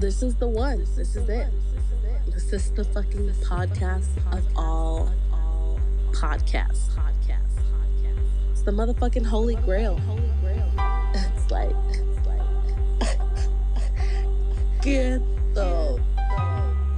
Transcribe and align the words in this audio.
This 0.00 0.22
is 0.22 0.36
the 0.36 0.46
one. 0.46 0.78
This 0.94 1.16
is 1.16 1.28
it. 1.28 1.48
This 2.26 2.52
is 2.52 2.70
the 2.70 2.84
fucking 2.84 3.32
podcast 3.42 4.06
of 4.30 4.46
all 4.54 5.10
podcasts. 6.12 6.96
It's 8.52 8.62
the 8.62 8.70
motherfucking 8.70 9.26
holy 9.26 9.56
grail. 9.56 10.00
It's 11.14 11.50
like, 11.50 11.74
get 14.82 15.20
the 15.54 16.00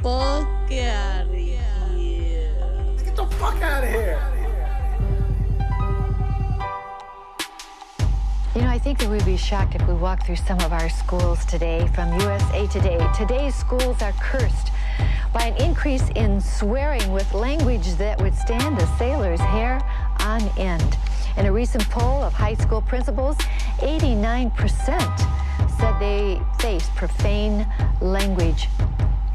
fuck 0.02 0.70
out 0.70 1.26
of 1.26 1.32
here. 1.32 1.64
Get 3.02 3.16
the 3.16 3.26
fuck 3.26 3.62
out 3.62 3.82
of 3.82 3.88
here. 3.88 4.39
Think 8.90 8.98
that 8.98 9.08
we'd 9.08 9.24
be 9.24 9.36
shocked 9.36 9.76
if 9.76 9.86
we 9.86 9.94
walked 9.94 10.26
through 10.26 10.34
some 10.34 10.58
of 10.62 10.72
our 10.72 10.88
schools 10.88 11.44
today 11.44 11.88
from 11.94 12.12
USA 12.22 12.66
Today. 12.66 12.98
Today's 13.16 13.54
schools 13.54 14.02
are 14.02 14.10
cursed 14.14 14.72
by 15.32 15.44
an 15.44 15.62
increase 15.62 16.08
in 16.16 16.40
swearing 16.40 17.12
with 17.12 17.32
language 17.32 17.86
that 17.98 18.20
would 18.20 18.34
stand 18.34 18.80
a 18.80 18.86
sailor's 18.98 19.38
hair 19.38 19.80
on 20.18 20.42
end. 20.58 20.96
In 21.36 21.46
a 21.46 21.52
recent 21.52 21.88
poll 21.88 22.20
of 22.20 22.32
high 22.32 22.54
school 22.54 22.82
principals, 22.82 23.36
89% 23.78 24.58
said 25.78 25.98
they 26.00 26.42
face 26.58 26.88
profane 26.96 27.68
language 28.00 28.66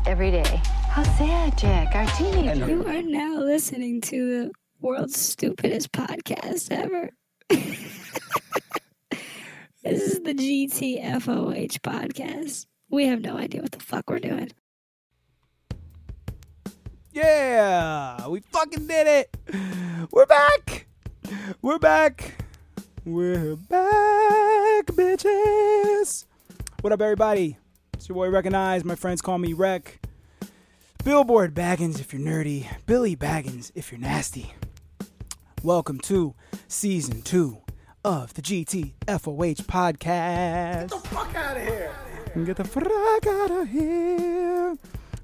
every 0.05 0.31
day. 0.31 0.61
How 0.89 1.03
sad, 1.03 1.57
Jack. 1.57 1.95
Our 1.95 2.07
teenagers. 2.17 2.67
You 2.67 2.85
are 2.85 3.01
now 3.01 3.37
listening 3.37 4.01
to 4.01 4.29
the 4.29 4.51
world's 4.81 5.17
stupidest 5.17 5.93
podcast 5.93 6.73
ever. 6.73 7.11
this 9.85 10.01
is 10.01 10.19
the 10.21 10.33
GTFOH 10.33 11.79
podcast. 11.81 12.65
We 12.89 13.05
have 13.05 13.21
no 13.21 13.37
idea 13.37 13.61
what 13.61 13.71
the 13.71 13.79
fuck 13.79 14.09
we're 14.09 14.17
doing. 14.19 14.51
Yeah, 17.13 18.27
we 18.27 18.39
fucking 18.39 18.87
did 18.87 19.07
it. 19.07 19.37
We're 20.11 20.25
back. 20.25 20.87
We're 21.61 21.77
back. 21.77 22.33
We're 23.05 23.55
back, 23.55 24.87
bitches. 24.87 26.25
What 26.81 26.91
up, 26.91 27.01
everybody? 27.01 27.57
It's 27.93 28.09
your 28.09 28.15
boy 28.15 28.29
Wrekonize. 28.29 28.83
My 28.83 28.95
friends 28.95 29.21
call 29.21 29.37
me 29.37 29.53
Wrek. 29.53 29.99
Billboard 31.03 31.53
Baggins 31.53 31.99
if 31.99 32.11
you're 32.11 32.21
nerdy. 32.21 32.67
Billy 32.87 33.15
Baggins 33.15 33.71
if 33.75 33.91
you're 33.91 34.01
nasty. 34.01 34.53
Welcome 35.61 35.99
to 36.01 36.33
season 36.67 37.21
two 37.21 37.59
of 38.05 38.31
the 38.35 38.41
GTFOH 38.43 39.65
podcast. 39.65 40.89
Get 40.89 40.89
the 40.89 40.99
fuck 41.09 41.35
out 41.35 41.57
of 41.57 41.63
here. 41.63 41.91
Get 42.45 42.55
the 42.57 42.63
fuck 42.63 43.25
out 43.25 43.49
of 43.49 43.67
here. 43.67 44.77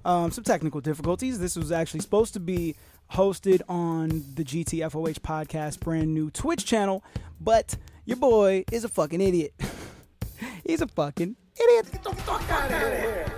Um, 0.04 0.32
some 0.32 0.44
technical 0.44 0.82
difficulties. 0.82 1.38
This 1.38 1.56
was 1.56 1.72
actually 1.72 2.00
supposed 2.00 2.34
to 2.34 2.40
be 2.40 2.76
hosted 3.12 3.62
on 3.70 4.24
the 4.34 4.44
GTFOH 4.44 5.20
podcast 5.20 5.80
brand 5.82 6.12
new 6.12 6.32
Twitch 6.32 6.66
channel, 6.66 7.04
but 7.40 7.78
your 8.06 8.18
boy 8.18 8.66
is 8.72 8.84
a 8.84 8.90
fucking 8.90 9.22
idiot. 9.22 9.54
He's 10.66 10.82
a 10.82 10.88
fucking 10.88 11.36
idiot. 11.64 11.92
Get 11.92 12.04
the 12.04 12.16
fuck 12.16 12.50
out 12.50 12.72
of 12.72 12.80
here. 12.80 13.32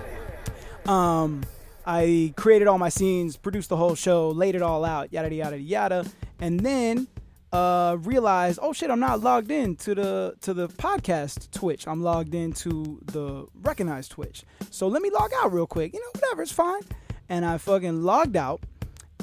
Um, 0.86 1.44
I 1.84 2.32
created 2.38 2.66
all 2.66 2.78
my 2.78 2.88
scenes, 2.88 3.36
produced 3.36 3.68
the 3.68 3.76
whole 3.76 3.94
show, 3.94 4.30
laid 4.30 4.54
it 4.54 4.62
all 4.62 4.86
out, 4.86 5.12
yada 5.12 5.34
yada 5.34 5.58
yada, 5.58 6.06
and 6.40 6.60
then 6.60 7.08
uh, 7.54 7.96
realized, 8.00 8.58
oh 8.60 8.72
shit, 8.72 8.90
I'm 8.90 8.98
not 8.98 9.20
logged 9.20 9.52
in 9.52 9.76
to 9.76 9.94
the 9.94 10.34
to 10.40 10.52
the 10.52 10.68
podcast 10.68 11.52
Twitch. 11.52 11.86
I'm 11.86 12.02
logged 12.02 12.34
into 12.34 13.00
the 13.04 13.46
recognized 13.62 14.10
Twitch. 14.10 14.44
So 14.70 14.88
let 14.88 15.02
me 15.02 15.10
log 15.10 15.30
out 15.36 15.52
real 15.52 15.66
quick. 15.66 15.94
You 15.94 16.00
know, 16.00 16.20
whatever, 16.20 16.42
it's 16.42 16.52
fine. 16.52 16.82
And 17.28 17.44
I 17.44 17.58
fucking 17.58 18.02
logged 18.02 18.36
out 18.36 18.60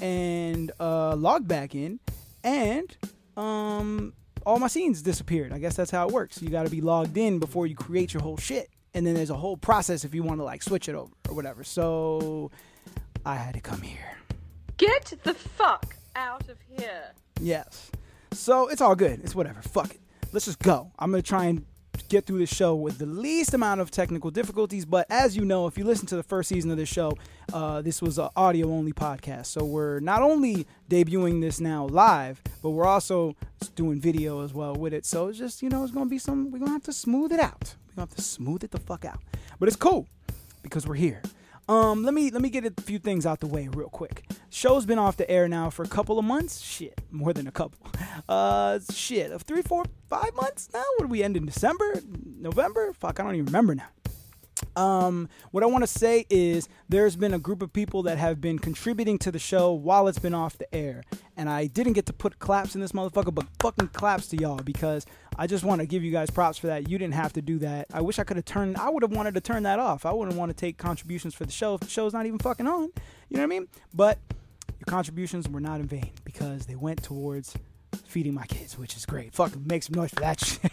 and 0.01 0.71
uh, 0.79 1.15
logged 1.15 1.49
back 1.49 1.75
in, 1.75 1.99
and 2.43 2.95
um, 3.35 4.13
all 4.45 4.59
my 4.59 4.67
scenes 4.67 5.01
disappeared. 5.01 5.51
I 5.51 5.59
guess 5.59 5.75
that's 5.75 5.91
how 5.91 6.07
it 6.07 6.13
works. 6.13 6.41
You 6.41 6.49
got 6.49 6.63
to 6.63 6.71
be 6.71 6.81
logged 6.81 7.17
in 7.17 7.37
before 7.37 7.67
you 7.67 7.75
create 7.75 8.13
your 8.13 8.23
whole 8.23 8.37
shit, 8.37 8.69
and 8.93 9.05
then 9.05 9.13
there's 9.13 9.29
a 9.29 9.35
whole 9.35 9.57
process 9.57 10.05
if 10.05 10.15
you 10.15 10.23
want 10.23 10.39
to 10.39 10.45
like 10.45 10.63
switch 10.63 10.87
it 10.87 10.95
over 10.95 11.11
or 11.27 11.35
whatever. 11.35 11.65
So 11.65 12.49
I 13.25 13.35
had 13.35 13.55
to 13.55 13.61
come 13.61 13.81
here. 13.81 14.17
Get 14.77 15.13
the 15.23 15.33
fuck 15.33 15.97
out 16.15 16.47
of 16.47 16.57
here. 16.69 17.11
Yes. 17.41 17.91
So 18.33 18.69
it's 18.69 18.81
all 18.81 18.95
good. 18.95 19.19
It's 19.23 19.35
whatever. 19.35 19.61
Fuck 19.61 19.91
it. 19.91 20.01
Let's 20.31 20.45
just 20.45 20.59
go. 20.59 20.91
I'm 20.97 21.11
gonna 21.11 21.21
try 21.21 21.45
and 21.45 21.65
get 22.07 22.25
through 22.25 22.39
this 22.39 22.53
show 22.53 22.75
with 22.75 22.97
the 22.97 23.05
least 23.05 23.53
amount 23.53 23.81
of 23.81 23.91
technical 23.91 24.31
difficulties. 24.31 24.85
But 24.85 25.05
as 25.09 25.35
you 25.35 25.43
know, 25.43 25.67
if 25.67 25.77
you 25.77 25.83
listen 25.83 26.07
to 26.07 26.15
the 26.15 26.23
first 26.23 26.49
season 26.49 26.71
of 26.71 26.77
this 26.77 26.89
show, 26.89 27.17
uh, 27.53 27.81
this 27.81 28.01
was 28.01 28.17
an 28.17 28.29
audio 28.35 28.69
only 28.71 28.93
podcast. 28.93 29.47
So 29.47 29.65
we're 29.65 29.99
not 29.99 30.21
only 30.21 30.65
debuting 30.89 31.41
this 31.41 31.59
now 31.59 31.85
live, 31.87 32.41
but 32.61 32.69
we're 32.69 32.85
also 32.85 33.35
doing 33.75 33.99
video 33.99 34.43
as 34.43 34.53
well 34.53 34.75
with 34.75 34.93
it. 34.93 35.05
So 35.05 35.27
it's 35.27 35.37
just 35.37 35.61
you 35.61 35.69
know 35.69 35.83
it's 35.83 35.91
gonna 35.91 36.05
be 36.05 36.19
some. 36.19 36.51
We're 36.51 36.59
gonna 36.59 36.71
have 36.71 36.83
to 36.83 36.93
smooth 36.93 37.33
it 37.33 37.39
out. 37.39 37.75
We're 37.89 37.95
gonna 37.95 38.07
have 38.09 38.15
to 38.15 38.21
smooth 38.21 38.63
it 38.63 38.71
the 38.71 38.79
fuck 38.79 39.03
out. 39.03 39.19
But 39.59 39.67
it's 39.67 39.75
cool 39.77 40.07
because 40.63 40.87
we're 40.87 40.95
here. 40.95 41.21
Um, 41.71 42.03
let 42.03 42.13
me 42.13 42.29
let 42.31 42.41
me 42.41 42.49
get 42.49 42.65
a 42.65 42.81
few 42.81 42.99
things 42.99 43.25
out 43.25 43.39
the 43.39 43.47
way 43.47 43.69
real 43.69 43.87
quick. 43.87 44.29
Show's 44.49 44.85
been 44.85 44.99
off 44.99 45.15
the 45.15 45.29
air 45.31 45.47
now 45.47 45.69
for 45.69 45.83
a 45.83 45.87
couple 45.87 46.19
of 46.19 46.25
months. 46.25 46.59
Shit, 46.59 46.99
more 47.09 47.31
than 47.31 47.47
a 47.47 47.51
couple. 47.51 47.79
Uh, 48.29 48.79
shit, 48.93 49.31
of 49.31 49.41
three, 49.41 49.61
four, 49.61 49.83
five 50.07 50.33
months 50.35 50.69
now. 50.73 50.83
What 50.97 51.05
do 51.05 51.07
we 51.07 51.23
end 51.23 51.35
in 51.35 51.45
December, 51.45 52.01
November? 52.39 52.93
Fuck, 52.93 53.19
I 53.19 53.23
don't 53.23 53.35
even 53.35 53.45
remember 53.45 53.73
now. 53.75 53.87
Um, 54.75 55.29
what 55.51 55.63
I 55.63 55.67
want 55.67 55.83
to 55.83 55.87
say 55.87 56.25
is 56.29 56.67
there's 56.89 57.15
been 57.15 57.33
a 57.33 57.39
group 57.39 57.61
of 57.61 57.73
people 57.73 58.03
that 58.03 58.17
have 58.17 58.39
been 58.39 58.59
contributing 58.59 59.17
to 59.19 59.31
the 59.31 59.39
show 59.39 59.71
while 59.73 60.07
it's 60.07 60.19
been 60.19 60.33
off 60.33 60.57
the 60.57 60.73
air. 60.73 61.03
And 61.37 61.49
I 61.49 61.67
didn't 61.67 61.93
get 61.93 62.05
to 62.07 62.13
put 62.13 62.39
claps 62.39 62.75
in 62.75 62.81
this 62.81 62.91
motherfucker, 62.91 63.33
but 63.33 63.45
fucking 63.59 63.89
claps 63.89 64.27
to 64.27 64.37
y'all 64.37 64.57
because 64.57 65.05
I 65.37 65.47
just 65.47 65.63
want 65.63 65.81
to 65.81 65.87
give 65.87 66.03
you 66.03 66.11
guys 66.11 66.29
props 66.29 66.57
for 66.57 66.67
that. 66.67 66.89
You 66.89 66.97
didn't 66.97 67.15
have 67.15 67.33
to 67.33 67.41
do 67.41 67.59
that. 67.59 67.87
I 67.93 68.01
wish 68.01 68.19
I 68.19 68.23
could 68.23 68.37
have 68.37 68.45
turned, 68.45 68.77
I 68.77 68.89
would 68.89 69.03
have 69.03 69.11
wanted 69.11 69.33
to 69.35 69.41
turn 69.41 69.63
that 69.63 69.79
off. 69.79 70.05
I 70.05 70.11
wouldn't 70.11 70.37
want 70.37 70.49
to 70.49 70.55
take 70.55 70.77
contributions 70.77 71.33
for 71.33 71.45
the 71.45 71.51
show 71.51 71.75
if 71.75 71.81
the 71.81 71.89
show's 71.89 72.13
not 72.13 72.25
even 72.25 72.39
fucking 72.39 72.67
on. 72.67 72.89
You 73.29 73.37
know 73.37 73.39
what 73.39 73.43
I 73.43 73.47
mean? 73.47 73.67
But 73.93 74.19
your 74.79 74.85
contributions 74.87 75.47
were 75.47 75.59
not 75.59 75.79
in 75.79 75.87
vain 75.87 76.11
because 76.23 76.65
they 76.65 76.75
went 76.75 77.01
towards 77.03 77.55
feeding 78.11 78.33
my 78.33 78.45
kids, 78.45 78.77
which 78.77 78.95
is 78.95 79.05
great. 79.05 79.33
Fucking 79.33 79.65
make 79.65 79.83
some 79.83 79.95
noise 79.95 80.11
for 80.11 80.19
that 80.19 80.39
shit. 80.39 80.71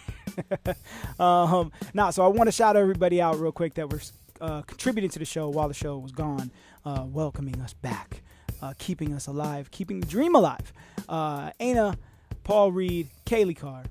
um, 1.19 1.71
now, 1.93 2.11
so 2.11 2.23
I 2.23 2.27
want 2.27 2.47
to 2.47 2.51
shout 2.51 2.75
everybody 2.75 3.21
out 3.21 3.39
real 3.39 3.51
quick 3.51 3.75
that 3.75 3.89
were 3.91 4.01
uh, 4.41 4.61
contributing 4.63 5.09
to 5.11 5.19
the 5.19 5.25
show 5.25 5.49
while 5.49 5.67
the 5.67 5.73
show 5.73 5.97
was 5.97 6.11
gone, 6.11 6.51
uh, 6.85 7.05
welcoming 7.07 7.59
us 7.61 7.73
back, 7.73 8.21
uh, 8.61 8.73
keeping 8.77 9.13
us 9.13 9.27
alive, 9.27 9.71
keeping 9.71 10.01
the 10.01 10.05
dream 10.05 10.35
alive. 10.35 10.71
Uh, 11.07 11.51
Ana, 11.59 11.97
Paul 12.43 12.71
Reed, 12.71 13.09
Kaylee 13.25 13.57
Carr. 13.57 13.83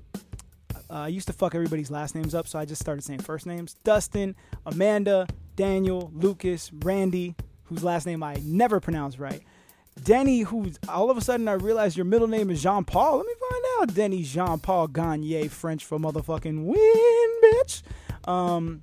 Uh, 0.91 0.93
I 0.93 1.07
used 1.09 1.27
to 1.27 1.33
fuck 1.33 1.53
everybody's 1.53 1.91
last 1.91 2.15
names 2.15 2.33
up, 2.33 2.47
so 2.47 2.57
I 2.57 2.65
just 2.65 2.81
started 2.81 3.03
saying 3.03 3.19
first 3.19 3.45
names. 3.45 3.75
Dustin, 3.83 4.35
Amanda, 4.65 5.27
Daniel, 5.55 6.11
Lucas, 6.15 6.71
Randy, 6.73 7.35
whose 7.63 7.83
last 7.83 8.05
name 8.05 8.23
I 8.23 8.37
never 8.43 8.79
pronounce 8.79 9.19
right. 9.19 9.43
Denny, 10.03 10.41
who's 10.41 10.79
all 10.87 11.09
of 11.11 11.17
a 11.17 11.21
sudden 11.21 11.47
I 11.47 11.53
realized 11.53 11.97
your 11.97 12.05
middle 12.05 12.27
name 12.27 12.49
is 12.49 12.61
Jean 12.63 12.85
Paul. 12.85 13.17
Let 13.17 13.25
me 13.25 13.33
find 13.49 13.63
out. 13.79 13.95
Denny 13.95 14.23
Jean 14.23 14.59
Paul 14.59 14.87
Gagne, 14.87 15.47
French 15.49 15.85
for 15.85 15.97
motherfucking 15.99 16.65
win, 16.65 17.41
bitch. 17.43 17.81
Um, 18.27 18.81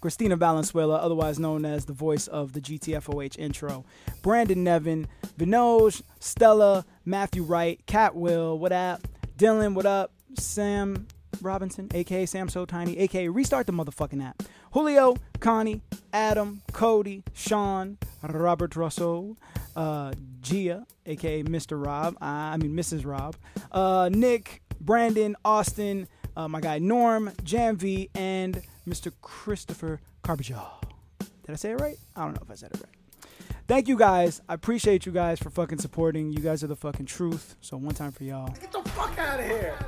Christina 0.00 0.36
Valenzuela, 0.36 0.96
otherwise 0.96 1.38
known 1.38 1.64
as 1.64 1.84
the 1.84 1.92
voice 1.92 2.26
of 2.26 2.52
the 2.52 2.60
GTFOH 2.60 3.38
intro. 3.38 3.84
Brandon 4.20 4.64
Nevin, 4.64 5.06
Vinoj, 5.38 6.02
Stella, 6.18 6.84
Matthew 7.04 7.44
Wright, 7.44 7.80
Cat 7.86 8.16
Will, 8.16 8.58
what 8.58 8.72
up? 8.72 9.06
Dylan, 9.36 9.74
what 9.74 9.86
up? 9.86 10.12
Sam 10.38 11.06
Robinson, 11.40 11.88
aka 11.94 12.26
Sam 12.26 12.48
So 12.48 12.64
Tiny, 12.64 12.98
aka 12.98 13.28
Restart 13.28 13.66
the 13.66 13.72
motherfucking 13.72 14.24
app. 14.24 14.42
Julio, 14.72 15.16
Connie, 15.40 15.82
Adam, 16.12 16.62
Cody, 16.72 17.22
Sean, 17.34 17.98
Robert 18.22 18.74
Russell, 18.74 19.36
uh, 19.76 20.12
Gia, 20.40 20.86
aka 21.06 21.42
Mr. 21.42 21.84
Rob, 21.84 22.16
I 22.20 22.56
mean 22.56 22.74
Mrs. 22.74 23.04
Rob, 23.04 23.36
uh, 23.70 24.08
Nick, 24.12 24.62
Brandon, 24.80 25.36
Austin, 25.44 26.08
uh, 26.36 26.48
my 26.48 26.60
guy 26.60 26.78
Norm, 26.78 27.32
Jam 27.44 27.76
V, 27.76 28.08
and 28.14 28.62
Mr. 28.88 29.12
Christopher 29.20 30.00
Carbajal. 30.22 30.80
Did 31.18 31.52
I 31.52 31.56
say 31.56 31.72
it 31.72 31.80
right? 31.80 31.98
I 32.16 32.24
don't 32.24 32.34
know 32.34 32.42
if 32.42 32.50
I 32.50 32.54
said 32.54 32.70
it 32.72 32.80
right. 32.80 33.30
Thank 33.68 33.88
you 33.88 33.96
guys. 33.96 34.40
I 34.48 34.54
appreciate 34.54 35.06
you 35.06 35.12
guys 35.12 35.38
for 35.38 35.50
fucking 35.50 35.78
supporting. 35.78 36.32
You 36.32 36.40
guys 36.40 36.64
are 36.64 36.66
the 36.66 36.76
fucking 36.76 37.06
truth. 37.06 37.56
So 37.60 37.76
one 37.76 37.94
time 37.94 38.12
for 38.12 38.24
y'all. 38.24 38.48
Get 38.60 38.72
the 38.72 38.82
fuck 38.90 39.18
out 39.18 39.38
of 39.38 39.46
here. 39.46 39.78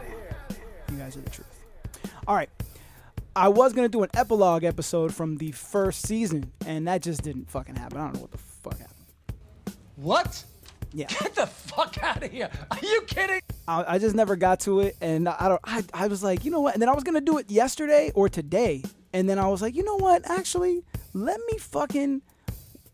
You 0.90 0.96
guys 0.96 1.16
are 1.16 1.20
the 1.20 1.30
truth. 1.30 1.64
All 2.26 2.36
right. 2.36 2.50
I 3.36 3.48
was 3.48 3.72
gonna 3.72 3.88
do 3.88 4.02
an 4.02 4.10
epilogue 4.14 4.64
episode 4.64 5.12
from 5.12 5.36
the 5.38 5.50
first 5.52 6.06
season, 6.06 6.52
and 6.66 6.86
that 6.86 7.02
just 7.02 7.22
didn't 7.22 7.50
fucking 7.50 7.76
happen. 7.76 7.98
I 7.98 8.04
don't 8.04 8.14
know 8.14 8.20
what 8.20 8.30
the 8.30 8.38
fuck 8.38 8.78
happened. 8.78 9.76
What? 9.96 10.44
Yeah, 10.92 11.06
Get 11.08 11.34
the 11.34 11.46
fuck 11.46 12.00
out 12.02 12.22
of 12.22 12.30
here. 12.30 12.48
Are 12.70 12.78
you 12.80 13.02
kidding? 13.08 13.40
I, 13.66 13.94
I 13.94 13.98
just 13.98 14.14
never 14.14 14.36
got 14.36 14.60
to 14.60 14.80
it, 14.80 14.96
and 15.00 15.28
I 15.28 15.48
don't. 15.48 15.60
I, 15.64 15.82
I 15.92 16.06
was 16.06 16.22
like, 16.22 16.44
you 16.44 16.52
know 16.52 16.60
what? 16.60 16.74
And 16.74 16.82
then 16.82 16.88
I 16.88 16.94
was 16.94 17.02
gonna 17.02 17.20
do 17.20 17.38
it 17.38 17.50
yesterday 17.50 18.12
or 18.14 18.28
today, 18.28 18.82
and 19.12 19.28
then 19.28 19.40
I 19.40 19.48
was 19.48 19.60
like, 19.60 19.74
you 19.74 19.82
know 19.84 19.96
what? 19.96 20.28
Actually, 20.30 20.84
let 21.12 21.40
me 21.50 21.58
fucking 21.58 22.22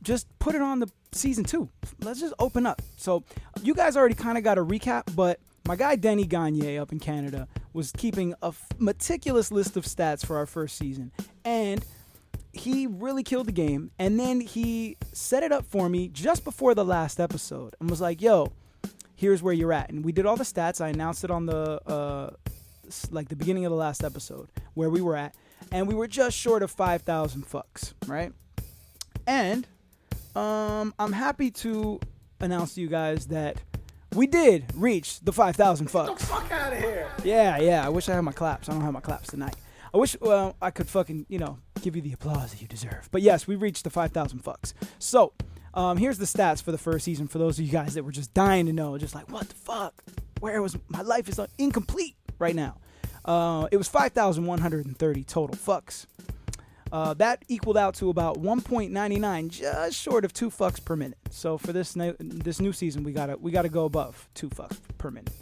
just 0.02 0.26
put 0.38 0.54
it 0.54 0.62
on 0.62 0.80
the 0.80 0.88
season 1.12 1.44
two. 1.44 1.68
Let's 2.00 2.20
just 2.20 2.32
open 2.38 2.64
up. 2.64 2.80
So 2.96 3.24
you 3.62 3.74
guys 3.74 3.96
already 3.98 4.14
kind 4.14 4.38
of 4.38 4.44
got 4.44 4.56
a 4.56 4.64
recap, 4.64 5.14
but 5.14 5.38
my 5.66 5.76
guy 5.76 5.96
Denny 5.96 6.24
Gagne 6.24 6.78
up 6.78 6.92
in 6.92 6.98
Canada 6.98 7.46
was 7.72 7.92
keeping 7.92 8.34
a 8.42 8.46
f- 8.46 8.66
meticulous 8.78 9.52
list 9.52 9.76
of 9.76 9.84
stats 9.84 10.24
for 10.24 10.36
our 10.36 10.46
first 10.46 10.76
season, 10.76 11.12
and 11.44 11.84
he 12.52 12.86
really 12.86 13.22
killed 13.22 13.46
the 13.46 13.52
game. 13.52 13.90
And 13.98 14.18
then 14.18 14.40
he 14.40 14.96
set 15.12 15.42
it 15.42 15.52
up 15.52 15.64
for 15.66 15.88
me 15.88 16.08
just 16.08 16.44
before 16.44 16.74
the 16.74 16.84
last 16.84 17.20
episode 17.20 17.74
and 17.80 17.88
was 17.88 18.00
like, 18.00 18.20
"Yo, 18.20 18.52
here's 19.14 19.42
where 19.42 19.54
you're 19.54 19.72
at." 19.72 19.90
And 19.90 20.04
we 20.04 20.12
did 20.12 20.26
all 20.26 20.36
the 20.36 20.44
stats. 20.44 20.80
I 20.80 20.88
announced 20.88 21.24
it 21.24 21.30
on 21.30 21.46
the 21.46 21.80
uh, 21.86 22.30
like 23.10 23.28
the 23.28 23.36
beginning 23.36 23.64
of 23.64 23.70
the 23.70 23.76
last 23.76 24.02
episode 24.02 24.48
where 24.74 24.90
we 24.90 25.00
were 25.00 25.16
at, 25.16 25.34
and 25.70 25.86
we 25.86 25.94
were 25.94 26.08
just 26.08 26.36
short 26.36 26.62
of 26.62 26.70
five 26.70 27.02
thousand 27.02 27.46
fucks, 27.46 27.92
right? 28.06 28.32
And 29.26 29.66
um, 30.34 30.94
I'm 30.98 31.12
happy 31.12 31.50
to 31.52 32.00
announce 32.40 32.74
to 32.74 32.80
you 32.80 32.88
guys 32.88 33.26
that 33.26 33.60
we 34.14 34.26
did 34.26 34.64
reach 34.74 35.20
the 35.20 35.32
5,000 35.32 35.88
fucks. 35.88 36.20
Fuck 36.20 36.50
out 36.50 36.72
of 36.72 36.78
here. 36.78 37.08
Yeah, 37.24 37.58
yeah. 37.58 37.84
I 37.84 37.88
wish 37.88 38.08
I 38.08 38.14
had 38.14 38.22
my 38.22 38.32
claps. 38.32 38.68
I 38.68 38.72
don't 38.72 38.82
have 38.82 38.92
my 38.92 39.00
claps 39.00 39.28
tonight. 39.28 39.56
I 39.92 39.98
wish, 39.98 40.16
well, 40.20 40.56
I 40.60 40.70
could 40.70 40.88
fucking, 40.88 41.26
you 41.28 41.38
know, 41.38 41.58
give 41.82 41.96
you 41.96 42.02
the 42.02 42.12
applause 42.12 42.52
that 42.52 42.60
you 42.60 42.68
deserve. 42.68 43.08
But 43.10 43.22
yes, 43.22 43.46
we 43.46 43.56
reached 43.56 43.84
the 43.84 43.90
5,000 43.90 44.42
fucks. 44.42 44.72
So, 44.98 45.32
um, 45.74 45.96
here's 45.96 46.18
the 46.18 46.24
stats 46.24 46.62
for 46.62 46.72
the 46.72 46.78
first 46.78 47.04
season 47.04 47.28
for 47.28 47.38
those 47.38 47.58
of 47.58 47.64
you 47.64 47.72
guys 47.72 47.94
that 47.94 48.04
were 48.04 48.12
just 48.12 48.34
dying 48.34 48.66
to 48.66 48.72
know, 48.72 48.96
just 48.98 49.14
like, 49.14 49.30
what 49.30 49.48
the 49.48 49.54
fuck? 49.54 50.02
Where 50.40 50.60
was 50.62 50.76
my 50.88 51.02
life 51.02 51.28
is 51.28 51.40
incomplete 51.58 52.16
right 52.38 52.54
now? 52.54 52.76
Uh, 53.24 53.68
it 53.70 53.76
was 53.76 53.88
5,130 53.88 55.24
total 55.24 55.56
fucks. 55.56 56.06
Uh, 56.92 57.14
that 57.14 57.44
equaled 57.48 57.76
out 57.76 57.94
to 57.94 58.10
about 58.10 58.40
1.99, 58.42 59.48
just 59.48 59.96
short 59.96 60.24
of 60.24 60.32
two 60.32 60.50
fucks 60.50 60.84
per 60.84 60.96
minute. 60.96 61.18
So 61.30 61.56
for 61.56 61.72
this 61.72 61.94
new, 61.94 62.16
this 62.18 62.60
new 62.60 62.72
season, 62.72 63.04
we 63.04 63.12
gotta 63.12 63.36
we 63.36 63.52
gotta 63.52 63.68
go 63.68 63.84
above 63.84 64.28
two 64.34 64.48
fucks 64.48 64.78
per 64.98 65.10
minute. 65.10 65.32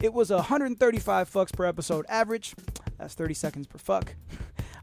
It 0.00 0.12
was 0.12 0.30
135 0.30 1.30
fucks 1.32 1.52
per 1.52 1.64
episode 1.64 2.04
average. 2.08 2.54
That's 2.98 3.14
30 3.14 3.34
seconds 3.34 3.66
per 3.66 3.78
fuck. 3.78 4.14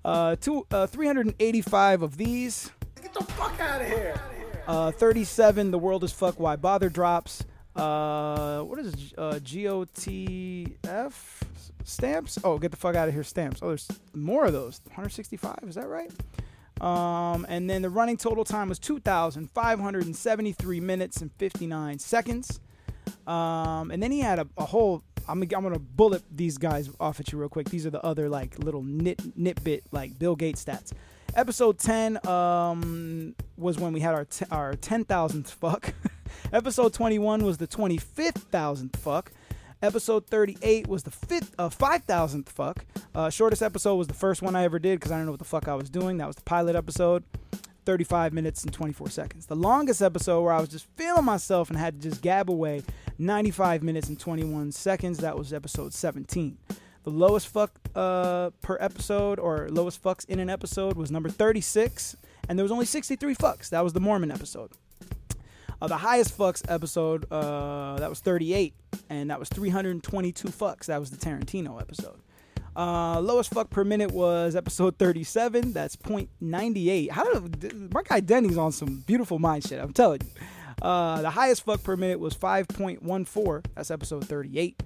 Uh, 0.05 0.35
two, 0.35 0.67
uh, 0.69 0.85
385 0.85 2.01
of 2.01 2.17
these. 2.17 2.69
Get 3.01 3.13
the 3.13 3.23
fuck 3.23 3.57
out 3.61 3.79
of 3.81 3.87
here. 3.87 4.19
Uh, 4.67 4.91
37. 4.91 5.71
The 5.71 5.79
world 5.79 6.03
is 6.03 6.11
fuck. 6.11 6.37
Why 6.41 6.57
bother? 6.57 6.89
Drops. 6.89 7.45
Uh, 7.75 8.61
what 8.61 8.79
is 8.79 9.13
uh, 9.17 9.39
GOTF 9.43 11.13
stamps? 11.83 12.39
Oh, 12.43 12.57
get 12.57 12.71
the 12.71 12.77
fuck 12.77 12.95
out 12.95 13.07
of 13.07 13.13
here 13.13 13.23
stamps. 13.23 13.59
Oh, 13.61 13.67
there's 13.69 13.87
more 14.13 14.45
of 14.45 14.53
those. 14.53 14.81
165. 14.85 15.59
Is 15.67 15.75
that 15.75 15.87
right? 15.87 16.11
Um, 16.81 17.45
and 17.49 17.69
then 17.69 17.81
the 17.81 17.89
running 17.89 18.17
total 18.17 18.43
time 18.43 18.69
was 18.69 18.79
2,573 18.79 20.79
minutes 20.79 21.21
and 21.21 21.31
59 21.33 21.99
seconds. 21.99 22.59
Um, 23.25 23.91
and 23.91 24.03
then 24.03 24.11
he 24.11 24.19
had 24.19 24.39
a, 24.39 24.47
a 24.57 24.65
whole. 24.65 25.03
I'm, 25.27 25.41
I'm 25.41 25.49
gonna 25.49 25.79
bullet 25.79 26.21
these 26.29 26.57
guys 26.57 26.89
off 26.99 27.21
at 27.21 27.31
you 27.31 27.37
real 27.37 27.47
quick. 27.47 27.69
These 27.69 27.85
are 27.85 27.89
the 27.89 28.05
other 28.05 28.27
like 28.27 28.59
little 28.59 28.83
nit 28.83 29.17
nitbit 29.39 29.83
like 29.91 30.19
Bill 30.19 30.35
Gates 30.35 30.63
stats. 30.63 30.91
Episode 31.35 31.79
10 31.79 32.27
um, 32.27 33.33
was 33.57 33.79
when 33.79 33.93
we 33.93 34.01
had 34.01 34.13
our 34.13 34.25
t- 34.25 34.45
our 34.51 34.73
10,000th 34.73 35.47
fuck. 35.47 35.93
Episode 36.51 36.93
21 36.93 37.43
was 37.43 37.57
the 37.57 37.67
25,000th 37.67 38.95
fuck. 38.97 39.31
Episode 39.81 40.25
38 40.27 40.87
was 40.87 41.03
the 41.03 41.11
fifth, 41.11 41.53
uh, 41.59 41.69
5,000th 41.69 42.47
fuck. 42.47 42.85
Uh, 43.13 43.29
shortest 43.29 43.61
episode 43.61 43.95
was 43.95 44.07
the 44.07 44.13
first 44.13 44.41
one 44.41 44.55
I 44.55 44.63
ever 44.63 44.79
did 44.79 44.99
because 44.99 45.11
I 45.11 45.17
don't 45.17 45.25
know 45.25 45.31
what 45.31 45.39
the 45.39 45.45
fuck 45.45 45.67
I 45.67 45.75
was 45.75 45.89
doing. 45.89 46.17
That 46.17 46.27
was 46.27 46.37
the 46.37 46.43
pilot 46.43 46.75
episode. 46.75 47.23
35 47.85 48.33
minutes 48.33 48.63
and 48.63 48.73
24 48.73 49.09
seconds. 49.09 49.45
The 49.45 49.55
longest 49.55 50.01
episode 50.01 50.41
where 50.41 50.53
I 50.53 50.59
was 50.59 50.69
just 50.69 50.87
feeling 50.95 51.25
myself 51.25 51.69
and 51.69 51.77
had 51.77 52.01
to 52.01 52.09
just 52.09 52.21
gab 52.21 52.49
away 52.49 52.83
95 53.17 53.83
minutes 53.83 54.07
and 54.07 54.19
21 54.19 54.71
seconds. 54.71 55.19
That 55.19 55.37
was 55.37 55.53
episode 55.53 55.93
17. 55.93 56.57
The 57.03 57.09
lowest 57.09 57.49
fuck 57.49 57.71
uh, 57.95 58.51
per 58.61 58.77
episode 58.79 59.37
or 59.37 59.67
lowest 59.69 60.01
fucks 60.01 60.25
in 60.29 60.39
an 60.39 60.49
episode 60.49 60.95
was 60.95 61.11
number 61.11 61.29
36, 61.29 62.15
and 62.47 62.57
there 62.57 62.63
was 62.63 62.71
only 62.71 62.85
63 62.85 63.35
fucks. 63.35 63.69
That 63.69 63.83
was 63.83 63.91
the 63.91 63.99
Mormon 63.99 64.31
episode. 64.31 64.71
Uh, 65.81 65.87
the 65.87 65.97
highest 65.97 66.37
fucks 66.37 66.63
episode 66.69 67.25
uh, 67.31 67.97
that 67.97 68.09
was 68.09 68.19
38, 68.19 68.73
and 69.09 69.29
that 69.29 69.39
was 69.39 69.49
322 69.49 70.47
fucks. 70.47 70.85
That 70.85 70.99
was 70.99 71.11
the 71.11 71.17
Tarantino 71.17 71.81
episode. 71.81 72.19
Uh, 72.75 73.19
lowest 73.19 73.53
fuck 73.53 73.69
per 73.69 73.83
minute 73.83 74.11
was 74.11 74.55
episode 74.55 74.97
37. 74.97 75.73
That's 75.73 75.95
0.98. 75.95 77.11
How 77.11 77.25
my 77.91 78.01
guy 78.03 78.19
Denny's 78.19 78.57
on 78.57 78.71
some 78.71 79.03
beautiful 79.05 79.39
mind 79.39 79.63
shit? 79.63 79.79
I'm 79.79 79.93
telling 79.93 80.21
you. 80.21 80.43
Uh, 80.81 81.21
the 81.21 81.29
highest 81.29 81.63
fuck 81.63 81.83
per 81.83 81.95
minute 81.95 82.19
was 82.19 82.35
5.14. 82.35 83.65
That's 83.75 83.91
episode 83.91 84.25
38. 84.25 84.81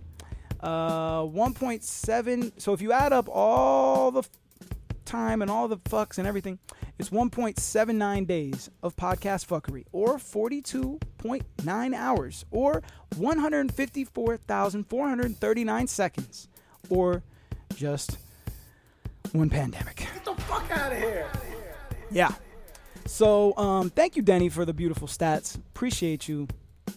Uh, 0.59 1.21
1.7. 1.21 2.51
So 2.57 2.73
if 2.73 2.81
you 2.81 2.91
add 2.91 3.13
up 3.13 3.29
all 3.29 4.11
the 4.11 4.23
time 5.07 5.41
and 5.41 5.49
all 5.49 5.67
the 5.67 5.77
fucks 5.77 6.19
and 6.19 6.27
everything, 6.27 6.59
it's 6.99 7.09
1.79 7.09 8.27
days 8.27 8.69
of 8.83 8.95
podcast 8.95 9.47
fuckery, 9.47 9.85
or 9.91 10.17
42.9 10.17 11.95
hours, 11.95 12.45
or 12.51 12.83
154,439 13.15 15.87
seconds, 15.87 16.47
or 16.89 17.23
just 17.75 18.17
one 19.31 19.49
pandemic. 19.49 19.95
Get 19.97 20.25
the 20.25 20.35
fuck 20.43 20.69
out 20.71 20.91
of 20.91 20.99
here. 20.99 21.27
Yeah. 22.11 22.33
So, 23.05 23.57
um, 23.57 23.89
thank 23.89 24.15
you, 24.15 24.21
Denny, 24.21 24.49
for 24.49 24.65
the 24.65 24.73
beautiful 24.73 25.07
stats. 25.07 25.55
Appreciate 25.55 26.27
you. 26.27 26.47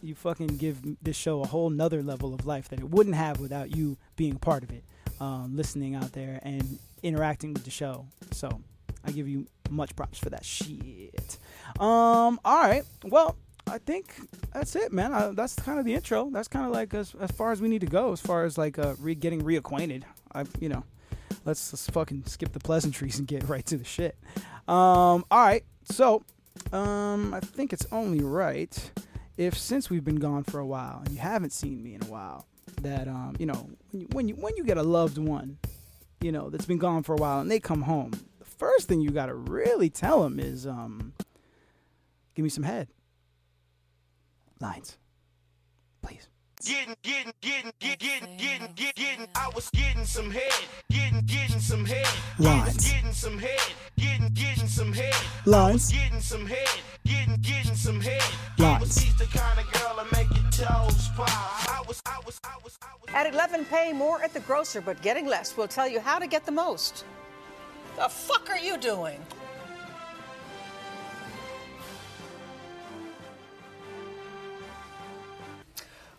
You 0.03 0.15
fucking 0.15 0.57
give 0.57 0.81
this 1.03 1.17
show 1.17 1.43
a 1.43 1.47
whole 1.47 1.71
nother 1.71 2.03
level 2.03 2.35
of 2.35 2.47
life 2.47 2.69
that 2.71 2.81
it 2.81 2.89
wouldn't 2.89 3.17
have 3.17 3.39
without 3.41 3.77
you 3.77 3.99
being 4.17 4.37
part 4.37 4.63
of 4.63 4.71
it, 4.71 4.83
um, 5.21 5.57
listening 5.57 5.95
out 5.95 6.13
there 6.13 6.41
and 6.43 6.79
interacting 7.03 7.53
with 7.55 7.65
the 7.65 7.71
show. 7.71 8.07
So, 8.33 8.61
I 9.05 9.13
give 9.13 9.29
you 9.29 9.47
much 9.71 9.95
props 9.97 10.19
for 10.19 10.31
that 10.31 10.45
shit. 10.45 11.39
Um, 11.79 12.41
all 12.45 12.63
right. 12.63 12.83
Well, 13.05 13.37
I 13.67 13.79
think 13.79 14.15
that's 14.53 14.75
it, 14.77 14.93
man. 14.93 15.13
Uh, 15.13 15.33
that's 15.33 15.55
kind 15.55 15.79
of 15.79 15.85
the 15.85 15.95
intro. 15.95 16.29
That's 16.31 16.49
kind 16.49 16.67
of 16.67 16.73
like 16.73 16.93
as, 16.93 17.15
as 17.21 17.31
far 17.31 17.53
as 17.53 17.61
we 17.61 17.69
need 17.69 17.81
to 17.83 17.87
go, 17.87 18.13
as 18.13 18.21
far 18.21 18.45
as 18.45 18.59
like 18.59 18.79
uh, 18.79 18.95
re- 18.99 19.15
getting 19.15 19.43
reacquainted. 19.43 20.03
I, 20.35 20.45
you 20.59 20.69
know, 20.69 20.85
let's 21.45 21.73
let's 21.73 21.89
fucking 21.91 22.25
skip 22.27 22.53
the 22.53 22.61
pleasantries 22.61 23.19
and 23.19 23.29
get 23.29 23.49
right 23.49 23.65
to 23.67 23.77
the 23.77 23.85
shit. 23.85 24.17
Um, 24.69 25.25
all 25.31 25.41
right. 25.41 25.65
So, 25.85 26.25
um, 26.73 27.33
I 27.33 27.41
think 27.41 27.73
it's 27.73 27.87
only 27.93 28.23
right 28.23 28.91
if 29.37 29.57
since 29.57 29.89
we've 29.89 30.05
been 30.05 30.17
gone 30.17 30.45
for 30.45 30.61
a 30.61 30.67
while 30.67 31.03
and 31.05 31.15
you 31.15 31.21
haven't 31.21 31.53
seen 31.53 31.83
me 31.83 31.95
in 31.95 32.03
a 32.03 32.07
while, 32.07 32.47
that 32.83 33.09
um, 33.09 33.37
you 33.39 33.47
know, 33.47 33.69
when 33.93 34.01
you 34.01 34.09
when 34.13 34.29
you 34.29 34.35
when 34.35 34.57
you 34.57 34.65
get 34.65 34.79
a 34.79 34.83
loved 34.83 35.17
one, 35.17 35.59
you 36.21 36.33
know, 36.33 36.51
that's 36.51 36.67
been 36.67 36.79
gone 36.79 37.03
for 37.03 37.15
a 37.15 37.17
while 37.17 37.41
and 37.41 37.51
they 37.51 37.61
come 37.61 37.83
home, 37.83 38.13
the 38.39 38.45
first 38.45 38.89
thing 38.89 39.01
you 39.01 39.11
got 39.11 39.27
to 39.27 39.35
really 39.35 39.89
tell 39.91 40.23
them 40.23 40.39
is 40.39 40.67
um, 40.67 41.13
give 42.35 42.43
me 42.43 42.51
some 42.51 42.65
head. 42.65 42.89
Lines, 44.61 44.99
please. 46.03 46.29
Getting, 46.63 46.95
getting, 47.03 47.33
getting, 47.41 47.73
getting, 47.81 47.99
getting, 47.99 48.37
getting, 48.37 48.73
getting, 48.75 48.93
getting. 48.95 49.27
I 49.35 49.51
was 49.55 49.71
getting 49.71 50.05
some 50.05 50.31
head, 50.31 50.53
getting, 50.91 51.23
getting 51.25 51.61
some 51.61 51.87
head. 51.87 52.07
Lines. 52.39 52.91
Getting 52.91 53.13
some 53.13 53.39
head, 53.39 53.61
getting, 53.97 54.29
getting 54.35 54.69
some 54.69 54.93
head. 54.93 55.15
Lines. 55.47 55.91
Getting 55.91 56.21
some 56.21 56.45
head, 56.45 56.69
getting, 57.07 57.37
getting 57.37 57.75
some 57.75 58.01
head. 58.01 58.23
Lines. 58.59 58.99
he's 58.99 59.17
the 59.17 59.25
kind 59.27 59.59
of 59.59 59.73
girl 59.73 59.97
that 59.97 60.13
make 60.13 60.29
your 60.37 60.51
toes 60.51 61.09
pop. 61.17 61.60
At 63.13 63.33
11, 63.33 63.65
pay 63.65 63.93
more 63.93 64.23
at 64.23 64.33
the 64.33 64.41
grocer, 64.41 64.81
but 64.81 65.03
getting 65.03 65.27
less 65.27 65.57
will 65.57 65.69
tell 65.69 65.89
you 65.89 66.01
how 66.01 66.19
to 66.19 66.27
get 66.27 66.47
the 66.47 66.53
most. 66.53 67.05
The 67.97 68.09
fuck 68.09 68.49
are 68.51 68.59
you 68.59 68.79
doing? 68.79 69.21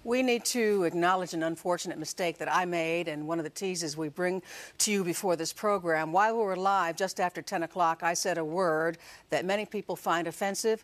We 0.04 0.24
need 0.24 0.46
to 0.46 0.84
acknowledge 0.84 1.34
an 1.34 1.44
unfortunate 1.44 2.00
mistake 2.00 2.40
that 2.40 2.52
I 2.52 2.66
made 2.66 3.08
and 3.08 3.28
one 3.28 3.40
of 3.40 3.44
the 3.44 3.52
teases 3.52 3.96
we 3.96 4.10
bring 4.10 4.42
to 4.80 4.92
you 4.92 5.04
before 5.04 5.36
this 5.36 5.54
program. 5.54 6.12
While 6.12 6.38
we 6.38 6.44
were 6.44 6.56
live 6.56 6.96
just 6.96 7.20
after 7.20 7.42
10 7.42 7.64
o'clock, 7.64 8.02
I 8.02 8.16
said 8.16 8.40
a 8.40 8.44
word 8.44 8.98
that 9.30 9.46
many 9.46 9.66
people 9.66 9.96
find 9.96 10.28
offensive. 10.28 10.84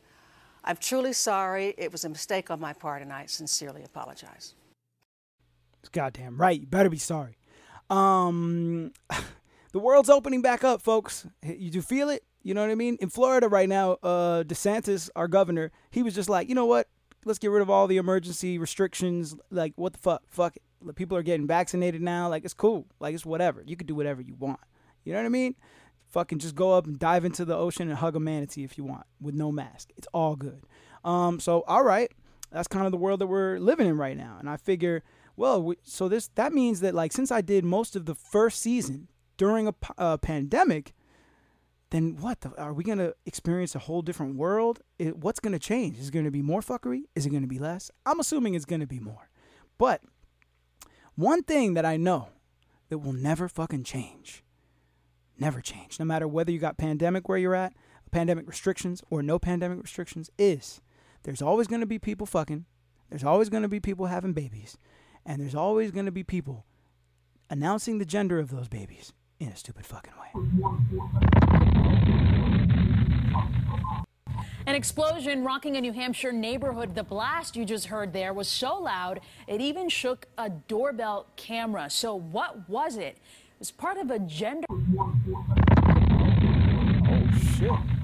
I'm 0.64 0.78
truly 0.78 1.14
sorry. 1.14 1.74
It 1.78 1.92
was 1.92 2.06
a 2.06 2.10
mistake 2.10 2.52
on 2.52 2.60
my 2.60 2.74
part, 2.74 3.02
and 3.02 3.12
I 3.12 3.26
sincerely 3.26 3.84
apologize. 3.84 4.54
Goddamn 5.88 6.40
right. 6.40 6.60
You 6.60 6.68
better 6.68 6.90
be 6.90 6.98
sorry. 6.98 7.38
Um, 7.90 8.92
the 9.72 9.80
world's 9.80 10.10
opening 10.10 10.42
back 10.42 10.64
up, 10.64 10.82
folks. 10.82 11.26
You 11.44 11.70
do 11.70 11.82
feel 11.82 12.10
it? 12.10 12.24
You 12.44 12.54
know 12.54 12.62
what 12.62 12.70
I 12.70 12.76
mean? 12.76 12.98
In 13.02 13.10
Florida 13.10 13.50
right 13.50 13.68
now, 13.68 13.94
uh, 14.04 14.44
DeSantis, 14.44 15.10
our 15.16 15.28
governor, 15.28 15.72
he 15.92 16.04
was 16.04 16.16
just 16.16 16.30
like, 16.30 16.48
you 16.48 16.56
know 16.56 16.66
what? 16.66 16.88
Let's 17.26 17.40
get 17.40 17.52
rid 17.52 17.62
of 17.62 17.70
all 17.70 17.88
the 17.88 17.98
emergency 17.98 18.58
restrictions. 18.58 19.36
Like, 19.52 19.74
what 19.76 19.94
the 19.94 20.00
fuck? 20.00 20.24
Fuck 20.28 20.56
it. 20.56 20.96
People 20.96 21.18
are 21.18 21.24
getting 21.24 21.48
vaccinated 21.48 22.02
now. 22.02 22.30
Like, 22.30 22.46
it's 22.46 22.54
cool. 22.54 22.86
Like, 23.00 23.14
it's 23.14 23.26
whatever. 23.26 23.64
You 23.66 23.76
can 23.76 23.88
do 23.88 23.96
whatever 23.96 24.22
you 24.22 24.36
want. 24.36 24.60
You 25.04 25.14
know 25.14 25.20
what 25.20 25.26
I 25.26 25.30
mean? 25.30 25.56
Fucking 26.10 26.40
just 26.40 26.56
go 26.56 26.74
up 26.74 26.86
and 26.86 26.98
dive 26.98 27.26
into 27.26 27.44
the 27.44 27.56
ocean 27.56 27.90
and 27.90 27.98
hug 27.98 28.16
a 28.16 28.20
manatee 28.20 28.64
if 28.64 28.78
you 28.78 28.86
want 28.86 29.06
with 29.20 29.36
no 29.36 29.52
mask. 29.52 29.90
It's 29.98 30.08
all 30.14 30.36
good. 30.36 30.64
Um, 31.04 31.40
so 31.40 31.64
all 31.68 31.84
right, 31.84 32.12
that's 32.52 32.68
kind 32.68 32.86
of 32.86 32.92
the 32.92 32.98
world 32.98 33.20
that 33.20 33.28
we're 33.28 33.58
living 33.58 33.88
in 33.88 33.98
right 33.98 34.16
now. 34.16 34.38
And 34.40 34.50
I 34.50 34.58
figure, 34.58 35.04
well, 35.38 35.62
we, 35.62 35.76
so 35.84 36.10
this 36.10 36.28
that 36.36 36.52
means 36.52 36.82
that 36.82 36.94
like 36.94 37.14
since 37.14 37.32
I 37.32 37.42
did 37.42 37.64
most 37.64 37.96
of 37.96 38.06
the 38.06 38.16
first 38.16 38.60
season 38.60 39.08
during 39.38 39.68
a 39.68 39.74
uh, 39.98 40.18
pandemic, 40.18 40.94
then 41.92 42.18
what 42.18 42.42
the, 42.42 42.50
are 42.58 42.74
we 42.74 42.84
going 42.84 42.98
to 42.98 43.16
experience 43.26 43.76
a 43.76 43.80
whole 43.80 44.02
different 44.02 44.36
world? 44.36 44.82
It, 45.00 45.18
what's 45.18 45.40
going 45.40 45.54
to 45.54 45.60
change? 45.60 45.98
Is 45.98 46.10
it 46.10 46.12
going 46.12 46.26
to 46.26 46.32
be 46.32 46.42
more 46.42 46.62
fuckery? 46.62 47.04
Is 47.16 47.26
it 47.26 47.30
going 47.30 47.44
to 47.44 47.48
be 47.48 47.60
less? 47.60 47.90
I'm 48.06 48.20
assuming 48.20 48.56
it's 48.56 48.66
going 48.66 48.82
to 48.82 48.88
be 48.88 49.00
more. 49.00 49.30
But 49.78 50.02
one 51.16 51.42
thing 51.42 51.74
that 51.74 51.86
i 51.86 51.98
know 51.98 52.30
that 52.90 53.00
will 53.00 53.14
never 53.14 53.48
fucking 53.48 53.84
change 53.84 54.44
never 55.40 55.62
change 55.62 56.00
no 56.00 56.06
matter 56.06 56.28
whether 56.28 56.52
you 56.52 56.60
got 56.60 56.78
pandemic 56.78 57.28
where 57.28 57.40
you're 57.40 57.56
at 57.56 57.74
pandemic 58.12 58.48
restrictions 58.48 59.02
or 59.10 59.24
no 59.24 59.40
pandemic 59.40 59.82
restrictions 59.82 60.30
is 60.38 60.80
there's 61.24 61.42
always 61.42 61.68
going 61.68 61.82
to 61.82 61.86
be 61.86 62.00
people 62.00 62.26
fucking. 62.26 62.66
There's 63.10 63.24
always 63.24 63.50
going 63.50 63.64
to 63.64 63.70
be 63.70 63.80
people 63.80 64.06
having 64.06 64.34
babies 64.34 64.78
and 65.28 65.42
there's 65.42 65.54
always 65.54 65.92
going 65.92 66.06
to 66.06 66.12
be 66.12 66.24
people 66.24 66.66
announcing 67.50 68.00
the 68.00 68.06
gender 68.06 68.40
of 68.40 68.50
those 68.50 68.68
babies 68.68 69.14
in 69.40 69.50
a 69.50 69.56
stupid 69.56 69.86
fucking 69.86 70.14
way 70.20 70.32
An 74.66 74.76
explosion 74.76 75.46
rocking 75.46 75.78
a 75.78 75.82
New 75.82 75.94
Hampshire 75.94 76.34
neighborhood. 76.34 76.94
The 76.94 77.04
blast 77.04 77.56
you 77.56 77.64
just 77.64 77.86
heard 77.86 78.12
there 78.12 78.34
was 78.34 78.50
so 78.50 78.78
loud, 78.78 79.22
it 79.48 79.62
even 79.62 79.88
shook 79.88 80.26
a 80.38 80.50
doorbell 80.50 81.28
camera. 81.38 81.90
So, 81.90 82.16
what 82.16 82.68
was 82.68 82.98
it? 82.98 83.16
It 83.16 83.60
was 83.60 83.72
part 83.72 83.98
of 83.98 84.12
a 84.12 84.20
gender. 84.20 84.68
oh 84.70 84.78
shit 87.58 87.97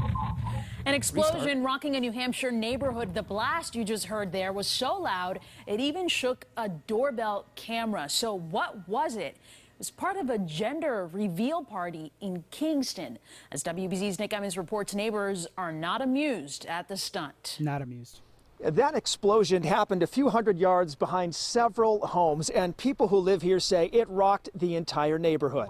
An 0.86 0.94
explosion 0.94 1.64
rocking 1.64 1.96
a 1.96 2.00
New 2.02 2.12
Hampshire 2.12 2.52
neighborhood. 2.52 3.14
The 3.14 3.24
blast 3.24 3.74
you 3.74 3.86
just 3.86 4.06
heard 4.06 4.34
there 4.34 4.52
was 4.52 4.68
so 4.68 5.00
loud, 5.00 5.40
it 5.66 5.80
even 5.80 6.10
shook 6.10 6.46
a 6.58 6.68
doorbell 6.68 7.46
camera. 7.56 8.10
So, 8.10 8.34
what 8.34 8.88
was 8.88 9.16
it? 9.16 9.38
It 9.38 9.80
was 9.80 9.90
part 9.90 10.18
of 10.18 10.30
a 10.30 10.38
gender 10.38 11.10
reveal 11.14 11.64
party 11.64 12.12
in 12.20 12.44
Kingston. 12.52 13.18
As 13.50 13.64
WBZ's 13.64 14.20
Nick 14.20 14.34
Emmons 14.34 14.58
reports, 14.58 14.94
neighbors 14.94 15.48
are 15.58 15.72
not 15.72 16.02
amused 16.02 16.66
at 16.66 16.90
the 16.90 16.98
stunt. 16.98 17.58
not 17.62 17.82
amused 17.82 18.20
That 18.60 18.94
explosion 18.94 19.64
happened 19.64 20.04
a 20.04 20.08
few 20.08 20.30
hundred 20.30 20.58
yards 20.60 20.96
behind 20.96 21.34
several 21.34 22.06
homes, 22.08 22.50
and 22.50 22.76
people 22.76 23.08
who 23.08 23.18
live 23.18 23.42
here 23.42 23.62
say 23.62 23.86
it 23.94 24.10
rocked 24.10 24.50
the 24.54 24.76
entire 24.76 25.18
neighborhood. 25.18 25.70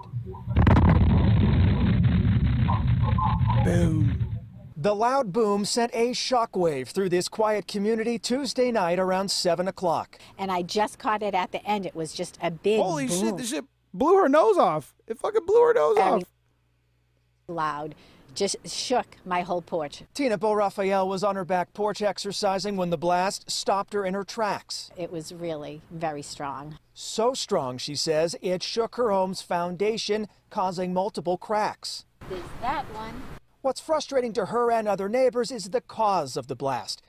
boom 3.64 4.23
The 4.84 4.94
loud 4.94 5.32
boom 5.32 5.64
sent 5.64 5.94
a 5.94 6.10
shockwave 6.10 6.88
through 6.88 7.08
this 7.08 7.26
quiet 7.26 7.66
community 7.66 8.18
Tuesday 8.18 8.70
night 8.70 8.98
around 8.98 9.30
7 9.30 9.66
o'clock. 9.66 10.18
and 10.36 10.52
I 10.52 10.60
just 10.60 10.98
caught 10.98 11.22
it 11.22 11.34
at 11.34 11.52
the 11.52 11.64
end. 11.64 11.86
It 11.86 11.94
was 11.94 12.12
just 12.12 12.36
a 12.42 12.50
big 12.50 12.82
Holy 12.82 13.06
boom, 13.06 13.18
shit, 13.18 13.36
this 13.38 13.48
shit 13.48 13.64
blew 13.94 14.18
her 14.18 14.28
nose 14.28 14.58
off. 14.58 14.94
It 15.06 15.18
fucking 15.18 15.46
blew 15.46 15.62
her 15.62 15.72
nose 15.72 15.96
Very- 15.96 16.10
off. 16.10 16.22
loud, 17.48 17.94
just 18.34 18.56
shook 18.68 19.06
my 19.24 19.40
whole 19.40 19.62
porch. 19.62 20.02
Tina 20.12 20.36
Bo 20.36 20.52
Raphael 20.52 21.08
was 21.08 21.24
on 21.24 21.34
her 21.34 21.46
back 21.46 21.72
porch 21.72 22.02
exercising 22.02 22.76
when 22.76 22.90
the 22.90 22.98
blast 22.98 23.50
stopped 23.50 23.94
her 23.94 24.04
in 24.04 24.12
her 24.12 24.22
tracks. 24.22 24.90
It 24.98 25.10
was 25.10 25.32
really 25.32 25.80
very 25.90 26.20
strong. 26.20 26.76
So 26.92 27.32
strong, 27.32 27.78
she 27.78 27.94
says, 27.94 28.36
it 28.42 28.62
shook 28.62 28.96
her 28.96 29.10
home's 29.10 29.40
foundation, 29.40 30.28
causing 30.50 30.92
multiple 30.92 31.38
cracks. 31.38 32.04
There's 32.28 32.42
that 32.60 32.84
one. 32.94 33.22
What's 33.64 33.80
frustrating 33.80 34.34
to 34.34 34.44
her 34.44 34.70
and 34.70 34.86
other 34.86 35.08
neighbors 35.08 35.50
is 35.50 35.70
the 35.70 35.80
cause 35.80 36.36
of 36.36 36.48
the 36.48 36.54
blast. 36.54 37.00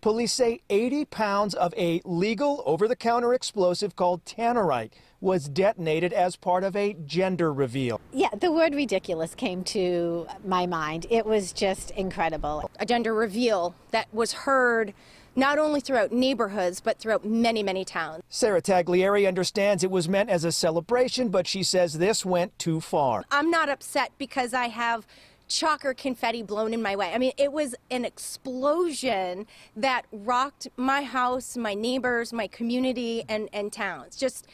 Police 0.00 0.32
say 0.32 0.60
80 0.70 1.06
pounds 1.06 1.52
of 1.52 1.74
a 1.76 2.00
legal 2.04 2.62
over 2.64 2.86
the 2.86 2.94
counter 2.94 3.34
explosive 3.34 3.96
called 3.96 4.24
tannerite 4.24 4.92
was 5.20 5.48
detonated 5.48 6.12
as 6.12 6.36
part 6.36 6.62
of 6.62 6.76
a 6.76 6.94
gender 7.06 7.52
reveal. 7.52 8.00
Yeah, 8.12 8.28
the 8.38 8.52
word 8.52 8.72
ridiculous 8.72 9.34
came 9.34 9.64
to 9.64 10.28
my 10.46 10.66
mind. 10.66 11.08
It 11.10 11.26
was 11.26 11.52
just 11.52 11.90
incredible. 11.90 12.70
a 12.78 12.86
gender 12.86 13.12
reveal 13.12 13.74
that 13.90 14.06
was 14.14 14.32
heard 14.32 14.94
not 15.36 15.58
only 15.58 15.80
throughout 15.80 16.12
neighborhoods 16.12 16.80
but 16.80 16.98
throughout 16.98 17.24
many, 17.24 17.62
many 17.62 17.84
towns. 17.84 18.22
Sarah 18.28 18.62
Taglieri 18.62 19.26
understands 19.26 19.84
it 19.84 19.90
was 19.90 20.08
meant 20.08 20.30
as 20.30 20.44
a 20.44 20.52
celebration, 20.52 21.28
but 21.28 21.46
she 21.46 21.62
says 21.62 21.98
this 21.98 22.24
went 22.24 22.58
too 22.58 22.80
far. 22.80 23.24
I'm 23.30 23.50
not 23.50 23.68
upset 23.68 24.12
because 24.18 24.54
I 24.54 24.68
have 24.68 25.06
chalk 25.48 25.84
or 25.84 25.94
confetti 25.94 26.42
blown 26.42 26.72
in 26.72 26.82
my 26.82 26.96
way. 26.96 27.12
I 27.12 27.18
mean, 27.18 27.32
it 27.36 27.52
was 27.52 27.74
an 27.90 28.04
explosion 28.04 29.46
that 29.76 30.06
rocked 30.10 30.68
my 30.76 31.02
house, 31.02 31.56
my 31.56 31.74
neighbors, 31.74 32.32
my 32.32 32.46
community, 32.46 33.24
and, 33.28 33.48
and 33.52 33.72
towns. 33.72 34.16
Just 34.16 34.46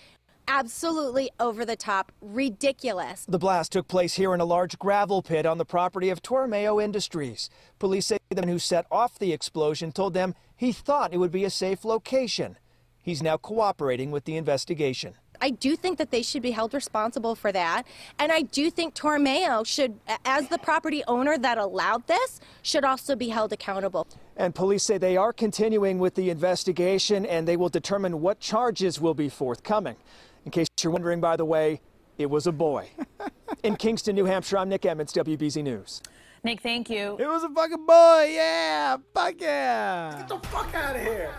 absolutely 0.50 1.30
over 1.38 1.64
the 1.64 1.76
top, 1.76 2.10
ridiculous. 2.20 3.24
The 3.28 3.38
blast 3.38 3.72
took 3.72 3.86
place 3.86 4.14
here 4.14 4.34
in 4.34 4.40
a 4.40 4.44
large 4.44 4.78
gravel 4.78 5.22
pit 5.22 5.46
on 5.46 5.58
the 5.58 5.64
property 5.64 6.10
of 6.10 6.22
Tormeo 6.22 6.82
Industries. 6.82 7.48
Police 7.78 8.06
say 8.06 8.18
the 8.30 8.42
man 8.42 8.48
who 8.48 8.58
set 8.58 8.84
off 8.90 9.18
the 9.18 9.32
explosion 9.32 9.92
told 9.92 10.12
them 10.12 10.34
he 10.56 10.72
thought 10.72 11.14
it 11.14 11.18
would 11.18 11.30
be 11.30 11.44
a 11.44 11.50
safe 11.50 11.84
location. 11.84 12.58
He's 13.00 13.22
now 13.22 13.36
cooperating 13.36 14.10
with 14.10 14.24
the 14.24 14.36
investigation. 14.36 15.14
I 15.40 15.50
do 15.50 15.74
think 15.74 15.96
that 15.98 16.10
they 16.10 16.20
should 16.20 16.42
be 16.42 16.50
held 16.50 16.74
responsible 16.74 17.34
for 17.34 17.50
that. 17.52 17.84
And 18.18 18.30
I 18.30 18.42
do 18.42 18.70
think 18.70 18.94
Tormeo 18.94 19.64
should, 19.64 19.98
as 20.26 20.48
the 20.48 20.58
property 20.58 21.02
owner 21.08 21.38
that 21.38 21.56
allowed 21.56 22.06
this, 22.08 22.40
should 22.60 22.84
also 22.84 23.16
be 23.16 23.28
held 23.28 23.52
accountable. 23.52 24.06
And 24.36 24.54
police 24.54 24.82
say 24.82 24.98
they 24.98 25.16
are 25.16 25.32
continuing 25.32 25.98
with 25.98 26.14
the 26.14 26.28
investigation 26.28 27.24
and 27.24 27.48
they 27.48 27.56
will 27.56 27.70
determine 27.70 28.20
what 28.20 28.38
charges 28.40 29.00
will 29.00 29.14
be 29.14 29.30
forthcoming. 29.30 29.96
In 30.44 30.50
case 30.50 30.68
you're 30.82 30.92
wondering, 30.92 31.20
by 31.20 31.36
the 31.36 31.44
way, 31.44 31.80
it 32.16 32.30
was 32.30 32.46
a 32.46 32.52
boy. 32.52 32.88
In 33.62 33.76
Kingston, 33.76 34.14
New 34.14 34.24
Hampshire, 34.24 34.58
I'm 34.58 34.68
Nick 34.68 34.86
Emmons, 34.86 35.12
WBZ 35.12 35.62
News. 35.62 36.00
Nick, 36.42 36.60
thank 36.60 36.88
you. 36.88 37.16
It 37.18 37.26
was 37.26 37.42
a 37.42 37.50
fucking 37.50 37.84
boy, 37.84 38.30
yeah, 38.32 38.96
fuck 39.12 39.34
yeah. 39.38 40.14
Get 40.16 40.28
the 40.28 40.48
fuck 40.48 40.74
out 40.74 40.96
of 40.96 41.02
here. 41.02 41.34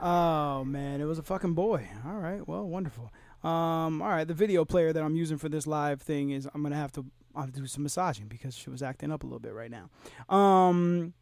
Oh 0.00 0.64
man, 0.64 1.02
it 1.02 1.04
was 1.04 1.18
a 1.18 1.22
fucking 1.22 1.52
boy. 1.52 1.86
All 2.06 2.14
right, 2.14 2.46
well, 2.48 2.66
wonderful. 2.66 3.12
Um, 3.44 4.00
all 4.00 4.08
right, 4.08 4.26
the 4.26 4.32
video 4.32 4.64
player 4.64 4.94
that 4.94 5.02
I'm 5.02 5.14
using 5.14 5.36
for 5.36 5.50
this 5.50 5.66
live 5.66 6.00
thing 6.00 6.30
is 6.30 6.48
I'm 6.54 6.62
gonna 6.62 6.76
have 6.76 6.92
to 6.92 7.04
I 7.36 7.42
have 7.42 7.52
to 7.52 7.60
do 7.60 7.66
some 7.66 7.82
massaging 7.82 8.26
because 8.28 8.56
she 8.56 8.70
was 8.70 8.82
acting 8.82 9.12
up 9.12 9.22
a 9.22 9.26
little 9.26 9.38
bit 9.40 9.52
right 9.52 9.70
now. 9.70 10.34
Um, 10.34 11.12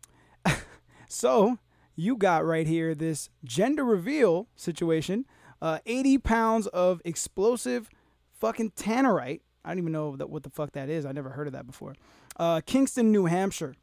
so 1.09 1.59
you 1.97 2.17
got 2.17 2.45
right 2.45 2.67
here 2.67 2.95
this 2.95 3.31
gender 3.45 3.85
reveal 3.85 4.47
situation. 4.55 5.27
Uh, 5.61 5.79
80 5.87 6.19
pounds 6.19 6.67
of 6.69 7.03
explosive 7.05 7.89
fucking 8.33 8.73
tannerite. 8.73 9.41
I 9.65 9.71
don't 9.71 9.79
even 9.79 9.93
know 9.93 10.17
that 10.17 10.31
what 10.31 10.45
the 10.45 10.51
fuck 10.51 10.73
that 10.73 10.89
is. 10.89 11.05
I 11.05 11.13
never 11.13 11.31
heard 11.31 11.47
of 11.47 11.53
that 11.53 11.67
before. 11.67 11.95
Uh, 12.37 12.61
Kingston, 12.65 13.11
New 13.11 13.27
Hampshire. 13.27 13.75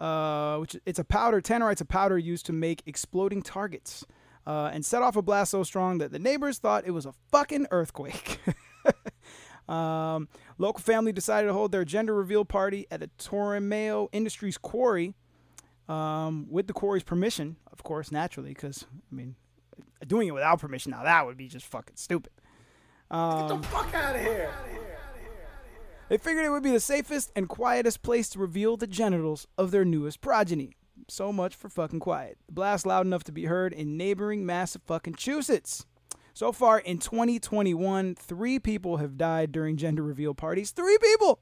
Uh, 0.00 0.58
which 0.58 0.76
it's 0.84 0.98
a 0.98 1.04
powder. 1.04 1.40
Tannerite's 1.40 1.80
a 1.80 1.86
powder 1.86 2.18
used 2.18 2.44
to 2.46 2.52
make 2.52 2.82
exploding 2.84 3.40
targets, 3.40 4.04
uh, 4.46 4.70
and 4.72 4.84
set 4.84 5.00
off 5.00 5.16
a 5.16 5.22
blast 5.22 5.52
so 5.52 5.62
strong 5.62 5.98
that 5.98 6.12
the 6.12 6.18
neighbors 6.18 6.58
thought 6.58 6.86
it 6.86 6.90
was 6.90 7.06
a 7.06 7.14
fucking 7.32 7.66
earthquake. 7.70 8.38
um, 9.70 10.28
local 10.58 10.82
family 10.82 11.12
decided 11.12 11.46
to 11.46 11.54
hold 11.54 11.72
their 11.72 11.84
gender 11.84 12.14
reveal 12.14 12.44
party 12.44 12.86
at 12.90 13.02
a 13.02 13.08
Torremeo 13.18 14.08
Industries 14.12 14.58
quarry, 14.58 15.14
um, 15.88 16.46
with 16.50 16.66
the 16.66 16.74
quarry's 16.74 17.02
permission, 17.02 17.56
of 17.72 17.82
course, 17.82 18.12
naturally, 18.12 18.50
because 18.50 18.84
I 19.10 19.14
mean, 19.14 19.34
doing 20.06 20.28
it 20.28 20.32
without 20.32 20.60
permission 20.60 20.90
now 20.90 21.02
that 21.02 21.26
would 21.26 21.36
be 21.36 21.48
just 21.48 21.66
fucking 21.66 21.96
stupid. 21.96 22.32
Um, 23.10 23.48
Get 23.48 23.62
the 23.62 23.68
fuck 23.68 23.94
out 23.94 24.16
of 24.16 24.22
here. 24.22 24.52
They 26.08 26.18
figured 26.18 26.44
it 26.44 26.50
would 26.50 26.62
be 26.62 26.70
the 26.70 26.80
safest 26.80 27.32
and 27.34 27.48
quietest 27.48 28.02
place 28.02 28.28
to 28.30 28.38
reveal 28.38 28.76
the 28.76 28.86
genitals 28.86 29.48
of 29.58 29.72
their 29.72 29.84
newest 29.84 30.20
progeny. 30.20 30.76
So 31.08 31.32
much 31.32 31.54
for 31.54 31.68
fucking 31.68 32.00
quiet. 32.00 32.38
The 32.46 32.52
blast 32.52 32.86
loud 32.86 33.06
enough 33.06 33.24
to 33.24 33.32
be 33.32 33.46
heard 33.46 33.72
in 33.72 33.96
neighboring 33.96 34.46
Massachusetts. 34.46 35.84
So 36.32 36.52
far 36.52 36.78
in 36.78 36.98
2021, 36.98 38.14
three 38.14 38.58
people 38.58 38.98
have 38.98 39.16
died 39.16 39.52
during 39.52 39.76
gender 39.76 40.02
reveal 40.02 40.34
parties. 40.34 40.70
Three 40.70 40.98
people! 40.98 41.40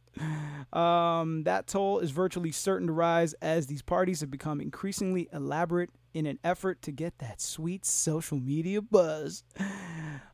Um, 0.73 1.45
that 1.45 1.67
toll 1.67 2.01
is 2.01 2.11
virtually 2.11 2.51
certain 2.51 2.87
to 2.89 2.93
rise 2.93 3.33
as 3.35 3.67
these 3.67 3.83
parties 3.83 4.21
have 4.23 4.31
become 4.31 4.61
increasingly 4.61 5.29
elaborate 5.33 5.91
in 6.15 6.25
an 6.27 6.39
effort 6.43 6.81
to 6.83 6.93
get 6.93 7.19
that 7.19 7.41
sweet 7.41 7.85
social 7.85 8.41
media 8.41 8.81
buzz. 8.81 9.43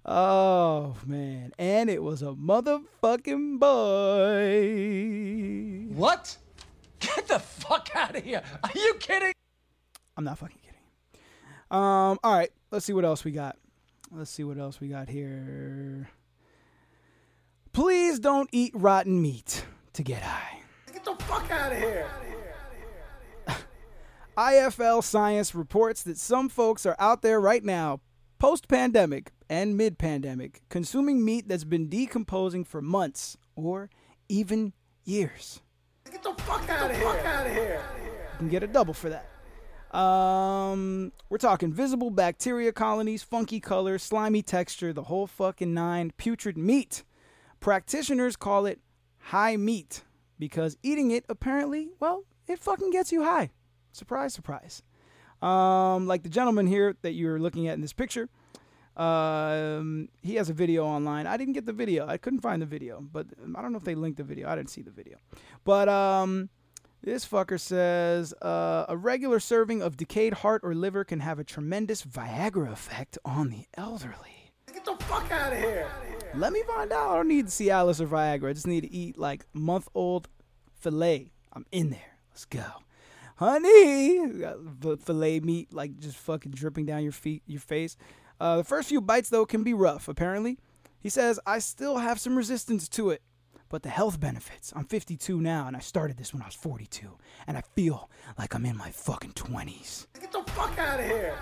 Oh, 0.02 0.96
man. 1.06 1.52
And 1.58 1.90
it 1.90 2.02
was 2.02 2.22
a 2.22 2.32
motherfucking 2.32 3.60
boy. 3.60 4.64
What? 5.94 6.38
Get 7.00 7.28
the 7.28 7.38
fuck 7.38 7.90
out 7.94 8.16
of 8.16 8.24
here. 8.24 8.42
Are 8.64 8.70
you 8.74 8.94
kidding? 8.94 9.34
I'm 10.16 10.24
not 10.24 10.38
fucking 10.38 10.56
kidding. 10.62 10.80
Um, 11.70 12.18
all 12.24 12.34
right, 12.34 12.50
let's 12.70 12.86
see 12.86 12.94
what 12.94 13.04
else 13.04 13.24
we 13.24 13.30
got. 13.30 13.56
Let's 14.10 14.30
see 14.30 14.42
what 14.42 14.56
else 14.58 14.80
we 14.80 14.88
got 14.88 15.08
here. 15.08 16.08
Please 17.72 18.18
don't 18.18 18.48
eat 18.52 18.72
rotten 18.74 19.20
meat 19.22 19.64
to 19.92 20.02
get 20.02 20.22
high. 20.22 20.60
Get 20.92 21.04
the 21.04 21.14
fuck 21.24 21.50
out 21.50 21.72
of 21.72 21.78
here. 21.78 22.08
IFL 24.36 25.02
Science 25.02 25.54
reports 25.54 26.02
that 26.04 26.18
some 26.18 26.48
folks 26.48 26.86
are 26.86 26.96
out 26.98 27.22
there 27.22 27.40
right 27.40 27.64
now, 27.64 28.00
post 28.38 28.68
pandemic 28.68 29.32
and 29.48 29.76
mid 29.76 29.98
pandemic, 29.98 30.62
consuming 30.68 31.24
meat 31.24 31.48
that's 31.48 31.64
been 31.64 31.88
decomposing 31.88 32.64
for 32.64 32.80
months 32.80 33.36
or 33.56 33.90
even 34.28 34.72
years. 35.04 35.60
Get 36.10 36.22
the 36.22 36.34
fuck 36.42 36.68
out 36.68 36.90
of 36.90 36.96
here. 36.96 37.08
Out 37.08 37.46
of 37.46 37.52
here. 37.52 37.82
You 38.32 38.38
can 38.38 38.48
get 38.48 38.62
a 38.62 38.66
double 38.66 38.94
for 38.94 39.10
that. 39.10 39.26
Um, 39.96 41.12
we're 41.28 41.38
talking 41.38 41.72
visible 41.72 42.10
bacteria 42.10 42.72
colonies, 42.72 43.24
funky 43.24 43.58
colors, 43.58 44.04
slimy 44.04 44.42
texture, 44.42 44.92
the 44.92 45.04
whole 45.04 45.26
fucking 45.26 45.74
nine, 45.74 46.12
putrid 46.16 46.56
meat. 46.56 47.02
Practitioners 47.58 48.36
call 48.36 48.66
it 48.66 48.80
high 49.18 49.56
meat 49.56 50.04
because 50.38 50.76
eating 50.82 51.10
it 51.10 51.24
apparently, 51.28 51.90
well, 51.98 52.24
it 52.46 52.60
fucking 52.60 52.90
gets 52.90 53.10
you 53.10 53.24
high. 53.24 53.50
Surprise, 53.92 54.34
surprise. 54.34 54.82
Um, 55.42 56.06
like 56.06 56.22
the 56.22 56.28
gentleman 56.28 56.66
here 56.66 56.96
that 57.02 57.12
you're 57.12 57.38
looking 57.38 57.68
at 57.68 57.74
in 57.74 57.80
this 57.80 57.92
picture, 57.92 58.28
um, 58.96 60.08
he 60.22 60.34
has 60.34 60.50
a 60.50 60.52
video 60.52 60.84
online. 60.84 61.26
I 61.26 61.36
didn't 61.36 61.54
get 61.54 61.66
the 61.66 61.72
video. 61.72 62.06
I 62.06 62.18
couldn't 62.18 62.40
find 62.40 62.60
the 62.60 62.66
video, 62.66 63.00
but 63.00 63.26
I 63.56 63.62
don't 63.62 63.72
know 63.72 63.78
if 63.78 63.84
they 63.84 63.94
linked 63.94 64.18
the 64.18 64.24
video. 64.24 64.48
I 64.48 64.56
didn't 64.56 64.70
see 64.70 64.82
the 64.82 64.90
video. 64.90 65.16
But 65.64 65.88
um, 65.88 66.50
this 67.02 67.26
fucker 67.26 67.58
says 67.58 68.34
uh, 68.42 68.84
a 68.88 68.96
regular 68.96 69.40
serving 69.40 69.80
of 69.80 69.96
decayed 69.96 70.34
heart 70.34 70.60
or 70.62 70.74
liver 70.74 71.04
can 71.04 71.20
have 71.20 71.38
a 71.38 71.44
tremendous 71.44 72.02
Viagra 72.04 72.70
effect 72.70 73.16
on 73.24 73.48
the 73.48 73.64
elderly. 73.74 74.52
Get 74.72 74.84
the 74.84 74.96
fuck 75.04 75.30
out 75.32 75.52
of 75.52 75.58
here. 75.58 75.88
Let 76.34 76.52
me 76.52 76.62
find 76.62 76.92
out. 76.92 77.10
I 77.10 77.16
don't 77.16 77.28
need 77.28 77.46
Cialis 77.46 78.00
or 78.00 78.06
Viagra. 78.06 78.50
I 78.50 78.52
just 78.52 78.66
need 78.66 78.82
to 78.82 78.92
eat 78.92 79.18
like 79.18 79.46
month 79.52 79.88
old 79.94 80.28
filet. 80.74 81.32
I'm 81.52 81.66
in 81.72 81.90
there. 81.90 82.18
Let's 82.30 82.44
go. 82.44 82.64
Honey, 83.40 84.20
filet 85.00 85.40
meat 85.40 85.72
like 85.72 85.98
just 85.98 86.18
fucking 86.18 86.52
dripping 86.52 86.84
down 86.84 87.02
your 87.02 87.10
feet, 87.10 87.42
your 87.46 87.62
face. 87.62 87.96
Uh, 88.38 88.58
the 88.58 88.64
first 88.64 88.90
few 88.90 89.00
bites 89.00 89.30
though 89.30 89.46
can 89.46 89.62
be 89.62 89.72
rough. 89.72 90.08
Apparently, 90.08 90.58
he 91.00 91.08
says 91.08 91.40
I 91.46 91.58
still 91.60 91.96
have 91.96 92.20
some 92.20 92.36
resistance 92.36 92.86
to 92.90 93.08
it, 93.08 93.22
but 93.70 93.82
the 93.82 93.88
health 93.88 94.20
benefits. 94.20 94.74
I'm 94.76 94.84
52 94.84 95.40
now, 95.40 95.66
and 95.66 95.74
I 95.74 95.80
started 95.80 96.18
this 96.18 96.34
when 96.34 96.42
I 96.42 96.44
was 96.44 96.54
42, 96.54 97.16
and 97.46 97.56
I 97.56 97.62
feel 97.74 98.10
like 98.36 98.54
I'm 98.54 98.66
in 98.66 98.76
my 98.76 98.90
fucking 98.90 99.32
20s. 99.32 100.08
Get 100.20 100.32
the 100.32 100.42
fuck 100.52 100.78
out 100.78 101.00
of 101.00 101.06
here. 101.06 101.34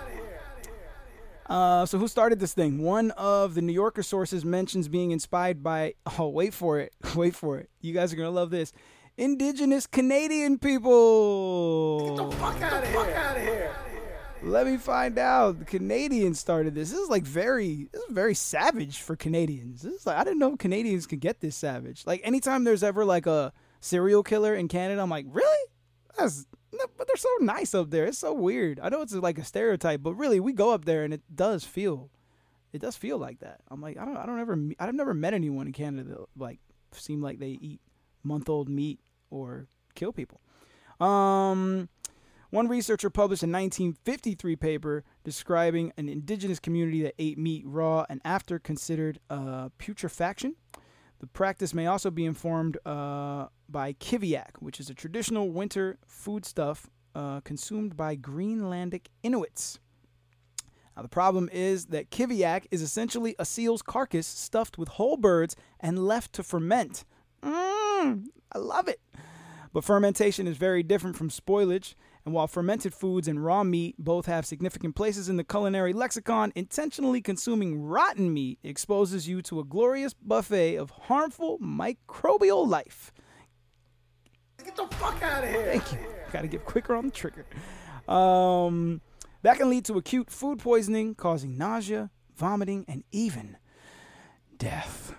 Uh, 1.46 1.84
so 1.84 1.98
who 1.98 2.06
started 2.06 2.38
this 2.38 2.54
thing? 2.54 2.80
One 2.80 3.10
of 3.12 3.56
the 3.56 3.62
New 3.62 3.72
Yorker 3.72 4.04
sources 4.04 4.44
mentions 4.44 4.86
being 4.86 5.10
inspired 5.10 5.64
by. 5.64 5.94
Oh, 6.20 6.28
wait 6.28 6.54
for 6.54 6.78
it, 6.78 6.92
wait 7.16 7.34
for 7.34 7.58
it. 7.58 7.70
You 7.80 7.92
guys 7.92 8.12
are 8.12 8.16
gonna 8.16 8.30
love 8.30 8.50
this. 8.50 8.72
Indigenous 9.18 9.88
Canadian 9.88 10.58
people. 10.58 12.16
Get 12.16 12.30
the 12.30 12.37
fuck 12.37 12.62
out 12.62 12.84
of 12.84 12.88
here. 12.88 13.00
Out 13.00 13.37
of 13.37 13.42
here. 13.42 13.75
Let 14.44 14.68
me 14.68 14.76
find 14.76 15.18
out. 15.18 15.58
The 15.58 15.64
Canadians 15.64 16.38
started 16.38 16.76
this. 16.76 16.92
This 16.92 17.00
is 17.00 17.08
like 17.08 17.25
very, 17.25 17.88
this 17.90 18.00
is 18.00 18.12
very 18.12 18.34
savage 18.34 19.00
for 19.00 19.16
Canadians. 19.16 19.82
This 19.82 19.92
is 19.92 20.06
like 20.06 20.18
I 20.18 20.22
didn't 20.22 20.38
know 20.38 20.56
Canadians 20.56 21.08
could 21.08 21.18
get 21.18 21.40
this 21.40 21.56
savage. 21.56 22.04
Like 22.06 22.20
anytime 22.22 22.62
there's 22.62 22.84
ever 22.84 23.04
like 23.04 23.26
a 23.26 23.52
serial 23.80 24.22
killer 24.22 24.54
in 24.54 24.68
Canada, 24.68 25.02
I'm 25.02 25.10
like, 25.10 25.26
really? 25.28 25.66
That's 26.16 26.46
but 26.70 27.08
they're 27.08 27.16
so 27.16 27.28
nice 27.40 27.75
up 27.75 27.90
there. 27.90 28.04
It's 28.04 28.18
so 28.18 28.32
weird. 28.32 28.78
I 28.80 28.88
know 28.88 29.02
it's 29.02 29.14
like 29.14 29.38
a 29.38 29.44
stereotype, 29.44 30.00
but 30.00 30.14
really, 30.14 30.38
we 30.38 30.52
go 30.52 30.72
up 30.72 30.84
there 30.84 31.02
and 31.02 31.12
it 31.12 31.22
does 31.34 31.64
feel, 31.64 32.10
it 32.72 32.80
does 32.80 32.96
feel 32.96 33.18
like 33.18 33.40
that. 33.40 33.62
I'm 33.68 33.80
like, 33.80 33.98
I 33.98 34.04
don't, 34.04 34.16
I 34.16 34.26
don't 34.26 34.38
ever, 34.38 34.56
I've 34.78 34.94
never 34.94 35.12
met 35.12 35.34
anyone 35.34 35.66
in 35.66 35.72
Canada 35.72 36.10
that 36.10 36.26
like 36.37 36.60
seem 36.92 37.20
like 37.20 37.40
they 37.40 37.58
eat 37.60 37.80
month 38.22 38.48
old 38.48 38.68
meat 38.68 39.00
or 39.30 39.66
kill 39.94 40.12
people. 40.12 40.40
Um, 41.00 41.88
one 42.50 42.66
researcher 42.66 43.11
published 43.11 43.42
a 43.42 43.46
1953 43.46 44.57
paper 44.57 45.05
describing 45.22 45.92
an 45.98 46.09
indigenous 46.09 46.59
community 46.59 47.02
that 47.02 47.14
ate 47.18 47.37
meat 47.38 47.64
raw 47.66 48.07
and 48.09 48.20
after 48.24 48.59
considered 48.59 49.20
uh, 49.29 49.68
putrefaction. 49.79 50.55
The 51.20 51.26
practice 51.26 51.74
may 51.74 51.87
also 51.87 52.11
be 52.11 52.24
informed 52.24 52.79
uh, 52.87 53.48
by 53.68 53.92
kiviak, 53.94 54.61
which 54.61 54.81
is 54.81 54.88
a 54.88 54.94
traditional 54.94 55.50
winter 55.50 55.98
foodstuff 56.07 56.88
uh, 57.14 57.40
consumed 57.40 57.96
by 57.96 58.16
Greenlandic 58.16 59.07
Inuits. 59.22 59.81
Now, 60.96 61.02
the 61.02 61.09
problem 61.09 61.48
is 61.52 61.87
that 61.87 62.11
kiviak 62.11 62.66
is 62.70 62.83
essentially 62.83 63.35
a 63.38 63.44
seal's 63.44 63.83
carcass 63.83 64.26
stuffed 64.26 64.79
with 64.79 64.88
whole 64.88 65.16
birds 65.16 65.55
and 65.81 66.07
left 66.07 66.33
to 66.35 66.42
ferment. 66.42 67.05
Mmm, 67.42 68.24
I 68.52 68.59
love 68.59 68.88
it. 68.88 69.00
But 69.78 69.84
fermentation 69.84 70.48
is 70.48 70.56
very 70.56 70.82
different 70.82 71.14
from 71.14 71.30
spoilage, 71.30 71.94
and 72.24 72.34
while 72.34 72.48
fermented 72.48 72.92
foods 72.92 73.28
and 73.28 73.44
raw 73.44 73.62
meat 73.62 73.94
both 73.96 74.26
have 74.26 74.44
significant 74.44 74.96
places 74.96 75.28
in 75.28 75.36
the 75.36 75.44
culinary 75.44 75.92
lexicon, 75.92 76.52
intentionally 76.56 77.20
consuming 77.20 77.80
rotten 77.80 78.34
meat 78.34 78.58
exposes 78.64 79.28
you 79.28 79.40
to 79.42 79.60
a 79.60 79.64
glorious 79.64 80.14
buffet 80.14 80.74
of 80.74 80.90
harmful 80.90 81.60
microbial 81.60 82.66
life. 82.66 83.12
Get 84.64 84.74
the 84.74 84.88
fuck 84.96 85.22
out 85.22 85.44
of 85.44 85.50
here. 85.50 85.66
Thank 85.66 85.92
you. 85.92 85.98
Gotta 86.32 86.48
get 86.48 86.64
quicker 86.64 86.96
on 86.96 87.04
the 87.04 87.12
trigger. 87.12 87.46
Um, 88.08 89.00
that 89.42 89.58
can 89.58 89.70
lead 89.70 89.84
to 89.84 89.94
acute 89.96 90.28
food 90.28 90.58
poisoning, 90.58 91.14
causing 91.14 91.56
nausea, 91.56 92.10
vomiting, 92.34 92.84
and 92.88 93.04
even 93.12 93.56
death. 94.56 95.14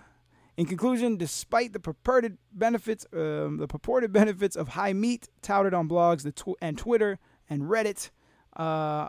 In 0.60 0.66
conclusion, 0.66 1.16
despite 1.16 1.72
the 1.72 1.80
purported 1.80 2.38
benefits, 2.52 3.06
um, 3.14 3.60
the 3.60 3.68
purported 3.68 4.12
benefits 4.22 4.58
of 4.58 4.68
high 4.68 4.92
meat 4.92 5.30
touted 5.42 5.74
on 5.74 5.88
blogs 5.88 6.24
the 6.24 6.34
tw- 6.34 6.58
and 6.62 6.78
Twitter 6.78 7.18
and 7.50 7.62
Reddit, 7.62 8.10
uh, 8.58 9.08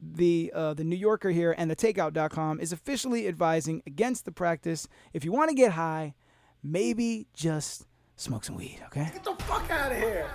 the 0.00 0.52
uh, 0.54 0.72
the 0.72 0.84
New 0.84 0.94
Yorker 0.94 1.30
here 1.30 1.52
and 1.58 1.68
the 1.68 1.74
Takeout.com 1.74 2.60
is 2.60 2.72
officially 2.72 3.26
advising 3.26 3.82
against 3.88 4.24
the 4.24 4.30
practice. 4.30 4.86
If 5.12 5.24
you 5.24 5.32
want 5.32 5.48
to 5.48 5.56
get 5.56 5.72
high, 5.72 6.14
maybe 6.62 7.26
just 7.34 7.88
smoke 8.14 8.44
some 8.44 8.54
weed. 8.54 8.80
Okay. 8.86 9.10
Get 9.12 9.24
the 9.24 9.34
fuck 9.42 9.68
out 9.72 9.90
of 9.90 9.98
here. 9.98 10.30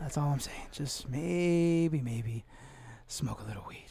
That's 0.00 0.16
all 0.16 0.30
I'm 0.30 0.40
saying. 0.40 0.68
Just 0.72 1.10
maybe, 1.10 2.00
maybe 2.00 2.46
smoke 3.06 3.42
a 3.42 3.44
little 3.44 3.66
weed. 3.68 3.88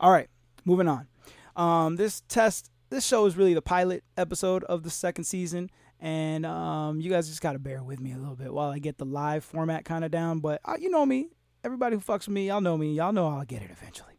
All 0.00 0.10
right, 0.10 0.28
moving 0.66 0.86
on. 0.86 1.08
Um, 1.56 1.96
this 1.96 2.20
test 2.28 2.70
this 2.88 3.06
show 3.06 3.26
is 3.26 3.36
really 3.36 3.54
the 3.54 3.62
pilot 3.62 4.04
episode 4.16 4.64
of 4.64 4.82
the 4.82 4.90
second 4.90 5.24
season, 5.24 5.70
and 6.00 6.46
um, 6.46 7.00
you 7.00 7.10
guys 7.10 7.28
just 7.28 7.40
got 7.40 7.52
to 7.52 7.58
bear 7.58 7.82
with 7.82 8.00
me 8.00 8.12
a 8.12 8.16
little 8.16 8.36
bit 8.36 8.52
while 8.52 8.70
I 8.70 8.78
get 8.78 8.98
the 8.98 9.04
live 9.04 9.44
format 9.44 9.84
kind 9.84 10.04
of 10.04 10.10
down. 10.10 10.40
But 10.40 10.60
uh, 10.64 10.76
you 10.78 10.90
know 10.90 11.04
me, 11.06 11.28
everybody 11.64 11.96
who 11.96 12.00
fucks 12.00 12.26
with 12.26 12.30
me, 12.30 12.48
y'all 12.48 12.60
know 12.60 12.76
me, 12.76 12.94
y'all 12.94 13.12
know 13.12 13.28
I'll 13.28 13.44
get 13.44 13.62
it 13.62 13.70
eventually. 13.70 14.14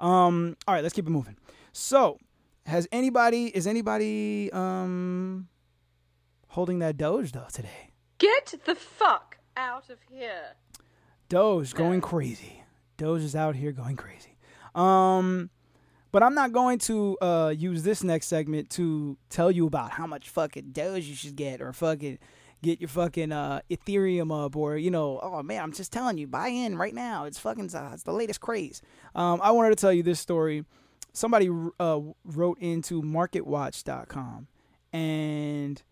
Um, 0.00 0.56
all 0.66 0.74
right, 0.74 0.82
let's 0.82 0.94
keep 0.94 1.06
it 1.06 1.10
moving. 1.10 1.36
So, 1.72 2.18
has 2.66 2.88
anybody 2.92 3.46
is 3.46 3.66
anybody 3.66 4.50
um 4.52 5.48
holding 6.48 6.78
that 6.80 6.96
Doge 6.96 7.32
though 7.32 7.46
today? 7.52 7.92
Get 8.18 8.54
the 8.64 8.74
fuck 8.74 9.38
out 9.56 9.88
of 9.90 9.98
here. 10.10 10.56
Doge 11.28 11.74
going 11.74 12.00
crazy. 12.00 12.64
Doge 12.96 13.22
is 13.22 13.36
out 13.36 13.54
here 13.56 13.72
going 13.72 13.96
crazy. 13.96 14.36
Um 14.74 15.50
but 16.12 16.22
I'm 16.22 16.34
not 16.34 16.52
going 16.52 16.78
to 16.80 17.16
uh, 17.20 17.54
use 17.56 17.82
this 17.82 18.02
next 18.02 18.26
segment 18.26 18.70
to 18.70 19.16
tell 19.28 19.50
you 19.50 19.66
about 19.66 19.92
how 19.92 20.06
much 20.06 20.28
fucking 20.28 20.70
Doge 20.72 21.04
you 21.04 21.14
should 21.14 21.36
get 21.36 21.60
or 21.60 21.72
fucking 21.72 22.18
get 22.62 22.80
your 22.80 22.88
fucking 22.88 23.32
uh, 23.32 23.60
Ethereum 23.70 24.44
up 24.44 24.54
or, 24.56 24.76
you 24.76 24.90
know, 24.90 25.18
oh 25.22 25.42
man, 25.42 25.62
I'm 25.62 25.72
just 25.72 25.92
telling 25.92 26.18
you, 26.18 26.26
buy 26.26 26.48
in 26.48 26.76
right 26.76 26.94
now. 26.94 27.24
It's 27.24 27.38
fucking, 27.38 27.74
uh, 27.74 27.90
it's 27.94 28.02
the 28.02 28.12
latest 28.12 28.40
craze. 28.40 28.82
Um, 29.14 29.40
I 29.42 29.50
wanted 29.50 29.70
to 29.70 29.76
tell 29.76 29.92
you 29.92 30.02
this 30.02 30.20
story. 30.20 30.64
Somebody 31.12 31.48
uh, 31.80 32.00
wrote 32.24 32.58
into 32.60 33.02
marketwatch.com 33.02 34.48
and 34.92 35.82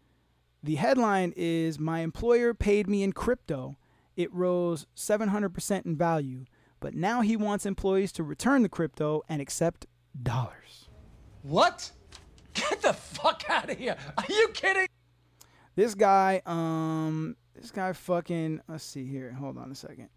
the 0.63 0.75
headline 0.75 1.33
is 1.37 1.79
My 1.79 2.01
employer 2.01 2.53
paid 2.55 2.89
me 2.89 3.03
in 3.03 3.13
crypto. 3.13 3.77
It 4.17 4.33
rose 4.35 4.87
700% 4.97 5.87
in 5.87 5.97
value, 5.97 6.45
but 6.81 6.95
now 6.95 7.21
he 7.21 7.37
wants 7.37 7.65
employees 7.65 8.11
to 8.13 8.25
return 8.25 8.63
the 8.63 8.69
crypto 8.69 9.23
and 9.29 9.41
accept 9.41 9.87
dollars. 10.23 10.89
What? 11.43 11.91
Get 12.55 12.83
the 12.83 12.93
fuck 12.93 13.45
out 13.49 13.71
of 13.71 13.79
here. 13.79 13.97
Are 14.17 14.25
you 14.29 14.49
kidding? 14.55 14.89
This 15.77 15.95
guy, 15.95 16.43
um, 16.45 17.37
this 17.55 17.71
guy 17.71 17.93
fucking, 17.93 18.61
let's 18.69 18.85
see 18.85 19.07
here. 19.07 19.33
Hold 19.33 19.59
on 19.59 19.71
a 19.71 19.75
second. 19.75 20.09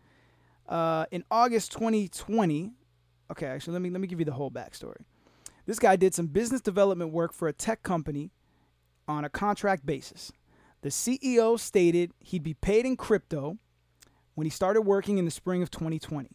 Uh, 0.68 1.06
in 1.12 1.24
August 1.30 1.72
2020, 1.74 2.72
okay, 3.32 3.46
actually, 3.46 3.74
let 3.74 3.82
me 3.82 3.90
let 3.90 4.02
me 4.02 4.08
give 4.08 4.20
you 4.20 4.26
the 4.26 4.32
whole 4.32 4.50
backstory. 4.50 5.04
This 5.66 5.80
guy 5.80 5.96
did 5.96 6.16
some 6.16 6.28
business 6.28 6.62
development 6.62 7.12
work 7.12 7.34
for 7.34 7.48
a 7.48 7.54
tech 7.54 7.84
company 7.84 8.32
on 9.08 9.24
a 9.24 9.30
contract 9.30 9.86
basis. 9.86 10.32
The 10.82 10.90
CEO 10.90 11.60
stated 11.60 12.12
he'd 12.20 12.44
be 12.44 12.56
paid 12.56 12.86
in 12.86 12.96
crypto 12.98 13.58
when 14.34 14.46
he 14.46 14.52
started 14.52 14.82
working 14.82 15.18
in 15.18 15.26
the 15.26 15.32
spring 15.32 15.62
of 15.62 15.70
2020. 15.70 16.30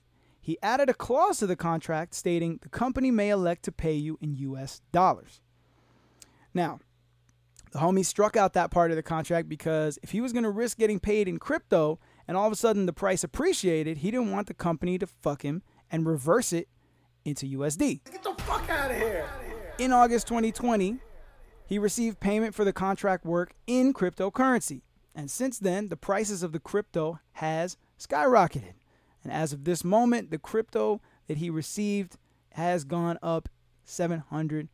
He 0.47 0.59
added 0.63 0.89
a 0.89 0.95
clause 0.95 1.41
to 1.41 1.47
the 1.49 1.57
contract 1.57 2.15
stating 2.15 2.61
the 2.63 2.69
company 2.69 3.11
may 3.11 3.31
elect 3.31 3.65
to 3.65 3.73
pay 3.73 3.95
you 3.95 4.17
in 4.21 4.37
US 4.37 4.81
dollars. 4.93 5.41
Now, 6.55 6.79
The 7.73 7.81
homie 7.81 8.07
struck 8.07 8.37
out 8.37 8.53
that 8.53 8.71
part 8.71 8.93
of 8.93 8.97
the 8.97 9.03
contract 9.03 9.49
because 9.49 9.99
if 10.05 10.13
he 10.13 10.21
was 10.21 10.33
going 10.33 10.45
to 10.45 10.51
risk 10.51 10.79
getting 10.79 11.01
paid 11.01 11.27
in 11.27 11.39
crypto 11.39 11.99
and 12.29 12.37
all 12.37 12.47
of 12.47 12.53
a 12.53 12.57
sudden 12.57 12.87
the 12.87 12.93
price 12.93 13.25
appreciated, 13.25 13.99
he 13.99 14.13
didn't 14.13 14.31
want 14.31 14.47
the 14.47 14.55
company 14.55 14.99
to 14.99 15.07
fuck 15.09 15.43
him 15.43 15.63
and 15.91 16.07
reverse 16.07 16.53
it 16.53 16.69
into 17.25 17.45
USD. 17.59 18.05
Get 18.05 18.23
the 18.23 18.35
fuck 18.45 18.71
out 18.71 18.93
of 18.93 18.97
here. 18.97 19.29
In 19.79 19.93
August 19.93 20.29
2020, 20.29 20.99
he 21.67 21.79
received 21.81 22.21
payment 22.21 22.55
for 22.55 22.65
the 22.65 22.73
contract 22.73 23.27
work 23.27 23.53
in 23.67 23.93
cryptocurrency. 23.93 24.83
And 25.13 25.29
since 25.29 25.59
then, 25.59 25.89
the 25.89 25.97
prices 25.97 26.45
of 26.45 26.53
the 26.53 26.61
crypto 26.61 27.19
has 27.33 27.77
skyrocketed. 27.99 28.75
And 29.27 29.33
as 29.33 29.53
of 29.53 29.65
this 29.65 29.83
moment, 29.83 30.31
the 30.31 30.39
crypto 30.39 31.01
that 31.27 31.39
he 31.39 31.51
received 31.51 32.17
has 32.53 32.85
gone 32.85 33.19
up 33.25 33.49
700%. 33.85 34.69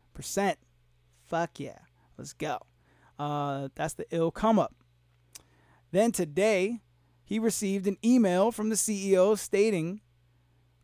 Fuck 1.27 1.59
yeah. 1.59 1.79
Let's 2.19 2.33
go. 2.33 2.59
Uh, 3.17 3.69
that's 3.73 3.95
the 3.95 4.05
ill 4.11 4.29
come 4.29 4.59
up. 4.59 4.75
Then 5.91 6.11
today, 6.11 6.81
he 7.25 7.39
received 7.39 7.87
an 7.87 7.97
email 8.05 8.51
from 8.51 8.69
the 8.69 8.75
CEO 8.75 9.35
stating, 9.35 10.01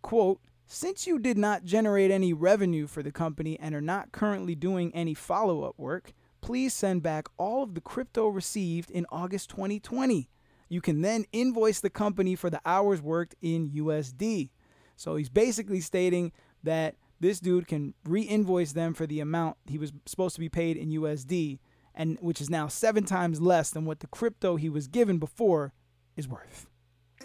quote, 0.02 0.42
since 0.66 1.06
you 1.06 1.20
did 1.20 1.38
not 1.38 1.64
generate 1.64 2.10
any 2.10 2.34
revenue 2.34 2.88
for 2.88 3.04
the 3.04 3.12
company 3.12 3.56
and 3.60 3.76
are 3.76 3.82
not 3.82 4.12
currently 4.12 4.56
doing 4.56 4.92
any 4.96 5.14
follow 5.14 5.62
up 5.62 5.78
work, 5.78 6.14
please 6.42 6.74
send 6.74 7.04
back 7.04 7.28
all 7.38 7.62
of 7.62 7.76
the 7.76 7.82
crypto 7.82 8.30
received 8.30 8.90
in 8.90 9.06
August 9.12 9.52
2020. 9.52 10.28
You 10.70 10.82
can 10.82 11.02
then 11.02 11.26
invoice 11.32 11.80
the 11.80 11.90
company 11.90 12.36
for 12.36 12.50
the 12.50 12.62
hours 12.66 13.02
worked 13.02 13.36
in 13.42 13.72
USD. 13.72 14.52
So 14.96 15.16
he's 15.16 15.30
basically 15.30 15.82
stating 15.82 16.32
that 16.64 16.96
this 17.20 17.40
dude 17.40 17.68
can 17.68 17.94
re-invoice 18.06 18.74
them 18.74 18.94
for 18.94 19.06
the 19.06 19.20
amount 19.20 19.58
he 19.66 19.78
was 19.78 19.92
supposed 20.06 20.36
to 20.36 20.40
be 20.40 20.50
paid 20.50 20.78
in 20.78 20.90
USD 20.90 21.60
and 21.96 22.18
which 22.22 22.40
is 22.40 22.50
now 22.50 22.68
7 22.68 23.04
times 23.04 23.42
less 23.42 23.72
than 23.72 23.86
what 23.86 24.00
the 24.00 24.08
crypto 24.08 24.56
he 24.56 24.70
was 24.70 24.88
given 24.88 25.18
before 25.18 25.74
is 26.16 26.28
worth. 26.28 26.68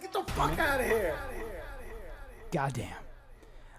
Get 0.01 0.13
the 0.13 0.25
fuck 0.33 0.59
out 0.59 0.81
of 0.81 0.87
here. 0.87 1.17
Goddamn. 2.51 2.97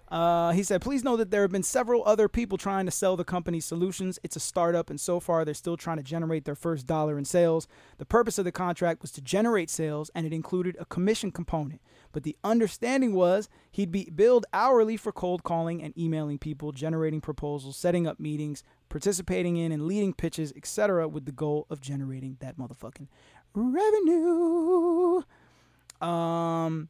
Uh, 0.09 0.51
he 0.51 0.61
said, 0.61 0.81
please 0.81 1.03
know 1.03 1.17
that 1.17 1.31
there 1.31 1.41
have 1.41 1.51
been 1.51 1.63
several 1.63 2.03
other 2.05 2.29
people 2.29 2.57
trying 2.57 2.85
to 2.85 2.91
sell 2.91 3.17
the 3.17 3.23
company's 3.23 3.65
solutions. 3.65 4.19
It's 4.23 4.35
a 4.35 4.39
startup, 4.39 4.89
and 4.91 4.99
so 4.99 5.19
far 5.19 5.43
they're 5.43 5.55
still 5.55 5.77
trying 5.77 5.97
to 5.97 6.03
generate 6.03 6.45
their 6.45 6.55
first 6.55 6.85
dollar 6.85 7.17
in 7.17 7.25
sales. 7.25 7.67
The 7.97 8.05
purpose 8.05 8.37
of 8.37 8.45
the 8.45 8.51
contract 8.51 9.01
was 9.01 9.11
to 9.13 9.21
generate 9.21 9.69
sales, 9.71 10.11
and 10.13 10.27
it 10.27 10.33
included 10.33 10.77
a 10.79 10.85
commission 10.85 11.31
component. 11.31 11.81
But 12.11 12.23
the 12.23 12.37
understanding 12.43 13.13
was 13.13 13.49
he'd 13.71 13.91
be 13.91 14.09
billed 14.13 14.45
hourly 14.53 14.95
for 14.95 15.11
cold 15.11 15.43
calling 15.43 15.81
and 15.81 15.97
emailing 15.97 16.37
people, 16.37 16.71
generating 16.71 17.19
proposals, 17.19 17.75
setting 17.75 18.05
up 18.05 18.19
meetings, 18.19 18.63
participating 18.89 19.57
in 19.57 19.71
and 19.71 19.87
leading 19.87 20.13
pitches, 20.13 20.53
etc., 20.55 21.07
with 21.07 21.25
the 21.25 21.31
goal 21.31 21.65
of 21.69 21.81
generating 21.81 22.37
that 22.41 22.57
motherfucking 22.57 23.07
revenue. 23.55 25.23
Um, 25.99 26.89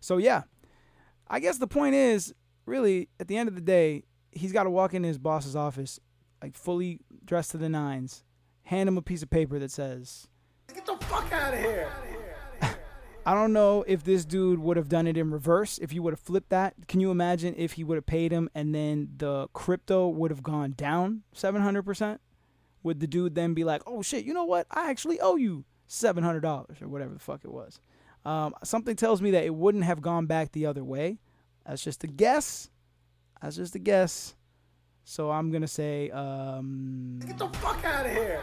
so 0.00 0.16
yeah, 0.16 0.44
I 1.32 1.38
guess 1.38 1.58
the 1.58 1.68
point 1.68 1.94
is 1.94 2.34
really 2.66 3.08
at 3.20 3.28
the 3.28 3.36
end 3.36 3.48
of 3.48 3.54
the 3.54 3.60
day, 3.60 4.02
he's 4.32 4.52
got 4.52 4.64
to 4.64 4.70
walk 4.70 4.92
in 4.92 5.04
his 5.04 5.16
boss's 5.16 5.54
office 5.54 6.00
like 6.42 6.56
fully 6.56 7.00
dressed 7.24 7.52
to 7.52 7.58
the 7.58 7.68
nines, 7.68 8.24
hand 8.64 8.88
him 8.88 8.98
a 8.98 9.02
piece 9.02 9.22
of 9.22 9.30
paper 9.30 9.58
that 9.58 9.70
says, 9.70 10.26
Get 10.74 10.86
the 10.86 10.96
fuck 11.06 11.32
out 11.32 11.54
of 11.54 11.60
here. 11.60 11.88
I 13.26 13.34
don't 13.34 13.52
know 13.52 13.84
if 13.86 14.02
this 14.02 14.24
dude 14.24 14.58
would 14.58 14.76
have 14.76 14.88
done 14.88 15.06
it 15.06 15.16
in 15.16 15.30
reverse, 15.30 15.78
if 15.78 15.92
you 15.92 16.02
would 16.02 16.14
have 16.14 16.20
flipped 16.20 16.48
that. 16.48 16.74
Can 16.88 17.00
you 17.00 17.10
imagine 17.10 17.54
if 17.56 17.72
he 17.72 17.84
would 17.84 17.96
have 17.96 18.06
paid 18.06 18.32
him 18.32 18.48
and 18.54 18.74
then 18.74 19.10
the 19.18 19.48
crypto 19.52 20.08
would 20.08 20.30
have 20.30 20.42
gone 20.42 20.72
down 20.76 21.22
700%? 21.34 22.18
Would 22.82 23.00
the 23.00 23.06
dude 23.06 23.34
then 23.34 23.52
be 23.52 23.62
like, 23.62 23.82
oh 23.86 24.00
shit, 24.00 24.24
you 24.24 24.32
know 24.32 24.44
what? 24.44 24.66
I 24.70 24.90
actually 24.90 25.20
owe 25.20 25.36
you 25.36 25.64
$700 25.88 26.82
or 26.82 26.88
whatever 26.88 27.12
the 27.12 27.20
fuck 27.20 27.44
it 27.44 27.52
was. 27.52 27.78
Um, 28.24 28.54
something 28.64 28.96
tells 28.96 29.22
me 29.22 29.30
that 29.32 29.44
it 29.44 29.54
wouldn't 29.54 29.84
have 29.84 30.02
gone 30.02 30.26
back 30.26 30.52
the 30.52 30.66
other 30.66 30.84
way. 30.84 31.18
That's 31.66 31.82
just 31.82 32.04
a 32.04 32.06
guess. 32.06 32.70
That's 33.40 33.56
just 33.56 33.74
a 33.74 33.78
guess. 33.78 34.34
So 35.04 35.30
I'm 35.30 35.50
going 35.50 35.62
to 35.62 35.68
say. 35.68 36.10
Um, 36.10 37.20
Get 37.26 37.38
the 37.38 37.48
fuck 37.48 37.84
out 37.84 38.06
of 38.06 38.12
here. 38.12 38.42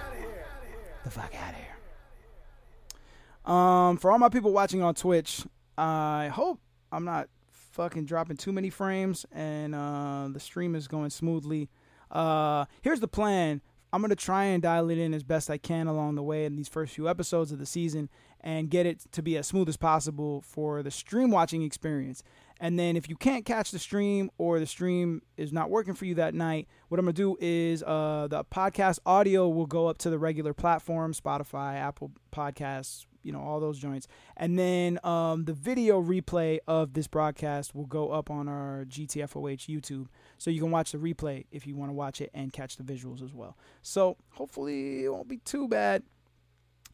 The 1.03 1.11
fuck 1.11 1.33
out 1.41 1.51
of 1.51 1.55
here. 1.55 3.53
Um, 3.53 3.97
for 3.97 4.11
all 4.11 4.17
my 4.19 4.29
people 4.29 4.51
watching 4.51 4.83
on 4.83 4.93
Twitch, 4.93 5.45
I 5.77 6.29
hope 6.33 6.59
I'm 6.91 7.05
not 7.05 7.29
fucking 7.77 8.05
dropping 8.05 8.35
too 8.37 8.51
many 8.51 8.69
frames 8.69 9.25
and 9.31 9.75
uh, 9.75 10.27
the 10.31 10.39
stream 10.39 10.75
is 10.75 10.87
going 10.87 11.11
smoothly. 11.11 11.69
Uh, 12.11 12.65
here's 12.81 12.99
the 12.99 13.07
plan. 13.07 13.61
I'm 13.93 14.01
gonna 14.01 14.15
try 14.15 14.45
and 14.45 14.61
dial 14.61 14.89
it 14.89 14.97
in 14.97 15.13
as 15.13 15.23
best 15.23 15.49
I 15.49 15.57
can 15.57 15.87
along 15.87 16.15
the 16.15 16.23
way 16.23 16.45
in 16.45 16.55
these 16.55 16.67
first 16.67 16.93
few 16.93 17.07
episodes 17.07 17.51
of 17.51 17.59
the 17.59 17.65
season 17.65 18.09
and 18.41 18.69
get 18.69 18.85
it 18.85 19.05
to 19.11 19.21
be 19.21 19.37
as 19.37 19.47
smooth 19.47 19.69
as 19.69 19.77
possible 19.77 20.41
for 20.41 20.83
the 20.83 20.91
stream 20.91 21.31
watching 21.31 21.63
experience. 21.63 22.21
And 22.59 22.77
then 22.77 22.97
if 22.97 23.07
you 23.07 23.15
can't 23.15 23.45
catch 23.45 23.71
the 23.71 23.79
stream 23.79 24.29
or 24.37 24.59
the 24.59 24.65
stream 24.65 25.21
is 25.37 25.53
not 25.53 25.69
working 25.69 25.93
for 25.93 26.05
you 26.05 26.15
that 26.15 26.33
night, 26.33 26.67
what 26.89 26.99
I'm 26.99 27.05
gonna 27.05 27.13
do 27.13 27.37
is 27.39 27.83
uh, 27.83 28.27
the 28.29 28.43
podcast 28.45 28.99
audio 29.05 29.47
will 29.47 29.67
go 29.67 29.87
up 29.87 29.97
to 29.99 30.09
the 30.09 30.19
regular 30.19 30.53
platform, 30.53 31.13
Spotify, 31.13 31.75
Apple 31.75 32.11
Podcasts, 32.31 33.05
you 33.27 33.33
know, 33.33 33.41
all 33.41 33.59
those 33.59 33.77
joints. 33.77 34.07
And 34.37 34.57
then 34.57 34.99
um, 35.03 35.43
the 35.43 35.53
video 35.53 36.01
replay 36.01 36.59
of 36.65 36.93
this 36.93 37.07
broadcast 37.07 37.75
will 37.75 37.85
go 37.85 38.09
up 38.11 38.31
on 38.31 38.47
our 38.47 38.85
GTFOH 38.87 39.67
YouTube. 39.67 40.07
So 40.37 40.49
you 40.49 40.61
can 40.61 40.71
watch 40.71 40.93
the 40.93 40.97
replay 40.97 41.45
if 41.51 41.67
you 41.67 41.75
want 41.75 41.89
to 41.89 41.93
watch 41.93 42.21
it 42.21 42.31
and 42.33 42.53
catch 42.53 42.77
the 42.77 42.83
visuals 42.83 43.21
as 43.21 43.33
well. 43.33 43.57
So 43.81 44.15
hopefully 44.31 45.03
it 45.03 45.09
won't 45.09 45.27
be 45.27 45.37
too 45.37 45.67
bad 45.67 46.03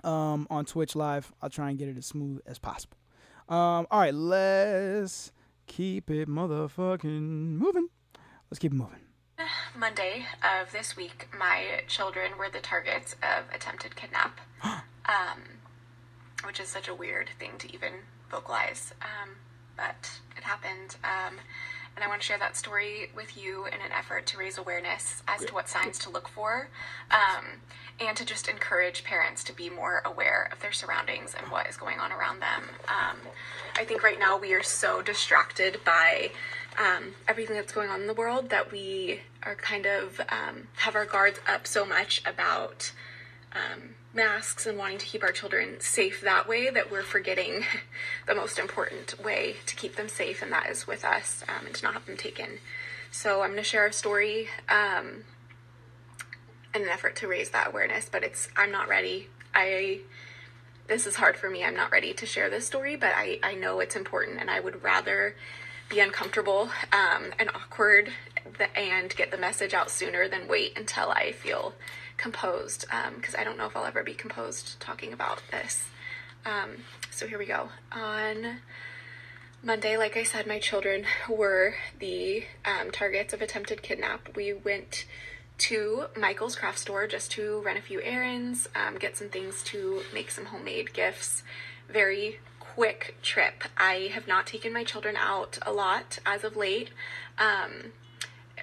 um, 0.04 0.48
on 0.50 0.65
Twitch 0.65 0.96
Live. 0.96 1.32
I'll 1.41 1.52
try 1.52 1.69
and 1.69 1.78
get 1.78 1.88
it 1.88 1.98
as 1.98 2.08
smooth 2.08 2.41
as 2.48 2.58
possible. 2.58 2.98
Um, 3.48 3.86
all 3.91 4.00
right, 4.00 4.13
let's 4.13 5.32
keep 5.67 6.10
it 6.10 6.28
motherfucking 6.28 7.58
moving. 7.60 7.89
Let's 8.50 8.60
keep 8.60 8.72
it 8.72 8.76
moving. 8.76 9.00
Monday 9.78 10.26
of 10.43 10.72
this 10.72 10.96
week, 10.96 11.28
my 11.38 11.82
children 11.88 12.38
were 12.38 12.50
the 12.50 12.60
targets 12.60 13.13
of 13.24 13.54
attempted 13.54 13.96
kidnap, 13.96 14.39
um, 14.63 15.41
which 16.45 16.60
is 16.60 16.67
such 16.67 16.88
a 16.88 16.93
weird 16.93 17.29
thing 17.39 17.51
to 17.60 17.73
even 17.73 17.93
vocalize, 18.29 18.93
um, 19.01 19.29
but 19.75 20.19
it 20.38 20.43
happened. 20.43 20.95
Um, 21.03 21.38
and 21.95 22.03
I 22.03 22.08
want 22.08 22.21
to 22.21 22.27
share 22.27 22.39
that 22.39 22.58
story 22.58 23.12
with 23.15 23.38
you 23.38 23.65
in 23.67 23.73
an 23.73 23.91
effort 23.95 24.25
to 24.27 24.38
raise 24.38 24.58
awareness 24.58 25.21
as 25.27 25.45
to 25.45 25.53
what 25.53 25.69
signs 25.69 25.99
to 25.99 26.10
look 26.10 26.27
for, 26.27 26.69
um, 27.12 27.45
and 27.99 28.17
to 28.17 28.25
just 28.25 28.47
encourage 28.47 29.03
parents 29.03 29.43
to 29.43 29.53
be 29.53 29.69
more 29.69 30.01
aware 30.03 30.49
of 30.51 30.60
their 30.60 30.71
surroundings 30.71 31.36
and 31.38 31.51
what 31.51 31.67
is 31.67 31.77
going 31.77 31.99
on 31.99 32.12
around 32.12 32.39
them. 32.39 32.63
Um, 32.88 33.17
I 33.75 33.86
think 33.86 34.01
right 34.01 34.17
now 34.17 34.38
we 34.38 34.53
are 34.53 34.63
so 34.63 35.03
distracted 35.03 35.82
by 35.86 36.32
um, 36.79 37.13
everything 37.27 37.56
that's 37.56 37.71
going 37.71 37.89
on 37.89 38.01
in 38.01 38.08
the 38.08 38.13
world 38.15 38.49
that 38.49 38.71
we 38.71 39.21
are 39.43 39.56
kind 39.56 39.86
of 39.86 40.19
um, 40.29 40.67
have 40.77 40.95
our 40.95 41.06
guards 41.06 41.39
up 41.47 41.67
so 41.67 41.86
much 41.86 42.23
about 42.25 42.91
um, 43.53 43.95
masks 44.13 44.65
and 44.65 44.78
wanting 44.78 44.99
to 44.99 45.06
keep 45.06 45.23
our 45.23 45.32
children 45.32 45.80
safe 45.80 46.21
that 46.21 46.47
way 46.47 46.69
that 46.69 46.91
we're 46.91 47.04
forgetting 47.04 47.65
the 48.28 48.36
most 48.36 48.60
important 48.60 49.19
way 49.23 49.56
to 49.65 49.76
keep 49.76 49.95
them 49.95 50.08
safe, 50.08 50.41
and 50.41 50.52
that 50.52 50.69
is 50.69 50.88
with 50.88 51.04
us 51.04 51.43
um, 51.47 51.65
and 51.65 51.76
to 51.76 51.84
not 51.84 51.93
have 51.93 52.06
them 52.06 52.17
taken. 52.17 52.60
So 53.12 53.41
I'm 53.41 53.52
going 53.52 53.58
to 53.58 53.63
share 53.63 53.86
a 53.86 53.93
story 53.93 54.47
um, 54.69 55.23
in 56.73 56.84
an 56.84 56.89
effort 56.89 57.15
to 57.17 57.28
raise 57.28 57.52
that 57.52 57.67
awareness, 57.67 58.10
but 58.12 58.23
it's 58.23 58.49
I'm 58.56 58.71
not 58.71 58.88
ready. 58.88 59.30
I 59.54 60.02
this 60.88 61.08
is 61.08 61.15
hard 61.15 61.38
for 61.38 61.49
me. 61.49 61.63
I'm 61.63 61.76
not 61.76 61.91
ready 61.91 62.13
to 62.13 62.26
share 62.26 62.49
this 62.49 62.67
story, 62.67 62.95
but 62.95 63.13
I, 63.15 63.39
I 63.41 63.54
know 63.56 63.80
it's 63.80 63.95
important, 63.95 64.39
and 64.41 64.49
I 64.49 64.60
would 64.60 64.84
rather 64.84 65.36
be 65.89 65.99
uncomfortable 65.99 66.69
um, 66.91 67.34
and 67.39 67.49
awkward 67.49 68.12
and 68.76 69.15
get 69.15 69.32
the 69.32 69.38
message 69.38 69.73
out 69.73 69.89
sooner 69.89 70.28
than 70.28 70.47
wait 70.47 70.78
until 70.78 71.10
I 71.10 71.32
feel 71.32 71.73
composed 72.17 72.86
because 73.15 73.36
um, 73.36 73.41
I 73.41 73.43
don't 73.43 73.58
know 73.58 73.65
if 73.65 73.76
I'll 73.76 73.86
ever 73.86 74.04
be 74.04 74.13
composed 74.13 74.80
talking 74.80 75.13
about 75.13 75.41
this. 75.52 75.86
Um, 76.45 76.84
so 77.10 77.28
here 77.28 77.38
we 77.39 77.45
go. 77.45 77.69
On 77.91 78.58
Monday, 79.63 79.95
like 79.97 80.17
I 80.17 80.23
said, 80.23 80.45
my 80.45 80.60
children 80.60 81.06
were 81.30 81.76
the 81.99 82.43
um, 82.65 82.91
targets 82.91 83.34
of 83.34 83.41
attempted 83.41 83.82
kidnap. 83.82 84.36
We 84.36 84.54
went 84.54 85.06
to 85.60 86.06
Michael's 86.17 86.56
craft 86.56 86.80
store 86.80 87.08
just 87.08 87.32
to 87.32 87.62
run 87.62 87.78
a 87.78 87.82
few 87.82 88.02
errands, 88.02 88.67
um, 88.76 88.97
get 88.97 89.15
some 89.15 89.30
things 89.30 89.63
to 89.63 90.02
make 90.13 90.32
some 90.32 90.45
homemade 90.45 90.93
gifts. 90.93 91.43
Very 91.89 92.39
quick 92.60 93.15
trip. 93.21 93.63
I 93.78 94.10
have 94.13 94.28
not 94.28 94.47
taken 94.47 94.73
my 94.73 94.84
children 94.84 95.15
out 95.15 95.60
a 95.65 95.71
lot 95.71 96.19
as 96.26 96.43
of 96.43 96.58
late, 96.58 96.89
um, 97.38 97.93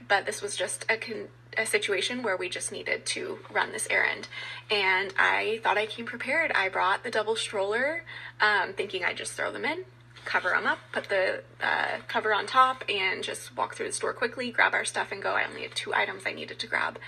but 0.09 0.27
this 0.27 0.43
was 0.43 0.57
just 0.57 0.85
a 0.91 0.97
con- 0.97 1.29
a 1.57 1.67
situation 1.67 2.23
where 2.23 2.37
we 2.37 2.49
just 2.49 2.71
needed 2.73 3.05
to 3.07 3.39
run 3.53 3.73
this 3.73 3.87
errand. 3.91 4.29
And 4.71 5.13
I 5.19 5.61
thought 5.63 5.77
I 5.79 5.87
came 5.87 6.07
prepared. 6.07 6.53
I 6.53 6.69
brought 6.69 7.03
the 7.03 7.11
double 7.11 7.37
stroller, 7.37 8.05
um, 8.41 8.73
thinking 8.73 9.05
I'd 9.05 9.17
just 9.17 9.33
throw 9.33 9.51
them 9.53 9.65
in. 9.65 9.85
cover 10.25 10.51
them 10.51 10.67
up, 10.67 10.79
put 10.93 11.09
the 11.09 11.43
uh, 11.63 11.99
cover 12.09 12.35
on 12.35 12.47
top, 12.47 12.85
and 12.89 13.23
just 13.25 13.57
walk 13.57 13.75
through 13.75 13.87
the 13.87 13.93
store 13.93 14.13
quickly, 14.13 14.51
grab 14.51 14.75
our 14.75 14.85
stuff, 14.85 15.13
and 15.13 15.23
go. 15.23 15.31
I 15.31 15.45
only 15.49 15.63
had 15.63 15.75
two 15.75 15.95
items 15.95 16.23
I 16.27 16.33
needed 16.33 16.59
to 16.59 16.67
grab. 16.67 16.99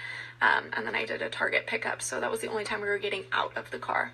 Um, 0.41 0.65
and 0.73 0.87
then 0.87 0.95
I 0.95 1.05
did 1.05 1.23
a 1.23 1.29
Target 1.29 1.67
pickup, 1.67 2.03
so 2.03 2.21
that 2.21 2.31
was 2.31 2.41
the 2.41 2.49
only 2.49 2.65
time 2.65 2.81
we 2.81 2.89
were 2.89 2.99
getting 2.99 3.25
out 3.33 3.57
of 3.57 3.71
the 3.71 3.79
car. 3.79 4.13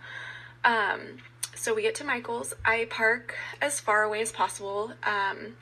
Um, 0.64 1.18
so 1.54 1.74
we 1.74 1.82
get 1.82 1.94
to 1.96 2.04
Michael's. 2.04 2.54
I 2.64 2.86
park 2.90 3.34
as 3.60 3.80
far 3.80 4.02
away 4.02 4.20
as 4.20 4.30
possible 4.32 4.92
um, 5.04 5.56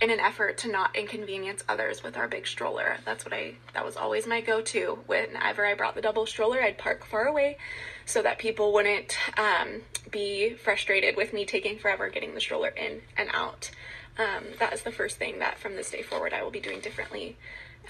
in 0.00 0.10
an 0.10 0.20
effort 0.20 0.58
to 0.58 0.70
not 0.70 0.94
inconvenience 0.96 1.62
others 1.68 2.02
with 2.02 2.16
our 2.16 2.28
big 2.28 2.46
stroller. 2.46 2.98
That's 3.04 3.24
what 3.24 3.32
I, 3.32 3.54
that 3.72 3.84
was 3.84 3.96
always 3.96 4.26
my 4.26 4.40
go 4.40 4.60
to. 4.60 4.98
Whenever 5.06 5.64
I 5.64 5.74
brought 5.74 5.94
the 5.94 6.02
double 6.02 6.26
stroller, 6.26 6.60
I'd 6.60 6.78
park 6.78 7.04
far 7.06 7.26
away 7.26 7.58
so 8.04 8.20
that 8.22 8.38
people 8.38 8.72
wouldn't 8.72 9.16
um, 9.38 9.82
be 10.10 10.54
frustrated 10.54 11.16
with 11.16 11.32
me 11.32 11.44
taking 11.44 11.78
forever 11.78 12.08
getting 12.08 12.34
the 12.34 12.40
stroller 12.40 12.68
in 12.68 13.02
and 13.16 13.30
out. 13.32 13.70
Um, 14.18 14.44
that 14.58 14.72
is 14.72 14.82
the 14.82 14.92
first 14.92 15.16
thing 15.16 15.38
that 15.40 15.58
from 15.58 15.74
this 15.74 15.90
day 15.90 16.02
forward 16.02 16.32
I 16.32 16.42
will 16.42 16.50
be 16.50 16.60
doing 16.60 16.80
differently 16.80 17.36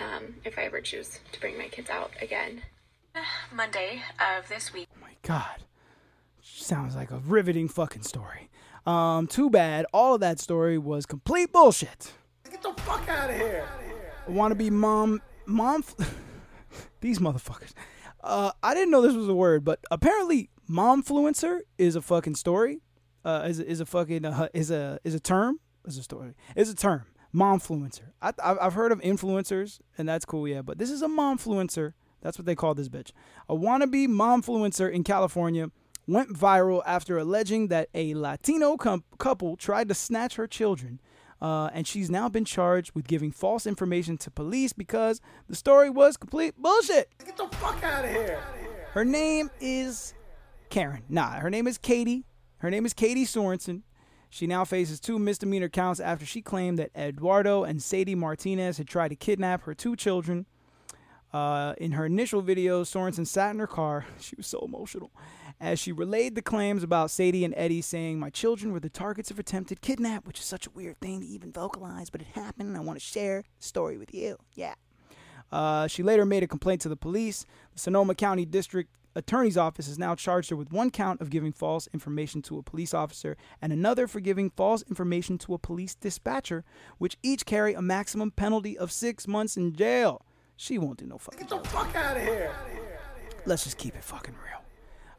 um, 0.01 0.37
if 0.45 0.59
I 0.59 0.62
ever 0.62 0.81
choose 0.81 1.21
to 1.33 1.40
bring 1.40 1.59
my 1.59 1.69
kids 1.69 1.90
out 1.90 2.12
again. 2.21 2.62
Monday 3.53 4.03
of 4.19 4.49
this 4.49 4.73
week. 4.73 4.88
Oh 4.97 5.01
my 5.01 5.12
god. 5.23 5.64
Sounds 6.43 6.95
like 6.95 7.11
a 7.11 7.19
riveting 7.19 7.69
fucking 7.69 8.03
story. 8.03 8.49
Um, 8.87 9.27
too 9.27 9.49
bad 9.49 9.87
all 9.92 10.14
of 10.14 10.20
that 10.20 10.38
story 10.38 10.77
was 10.79 11.07
complete 11.07 11.53
bullshit. 11.53 12.12
Get 12.51 12.62
the 12.62 12.73
fuck 12.83 13.09
out 13.09 13.31
of 13.31 13.37
here. 13.37 13.66
Want 14.29 14.53
to 14.53 14.55
be 14.55 14.70
mom, 14.70 15.23
mom, 15.47 15.85
these 17.01 17.18
motherfuckers. 17.18 17.73
Uh, 18.23 18.53
I 18.62 18.75
didn't 18.75 18.90
know 18.90 19.03
this 19.03 19.14
was 19.14 19.29
a 19.29 19.35
word, 19.35 19.64
but 19.64 19.81
apparently, 19.90 20.51
momfluencer 20.68 21.61
is 21.79 21.97
a 21.97 22.03
fucking 22.03 22.35
story. 22.35 22.81
Uh, 23.25 23.47
is 23.49 23.59
is 23.59 23.81
a 23.81 23.87
fucking 23.87 24.25
uh, 24.25 24.49
is 24.53 24.70
a 24.70 24.99
is 25.05 25.14
a 25.14 25.20
term. 25.20 25.61
Is 25.87 25.99
a 25.99 26.03
story. 26.03 26.35
Is 26.57 26.70
a 26.70 26.75
term. 26.75 27.05
Momfluencer. 27.35 28.12
I, 28.23 28.33
I've 28.42 28.59
I've 28.61 28.75
heard 28.75 28.92
of 28.92 29.01
influencers, 29.01 29.81
and 29.99 30.09
that's 30.09 30.25
cool, 30.25 30.47
yeah. 30.47 30.62
But 30.62 30.79
this 30.79 30.90
is 30.90 31.03
a 31.03 31.09
momfluencer. 31.09 31.94
That's 32.23 32.38
what 32.38 32.47
they 32.47 32.55
call 32.55 32.75
this 32.75 32.88
bitch. 32.88 33.12
A 33.49 33.55
wannabe 33.55 34.09
momfluencer 34.09 34.90
in 34.90 35.05
California 35.05 35.70
went 36.07 36.31
viral 36.33 36.83
after 36.87 37.19
alleging 37.19 37.69
that 37.69 37.88
a 37.95 38.14
Latino 38.14 38.77
com- 38.77 39.05
couple 39.19 39.57
tried 39.57 39.88
to 39.88 39.95
snatch 39.95 40.37
her 40.37 40.47
children. 40.47 41.01
Uh, 41.40 41.69
and 41.75 41.87
she's 41.87 42.11
now 42.11 42.29
been 42.29 42.45
charged 42.45 42.93
with 42.95 43.07
giving 43.07 43.31
false 43.31 43.67
information 43.67 44.17
to 44.17 44.31
police 44.31 44.73
because 44.73 45.21
the 45.49 45.57
story 45.57 45.90
was 45.90 46.17
complete 46.17 46.55
bullshit. 46.57 47.11
Get 47.25 47.37
the 47.37 47.49
fuck 47.57 47.83
out 47.83 48.05
of 48.05 48.11
here. 48.11 48.43
Her 48.93 49.05
name 49.05 49.51
is 49.61 50.14
Karen. 50.71 51.03
Nah, 51.09 51.40
her 51.40 51.51
name 51.51 51.67
is 51.67 51.77
Katie. 51.77 52.25
Her 52.59 52.71
name 52.71 52.87
is 52.87 52.95
Katie 52.95 53.27
Sorensen. 53.27 53.83
She 54.31 54.47
now 54.47 54.64
faces 54.64 55.01
two 55.01 55.19
misdemeanor 55.19 55.69
counts 55.69 56.01
after 56.01 56.25
she 56.25 56.40
claimed 56.40 56.79
that 56.79 56.90
Eduardo 56.97 57.62
and 57.62 57.83
Sadie 57.83 58.14
Martinez 58.14 58.79
had 58.79 58.88
tried 58.88 59.09
to 59.09 59.17
kidnap 59.17 59.62
her 59.62 59.75
two 59.75 59.97
children. 59.97 60.47
Uh, 61.33 61.75
in 61.79 61.93
her 61.93 62.07
initial 62.07 62.40
video, 62.40 62.85
Sorensen 62.85 63.27
sat 63.27 63.51
in 63.51 63.59
her 63.59 63.67
car. 63.67 64.07
She 64.21 64.35
was 64.37 64.47
so 64.47 64.64
emotional 64.64 65.11
as 65.64 65.79
she 65.79 65.92
relayed 65.92 66.35
the 66.35 66.42
claims 66.42 66.83
about 66.83 67.11
Sadie 67.11 67.42
and 67.42 67.55
Eddie, 67.57 67.81
saying, 67.81 68.18
My 68.18 68.29
children 68.29 68.70
were 68.70 68.81
the 68.81 68.90
targets 68.90 69.31
of 69.31 69.38
attempted 69.38 69.81
kidnap, 69.81 70.27
which 70.27 70.38
is 70.38 70.44
such 70.44 70.66
a 70.66 70.70
weird 70.70 71.00
thing 71.00 71.20
to 71.20 71.27
even 71.27 71.53
vocalize, 71.53 72.11
but 72.11 72.20
it 72.20 72.27
happened, 72.35 72.68
and 72.68 72.77
I 72.77 72.81
want 72.81 72.98
to 72.98 73.05
share 73.05 73.44
the 73.59 73.64
story 73.64 73.96
with 73.96 74.12
you. 74.12 74.37
Yeah. 74.53 74.74
Uh, 75.50 75.87
she 75.87 76.03
later 76.03 76.27
made 76.27 76.42
a 76.42 76.46
complaint 76.46 76.83
to 76.83 76.90
the 76.90 76.96
police. 76.96 77.46
The 77.72 77.79
Sonoma 77.79 78.14
County 78.14 78.44
District 78.44 78.90
Attorney's 79.14 79.57
Office 79.57 79.87
has 79.87 79.98
now 79.98 80.14
charged 80.14 80.50
her 80.50 80.57
with 80.57 80.70
one 80.70 80.90
count 80.90 81.22
of 81.22 81.31
giving 81.31 81.53
false 81.53 81.88
information 81.94 82.42
to 82.42 82.59
a 82.59 82.62
police 82.62 82.92
officer 82.92 83.35
and 83.62 83.72
another 83.72 84.07
for 84.07 84.20
giving 84.20 84.50
false 84.50 84.83
information 84.90 85.38
to 85.38 85.55
a 85.55 85.59
police 85.59 85.94
dispatcher, 85.94 86.62
which 86.98 87.16
each 87.22 87.46
carry 87.46 87.72
a 87.72 87.81
maximum 87.81 88.31
penalty 88.31 88.77
of 88.77 88.92
six 88.92 89.27
months 89.27 89.57
in 89.57 89.74
jail. 89.74 90.27
She 90.59 90.77
won't 90.77 90.98
do 90.98 91.07
no 91.07 91.16
fucking. 91.16 91.46
Get 91.46 91.48
the 91.48 91.68
fuck 91.70 91.94
out 91.96 92.18
of 92.18 92.22
here. 92.22 92.55
Let's 93.46 93.64
just 93.64 93.79
keep 93.79 93.94
it 93.94 94.05
fucking 94.05 94.35
real. 94.35 94.63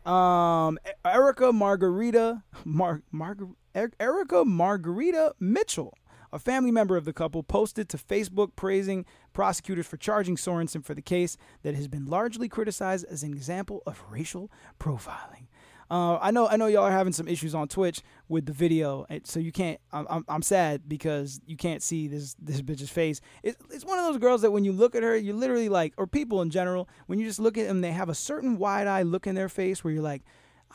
Um, 0.06 0.78
Erica 1.04 1.52
Margarita, 1.52 2.44
Mar, 2.64 3.02
Margar, 3.14 3.54
Erica 4.00 4.46
Margarita 4.46 5.34
Mitchell, 5.40 5.98
a 6.32 6.38
family 6.38 6.72
member 6.72 6.96
of 6.96 7.06
the 7.06 7.14
couple, 7.14 7.42
posted 7.42 7.90
to 7.90 7.98
Facebook 7.98 8.56
praising 8.56 9.06
prosecutors 9.34 9.88
for 9.88 9.98
charging 9.98 10.36
Sorensen 10.36 10.84
for 10.84 10.94
the 10.94 11.02
case 11.02 11.38
that 11.64 11.74
has 11.74 11.88
been 11.88 12.06
largely 12.06 12.48
criticized 12.48 13.06
as 13.10 13.24
an 13.24 13.34
example 13.34 13.82
of 13.88 14.04
racial 14.10 14.52
profiling. 14.80 15.45
Uh, 15.90 16.18
I 16.20 16.32
know, 16.32 16.48
I 16.48 16.58
know, 16.58 16.66
y'all 16.66 16.84
are 16.84 16.92
having 16.92 17.14
some 17.14 17.28
issues 17.28 17.54
on 17.54 17.68
Twitch 17.68 18.02
with 18.28 18.48
the 18.48 18.54
video, 18.54 19.06
so 19.24 19.40
you 19.40 19.52
can't. 19.52 19.80
I'm, 19.94 20.26
I'm, 20.28 20.42
sad 20.42 20.90
because 20.90 21.40
you 21.46 21.58
can't 21.58 21.84
see 21.84 22.08
this 22.08 22.36
this 22.42 22.62
bitch's 22.64 22.90
face. 22.90 23.22
It's, 23.44 23.58
it's 23.72 23.86
one 23.86 24.00
of 24.00 24.06
those 24.06 24.18
girls 24.18 24.42
that 24.42 24.50
when 24.50 24.66
you 24.66 24.72
look 24.72 24.96
at 24.96 25.04
her, 25.04 25.16
you 25.16 25.34
literally 25.34 25.70
like, 25.70 25.94
or 25.98 26.08
people 26.08 26.42
in 26.42 26.50
general, 26.50 26.90
when 27.06 27.20
you 27.20 27.26
just 27.26 27.40
look 27.40 27.56
at 27.56 27.68
them, 27.68 27.82
they 27.82 27.92
have 27.92 28.10
a 28.10 28.16
certain 28.16 28.58
wide 28.58 28.88
eye 28.88 29.04
look 29.04 29.28
in 29.28 29.36
their 29.36 29.48
face 29.48 29.84
where 29.84 29.94
you're 29.94 30.02
like, 30.02 30.24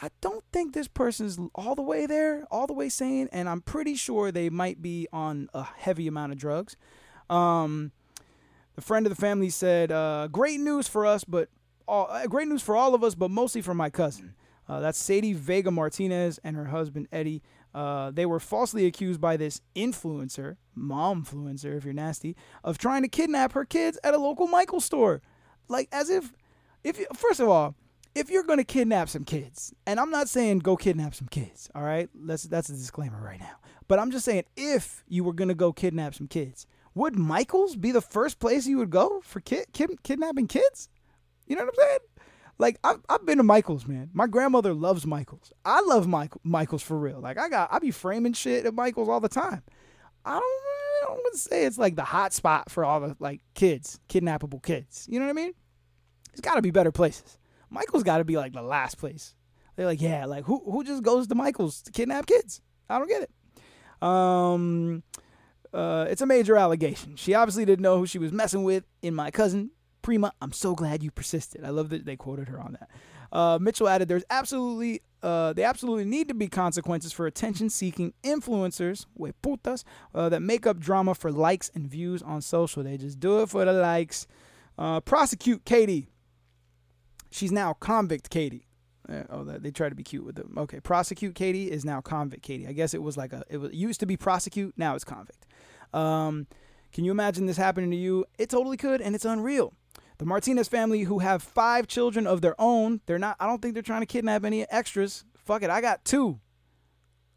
I 0.01 0.11
don't 0.21 0.45
think 0.53 0.75
this 0.75 0.87
person's 0.87 1.41
all 1.57 1.75
the 1.75 1.83
way 1.83 2.07
there, 2.07 2.47
all 2.49 2.69
the 2.69 2.73
way 2.73 2.89
sane, 2.89 3.29
and 3.33 3.49
I'm 3.49 3.63
pretty 3.63 3.97
sure 3.97 4.31
they 4.31 4.49
might 4.49 4.81
be 4.81 5.09
on 5.13 5.49
a 5.53 5.65
heavy 5.65 6.07
amount 6.07 6.33
of 6.33 6.39
drugs. 6.39 6.77
Um, 7.29 7.91
the 8.77 8.81
friend 8.81 9.07
of 9.07 9.11
the 9.11 9.21
family 9.21 9.51
said, 9.51 9.91
uh, 9.91 10.29
"Great 10.31 10.61
news 10.61 10.87
for 10.87 11.05
us, 11.05 11.25
but 11.25 11.49
all, 11.89 12.07
uh, 12.09 12.29
great 12.29 12.47
news 12.47 12.63
for 12.63 12.77
all 12.77 12.95
of 12.95 13.03
us, 13.03 13.17
but 13.17 13.33
mostly 13.33 13.61
for 13.61 13.75
my 13.75 13.91
cousin." 13.91 14.35
Uh, 14.71 14.79
that's 14.79 15.01
Sadie 15.01 15.33
Vega 15.33 15.73
Martinez 15.73 16.39
and 16.45 16.55
her 16.55 16.67
husband 16.67 17.09
Eddie. 17.11 17.43
Uh, 17.75 18.13
they 18.13 18.25
were 18.25 18.39
falsely 18.39 18.87
accused 18.87 19.21
by 19.21 19.37
this 19.37 19.61
influencer, 19.75 20.59
mom 20.77 21.25
influencer, 21.25 21.77
if 21.77 21.85
you're 21.85 21.93
nasty, 21.93 22.37
of 22.63 22.79
trying 22.79 23.03
to 23.03 23.09
kidnap 23.09 23.51
her 23.53 23.65
kids 23.65 23.99
at 24.05 24.15
a 24.15 24.19
local 24.19 24.47
Michael 24.47 24.81
store. 24.81 25.23
Like 25.67 25.89
as 25.91 26.09
if, 26.09 26.33
if 26.85 27.01
you, 27.01 27.07
first 27.17 27.41
of 27.41 27.49
all, 27.49 27.75
if 28.15 28.31
you're 28.31 28.45
gonna 28.45 28.63
kidnap 28.63 29.09
some 29.09 29.25
kids, 29.25 29.75
and 29.89 29.99
I'm 29.99 30.11
not 30.11 30.29
saying 30.29 30.61
go 30.61 30.77
kidnap 30.77 31.17
some 31.17 31.27
kids, 31.27 31.69
all 31.75 31.83
right? 31.83 32.09
Let's 32.15 32.45
that's 32.45 32.69
a 32.69 32.75
disclaimer 32.75 33.21
right 33.21 33.41
now. 33.41 33.57
But 33.89 33.99
I'm 33.99 34.13
just 34.13 34.25
saying 34.25 34.45
if 34.57 35.03
you 35.09 35.25
were 35.25 35.33
gonna 35.33 35.55
go 35.55 35.73
kidnap 35.73 36.15
some 36.15 36.29
kids, 36.29 36.69
would 36.95 37.17
Michael's 37.17 37.75
be 37.75 37.91
the 37.91 38.01
first 38.01 38.39
place 38.39 38.69
you 38.69 38.79
would 38.79 38.91
go 38.91 39.21
for 39.25 39.41
kid, 39.41 39.67
kid 39.73 39.91
kidnapping 40.05 40.47
kids? 40.47 40.89
You 41.49 41.57
know 41.57 41.65
what 41.65 41.75
I'm 41.77 41.85
saying? 41.85 41.99
Like 42.61 42.79
I've, 42.85 43.01
I've 43.09 43.25
been 43.25 43.39
to 43.39 43.43
Michaels, 43.43 43.87
man. 43.87 44.11
My 44.13 44.27
grandmother 44.27 44.75
loves 44.75 45.07
Michaels. 45.07 45.51
I 45.65 45.81
love 45.81 46.07
Michael 46.07 46.43
Michaels 46.45 46.83
for 46.83 46.99
real. 46.99 47.19
Like 47.19 47.39
I 47.39 47.49
got 47.49 47.73
I 47.73 47.79
be 47.79 47.91
framing 47.91 48.35
shit 48.35 48.67
at 48.67 48.75
Michaels 48.75 49.09
all 49.09 49.19
the 49.19 49.31
time. 49.31 49.63
I 50.27 50.33
don't 50.33 50.43
I 50.43 51.07
don't 51.07 51.17
want 51.17 51.33
to 51.33 51.39
say 51.39 51.65
it's 51.65 51.79
like 51.79 51.97
the 51.97 52.05
hot 52.05 52.35
spot 52.35 52.71
for 52.71 52.85
all 52.85 53.01
the 53.01 53.17
like 53.19 53.41
kids, 53.55 53.99
kidnappable 54.11 54.63
kids. 54.63 55.07
You 55.09 55.19
know 55.19 55.25
what 55.25 55.31
I 55.31 55.43
mean? 55.43 55.55
There's 56.29 56.43
got 56.43 56.57
to 56.57 56.63
be 56.63 56.71
better 56.71 56.93
places. 56.93 57.39
Michaels 57.71 58.03
got 58.03 58.19
to 58.19 58.25
be 58.25 58.37
like 58.37 58.53
the 58.53 58.63
last 58.63 58.99
place. 58.99 59.35
They're 59.77 59.87
like, 59.87 60.03
yeah, 60.03 60.27
like 60.27 60.45
who 60.45 60.63
who 60.71 60.85
just 60.85 61.03
goes 61.03 61.29
to 61.29 61.35
Michaels 61.35 61.81
to 61.83 61.93
kidnap 61.93 62.27
kids? 62.27 62.61
I 62.91 62.99
don't 62.99 63.09
get 63.09 63.23
it. 63.23 64.07
Um, 64.07 65.03
uh, 65.73 66.09
it's 66.11 66.21
a 66.21 66.27
major 66.27 66.57
allegation. 66.57 67.17
She 67.17 67.33
obviously 67.33 67.65
didn't 67.65 67.83
know 67.83 67.97
who 67.97 68.07
she 68.07 68.19
was 68.19 68.33
messing 68.33 68.65
with 68.65 68.85
in 69.01 69.15
my 69.15 69.31
cousin 69.31 69.71
Prima, 70.11 70.33
I'm 70.43 70.51
so 70.51 70.75
glad 70.75 71.05
you 71.05 71.13
persisted. 71.13 71.65
I 71.65 71.69
love 71.69 71.91
that 71.91 72.05
they 72.05 72.17
quoted 72.17 72.49
her 72.49 72.59
on 72.59 72.73
that. 72.73 72.89
Uh, 73.31 73.61
Mitchell 73.61 73.87
added, 73.87 74.09
"There's 74.09 74.25
absolutely, 74.29 75.03
uh, 75.23 75.53
they 75.53 75.63
absolutely 75.63 76.05
need 76.05 76.27
to 76.27 76.35
be 76.35 76.49
consequences 76.49 77.13
for 77.13 77.29
attention-seeking 77.29 78.15
influencers, 78.25 79.07
we 79.15 79.31
putas, 79.41 79.85
uh, 80.13 80.29
that 80.29 80.41
make 80.41 80.67
up 80.67 80.81
drama 80.81 81.15
for 81.15 81.31
likes 81.31 81.71
and 81.77 81.87
views 81.87 82.23
on 82.23 82.43
social. 82.43 82.83
They 82.83 82.97
just 82.97 83.21
do 83.21 83.41
it 83.43 83.51
for 83.51 83.65
the 83.65 83.73
likes. 83.73 84.27
Uh, 84.77 84.99
prosecute 84.99 85.65
Katie. 85.65 86.09
She's 87.31 87.53
now 87.53 87.75
convict 87.75 88.31
Katie. 88.31 88.67
Uh, 89.09 89.23
oh, 89.31 89.45
they 89.45 89.71
try 89.71 89.89
to 89.89 89.95
be 89.95 90.03
cute 90.03 90.25
with 90.25 90.35
them. 90.35 90.55
Okay, 90.59 90.81
prosecute 90.81 91.37
Katie 91.37 91.71
is 91.71 91.85
now 91.85 92.01
convict 92.01 92.43
Katie. 92.43 92.67
I 92.67 92.73
guess 92.73 92.95
it 92.95 93.03
was 93.05 93.17
like 93.17 93.33
a, 93.33 93.45
it 93.49 93.59
was 93.59 93.71
it 93.71 93.77
used 93.77 94.01
to 94.01 94.07
be 94.07 94.17
prosecute, 94.17 94.75
now 94.77 94.97
it's 94.97 95.05
convict. 95.05 95.47
Um, 95.95 96.49
can 96.93 97.05
you 97.05 97.13
imagine 97.13 97.47
this 97.47 97.57
happening 97.57 97.93
to 97.93 97.97
you? 97.97 98.25
It 98.39 98.51
totally 98.51 98.77
could, 98.77 99.01
and 99.01 99.15
it's 99.15 99.25
unreal. 99.25 99.73
The 100.21 100.27
Martinez 100.27 100.69
family, 100.69 101.05
who 101.05 101.21
have 101.21 101.43
five 101.43 101.87
children 101.87 102.27
of 102.27 102.43
their 102.43 102.55
own, 102.61 103.01
they're 103.07 103.19
not, 103.19 103.37
I 103.41 103.47
don't 103.47 103.63
think 103.63 103.73
they're 103.73 103.83
trying 103.83 104.03
to 104.03 104.07
kidnap 104.07 104.45
any 104.45 104.71
extras. 104.71 105.25
Fuck 105.35 105.63
it, 105.63 105.71
I 105.71 105.81
got 105.81 106.05
two. 106.05 106.39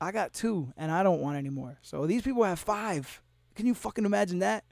I 0.02 0.12
got 0.12 0.34
two, 0.34 0.74
and 0.76 0.92
I 0.92 1.02
don't 1.02 1.22
want 1.22 1.38
any 1.38 1.50
more. 1.50 1.78
So 1.82 2.06
these 2.06 2.24
people 2.24 2.44
have 2.44 2.60
five. 2.60 3.22
Can 3.56 3.68
you 3.68 3.74
fucking 3.74 4.04
imagine 4.04 4.40
that? 4.40 4.66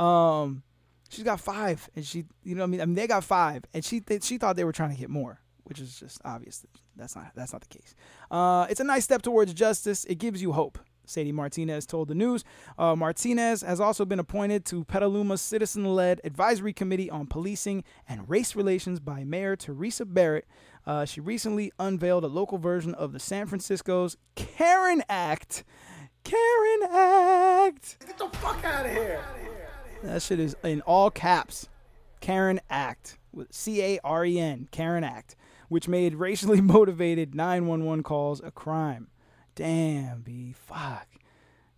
Um, 0.00 0.62
she's 1.08 1.24
got 1.24 1.40
five, 1.40 1.90
and 1.96 2.06
she, 2.06 2.26
you 2.44 2.54
know, 2.54 2.62
I 2.62 2.66
mean, 2.66 2.80
I 2.80 2.86
mean, 2.86 2.94
they 2.94 3.08
got 3.08 3.24
five, 3.24 3.64
and 3.74 3.84
she, 3.84 4.02
th- 4.02 4.22
she 4.22 4.38
thought 4.38 4.54
they 4.54 4.62
were 4.62 4.70
trying 4.70 4.94
to 4.94 5.00
get 5.00 5.10
more, 5.10 5.40
which 5.64 5.80
is 5.80 5.98
just 5.98 6.20
obvious. 6.24 6.64
That's 6.94 7.16
not, 7.16 7.32
that's 7.34 7.52
not 7.52 7.62
the 7.62 7.76
case. 7.76 7.96
Uh, 8.30 8.68
it's 8.70 8.78
a 8.78 8.84
nice 8.84 9.02
step 9.02 9.20
towards 9.20 9.52
justice. 9.52 10.04
It 10.04 10.20
gives 10.20 10.40
you 10.40 10.52
hope. 10.52 10.78
Sadie 11.08 11.32
Martinez 11.32 11.86
told 11.86 12.08
the 12.08 12.14
news. 12.14 12.44
Uh, 12.78 12.94
Martinez 12.94 13.62
has 13.62 13.80
also 13.80 14.04
been 14.04 14.18
appointed 14.18 14.64
to 14.66 14.84
Petaluma's 14.84 15.40
citizen 15.40 15.84
led 15.84 16.20
advisory 16.24 16.72
committee 16.72 17.10
on 17.10 17.26
policing 17.26 17.84
and 18.08 18.28
race 18.28 18.54
relations 18.54 19.00
by 19.00 19.24
Mayor 19.24 19.56
Teresa 19.56 20.04
Barrett. 20.04 20.46
Uh, 20.86 21.04
she 21.04 21.20
recently 21.20 21.72
unveiled 21.78 22.24
a 22.24 22.28
local 22.28 22.58
version 22.58 22.94
of 22.94 23.12
the 23.12 23.20
San 23.20 23.46
Francisco's 23.46 24.16
Karen 24.34 25.02
Act. 25.08 25.64
Karen 26.24 26.82
Act. 26.90 28.06
Get 28.06 28.18
the 28.18 28.28
fuck 28.38 28.64
out 28.64 28.86
of 28.86 28.92
here. 28.92 29.22
That 30.02 30.22
shit 30.22 30.38
is 30.38 30.56
in 30.62 30.80
all 30.82 31.10
caps. 31.10 31.68
Karen 32.20 32.60
Act 32.70 33.18
with 33.32 33.52
C 33.52 33.82
A 33.82 34.00
R 34.04 34.24
E 34.24 34.38
N, 34.38 34.68
Karen 34.70 35.04
Act, 35.04 35.36
which 35.68 35.88
made 35.88 36.14
racially 36.14 36.60
motivated 36.62 37.34
911 37.34 38.02
calls 38.02 38.40
a 38.42 38.50
crime. 38.50 39.08
Damn, 39.58 40.20
B. 40.20 40.52
Fuck. 40.52 41.08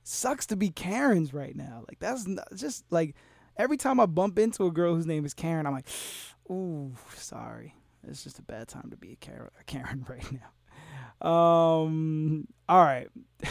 Sucks 0.02 0.44
to 0.46 0.56
be 0.56 0.68
Karens 0.68 1.32
right 1.32 1.56
now. 1.56 1.82
Like 1.88 1.98
that's 1.98 2.26
not, 2.26 2.46
just 2.54 2.84
like 2.90 3.14
every 3.56 3.78
time 3.78 3.98
I 3.98 4.04
bump 4.04 4.38
into 4.38 4.66
a 4.66 4.70
girl 4.70 4.94
whose 4.94 5.06
name 5.06 5.24
is 5.24 5.32
Karen, 5.32 5.66
I'm 5.66 5.72
like, 5.72 5.88
ooh, 6.50 6.92
sorry. 7.16 7.74
It's 8.06 8.22
just 8.22 8.38
a 8.38 8.42
bad 8.42 8.68
time 8.68 8.90
to 8.90 8.98
be 8.98 9.12
a 9.12 9.16
Karen, 9.16 9.48
a 9.58 9.64
Karen 9.64 10.04
right 10.10 10.22
now. 10.30 11.26
Um. 11.26 12.48
All 12.68 12.84
right. 12.84 13.08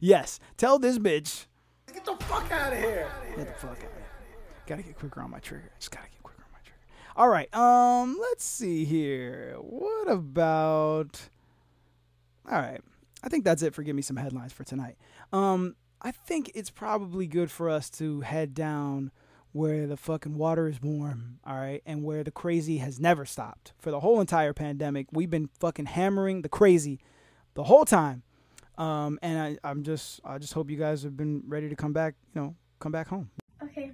yes. 0.00 0.38
Tell 0.56 0.78
this 0.78 1.00
bitch. 1.00 1.46
Get 1.92 2.04
the 2.04 2.14
fuck 2.26 2.52
out 2.52 2.72
of 2.72 2.78
here. 2.78 3.10
Get 3.36 3.48
the 3.48 3.54
fuck 3.54 3.70
out 3.70 3.78
of 3.78 3.80
here. 3.80 4.06
Gotta 4.66 4.82
get 4.84 4.96
quicker 4.96 5.20
on 5.20 5.32
my 5.32 5.40
trigger. 5.40 5.72
I 5.74 5.78
just 5.80 5.90
gotta 5.90 6.06
get 6.08 6.22
quicker 6.22 6.44
on 6.44 6.52
my 6.52 6.60
trigger. 6.62 6.78
All 7.16 7.28
right. 7.28 7.52
Um. 7.52 8.16
Let's 8.20 8.44
see 8.44 8.84
here. 8.84 9.56
What 9.58 10.08
about? 10.08 11.20
All 12.48 12.60
right. 12.60 12.80
I 13.24 13.28
think 13.28 13.44
that's 13.44 13.62
it 13.62 13.74
for 13.74 13.82
give 13.82 13.96
me 13.96 14.02
some 14.02 14.16
headlines 14.16 14.52
for 14.52 14.64
tonight. 14.64 14.96
Um. 15.32 15.74
I 16.06 16.10
think 16.10 16.52
it's 16.54 16.68
probably 16.68 17.26
good 17.26 17.50
for 17.50 17.70
us 17.70 17.88
to 17.92 18.20
head 18.20 18.52
down 18.52 19.10
where 19.52 19.86
the 19.86 19.96
fucking 19.96 20.36
water 20.36 20.68
is 20.68 20.82
warm, 20.82 21.38
all 21.46 21.56
right, 21.56 21.80
and 21.86 22.04
where 22.04 22.22
the 22.22 22.30
crazy 22.30 22.76
has 22.76 23.00
never 23.00 23.24
stopped. 23.24 23.72
For 23.78 23.90
the 23.90 24.00
whole 24.00 24.20
entire 24.20 24.52
pandemic, 24.52 25.06
we've 25.12 25.30
been 25.30 25.48
fucking 25.60 25.86
hammering 25.86 26.42
the 26.42 26.50
crazy 26.50 27.00
the 27.54 27.64
whole 27.64 27.86
time. 27.86 28.22
Um, 28.76 29.18
and 29.22 29.38
I, 29.40 29.68
I'm 29.68 29.82
just, 29.82 30.20
I 30.26 30.36
just 30.36 30.52
hope 30.52 30.68
you 30.68 30.76
guys 30.76 31.04
have 31.04 31.16
been 31.16 31.42
ready 31.46 31.70
to 31.70 31.76
come 31.76 31.94
back, 31.94 32.16
you 32.34 32.40
know, 32.42 32.54
come 32.80 32.92
back 32.92 33.08
home. 33.08 33.30
Okay, 33.62 33.92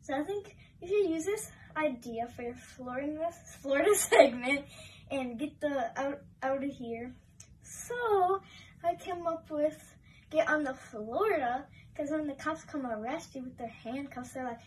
so 0.00 0.14
I 0.14 0.22
think 0.22 0.54
you 0.80 0.86
should 0.86 1.10
use 1.10 1.24
this 1.24 1.50
idea 1.76 2.28
for 2.36 2.42
your 2.42 2.54
Florida, 2.54 3.30
Florida 3.60 3.94
segment 3.96 4.66
and 5.10 5.40
get 5.40 5.60
the 5.60 5.90
out 6.00 6.20
out 6.42 6.62
of 6.62 6.70
here. 6.70 7.14
So 7.62 8.42
I 8.84 8.94
came 8.94 9.26
up 9.26 9.50
with 9.50 9.96
get 10.30 10.48
on 10.48 10.64
the 10.64 10.74
Florida 10.74 11.64
because 11.92 12.12
uh, 12.12 12.16
when 12.16 12.26
the 12.26 12.34
cops 12.34 12.64
come 12.64 12.86
arrest 12.86 13.34
you 13.34 13.42
with 13.42 13.58
their 13.58 13.68
handcuffs, 13.68 14.32
they're 14.32 14.44
like, 14.44 14.60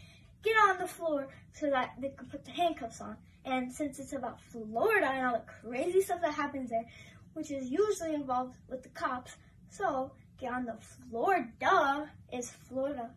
get 0.44 0.56
on 0.70 0.78
the 0.80 0.88
floor 0.88 1.28
so 1.54 1.70
that 1.70 1.92
they 2.00 2.10
can 2.10 2.28
put 2.28 2.44
the 2.44 2.52
handcuffs 2.52 3.02
on. 3.02 3.16
And 3.46 3.72
since 3.72 4.00
it's 4.00 4.14
about 4.14 4.40
Florida 4.42 5.08
and 5.08 5.26
all 5.26 5.34
the 5.34 5.70
crazy 5.70 6.02
stuff 6.02 6.22
that 6.22 6.34
happens 6.34 6.70
there, 6.70 6.86
which 7.34 7.52
is 7.52 7.70
usually 7.70 8.14
involved 8.14 8.56
with 8.70 8.84
the 8.84 8.90
cops, 8.90 9.36
so 9.70 10.12
get 10.40 10.52
on 10.52 10.66
the 10.66 10.78
floor, 11.10 11.48
duh, 11.60 12.06
is 12.34 12.52
Florida. 12.68 13.10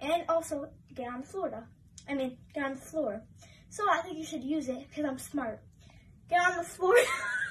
And 0.00 0.24
also 0.28 0.68
get 0.94 1.08
on 1.08 1.22
Florida. 1.22 1.64
I 2.08 2.14
mean, 2.14 2.36
get 2.52 2.64
on 2.64 2.74
the 2.74 2.80
floor. 2.80 3.22
So 3.70 3.84
I 3.90 4.02
think 4.02 4.18
you 4.18 4.24
should 4.24 4.44
use 4.44 4.68
it 4.68 4.88
because 4.88 5.04
I'm 5.04 5.18
smart. 5.18 5.60
Get 6.28 6.40
on 6.40 6.58
the 6.58 6.64
floor. 6.64 6.94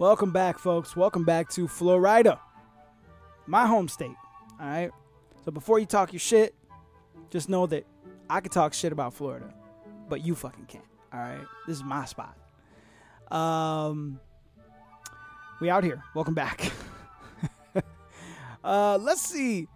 Welcome 0.00 0.30
back, 0.30 0.58
folks. 0.58 0.96
Welcome 0.96 1.24
back 1.24 1.50
to 1.50 1.68
Florida, 1.68 2.40
my 3.46 3.66
home 3.66 3.86
state. 3.86 4.16
All 4.58 4.66
right. 4.66 4.90
So 5.44 5.50
before 5.50 5.78
you 5.78 5.84
talk 5.84 6.14
your 6.14 6.20
shit, 6.20 6.54
just 7.28 7.50
know 7.50 7.66
that 7.66 7.84
I 8.30 8.40
can 8.40 8.50
talk 8.50 8.72
shit 8.72 8.92
about 8.92 9.12
Florida, 9.12 9.52
but 10.08 10.24
you 10.24 10.34
fucking 10.34 10.64
can't. 10.64 10.86
All 11.12 11.20
right. 11.20 11.44
This 11.66 11.76
is 11.76 11.84
my 11.84 12.06
spot. 12.06 12.34
Um, 13.30 14.18
we 15.60 15.68
out 15.68 15.84
here. 15.84 16.02
Welcome 16.14 16.32
back. 16.32 16.72
uh, 18.64 18.96
let's 19.02 19.20
see. 19.20 19.68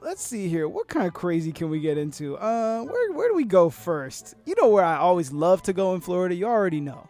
Let's 0.00 0.22
see 0.22 0.48
here. 0.48 0.66
What 0.66 0.88
kind 0.88 1.06
of 1.06 1.12
crazy 1.12 1.52
can 1.52 1.68
we 1.68 1.78
get 1.80 1.98
into? 1.98 2.38
Uh, 2.38 2.84
where 2.84 3.12
where 3.12 3.28
do 3.28 3.34
we 3.34 3.44
go 3.44 3.68
first? 3.68 4.34
You 4.46 4.54
know 4.58 4.70
where 4.70 4.84
I 4.84 4.96
always 4.96 5.30
love 5.30 5.60
to 5.64 5.74
go 5.74 5.94
in 5.94 6.00
Florida. 6.00 6.34
You 6.34 6.46
already 6.46 6.80
know 6.80 7.06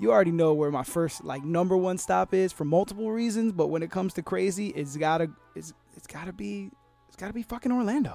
you 0.00 0.10
already 0.10 0.32
know 0.32 0.54
where 0.54 0.70
my 0.70 0.82
first 0.82 1.22
like 1.24 1.44
number 1.44 1.76
one 1.76 1.98
stop 1.98 2.32
is 2.34 2.52
for 2.52 2.64
multiple 2.64 3.12
reasons 3.12 3.52
but 3.52 3.68
when 3.68 3.82
it 3.82 3.90
comes 3.90 4.14
to 4.14 4.22
crazy 4.22 4.68
it's 4.68 4.96
gotta 4.96 5.30
it's, 5.54 5.72
it's 5.96 6.06
gotta 6.06 6.32
be 6.32 6.70
it's 7.06 7.16
gotta 7.16 7.34
be 7.34 7.42
fucking 7.42 7.70
orlando 7.70 8.14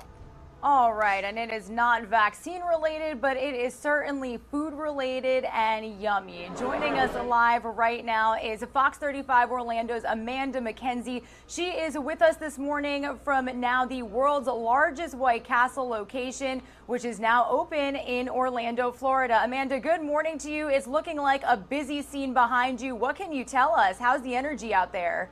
all 0.66 0.96
right, 0.96 1.24
and 1.24 1.38
it 1.38 1.52
is 1.52 1.70
not 1.70 2.06
vaccine 2.06 2.64
related, 2.64 3.22
but 3.22 3.38
it 3.38 3.54
is 3.54 3.72
certainly 3.72 4.40
food 4.50 4.74
related 4.74 5.46
and 5.54 6.02
yummy. 6.02 6.50
Joining 6.58 6.98
us 6.98 7.14
live 7.28 7.64
right 7.66 8.04
now 8.04 8.34
is 8.34 8.66
Fox 8.74 8.98
35 8.98 9.52
Orlando's 9.52 10.02
Amanda 10.06 10.60
McKenzie. 10.60 11.22
She 11.46 11.68
is 11.68 12.00
with 12.00 12.24
us 12.24 12.38
this 12.38 12.58
morning 12.58 13.08
from 13.24 13.48
now 13.60 13.86
the 13.86 14.02
world's 14.02 14.48
largest 14.48 15.14
White 15.14 15.44
Castle 15.44 15.88
location, 15.88 16.64
which 16.88 17.06
is 17.06 17.20
now 17.20 17.46
open 17.48 17.96
in 17.96 18.28
Orlando, 18.28 18.92
Florida. 18.92 19.42
Amanda, 19.44 19.80
good 19.80 20.02
morning 20.02 20.40
to 20.40 20.52
you. 20.52 20.70
It's 20.70 20.88
looking 20.88 21.18
like 21.18 21.44
a 21.46 21.58
busy 21.58 22.02
scene 22.02 22.34
behind 22.34 22.82
you. 22.82 22.96
What 22.96 23.16
can 23.16 23.32
you 23.32 23.44
tell 23.44 23.76
us? 23.76 24.00
How's 24.00 24.24
the 24.24 24.34
energy 24.34 24.74
out 24.74 24.92
there? 24.92 25.30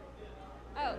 Oh, 0.78 0.94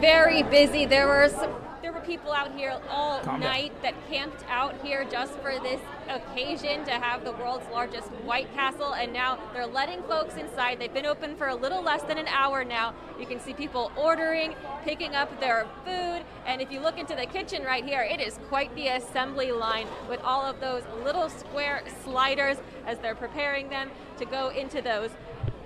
very 0.00 0.42
busy. 0.44 0.86
There 0.86 1.08
were 1.08 1.28
some 1.28 1.67
there 1.82 1.92
were 1.92 2.00
people 2.00 2.32
out 2.32 2.54
here 2.54 2.76
all 2.88 3.20
Calm 3.20 3.40
night 3.40 3.72
that 3.82 3.94
camped 4.08 4.44
out 4.48 4.74
here 4.82 5.04
just 5.04 5.32
for 5.40 5.58
this 5.60 5.80
occasion 6.08 6.84
to 6.84 6.90
have 6.92 7.24
the 7.24 7.32
world's 7.32 7.66
largest 7.72 8.08
White 8.24 8.52
Castle, 8.54 8.94
and 8.94 9.12
now 9.12 9.38
they're 9.52 9.66
letting 9.66 10.02
folks 10.04 10.36
inside. 10.36 10.80
They've 10.80 10.92
been 10.92 11.06
open 11.06 11.36
for 11.36 11.48
a 11.48 11.54
little 11.54 11.82
less 11.82 12.02
than 12.02 12.18
an 12.18 12.28
hour 12.28 12.64
now. 12.64 12.94
You 13.18 13.26
can 13.26 13.40
see 13.40 13.52
people 13.52 13.92
ordering, 13.96 14.54
picking 14.84 15.14
up 15.14 15.40
their 15.40 15.66
food, 15.84 16.24
and 16.46 16.60
if 16.60 16.72
you 16.72 16.80
look 16.80 16.98
into 16.98 17.14
the 17.14 17.26
kitchen 17.26 17.62
right 17.62 17.84
here, 17.84 18.02
it 18.02 18.20
is 18.20 18.38
quite 18.48 18.74
the 18.74 18.88
assembly 18.88 19.52
line 19.52 19.86
with 20.08 20.20
all 20.22 20.44
of 20.44 20.60
those 20.60 20.82
little 21.04 21.28
square 21.28 21.82
sliders 22.02 22.56
as 22.86 22.98
they're 22.98 23.14
preparing 23.14 23.68
them 23.68 23.90
to 24.16 24.24
go 24.24 24.48
into 24.48 24.82
those. 24.82 25.10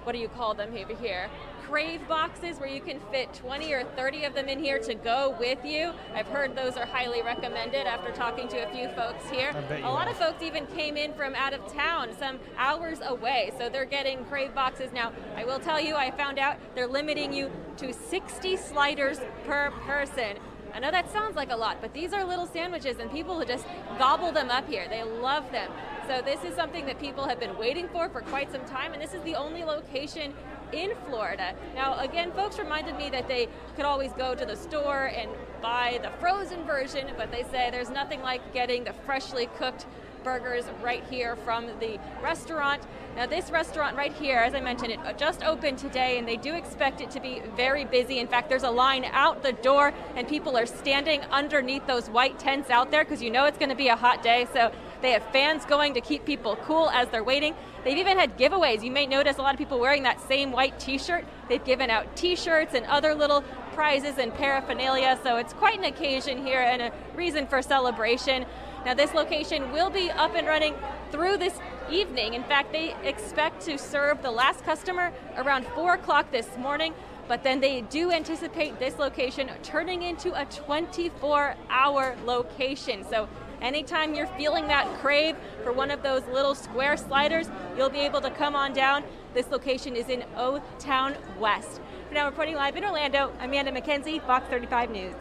What 0.05 0.13
do 0.13 0.19
you 0.19 0.29
call 0.29 0.55
them 0.55 0.75
over 0.77 0.95
here? 0.95 1.31
Crave 1.73 2.07
boxes 2.07 2.61
where 2.61 2.69
you 2.69 2.83
can 2.83 3.01
fit 3.11 3.33
20 3.33 3.73
or 3.73 3.83
30 3.83 4.25
of 4.25 4.35
them 4.35 4.47
in 4.47 4.63
here 4.63 4.79
to 4.79 4.95
go 4.95 5.35
with 5.41 5.65
you. 5.65 5.91
I've 6.15 6.27
heard 6.27 6.55
those 6.55 6.77
are 6.77 6.85
highly 6.85 7.23
recommended 7.23 7.87
after 7.87 8.13
talking 8.13 8.47
to 8.49 8.69
a 8.69 8.71
few 8.75 8.89
folks 8.91 9.31
here. 9.31 9.55
A 9.83 9.89
lot 9.89 10.07
of 10.07 10.15
folks 10.19 10.43
even 10.43 10.67
came 10.67 10.99
in 10.99 11.15
from 11.15 11.35
out 11.35 11.55
of 11.55 11.67
town, 11.73 12.11
some 12.19 12.39
hours 12.59 12.99
away, 13.03 13.53
so 13.57 13.71
they're 13.71 13.87
getting 13.87 14.23
crave 14.27 14.55
boxes 14.55 14.93
now. 14.93 15.13
I 15.35 15.47
will 15.47 15.59
tell 15.59 15.81
you, 15.81 15.95
I 15.95 16.11
found 16.11 16.39
out 16.39 16.59
they're 16.75 16.87
limiting 16.87 17.33
you 17.33 17.51
to 17.79 17.95
60 17.95 18.55
sliders 18.59 19.21
per 19.47 19.71
person. 19.87 20.37
I 20.75 20.79
know 20.79 20.91
that 20.91 21.11
sounds 21.11 21.37
like 21.37 21.51
a 21.51 21.57
lot, 21.57 21.79
but 21.81 21.95
these 21.95 22.13
are 22.13 22.23
little 22.23 22.47
sandwiches 22.47 22.99
and 22.99 23.11
people 23.11 23.43
just 23.47 23.65
gobble 23.99 24.31
them 24.31 24.51
up 24.51 24.69
here. 24.69 24.89
They 24.91 25.05
love 25.05 25.51
them. 25.53 25.71
So 26.07 26.21
this 26.21 26.45
is 26.45 26.55
something 26.55 26.85
that 26.87 26.99
people 27.01 27.25
have 27.25 27.41
been 27.41 27.57
waiting 27.57 27.89
for 27.89 28.11
for 28.11 28.21
quite 28.21 28.53
some 28.53 28.65
time, 28.67 28.93
and 28.93 29.01
this 29.01 29.15
is 29.15 29.23
the 29.23 29.37
only 29.37 29.65
location 29.65 30.35
in 30.73 30.93
Florida. 31.07 31.55
Now, 31.75 31.99
again, 31.99 32.33
folks 32.33 32.59
reminded 32.59 32.97
me 32.97 33.11
that 33.11 33.29
they 33.29 33.49
could 33.77 33.85
always 33.85 34.13
go 34.13 34.35
to 34.35 34.45
the 34.45 34.57
store 34.57 35.07
and 35.15 35.31
buy 35.61 36.01
the 36.03 36.11
frozen 36.21 36.65
version, 36.65 37.09
but 37.17 37.31
they 37.31 37.45
say 37.45 37.71
there's 37.71 37.91
nothing 37.91 38.23
like 38.23 38.53
getting 38.53 38.85
the 38.85 38.93
freshly 39.05 39.47
cooked 39.59 39.87
burgers 40.23 40.65
right 40.83 41.05
here 41.11 41.37
from 41.37 41.67
the 41.81 41.99
restaurant. 42.23 42.83
Now, 43.17 43.27
this 43.27 43.51
restaurant 43.51 43.97
right 43.97 44.13
here, 44.13 44.39
as 44.39 44.55
I 44.55 44.61
mentioned, 44.61 44.93
it 44.93 45.19
just 45.19 45.43
opened 45.43 45.79
today, 45.79 46.19
and 46.19 46.27
they 46.27 46.37
do 46.37 46.55
expect 46.55 47.01
it 47.01 47.11
to 47.11 47.21
be 47.21 47.43
very 47.57 47.85
busy. 47.85 48.19
In 48.19 48.27
fact, 48.27 48.49
there's 48.49 48.63
a 48.63 48.71
line 48.71 49.05
out 49.13 49.43
the 49.43 49.53
door, 49.53 49.93
and 50.17 50.27
people 50.27 50.57
are 50.57 50.67
standing 50.67 51.21
underneath 51.31 51.87
those 51.87 52.09
white 52.09 52.39
tents 52.39 52.71
out 52.71 52.91
there 52.91 53.05
because 53.05 53.23
you 53.23 53.31
know 53.31 53.45
it's 53.45 53.59
going 53.59 53.69
to 53.69 53.75
be 53.75 53.89
a 53.89 53.97
hot 53.97 54.23
day. 54.23 54.47
So 54.53 54.73
they 55.03 55.11
have 55.11 55.25
fans 55.25 55.65
going 55.67 55.95
to 55.95 56.01
keep 56.01 56.25
people 56.25 56.57
cool 56.65 56.89
as 56.91 57.09
they're 57.09 57.25
waiting. 57.25 57.55
They've 57.85 57.99
even 57.99 58.19
had 58.19 58.39
giveaways. 58.39 58.83
You 58.83 58.93
may 58.93 59.07
notice 59.07 59.39
a 59.39 59.43
lot 59.43 59.53
of 59.53 59.59
people 59.59 59.81
wearing 59.81 60.05
that 60.05 60.21
same 60.29 60.53
white 60.53 60.79
t 60.79 60.99
shirt. 60.99 61.25
They've 61.49 61.65
given 61.65 61.91
out 61.91 62.17
t 62.17 62.37
shirts 62.37 62.75
and 62.75 62.87
other 62.87 63.15
little 63.15 63.43
prizes 63.75 64.19
and 64.19 64.33
paraphernalia. 64.33 65.19
So 65.23 65.37
it's 65.37 65.53
quite 65.53 65.79
an 65.79 65.85
occasion 65.85 66.47
here 66.47 66.61
and 66.61 66.81
a 66.81 66.93
reason 67.17 67.47
for 67.47 67.61
celebration. 67.61 68.47
Now, 68.85 68.95
this 68.95 69.15
location 69.15 69.71
will 69.71 69.91
be 69.91 70.11
up 70.11 70.35
and 70.35 70.47
running 70.47 70.75
through 71.13 71.37
this 71.37 71.55
evening. 71.89 72.35
In 72.35 72.43
fact, 72.43 72.73
they 72.73 72.97
expect 73.05 73.63
to 73.67 73.79
serve 73.79 74.23
the 74.23 74.31
last 74.31 74.65
customer 74.65 75.13
around 75.37 75.67
4 75.69 75.95
o'clock 75.95 76.33
this 76.33 76.57
morning, 76.59 76.93
but 77.29 77.45
then 77.45 77.61
they 77.61 77.83
do 77.83 78.11
anticipate 78.11 78.81
this 78.81 78.99
location 78.99 79.51
turning 79.63 80.03
into 80.03 80.35
a 80.35 80.47
24 80.47 81.55
hour 81.71 82.17
location. 82.25 83.05
So, 83.09 83.29
anytime 83.61 84.17
you're 84.17 84.27
feeling 84.27 84.67
that 84.67 84.89
crave 84.99 85.37
for 85.63 85.73
one 85.73 85.93
of 85.93 86.03
those 86.03 86.27
little 86.27 86.57
square 86.57 86.97
sliders, 86.97 87.49
you'll 87.77 87.89
be 87.89 88.01
able 88.01 88.21
to 88.21 88.31
come 88.31 88.57
on 88.57 88.73
down. 88.73 89.05
This 89.33 89.49
location 89.51 89.95
is 89.95 90.09
in 90.09 90.25
O 90.37 90.61
Town 90.81 91.15
West. 91.39 91.81
For 92.09 92.15
now, 92.15 92.27
reporting 92.27 92.57
live 92.57 92.75
in 92.75 92.85
Orlando, 92.85 93.33
Amanda 93.39 93.71
McKenzie, 93.71 94.21
Fox 94.27 94.49
35 94.49 94.91
News. 94.91 95.15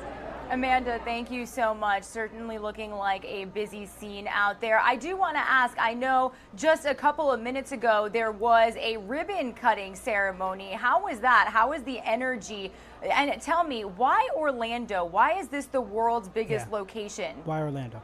Amanda, 0.52 1.00
thank 1.06 1.32
you 1.32 1.46
so 1.46 1.74
much. 1.74 2.04
Certainly 2.04 2.58
looking 2.58 2.92
like 2.92 3.24
a 3.24 3.46
busy 3.46 3.86
scene 3.86 4.28
out 4.28 4.60
there. 4.60 4.82
I 4.84 4.98
do 4.98 5.16
want 5.16 5.38
to 5.38 5.40
ask 5.40 5.78
I 5.80 5.94
know 5.94 6.34
just 6.58 6.86
a 6.86 6.94
couple 6.94 7.32
of 7.32 7.40
minutes 7.40 7.72
ago 7.72 8.10
there 8.12 8.34
was 8.34 8.76
a 8.76 8.98
ribbon 8.98 9.54
cutting 9.54 9.96
ceremony. 9.96 10.74
How 10.74 11.06
was 11.06 11.22
that? 11.22 11.48
How 11.48 11.70
was 11.70 11.84
the 11.84 12.00
energy? 12.00 12.74
And 13.02 13.42
tell 13.42 13.64
me, 13.64 13.86
why 13.86 14.28
Orlando? 14.36 15.06
Why 15.06 15.40
is 15.40 15.48
this 15.48 15.68
the 15.68 15.80
world's 15.80 16.28
biggest 16.28 16.68
Yeah. 16.70 16.78
location? 16.78 17.38
Why 17.46 17.62
Orlando? 17.62 18.02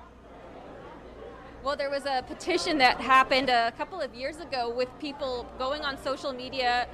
Well, 1.65 1.75
there 1.75 1.89
was 1.89 2.05
a 2.05 2.23
petition 2.25 2.77
that 2.77 3.01
happened 3.01 3.49
a 3.49 3.73
couple 3.77 3.99
of 3.99 4.15
years 4.15 4.39
ago 4.39 4.69
with 4.69 4.87
people 4.99 5.45
going 5.57 5.81
on 5.81 6.01
social 6.01 6.31
media 6.31 6.87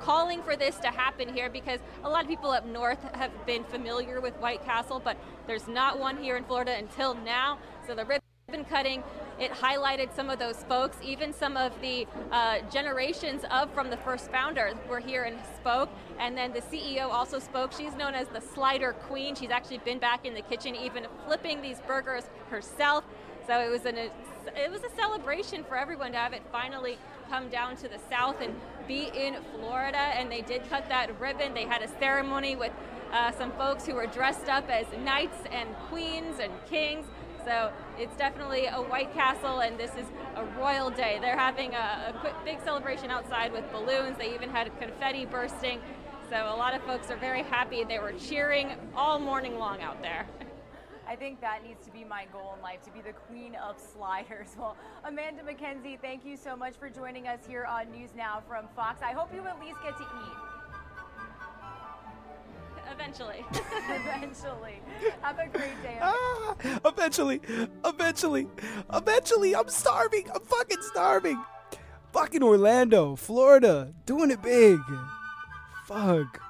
calling 0.00 0.42
for 0.42 0.56
this 0.56 0.76
to 0.76 0.88
happen 0.88 1.32
here 1.32 1.50
because 1.50 1.80
a 2.04 2.08
lot 2.08 2.22
of 2.22 2.28
people 2.28 2.50
up 2.50 2.66
north 2.66 3.02
have 3.14 3.30
been 3.46 3.64
familiar 3.64 4.20
with 4.20 4.36
White 4.36 4.64
Castle, 4.64 5.00
but 5.02 5.16
there's 5.46 5.68
not 5.68 5.98
one 5.98 6.16
here 6.16 6.36
in 6.36 6.44
Florida 6.44 6.74
until 6.76 7.14
now. 7.14 7.58
So 7.86 7.94
the 7.94 8.04
ribbon 8.04 8.64
cutting, 8.64 9.02
it 9.38 9.52
highlighted 9.52 10.14
some 10.14 10.30
of 10.30 10.38
those 10.38 10.64
folks, 10.64 10.96
even 11.02 11.32
some 11.32 11.56
of 11.56 11.78
the 11.80 12.06
uh, 12.32 12.60
generations 12.70 13.44
of 13.50 13.72
from 13.74 13.90
the 13.90 13.96
first 13.98 14.30
founder 14.30 14.72
were 14.88 15.00
here 15.00 15.24
and 15.24 15.38
spoke. 15.56 15.90
And 16.18 16.36
then 16.36 16.52
the 16.52 16.60
CEO 16.60 17.10
also 17.10 17.38
spoke. 17.38 17.72
She's 17.72 17.94
known 17.94 18.14
as 18.14 18.26
the 18.28 18.40
slider 18.40 18.92
queen. 18.92 19.34
She's 19.34 19.50
actually 19.50 19.78
been 19.78 19.98
back 19.98 20.24
in 20.24 20.34
the 20.34 20.42
kitchen, 20.42 20.74
even 20.74 21.06
flipping 21.26 21.60
these 21.60 21.80
burgers 21.86 22.24
herself. 22.50 23.04
So 23.46 23.58
it 23.60 23.70
was 23.70 23.86
an 23.86 23.96
it 23.96 24.70
was 24.70 24.82
a 24.82 24.90
celebration 24.96 25.64
for 25.64 25.76
everyone 25.76 26.12
to 26.12 26.18
have 26.18 26.32
it 26.32 26.42
finally 26.50 26.98
come 27.30 27.48
down 27.48 27.76
to 27.76 27.88
the 27.88 27.98
south 28.10 28.40
and 28.40 28.54
be 28.88 29.10
in 29.14 29.36
Florida. 29.54 29.98
And 29.98 30.32
they 30.32 30.40
did 30.40 30.68
cut 30.68 30.88
that 30.88 31.20
ribbon. 31.20 31.54
They 31.54 31.64
had 31.64 31.82
a 31.82 31.88
ceremony 31.98 32.56
with 32.56 32.72
uh, 33.12 33.30
some 33.32 33.52
folks 33.52 33.86
who 33.86 33.94
were 33.94 34.06
dressed 34.06 34.48
up 34.48 34.68
as 34.68 34.86
knights 35.04 35.38
and 35.52 35.68
queens 35.88 36.40
and 36.40 36.52
kings. 36.68 37.06
So 37.44 37.72
it's 37.98 38.16
definitely 38.16 38.66
a 38.66 38.76
White 38.76 39.14
Castle, 39.14 39.60
and 39.60 39.78
this 39.78 39.92
is 39.92 40.06
a 40.36 40.44
royal 40.60 40.90
day. 40.90 41.18
They're 41.20 41.38
having 41.38 41.74
a, 41.74 42.12
a 42.14 42.18
quick, 42.20 42.34
big 42.44 42.62
celebration 42.62 43.10
outside 43.10 43.52
with 43.52 43.70
balloons. 43.72 44.18
They 44.18 44.34
even 44.34 44.50
had 44.50 44.76
confetti 44.78 45.24
bursting. 45.24 45.80
So 46.28 46.36
a 46.36 46.56
lot 46.56 46.74
of 46.74 46.82
folks 46.82 47.10
are 47.10 47.16
very 47.16 47.42
happy. 47.42 47.84
They 47.84 47.98
were 47.98 48.12
cheering 48.12 48.72
all 48.94 49.18
morning 49.18 49.58
long 49.58 49.80
out 49.80 50.02
there. 50.02 50.26
I 51.08 51.16
think 51.16 51.40
that 51.40 51.64
needs 51.64 51.84
to 51.86 51.90
be 51.90 52.04
my 52.04 52.26
goal 52.32 52.52
in 52.54 52.62
life 52.62 52.82
to 52.82 52.90
be 52.90 53.00
the 53.00 53.14
queen 53.14 53.54
of 53.56 53.76
sliders. 53.78 54.48
Well, 54.58 54.76
Amanda 55.04 55.42
McKenzie, 55.42 55.98
thank 56.00 56.24
you 56.24 56.36
so 56.36 56.56
much 56.56 56.74
for 56.74 56.90
joining 56.90 57.28
us 57.28 57.38
here 57.46 57.64
on 57.64 57.90
News 57.90 58.10
Now 58.16 58.42
from 58.46 58.66
Fox. 58.74 59.00
I 59.02 59.12
hope 59.12 59.32
you 59.32 59.40
at 59.46 59.58
least 59.60 59.76
get 59.82 59.96
to 59.96 60.02
eat. 60.02 60.36
Eventually. 62.92 63.44
Eventually. 63.88 64.80
Have 65.22 65.38
a 65.38 65.46
great 65.46 65.82
day. 65.82 65.98
Ah, 66.02 66.56
eventually, 66.84 67.40
eventually, 67.84 68.48
eventually, 68.92 69.54
I'm 69.54 69.68
starving. 69.68 70.28
I'm 70.34 70.42
fucking 70.42 70.82
starving. 70.82 71.42
Fucking 72.12 72.42
Orlando, 72.42 73.14
Florida, 73.16 73.94
doing 74.04 74.30
it 74.30 74.42
big. 74.42 74.80
Fuck. 75.86 76.40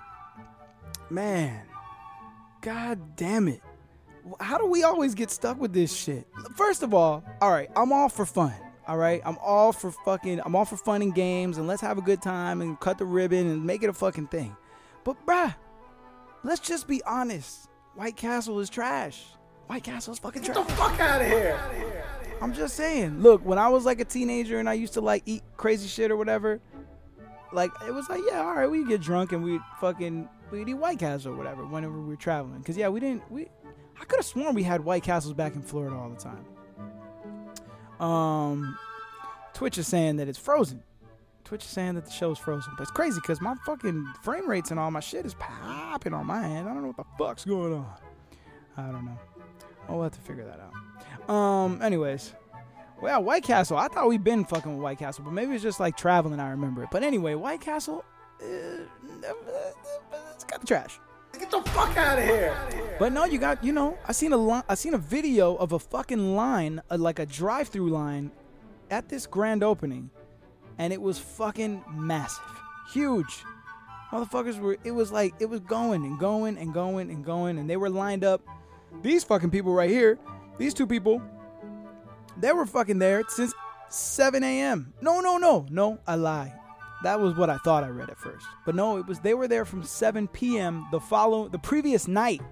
Man. 1.11 1.63
God 2.61 3.17
damn 3.17 3.49
it. 3.49 3.63
How 4.41 4.59
do 4.59 4.67
we 4.67 4.83
always 4.83 5.15
get 5.15 5.31
stuck 5.31 5.61
with 5.61 5.73
this 5.73 5.95
shit? 5.95 6.27
First 6.57 6.83
of 6.83 6.95
all, 6.95 7.25
all 7.41 7.51
right, 7.51 7.71
I'm 7.77 7.93
all 7.93 8.09
for 8.09 8.27
fun. 8.27 8.55
All 8.87 8.97
right, 8.97 9.21
I'm 9.25 9.37
all 9.43 9.73
for 9.73 9.91
fucking, 9.91 10.41
I'm 10.45 10.57
all 10.57 10.65
for 10.65 10.79
fun 10.79 11.03
and 11.03 11.15
games, 11.15 11.59
and 11.59 11.67
let's 11.67 11.83
have 11.83 11.99
a 11.99 12.03
good 12.03 12.23
time 12.23 12.63
and 12.63 12.81
cut 12.81 12.97
the 12.97 13.05
ribbon 13.05 13.47
and 13.47 13.65
make 13.65 13.83
it 13.83 13.91
a 13.91 13.93
fucking 13.93 14.29
thing. 14.29 14.57
But 15.05 15.25
bruh, 15.27 15.55
let's 16.43 16.61
just 16.61 16.89
be 16.89 17.03
honest. 17.05 17.69
White 17.95 18.17
Castle 18.17 18.61
is 18.61 18.71
trash. 18.71 19.25
White 19.67 19.85
Castle 19.85 20.15
is 20.15 20.19
fucking 20.19 20.43
trash. 20.43 20.57
Get 20.57 20.69
the 20.69 20.75
fuck 20.75 20.99
out 21.01 21.21
of 21.21 21.27
here. 21.27 21.61
I'm 22.41 22.55
just 22.55 22.77
saying. 22.77 23.21
Look, 23.21 23.45
when 23.45 23.59
I 23.59 23.69
was 23.69 23.85
like 23.85 24.01
a 24.01 24.05
teenager 24.05 24.59
and 24.59 24.69
I 24.69 24.75
used 24.75 24.95
to 24.95 25.01
like 25.01 25.23
eat 25.27 25.43
crazy 25.57 25.89
shit 25.89 26.11
or 26.11 26.17
whatever, 26.17 26.61
like 27.53 27.71
it 27.87 27.93
was 27.93 28.09
like, 28.09 28.21
yeah, 28.31 28.41
all 28.41 28.55
right, 28.55 28.71
we 28.71 28.85
get 28.85 29.01
drunk 29.01 29.33
and 29.33 29.43
we 29.43 29.59
fucking 29.81 30.29
we'd 30.51 30.69
eat 30.69 30.75
White 30.75 30.99
Castle 30.99 31.33
or 31.33 31.37
whatever 31.37 31.65
whenever 31.67 32.01
we 32.01 32.09
were 32.09 32.17
traveling. 32.17 32.63
Cause 32.63 32.77
yeah, 32.77 32.89
we 32.89 33.01
didn't 33.01 33.31
we. 33.31 33.49
I 34.01 34.05
could 34.05 34.19
have 34.19 34.27
sworn 34.27 34.55
we 34.55 34.63
had 34.63 34.85
White 34.85 35.03
Castles 35.03 35.35
back 35.35 35.55
in 35.55 35.63
Florida 35.63 35.97
all 35.97 36.11
the 36.11 36.17
time. 36.17 36.45
Um, 38.01 38.79
Twitch 39.55 39.79
is 39.79 39.87
saying 39.87 40.17
that 40.17 40.29
it's 40.29 40.39
frozen. 40.39 40.83
Twitch 41.45 41.65
is 41.65 41.71
saying 41.71 41.95
that 41.95 42.05
the 42.05 42.11
show's 42.11 42.39
frozen, 42.39 42.73
but 42.77 42.83
it's 42.83 42.91
crazy 42.91 43.19
because 43.21 43.41
my 43.41 43.55
fucking 43.65 44.07
frame 44.23 44.49
rates 44.49 44.71
and 44.71 44.79
all 44.79 44.91
my 44.91 45.01
shit 45.01 45.25
is 45.25 45.35
popping 45.35 46.13
on 46.13 46.27
my 46.27 46.45
end. 46.45 46.69
I 46.69 46.75
don't 46.75 46.83
know 46.83 46.89
what 46.89 46.97
the 46.99 47.05
fuck's 47.19 47.45
going 47.45 47.73
on. 47.73 47.87
I 48.77 48.83
don't 48.83 49.05
know. 49.05 49.19
I'll 49.89 50.03
have 50.03 50.13
to 50.13 50.21
figure 50.21 50.45
that 50.45 50.61
out. 50.61 51.35
Um. 51.35 51.81
Anyways, 51.83 52.35
well, 53.01 53.23
White 53.23 53.45
Castle. 53.45 53.77
I 53.77 53.89
thought 53.89 54.09
we'd 54.09 54.25
been 54.25 54.45
fucking 54.45 54.73
with 54.75 54.83
White 54.83 54.99
Castle, 54.99 55.25
but 55.25 55.33
maybe 55.33 55.55
it's 55.55 55.63
just 55.63 55.81
like 55.81 55.97
traveling. 55.97 56.39
I 56.39 56.51
remember 56.51 56.83
it. 56.83 56.91
But 56.93 57.03
anyway, 57.03 57.35
White 57.35 57.61
Castle. 57.61 58.05
Uh, 58.41 58.85
it's 60.35 60.45
got 60.45 60.61
the 60.61 60.67
trash. 60.67 61.01
Get 61.39 61.51
the 61.51 61.63
fuck 61.71 61.97
out 61.97 62.19
of 62.19 62.25
here. 62.25 62.57
But 62.99 63.13
no, 63.13 63.25
you 63.25 63.39
got 63.39 63.63
you 63.63 63.73
know. 63.73 63.97
I 64.07 64.13
seen 64.13 64.33
a 64.33 64.37
li- 64.37 64.63
I 64.69 64.75
seen 64.75 64.95
a 64.95 64.99
video 64.99 65.55
of 65.55 65.73
a 65.73 65.79
fucking 65.79 66.35
line, 66.35 66.83
uh, 66.91 66.99
like 66.99 67.19
a 67.19 67.27
drive-through 67.27 67.91
line, 67.91 68.33
at 68.91 69.09
this 69.09 69.27
grand 69.27 69.63
opening, 69.63 70.11
and 70.79 70.93
it 70.93 71.01
was 71.01 71.19
fucking 71.19 71.85
massive, 71.91 72.45
huge. 72.93 73.45
Motherfuckers 74.11 74.59
were. 74.59 74.79
It 74.83 74.91
was 74.93 75.13
like 75.13 75.35
it 75.39 75.47
was 75.47 75.61
going 75.61 76.05
and 76.05 76.19
going 76.19 76.59
and 76.59 76.75
going 76.75 77.11
and 77.11 77.25
going, 77.25 77.59
and 77.59 77.71
they 77.71 77.77
were 77.77 77.91
lined 77.91 78.25
up. 78.25 78.41
These 79.03 79.23
fucking 79.25 79.51
people 79.51 79.73
right 79.73 79.91
here, 79.91 80.19
these 80.57 80.75
two 80.75 80.87
people, 80.87 81.23
they 82.37 82.53
were 82.53 82.67
fucking 82.67 82.99
there 82.99 83.23
since 83.29 83.53
7 83.91 84.43
a.m. 84.43 84.93
No, 85.01 85.21
no, 85.21 85.37
no, 85.37 85.67
no. 85.71 85.99
I 86.07 86.15
lie. 86.17 86.55
That 87.03 87.21
was 87.21 87.35
what 87.37 87.49
I 87.49 87.59
thought 87.59 87.85
I 87.85 87.89
read 87.89 88.11
at 88.11 88.19
first. 88.19 88.47
But 88.67 88.75
no, 88.75 88.97
it 88.99 89.07
was 89.07 89.21
they 89.21 89.35
were 89.35 89.49
there 89.49 89.65
from 89.65 89.83
7 89.83 90.27
p.m. 90.29 90.87
the 90.91 91.01
follow 91.01 91.49
the 91.49 91.59
previous 91.59 92.09
night 92.09 92.43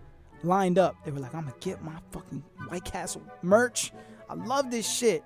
lined 0.42 0.78
up. 0.78 0.96
They 1.04 1.10
were 1.10 1.18
like, 1.20 1.34
I'm 1.34 1.42
gonna 1.42 1.54
get 1.60 1.82
my 1.82 1.96
fucking 2.12 2.44
White 2.68 2.84
Castle 2.84 3.22
merch. 3.42 3.92
I 4.28 4.34
love 4.34 4.70
this 4.70 4.88
shit. 4.90 5.24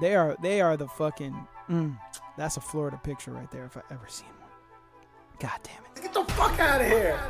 They 0.00 0.14
are 0.14 0.36
they 0.42 0.60
are 0.60 0.76
the 0.76 0.88
fucking 0.88 1.34
mm, 1.68 1.98
that's 2.36 2.56
a 2.56 2.60
Florida 2.60 3.00
picture 3.02 3.32
right 3.32 3.50
there 3.50 3.64
if 3.64 3.76
I 3.76 3.82
ever 3.90 4.06
seen 4.08 4.28
one. 4.28 4.50
God 5.40 5.58
damn 5.62 5.84
it. 5.84 6.02
Get 6.02 6.14
the 6.14 6.24
fuck 6.32 6.58
out 6.60 6.80
of 6.80 6.86
here. 6.86 7.20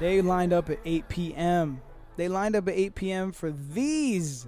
They 0.00 0.22
lined 0.22 0.52
up 0.52 0.70
at 0.70 0.78
8 0.84 1.08
p.m. 1.08 1.80
They 2.16 2.28
lined 2.28 2.56
up 2.56 2.68
at 2.68 2.74
8 2.74 2.94
p.m. 2.94 3.32
for 3.32 3.50
these 3.50 4.46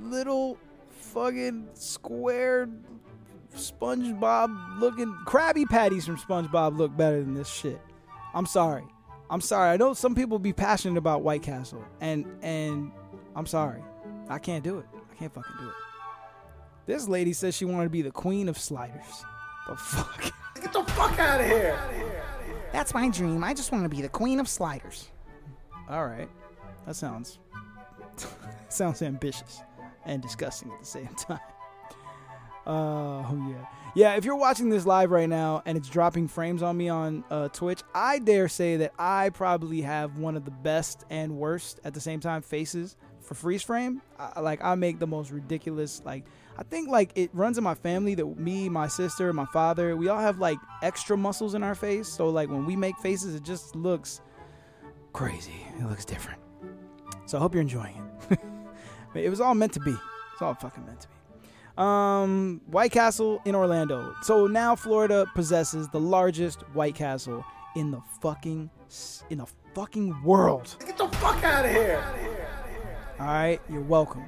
little 0.00 0.58
fucking 0.90 1.68
square 1.74 2.68
SpongeBob 3.54 4.80
looking 4.80 5.14
Krabby 5.26 5.66
Patties 5.66 6.06
from 6.06 6.16
SpongeBob 6.16 6.76
look 6.76 6.96
better 6.96 7.20
than 7.20 7.34
this 7.34 7.48
shit. 7.48 7.80
I'm 8.34 8.46
sorry. 8.46 8.84
I'm 9.30 9.40
sorry. 9.40 9.70
I 9.70 9.76
know 9.76 9.94
some 9.94 10.14
people 10.14 10.38
be 10.38 10.52
passionate 10.52 10.98
about 10.98 11.22
White 11.22 11.42
Castle, 11.42 11.84
and 12.00 12.26
and 12.42 12.92
I'm 13.34 13.46
sorry. 13.46 13.82
I 14.28 14.38
can't 14.38 14.62
do 14.62 14.78
it. 14.78 14.86
I 14.94 15.14
can't 15.14 15.32
fucking 15.32 15.56
do 15.58 15.68
it. 15.68 15.74
This 16.86 17.08
lady 17.08 17.32
says 17.32 17.56
she 17.56 17.64
wanted 17.64 17.84
to 17.84 17.90
be 17.90 18.02
the 18.02 18.10
queen 18.10 18.48
of 18.48 18.58
sliders. 18.58 19.24
The 19.68 19.76
fuck? 19.76 20.32
Get 20.60 20.72
the 20.72 20.84
fuck 20.84 21.18
out 21.18 21.40
of 21.40 21.46
here. 21.46 21.78
That's 22.72 22.94
my 22.94 23.08
dream. 23.08 23.44
I 23.44 23.54
just 23.54 23.72
want 23.72 23.84
to 23.84 23.88
be 23.88 24.02
the 24.02 24.08
queen 24.08 24.40
of 24.40 24.48
sliders. 24.48 25.10
All 25.88 26.06
right. 26.06 26.28
That 26.86 26.96
sounds 26.96 27.38
sounds 28.68 29.02
ambitious 29.02 29.60
and 30.04 30.20
disgusting 30.20 30.70
at 30.72 30.80
the 30.80 30.86
same 30.86 31.14
time. 31.16 31.40
Uh, 32.66 32.70
oh 32.70 33.46
yeah. 33.48 33.66
Yeah, 33.94 34.14
if 34.14 34.24
you're 34.24 34.36
watching 34.36 34.70
this 34.70 34.86
live 34.86 35.10
right 35.10 35.28
now 35.28 35.62
and 35.66 35.76
it's 35.76 35.88
dropping 35.88 36.26
frames 36.26 36.62
on 36.62 36.78
me 36.78 36.88
on 36.88 37.24
uh, 37.30 37.48
Twitch, 37.48 37.82
I 37.94 38.20
dare 38.20 38.48
say 38.48 38.78
that 38.78 38.94
I 38.98 39.28
probably 39.28 39.82
have 39.82 40.16
one 40.16 40.34
of 40.34 40.46
the 40.46 40.50
best 40.50 41.04
and 41.10 41.36
worst 41.36 41.78
at 41.84 41.92
the 41.92 42.00
same 42.00 42.18
time 42.18 42.40
faces 42.40 42.96
for 43.20 43.34
freeze 43.34 43.62
frame. 43.62 44.00
I, 44.18 44.40
like 44.40 44.64
I 44.64 44.76
make 44.76 44.98
the 44.98 45.06
most 45.06 45.30
ridiculous 45.30 46.00
like 46.06 46.24
I 46.56 46.62
think 46.62 46.88
like 46.88 47.12
it 47.16 47.30
runs 47.34 47.58
in 47.58 47.64
my 47.64 47.74
family 47.74 48.14
that 48.14 48.26
me, 48.38 48.70
my 48.70 48.88
sister, 48.88 49.30
my 49.32 49.46
father, 49.46 49.94
we 49.94 50.08
all 50.08 50.20
have 50.20 50.38
like 50.38 50.58
extra 50.82 51.16
muscles 51.16 51.54
in 51.54 51.62
our 51.62 51.74
face. 51.74 52.08
So 52.08 52.30
like 52.30 52.48
when 52.48 52.64
we 52.64 52.76
make 52.76 52.96
faces, 52.98 53.34
it 53.34 53.42
just 53.42 53.76
looks 53.76 54.22
crazy. 55.12 55.66
It 55.78 55.86
looks 55.86 56.06
different. 56.06 56.40
So 57.26 57.36
I 57.38 57.40
hope 57.42 57.54
you're 57.54 57.62
enjoying 57.62 58.10
it. 58.30 58.38
it 59.14 59.28
was 59.28 59.40
all 59.40 59.54
meant 59.54 59.72
to 59.74 59.80
be. 59.80 59.94
It's 60.32 60.40
all 60.40 60.54
fucking 60.54 60.84
meant 60.86 61.00
to 61.02 61.08
be. 61.08 61.14
Um, 61.78 62.60
White 62.66 62.92
Castle 62.92 63.40
in 63.44 63.54
Orlando. 63.54 64.14
So 64.22 64.46
now 64.46 64.76
Florida 64.76 65.26
possesses 65.34 65.88
the 65.88 66.00
largest 66.00 66.60
White 66.74 66.94
Castle 66.94 67.44
in 67.76 67.90
the 67.90 68.00
fucking 68.20 68.70
in 69.30 69.38
the 69.38 69.46
fucking 69.74 70.22
world. 70.22 70.76
Get 70.84 70.98
the 70.98 71.08
fuck 71.08 71.42
out 71.44 71.64
of 71.64 71.70
here. 71.70 72.04
All 73.18 73.26
right, 73.26 73.60
you're 73.68 73.80
welcome. 73.80 74.24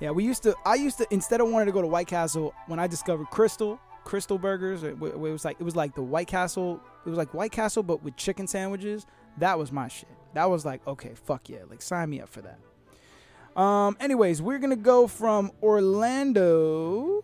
Yeah, 0.00 0.10
we 0.10 0.24
used 0.24 0.42
to. 0.44 0.54
I 0.64 0.74
used 0.74 0.98
to 0.98 1.06
instead 1.10 1.40
of 1.40 1.48
wanting 1.48 1.66
to 1.66 1.72
go 1.72 1.82
to 1.82 1.88
White 1.88 2.06
Castle 2.06 2.54
when 2.66 2.78
I 2.78 2.86
discovered 2.86 3.26
Krystal 3.28 3.78
Krystal 4.04 4.40
Burgers. 4.40 4.82
It, 4.82 4.96
it 5.00 5.18
was 5.18 5.44
like 5.44 5.56
it 5.60 5.64
was 5.64 5.76
like 5.76 5.94
the 5.94 6.02
White 6.02 6.28
Castle. 6.28 6.80
It 7.04 7.08
was 7.08 7.18
like 7.18 7.34
White 7.34 7.52
Castle 7.52 7.82
but 7.82 8.02
with 8.02 8.16
chicken 8.16 8.46
sandwiches. 8.46 9.06
That 9.38 9.58
was 9.58 9.72
my 9.72 9.88
shit. 9.88 10.10
That 10.34 10.50
was 10.50 10.64
like, 10.64 10.86
okay, 10.86 11.12
fuck 11.14 11.48
yeah, 11.48 11.60
like 11.68 11.82
sign 11.82 12.10
me 12.10 12.20
up 12.20 12.28
for 12.28 12.42
that. 12.42 12.58
Um, 13.56 13.96
anyways, 14.00 14.40
we're 14.40 14.58
gonna 14.58 14.76
go 14.76 15.06
from 15.06 15.52
Orlando. 15.62 17.22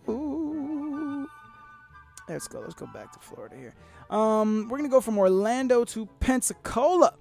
Let's 2.29 2.47
go. 2.49 2.61
Let's 2.61 2.75
go 2.75 2.87
back 2.87 3.13
to 3.13 3.19
Florida 3.19 3.57
here. 3.57 3.75
Um, 4.11 4.69
we're 4.69 4.77
gonna 4.79 4.91
go 4.91 5.01
from 5.01 5.19
Orlando 5.19 5.85
to 5.87 6.07
Pensacola. 6.21 7.15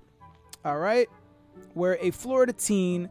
All 0.66 0.78
right, 0.78 1.08
where 1.74 1.98
a 2.02 2.12
Florida 2.12 2.52
teen 2.52 3.10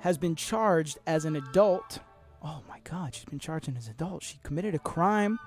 has 0.00 0.18
been 0.18 0.36
charged 0.36 0.98
as 1.06 1.24
an 1.24 1.36
adult. 1.36 2.00
Oh 2.42 2.62
my 2.68 2.80
God, 2.84 3.14
she's 3.14 3.24
been 3.24 3.38
charged 3.38 3.68
as 3.76 3.86
an 3.86 3.92
adult. 3.92 4.22
She 4.22 4.38
committed 4.42 4.74
a 4.74 4.78
crime. 4.78 5.38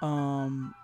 Um, 0.00 0.74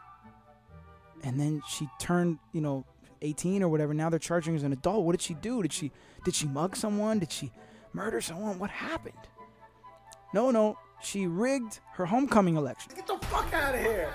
and 1.22 1.40
then 1.40 1.62
she 1.68 1.88
turned, 1.99 2.38
you 2.53 2.61
know, 2.61 2.84
18 3.22 3.62
or 3.62 3.68
whatever. 3.68 3.95
Now 3.95 4.11
they're 4.11 4.18
charging 4.18 4.53
her 4.53 4.57
as 4.57 4.62
an 4.62 4.72
adult. 4.72 5.05
What 5.05 5.12
did 5.12 5.22
she 5.22 5.34
do? 5.34 5.62
Did 5.62 5.72
she 5.72 5.90
did 6.24 6.34
she 6.34 6.47
mug 6.47 6.76
someone? 6.76 7.18
Did 7.18 7.32
she 7.32 7.51
murder 7.95 8.20
someone? 8.20 8.59
What 8.59 8.70
happened? 8.70 9.14
No, 10.34 10.51
no. 10.51 10.78
She 11.03 11.26
rigged 11.26 11.80
her 11.92 12.07
homecoming 12.07 12.57
election. 12.57 12.92
Get 12.95 13.07
the 13.07 13.18
fuck 13.26 13.53
out 13.53 13.74
of 13.74 13.80
here. 13.80 14.11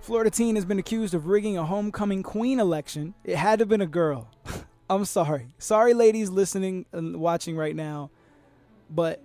Florida 0.00 0.30
teen 0.30 0.56
has 0.56 0.64
been 0.64 0.80
accused 0.80 1.14
of 1.14 1.26
rigging 1.26 1.56
a 1.56 1.64
homecoming 1.64 2.22
queen 2.24 2.58
election. 2.58 3.14
It 3.24 3.36
had 3.36 3.58
to 3.58 3.62
have 3.62 3.68
been 3.68 3.80
a 3.80 3.86
girl. 3.86 4.28
I'm 4.90 5.04
sorry. 5.04 5.54
Sorry, 5.58 5.94
ladies 5.94 6.28
listening 6.28 6.86
and 6.92 7.18
watching 7.18 7.56
right 7.56 7.74
now. 7.74 8.10
But 8.90 9.22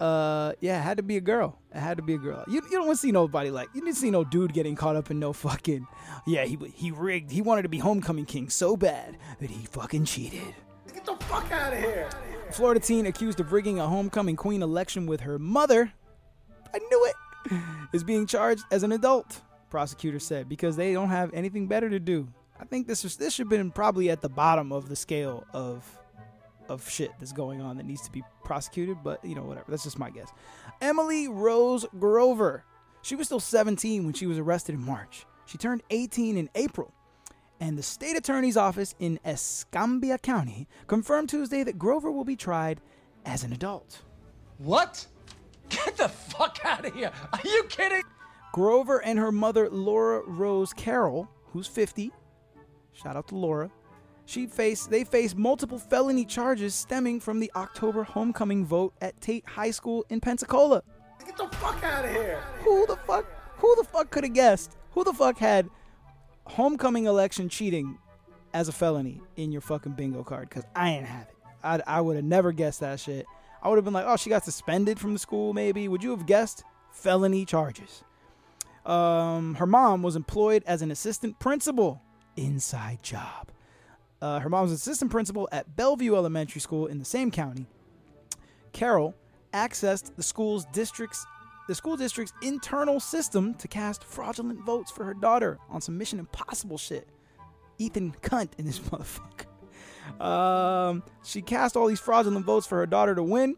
uh 0.00 0.54
yeah, 0.60 0.80
it 0.80 0.82
had 0.82 0.96
to 0.96 1.02
be 1.02 1.16
a 1.16 1.20
girl. 1.20 1.58
It 1.72 1.78
had 1.78 1.96
to 1.98 2.02
be 2.02 2.14
a 2.14 2.18
girl. 2.18 2.44
You, 2.48 2.54
you 2.54 2.70
don't 2.70 2.86
want 2.86 2.98
to 2.98 3.00
see 3.00 3.12
nobody 3.12 3.50
like 3.50 3.68
you 3.72 3.82
didn't 3.82 3.96
see 3.96 4.10
no 4.10 4.24
dude 4.24 4.52
getting 4.52 4.74
caught 4.74 4.96
up 4.96 5.10
in 5.10 5.20
no 5.20 5.32
fucking 5.32 5.86
yeah, 6.26 6.44
he 6.44 6.58
he 6.74 6.90
rigged. 6.90 7.30
He 7.30 7.40
wanted 7.40 7.62
to 7.62 7.68
be 7.68 7.78
homecoming 7.78 8.24
king 8.24 8.50
so 8.50 8.76
bad 8.76 9.16
that 9.38 9.48
he 9.48 9.64
fucking 9.66 10.06
cheated. 10.06 10.54
Get 10.92 11.04
the 11.04 11.16
fuck 11.26 11.50
out 11.52 11.72
of 11.72 11.78
here. 11.78 12.10
Florida 12.54 12.80
teen 12.80 13.06
accused 13.06 13.40
of 13.40 13.52
rigging 13.52 13.78
a 13.78 13.86
homecoming 13.86 14.36
queen 14.36 14.62
election 14.62 15.06
with 15.06 15.20
her 15.20 15.38
mother. 15.38 15.92
I 16.72 16.78
knew 16.78 17.06
it. 17.06 17.60
Is 17.92 18.04
being 18.04 18.26
charged 18.26 18.64
as 18.70 18.82
an 18.82 18.92
adult, 18.92 19.40
prosecutor 19.70 20.18
said, 20.18 20.48
because 20.48 20.76
they 20.76 20.92
don't 20.92 21.08
have 21.08 21.32
anything 21.32 21.66
better 21.66 21.88
to 21.88 21.98
do. 21.98 22.28
I 22.60 22.64
think 22.64 22.86
this 22.86 23.02
was 23.02 23.16
this 23.16 23.34
should 23.34 23.44
have 23.44 23.50
been 23.50 23.70
probably 23.70 24.10
at 24.10 24.20
the 24.20 24.28
bottom 24.28 24.72
of 24.72 24.88
the 24.88 24.96
scale 24.96 25.46
of 25.52 25.84
of 26.68 26.88
shit 26.88 27.10
that's 27.18 27.32
going 27.32 27.60
on 27.60 27.78
that 27.78 27.86
needs 27.86 28.02
to 28.02 28.12
be 28.12 28.22
prosecuted, 28.44 28.98
but 29.02 29.24
you 29.24 29.34
know, 29.34 29.42
whatever. 29.42 29.66
That's 29.68 29.84
just 29.84 29.98
my 29.98 30.10
guess. 30.10 30.30
Emily 30.80 31.28
Rose 31.28 31.86
Grover. 31.98 32.64
She 33.02 33.16
was 33.16 33.26
still 33.26 33.40
17 33.40 34.04
when 34.04 34.12
she 34.12 34.26
was 34.26 34.38
arrested 34.38 34.74
in 34.74 34.82
March. 34.82 35.24
She 35.46 35.56
turned 35.56 35.82
18 35.90 36.36
in 36.36 36.50
April. 36.54 36.92
And 37.60 37.76
the 37.76 37.82
state 37.82 38.16
attorney's 38.16 38.56
office 38.56 38.94
in 38.98 39.20
Escambia 39.24 40.18
County 40.18 40.66
confirmed 40.86 41.28
Tuesday 41.28 41.62
that 41.62 41.78
Grover 41.78 42.10
will 42.10 42.24
be 42.24 42.36
tried 42.36 42.80
as 43.26 43.44
an 43.44 43.52
adult. 43.52 44.00
What? 44.58 45.06
Get 45.68 45.96
the 45.98 46.08
fuck 46.08 46.58
out 46.64 46.86
of 46.86 46.94
here. 46.94 47.12
Are 47.32 47.40
you 47.44 47.64
kidding? 47.64 48.02
Grover 48.52 49.02
and 49.04 49.18
her 49.18 49.30
mother, 49.30 49.68
Laura 49.68 50.22
Rose 50.26 50.72
Carroll, 50.72 51.28
who's 51.52 51.66
50, 51.66 52.10
shout 52.92 53.16
out 53.16 53.28
to 53.28 53.36
Laura, 53.36 53.70
she 54.30 54.46
faced 54.46 54.90
they 54.90 55.02
faced 55.02 55.36
multiple 55.36 55.78
felony 55.78 56.24
charges 56.24 56.72
stemming 56.72 57.18
from 57.18 57.40
the 57.40 57.50
October 57.56 58.04
homecoming 58.04 58.64
vote 58.64 58.94
at 59.00 59.20
Tate 59.20 59.44
High 59.44 59.72
School 59.72 60.04
in 60.08 60.20
Pensacola. 60.20 60.82
Get 61.24 61.36
the 61.36 61.48
fuck 61.56 61.82
out 61.82 62.04
of 62.04 62.12
here. 62.12 62.40
Who 62.62 62.86
the 62.86 62.94
fuck 62.94 63.26
who 63.56 63.74
the 63.76 63.82
fuck 63.82 64.10
could 64.10 64.22
have 64.22 64.32
guessed? 64.32 64.76
Who 64.92 65.02
the 65.02 65.12
fuck 65.12 65.38
had 65.38 65.68
homecoming 66.50 67.06
election 67.06 67.48
cheating 67.48 67.98
as 68.52 68.68
a 68.68 68.72
felony 68.72 69.20
in 69.36 69.52
your 69.52 69.60
fucking 69.60 69.92
bingo 69.92 70.22
card? 70.22 70.50
Cause 70.50 70.64
I 70.74 70.90
ain't 70.90 71.06
have 71.06 71.28
it. 71.28 71.34
I 71.62 71.80
I 71.86 72.00
would 72.00 72.16
have 72.16 72.24
never 72.24 72.52
guessed 72.52 72.80
that 72.80 73.00
shit. 73.00 73.26
I 73.62 73.68
would 73.68 73.76
have 73.76 73.84
been 73.84 73.94
like, 73.94 74.06
oh, 74.06 74.16
she 74.16 74.30
got 74.30 74.44
suspended 74.44 74.98
from 74.98 75.12
the 75.12 75.18
school, 75.18 75.52
maybe. 75.52 75.86
Would 75.88 76.02
you 76.02 76.10
have 76.10 76.26
guessed 76.26 76.64
felony 76.92 77.44
charges? 77.44 78.04
Um, 78.86 79.54
her 79.56 79.66
mom 79.66 80.02
was 80.02 80.16
employed 80.16 80.64
as 80.66 80.82
an 80.82 80.90
assistant 80.90 81.38
principal. 81.38 82.00
Inside 82.36 83.02
job. 83.02 83.48
Uh, 84.22 84.38
her 84.40 84.48
mom's 84.48 84.72
assistant 84.72 85.10
principal 85.10 85.48
at 85.52 85.76
Bellview 85.76 86.14
Elementary 86.14 86.60
School 86.60 86.86
in 86.86 86.98
the 86.98 87.04
same 87.04 87.30
county. 87.30 87.66
Carroll 88.72 89.14
accessed 89.52 90.14
the 90.16 90.22
school's 90.22 90.64
district's 90.66 91.26
the 91.68 91.74
school 91.74 91.96
district's 91.96 92.32
internal 92.42 93.00
system 93.00 93.54
to 93.54 93.68
cast 93.68 94.04
fraudulent 94.04 94.60
votes 94.64 94.90
for 94.90 95.04
her 95.04 95.14
daughter 95.14 95.58
on 95.68 95.80
some 95.80 95.96
Mission 95.96 96.18
Impossible 96.18 96.78
shit. 96.78 97.08
Ethan 97.78 98.14
Cunt 98.22 98.50
in 98.58 98.66
this 98.66 98.78
motherfucker. 98.80 99.46
Um, 100.20 101.02
she 101.24 101.42
cast 101.42 101.76
all 101.76 101.86
these 101.86 102.00
fraudulent 102.00 102.44
votes 102.44 102.66
for 102.66 102.78
her 102.78 102.86
daughter 102.86 103.14
to 103.14 103.22
win. 103.22 103.56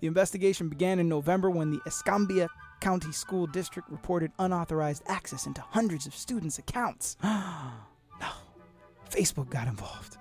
The 0.00 0.06
investigation 0.06 0.68
began 0.68 0.98
in 0.98 1.08
November 1.08 1.50
when 1.50 1.70
the 1.70 1.80
Escambia 1.86 2.48
County 2.80 3.12
School 3.12 3.46
District 3.46 3.88
reported 3.90 4.32
unauthorized 4.38 5.02
access 5.06 5.46
into 5.46 5.60
hundreds 5.60 6.06
of 6.06 6.14
students' 6.14 6.58
accounts. 6.58 7.16
no, 7.22 8.30
Facebook 9.10 9.50
got 9.50 9.68
involved. 9.68 10.16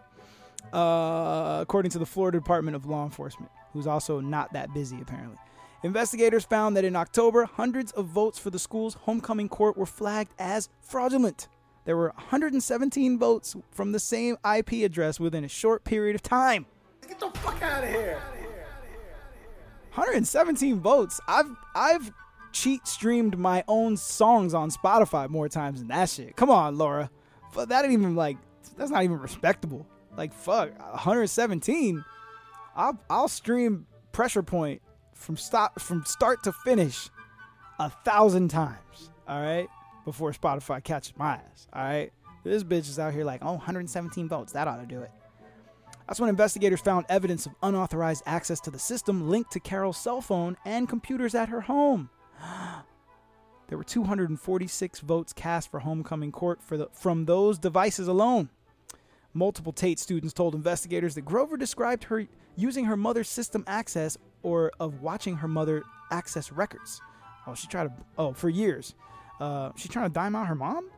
Uh, 0.74 1.60
according 1.62 1.90
to 1.92 2.00
the 2.00 2.06
Florida 2.06 2.38
Department 2.38 2.76
of 2.76 2.86
Law 2.86 3.04
Enforcement, 3.06 3.52
who's 3.74 3.88
also 3.88 4.20
not 4.20 4.54
that 4.54 4.74
busy 4.74 5.02
apparently. 5.02 5.38
Investigators 5.82 6.44
found 6.44 6.76
that 6.76 6.84
in 6.84 6.96
October, 6.96 7.46
hundreds 7.46 7.92
of 7.94 8.06
votes 8.08 8.38
for 8.38 8.50
the 8.50 8.60
school's 8.60 8.96
homecoming 8.96 9.48
court 9.48 9.78
were 9.78 9.86
flagged 9.86 10.34
as 10.38 10.70
fraudulent. 10.82 11.48
There 11.86 11.96
were 11.96 12.12
117 12.16 13.18
votes 13.18 13.56
from 13.72 13.94
the 13.94 14.00
same 14.00 14.38
IP 14.44 14.84
address 14.84 15.20
within 15.20 15.46
a 15.46 15.48
short 15.48 15.86
period 15.86 16.16
of 16.16 16.22
time. 16.22 16.66
Get 17.08 17.20
the 17.20 17.32
fuck 17.40 17.62
out 17.62 17.84
of 17.84 17.90
here. 17.90 18.22
117 19.94 20.80
votes. 20.82 21.20
I've 21.28 21.50
I've 21.74 22.12
cheat 22.52 22.86
streamed 22.86 23.38
my 23.38 23.64
own 23.68 23.98
songs 23.98 24.54
on 24.54 24.70
Spotify 24.70 25.30
more 25.30 25.50
times 25.50 25.80
than 25.80 25.88
that 25.88 26.10
shit. 26.10 26.36
Come 26.36 26.50
on, 26.50 26.78
Laura. 26.78 27.10
But 27.54 27.70
that 27.70 27.86
ain't 27.86 27.94
even 27.94 28.16
like 28.16 28.38
that's 28.78 28.92
not 28.92 29.04
even 29.04 29.18
respectable. 29.18 29.88
Like 30.16 30.34
fuck, 30.34 30.78
117. 30.78 32.04
I'll 32.76 33.00
I'll 33.10 33.28
stream 33.28 33.88
Pressure 34.12 34.44
Point 34.44 34.82
from 35.20 35.38
stop 35.38 35.80
from 35.80 36.06
start 36.06 36.44
to 36.44 36.52
finish 36.52 37.10
a 37.78 37.90
thousand 37.90 38.50
times. 38.50 39.12
All 39.28 39.42
right, 39.42 39.68
before 40.06 40.32
Spotify 40.32 40.84
catches 40.84 41.14
my 41.18 41.34
ass. 41.34 41.68
All 41.74 41.84
right, 41.84 42.12
this 42.44 42.64
bitch 42.64 42.90
is 42.90 42.98
out 42.98 43.14
here 43.14 43.26
like 43.26 43.44
oh 43.44 43.54
117 43.54 44.28
votes. 44.28 44.54
That 44.54 44.68
ought 44.68 44.82
to 44.82 44.88
do 44.88 45.02
it. 45.02 45.12
That's 46.08 46.20
when 46.20 46.30
investigators 46.30 46.82
found 46.82 47.06
evidence 47.08 47.46
of 47.46 47.54
unauthorized 47.62 48.24
access 48.26 48.60
to 48.62 48.72
the 48.72 48.80
system 48.80 49.30
linked 49.30 49.52
to 49.52 49.60
Carroll's 49.60 49.98
cell 49.98 50.22
phone 50.22 50.58
and 50.66 50.90
computers 50.90 51.36
at 51.36 51.50
her 51.50 51.62
home. 51.62 52.10
There 53.68 53.78
were 53.78 53.84
246 53.84 55.02
votes 55.02 55.32
cast 55.32 55.70
for 55.70 55.82
homecoming 55.82 56.32
court 56.32 56.60
for 56.60 56.76
the, 56.76 56.88
from 56.92 57.26
those 57.26 57.60
devices 57.60 58.08
alone. 58.08 58.50
Multiple 59.32 59.72
Tate 59.72 60.00
students 60.00 60.34
told 60.34 60.56
investigators 60.56 61.14
that 61.14 61.22
Grover 61.22 61.56
described 61.56 62.06
her 62.06 62.26
using 62.56 62.86
her 62.86 62.98
mother's 62.98 63.30
system 63.30 63.64
access 63.68 64.18
or 64.44 64.72
of 64.80 65.02
watching 65.02 65.36
her 65.38 65.48
mother 65.48 65.84
access 66.12 66.52
records. 66.52 67.02
Oh, 67.48 67.56
she 67.56 67.68
tried 67.68 67.86
to, 67.86 67.94
oh, 68.18 68.34
for 68.34 68.50
years. 68.50 68.96
Uh, 69.40 69.72
she's 69.76 69.92
trying 69.92 70.08
to 70.08 70.14
dime 70.14 70.36
out 70.36 70.48
her 70.48 70.56
mom? 70.56 70.90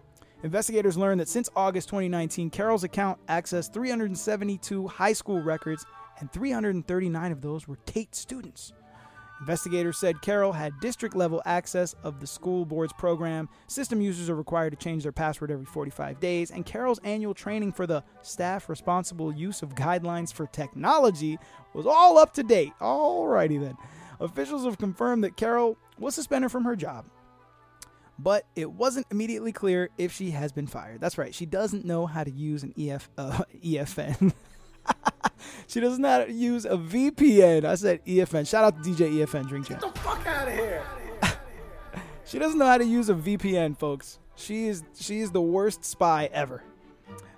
Investigators 0.44 0.98
learned 0.98 1.20
that 1.20 1.30
since 1.30 1.50
August 1.56 1.88
2019, 1.90 2.50
Carroll's 2.50 2.84
account 2.84 3.20
accessed 3.28 3.74
372 3.74 4.88
high 4.88 5.14
school 5.14 5.42
records, 5.42 5.86
and 6.20 6.32
339 6.32 7.32
of 7.32 7.42
those 7.42 7.68
were 7.68 7.78
Tate 7.86 8.16
students. 8.16 8.74
Investigators 9.42 9.98
said 9.98 10.22
Carroll 10.22 10.54
had 10.54 10.80
district 10.80 11.16
level 11.16 11.42
access 11.46 11.96
of 12.04 12.20
the 12.20 12.28
school 12.28 12.64
board's 12.64 12.94
program. 12.94 13.50
System 13.68 14.00
users 14.00 14.30
are 14.30 14.36
required 14.36 14.70
to 14.70 14.78
change 14.78 15.02
their 15.02 15.12
password 15.12 15.50
every 15.50 15.66
45 15.66 16.20
days, 16.20 16.52
and 16.52 16.64
Carroll's 16.64 17.00
annual 17.04 17.34
training 17.34 17.74
for 17.74 17.88
the 17.88 18.04
staff 18.22 18.70
responsible 18.70 19.34
use 19.34 19.64
of 19.64 19.74
guidelines 19.74 20.32
for 20.32 20.46
technology 20.46 21.40
was 21.74 21.88
all 21.88 22.20
up 22.20 22.34
to 22.36 22.44
date. 22.44 22.72
Alrighty 22.80 23.60
then. 23.60 23.76
Officials 24.20 24.64
have 24.64 24.78
confirmed 24.78 25.24
that 25.24 25.36
Carroll 25.36 25.76
was 25.98 26.14
suspended 26.14 26.52
from 26.52 26.64
her 26.64 26.76
job 26.76 27.06
but 28.20 28.46
it 28.56 28.72
wasn't 28.72 29.08
immediately 29.10 29.52
clear 29.52 29.90
if 29.98 30.12
she 30.12 30.32
has 30.32 30.52
been 30.52 30.68
fired. 30.68 31.02
That's 31.02 31.18
right, 31.18 31.34
she 31.34 31.46
doesn't 31.48 31.86
know 31.86 32.06
how 32.06 32.24
to 32.24 32.32
use 32.32 32.62
an 32.62 32.74
EF 32.78 33.10
uh, 33.18 33.42
EFN. 33.64 34.34
she 35.68 35.80
doesn't 35.80 36.02
know 36.02 36.10
how 36.10 36.26
to 36.26 36.32
use 36.32 36.66
a 36.66 36.78
VPN. 36.78 37.66
I 37.66 37.76
said 37.76 38.04
EFN. 38.06 38.48
Shout 38.48 38.64
out 38.64 38.84
to 38.84 38.90
DJ 38.90 39.14
EFN 39.14 39.48
Drink. 39.48 39.70
Get 39.70 39.82
the 39.82 39.88
fuck 40.00 40.26
out 40.26 40.48
of 40.48 40.54
here. 40.54 40.84
she 42.26 42.40
doesn't 42.40 42.58
know 42.58 42.66
how 42.66 42.78
to 42.78 42.86
use 42.86 43.10
a 43.10 43.14
VPN, 43.14 43.78
folks. 43.78 44.20
She 44.36 44.68
is 44.68 44.84
she 44.96 45.20
is 45.20 45.32
the 45.32 45.42
worst 45.42 45.84
spy 45.86 46.30
ever. 46.32 46.64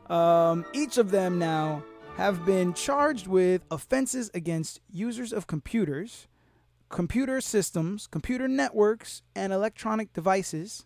Um, 0.10 0.66
each 0.74 0.98
of 0.98 1.12
them 1.12 1.40
now 1.40 1.84
have 2.18 2.46
been 2.46 2.74
charged 2.74 3.28
with 3.28 3.64
offenses 3.72 4.30
against 4.34 4.80
users 4.92 5.34
of 5.34 5.48
computers, 5.48 6.28
computer 6.90 7.42
systems, 7.42 8.08
computer 8.08 8.48
networks, 8.48 9.24
and 9.36 9.52
electronic 9.52 10.14
devices 10.14 10.86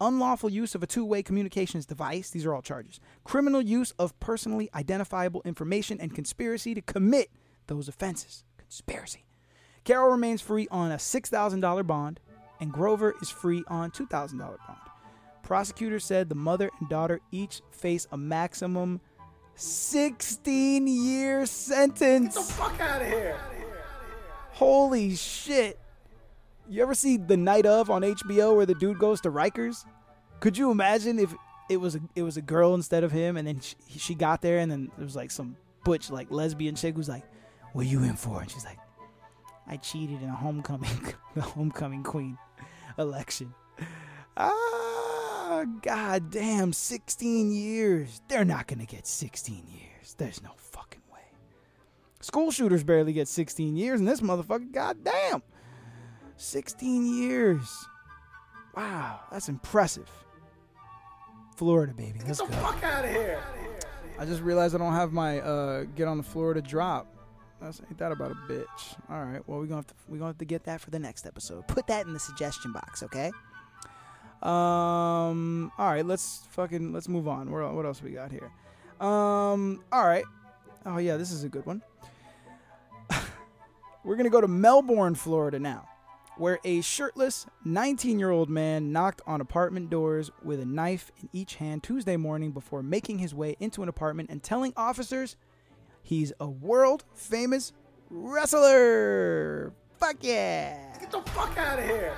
unlawful 0.00 0.50
use 0.50 0.74
of 0.74 0.82
a 0.82 0.86
two 0.86 1.04
way 1.04 1.22
communications 1.22 1.86
device. 1.86 2.30
These 2.30 2.46
are 2.46 2.54
all 2.54 2.62
charges. 2.62 3.00
Criminal 3.24 3.60
use 3.60 3.92
of 3.98 4.18
personally 4.20 4.70
identifiable 4.74 5.42
information 5.44 6.00
and 6.00 6.14
conspiracy 6.14 6.74
to 6.74 6.82
commit 6.82 7.30
those 7.66 7.88
offenses. 7.88 8.44
Conspiracy. 8.58 9.24
Carroll 9.84 10.10
remains 10.10 10.40
free 10.42 10.68
on 10.70 10.92
a 10.92 10.96
$6,000 10.96 11.86
bond, 11.86 12.20
and 12.60 12.72
Grover 12.72 13.14
is 13.22 13.30
free 13.30 13.64
on 13.68 13.90
$2,000 13.90 14.38
bond. 14.38 14.58
Prosecutors 15.42 16.04
said 16.04 16.28
the 16.28 16.34
mother 16.34 16.70
and 16.78 16.88
daughter 16.88 17.20
each 17.32 17.62
face 17.70 18.06
a 18.12 18.16
maximum 18.16 19.00
16 19.54 20.86
year 20.86 21.44
sentence. 21.46 22.36
Get 22.36 22.46
the 22.46 22.52
fuck 22.52 22.80
out 22.80 23.02
of 23.02 23.08
here. 23.08 23.38
Holy 24.52 25.16
shit. 25.16 25.78
You 26.70 26.82
ever 26.82 26.94
see 26.94 27.16
The 27.16 27.36
Night 27.36 27.66
of 27.66 27.90
on 27.90 28.02
HBO 28.02 28.54
where 28.54 28.64
the 28.64 28.76
dude 28.76 29.00
goes 29.00 29.20
to 29.22 29.30
Rikers? 29.32 29.84
Could 30.38 30.56
you 30.56 30.70
imagine 30.70 31.18
if 31.18 31.34
it 31.68 31.78
was 31.78 31.96
a, 31.96 32.00
it 32.14 32.22
was 32.22 32.36
a 32.36 32.42
girl 32.42 32.74
instead 32.74 33.02
of 33.02 33.10
him 33.10 33.36
and 33.36 33.48
then 33.48 33.58
she, 33.58 33.74
she 33.98 34.14
got 34.14 34.40
there 34.40 34.58
and 34.58 34.70
then 34.70 34.88
there 34.96 35.04
was 35.04 35.16
like 35.16 35.32
some 35.32 35.56
butch 35.82 36.10
like 36.10 36.30
lesbian 36.30 36.76
chick 36.76 36.94
who's 36.94 37.08
like, 37.08 37.24
"What 37.72 37.86
are 37.86 37.88
you 37.88 38.04
in 38.04 38.14
for?" 38.14 38.40
And 38.40 38.48
she's 38.48 38.64
like, 38.64 38.78
"I 39.66 39.78
cheated 39.78 40.22
in 40.22 40.28
a 40.28 40.34
homecoming 40.34 41.12
the 41.34 41.40
homecoming 41.40 42.04
queen 42.04 42.38
election." 42.98 43.52
Ah, 44.36 45.64
god 45.82 46.30
damn, 46.30 46.72
16 46.72 47.50
years. 47.50 48.22
They're 48.28 48.44
not 48.44 48.68
to 48.68 48.86
get 48.86 49.08
16 49.08 49.66
years. 49.66 50.14
There's 50.18 50.40
no 50.40 50.52
fucking 50.56 51.02
way. 51.12 51.20
School 52.20 52.52
shooters 52.52 52.84
barely 52.84 53.12
get 53.12 53.26
16 53.26 53.76
years 53.76 53.98
and 53.98 54.08
this 54.08 54.20
motherfucker, 54.20 54.70
god 54.70 55.02
damn. 55.02 55.42
16 56.40 57.06
years. 57.14 57.86
Wow, 58.74 59.20
that's 59.30 59.48
impressive. 59.48 60.08
Florida, 61.56 61.92
baby. 61.92 62.20
Let's 62.26 62.40
Get 62.40 62.50
the 62.50 62.56
go. 62.56 62.62
fuck 62.62 62.82
out 62.82 63.04
of 63.04 63.10
here. 63.10 63.38
I 64.18 64.24
just 64.24 64.40
realized 64.42 64.74
I 64.74 64.78
don't 64.78 64.94
have 64.94 65.12
my 65.12 65.40
uh, 65.40 65.84
get 65.96 66.08
on 66.08 66.16
the 66.16 66.22
Florida 66.22 66.62
drop. 66.62 67.06
That's 67.60 67.80
ain't 67.80 67.98
that 67.98 68.10
about 68.12 68.30
a 68.30 68.34
bitch. 68.50 68.96
All 69.10 69.22
right. 69.22 69.46
Well, 69.46 69.58
we're 69.58 69.66
gonna 69.66 69.76
have 69.76 69.86
to 69.88 69.94
we're 70.08 70.16
gonna 70.16 70.30
have 70.30 70.38
to 70.38 70.46
get 70.46 70.64
that 70.64 70.80
for 70.80 70.88
the 70.90 70.98
next 70.98 71.26
episode. 71.26 71.68
Put 71.68 71.86
that 71.88 72.06
in 72.06 72.14
the 72.14 72.18
suggestion 72.18 72.72
box, 72.72 73.02
okay? 73.02 73.30
Um. 74.42 75.70
All 75.76 75.90
right. 75.90 76.06
Let's 76.06 76.46
fucking 76.52 76.92
let's 76.94 77.08
move 77.08 77.28
on. 77.28 77.50
Where, 77.50 77.68
what 77.70 77.84
else 77.84 78.02
we 78.02 78.12
got 78.12 78.32
here? 78.32 78.50
Um. 78.98 79.84
All 79.92 80.06
right. 80.06 80.24
Oh 80.86 80.96
yeah, 80.96 81.18
this 81.18 81.30
is 81.32 81.44
a 81.44 81.50
good 81.50 81.66
one. 81.66 81.82
we're 84.04 84.16
gonna 84.16 84.30
go 84.30 84.40
to 84.40 84.48
Melbourne, 84.48 85.14
Florida 85.14 85.58
now, 85.58 85.86
where 86.40 86.58
a 86.64 86.80
shirtless 86.80 87.44
19-year-old 87.66 88.48
man 88.48 88.92
knocked 88.92 89.20
on 89.26 89.42
apartment 89.42 89.90
doors 89.90 90.30
with 90.42 90.58
a 90.58 90.64
knife 90.64 91.12
in 91.20 91.28
each 91.34 91.56
hand 91.56 91.82
Tuesday 91.82 92.16
morning 92.16 92.50
before 92.50 92.82
making 92.82 93.18
his 93.18 93.34
way 93.34 93.54
into 93.60 93.82
an 93.82 93.90
apartment 93.90 94.30
and 94.30 94.42
telling 94.42 94.72
officers 94.74 95.36
he's 96.02 96.32
a 96.40 96.48
world 96.48 97.04
famous 97.14 97.74
wrestler. 98.08 99.74
Fuck 99.98 100.16
yeah! 100.22 100.98
Get 100.98 101.10
the 101.10 101.20
fuck 101.30 101.58
out 101.58 101.78
of 101.78 101.84
here. 101.84 102.16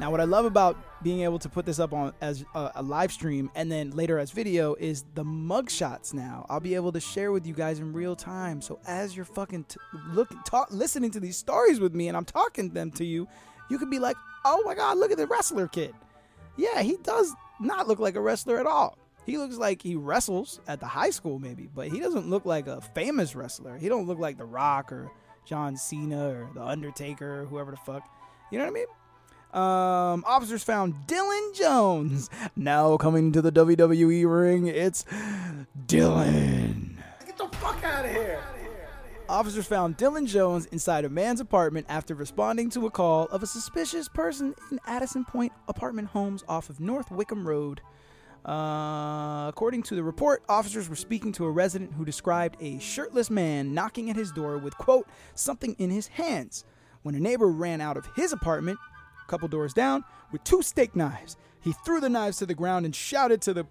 Now, 0.00 0.10
what 0.10 0.20
I 0.20 0.24
love 0.24 0.46
about 0.46 0.78
being 1.02 1.20
able 1.20 1.38
to 1.38 1.48
put 1.48 1.66
this 1.66 1.78
up 1.78 1.92
on 1.92 2.12
as 2.20 2.44
a, 2.54 2.72
a 2.76 2.82
live 2.82 3.12
stream 3.12 3.50
and 3.54 3.70
then 3.70 3.90
later 3.90 4.18
as 4.18 4.30
video 4.30 4.74
is 4.74 5.04
the 5.14 5.22
mugshots. 5.22 6.12
Now 6.12 6.46
I'll 6.48 6.60
be 6.60 6.74
able 6.74 6.90
to 6.92 7.00
share 7.00 7.32
with 7.32 7.46
you 7.46 7.54
guys 7.54 7.78
in 7.78 7.92
real 7.92 8.16
time. 8.16 8.60
So 8.60 8.80
as 8.86 9.14
you're 9.14 9.24
fucking 9.24 9.64
t- 9.64 9.76
look, 10.08 10.30
talk, 10.44 10.68
listening 10.70 11.10
to 11.12 11.20
these 11.20 11.36
stories 11.36 11.80
with 11.80 11.94
me, 11.94 12.08
and 12.08 12.16
I'm 12.16 12.24
talking 12.24 12.70
them 12.70 12.90
to 12.92 13.04
you, 13.04 13.28
you 13.70 13.78
could 13.78 13.90
be 13.90 13.98
like, 13.98 14.16
"Oh 14.44 14.62
my 14.66 14.74
god, 14.74 14.98
look 14.98 15.10
at 15.10 15.16
the 15.16 15.26
wrestler 15.26 15.68
kid." 15.68 15.94
Yeah, 16.56 16.82
he 16.82 16.96
does 16.98 17.32
not 17.60 17.88
look 17.88 17.98
like 17.98 18.16
a 18.16 18.20
wrestler 18.20 18.58
at 18.58 18.66
all. 18.66 18.98
He 19.26 19.38
looks 19.38 19.56
like 19.56 19.82
he 19.82 19.94
wrestles 19.94 20.60
at 20.66 20.80
the 20.80 20.86
high 20.86 21.10
school 21.10 21.38
maybe, 21.38 21.68
but 21.74 21.88
he 21.88 22.00
doesn't 22.00 22.28
look 22.28 22.44
like 22.44 22.66
a 22.66 22.80
famous 22.80 23.34
wrestler. 23.36 23.78
He 23.78 23.88
don't 23.88 24.06
look 24.06 24.18
like 24.18 24.38
The 24.38 24.44
Rock 24.44 24.92
or 24.92 25.10
John 25.44 25.76
Cena 25.76 26.28
or 26.30 26.48
The 26.54 26.62
Undertaker 26.62 27.42
or 27.42 27.44
whoever 27.46 27.70
the 27.70 27.76
fuck. 27.78 28.02
You 28.50 28.58
know 28.58 28.64
what 28.64 28.70
I 28.70 28.74
mean? 28.74 28.86
Um, 29.52 30.24
officers 30.26 30.62
found 30.62 30.94
Dylan 31.06 31.54
Jones. 31.54 32.30
Now 32.56 32.96
coming 32.96 33.32
to 33.32 33.40
the 33.42 33.50
WWE 33.52 34.24
ring, 34.30 34.66
it's 34.66 35.04
Dylan. 35.86 36.96
Get 37.26 37.38
the 37.38 37.48
fuck 37.56 37.82
out 37.84 38.04
of 38.04 38.10
here. 38.10 38.42
Officers 39.30 39.64
found 39.64 39.96
Dylan 39.96 40.26
Jones 40.26 40.66
inside 40.66 41.04
a 41.04 41.08
man's 41.08 41.38
apartment 41.38 41.86
after 41.88 42.16
responding 42.16 42.68
to 42.70 42.86
a 42.86 42.90
call 42.90 43.26
of 43.26 43.44
a 43.44 43.46
suspicious 43.46 44.08
person 44.08 44.56
in 44.72 44.80
Addison 44.86 45.24
Point 45.24 45.52
apartment 45.68 46.08
homes 46.08 46.42
off 46.48 46.68
of 46.68 46.80
North 46.80 47.12
Wickham 47.12 47.46
Road. 47.46 47.80
Uh, 48.44 49.46
according 49.48 49.84
to 49.84 49.94
the 49.94 50.02
report, 50.02 50.42
officers 50.48 50.88
were 50.88 50.96
speaking 50.96 51.30
to 51.30 51.44
a 51.44 51.50
resident 51.50 51.92
who 51.92 52.04
described 52.04 52.56
a 52.60 52.80
shirtless 52.80 53.30
man 53.30 53.72
knocking 53.72 54.10
at 54.10 54.16
his 54.16 54.32
door 54.32 54.58
with, 54.58 54.76
quote, 54.78 55.06
something 55.36 55.76
in 55.78 55.90
his 55.90 56.08
hands. 56.08 56.64
When 57.02 57.14
a 57.14 57.20
neighbor 57.20 57.46
ran 57.46 57.80
out 57.80 57.96
of 57.96 58.08
his 58.16 58.32
apartment, 58.32 58.80
a 59.24 59.30
couple 59.30 59.46
doors 59.46 59.72
down, 59.72 60.02
with 60.32 60.42
two 60.42 60.60
steak 60.60 60.96
knives, 60.96 61.36
he 61.60 61.72
threw 61.84 62.00
the 62.00 62.08
knives 62.08 62.38
to 62.38 62.46
the 62.46 62.54
ground 62.54 62.84
and 62.84 62.96
shouted 62.96 63.40
to 63.42 63.54
the 63.54 63.66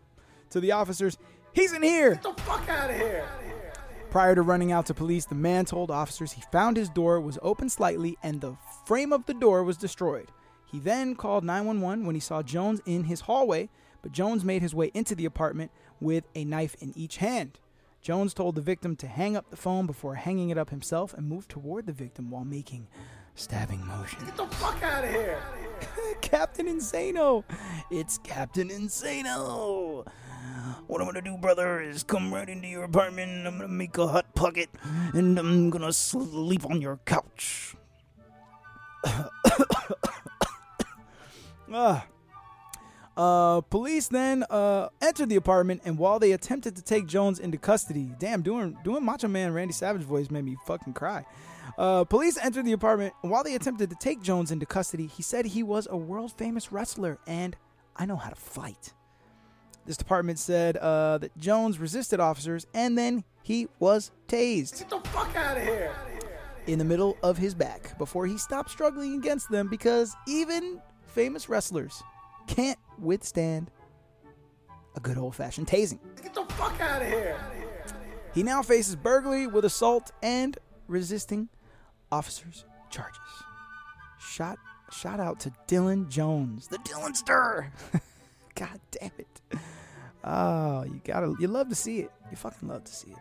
to 0.52 0.62
the 0.62 0.72
officers, 0.72 1.18
"He's 1.52 1.74
in 1.74 1.84
here!" 1.84 2.16
Get 2.16 2.24
the 2.24 2.42
fuck 2.44 2.70
out 2.70 2.90
of 2.90 2.96
here. 2.96 3.28
Prior 4.12 4.34
to 4.34 4.42
running 4.42 4.72
out 4.72 4.88
to 4.88 4.96
police, 4.96 5.26
the 5.26 5.36
man 5.36 5.66
told 5.66 5.92
officers 5.92 6.32
he 6.32 6.42
found 6.52 6.78
his 6.78 6.90
door 6.90 7.22
was 7.22 7.38
open 7.44 7.70
slightly 7.70 8.18
and 8.24 8.42
the 8.42 8.56
frame 8.86 9.14
of 9.14 9.28
the 9.28 9.36
door 9.36 9.64
was 9.64 9.78
destroyed. 9.78 10.32
He 10.66 10.80
then 10.80 11.16
called 11.16 11.44
911 11.44 12.06
when 12.08 12.16
he 12.16 12.22
saw 12.22 12.42
Jones 12.42 12.82
in 12.88 13.04
his 13.04 13.22
hallway, 13.22 13.70
but 14.02 14.12
Jones 14.12 14.44
made 14.44 14.64
his 14.64 14.74
way 14.74 14.90
into 14.96 15.14
the 15.14 15.26
apartment 15.26 15.72
with 16.00 16.24
a 16.34 16.44
knife 16.44 16.76
in 16.80 16.92
each 16.98 17.18
hand. 17.18 17.60
Jones 18.02 18.34
told 18.34 18.56
the 18.56 18.62
victim 18.62 18.96
to 18.96 19.08
hang 19.08 19.38
up 19.38 19.52
the 19.52 19.58
phone 19.58 19.86
before 19.86 20.16
hanging 20.16 20.50
it 20.50 20.58
up 20.58 20.72
himself 20.72 21.14
and 21.14 21.28
moved 21.28 21.50
toward 21.50 21.86
the 21.86 21.94
victim 21.94 22.32
while 22.32 22.46
making 22.46 22.88
stabbing 23.36 23.86
motions. 23.86 24.24
Get 24.24 24.38
the 24.38 24.48
fuck 24.48 24.82
out 24.82 25.04
of 25.04 25.12
here. 25.12 25.40
Captain 26.22 26.66
Insano! 26.66 27.44
It's 27.92 28.18
Captain 28.20 28.70
Insano! 28.70 30.08
What 30.88 31.02
I'm 31.02 31.08
gonna 31.08 31.22
do, 31.22 31.38
brother, 31.38 31.82
is 31.82 32.04
come 32.04 32.34
right 32.34 32.50
into 32.50 32.68
your 32.68 32.84
apartment 32.84 33.46
I'm 33.46 33.58
gonna 33.58 33.68
make 33.68 33.98
a 33.98 34.08
hot 34.08 34.34
pocket 34.36 34.70
and 35.14 35.38
I'm 35.38 35.70
gonna 35.70 35.94
sleep 35.94 36.66
on 36.66 36.82
your 36.82 36.98
couch. 37.06 37.76
ah. 41.74 42.06
Uh, 43.18 43.62
police 43.62 44.08
then 44.08 44.46
uh, 44.50 44.88
entered 45.02 45.28
the 45.28 45.36
apartment, 45.36 45.82
and 45.84 45.98
while 45.98 46.20
they 46.20 46.32
attempted 46.32 46.76
to 46.78 46.82
take 46.82 47.06
Jones 47.06 47.38
into 47.40 47.58
custody, 47.58 48.10
damn, 48.18 48.42
doing 48.42 48.78
doing 48.84 49.04
Macho 49.04 49.28
Man 49.28 49.54
Randy 49.54 49.74
Savage 49.74 50.04
voice 50.04 50.32
made 50.32 50.46
me 50.46 50.56
fucking 50.66 50.94
cry. 50.94 51.26
Uh, 51.78 52.04
police 52.06 52.38
entered 52.38 52.66
the 52.66 52.72
apartment, 52.72 53.14
and 53.22 53.32
while 53.32 53.44
they 53.44 53.56
attempted 53.56 53.90
to 53.90 53.96
take 53.98 54.22
Jones 54.22 54.52
into 54.52 54.66
custody, 54.66 55.08
he 55.08 55.22
said 55.22 55.46
he 55.46 55.64
was 55.64 55.88
a 55.92 55.98
world 55.98 56.32
famous 56.32 56.72
wrestler 56.72 57.20
and 57.28 57.56
I 57.96 58.06
know 58.06 58.16
how 58.16 58.30
to 58.30 58.36
fight. 58.36 58.94
This 59.90 59.98
department 59.98 60.38
said 60.38 60.78
uh, 60.78 61.18
that 61.18 61.36
Jones 61.36 61.80
resisted 61.80 62.20
officers, 62.20 62.68
and 62.76 62.96
then 62.96 63.24
he 63.42 63.68
was 63.80 64.12
tased 64.28 64.78
Get 64.78 64.90
the 64.92 65.00
fuck 65.10 65.36
out 65.36 65.58
of 65.58 65.64
here. 65.64 65.96
in 66.68 66.78
the 66.78 66.86
middle 66.86 67.18
of 67.24 67.40
his 67.40 67.56
back 67.56 67.98
before 67.98 68.28
he 68.28 68.38
stopped 68.38 68.70
struggling 68.70 69.16
against 69.16 69.50
them 69.50 69.68
because 69.68 70.16
even 70.28 70.80
famous 71.08 71.50
wrestlers 71.50 72.04
can't 72.46 72.78
withstand 73.00 73.72
a 74.96 75.00
good 75.00 75.18
old 75.18 75.36
fashioned 75.36 75.66
tasing. 75.66 75.98
Get 76.22 76.36
the 76.36 76.46
fuck 76.54 76.80
out 76.80 77.02
of 77.02 77.08
here. 77.08 77.40
He 78.36 78.44
now 78.44 78.62
faces 78.62 78.96
burglary 78.96 79.48
with 79.48 79.66
assault 79.66 80.12
and 80.22 80.56
resisting 80.88 81.50
officers' 82.12 82.64
charges. 82.92 83.18
Shot 84.20 84.60
shout 84.92 85.20
out 85.20 85.40
to 85.40 85.52
Dylan 85.68 86.10
Jones, 86.10 86.68
the 86.68 86.78
Dylan 86.78 87.16
Stir. 87.16 87.72
God 88.54 88.80
damn 88.92 89.12
it. 89.18 89.42
Oh, 90.24 90.84
you 90.84 91.02
gotta 91.04 91.36
you 91.40 91.48
love 91.48 91.70
to 91.70 91.76
see 91.76 92.00
it. 92.00 92.12
You 92.30 92.38
fucking 92.38 92.68
love 92.68 92.84
to 92.84 92.94
see 92.94 93.12
it. 93.12 93.18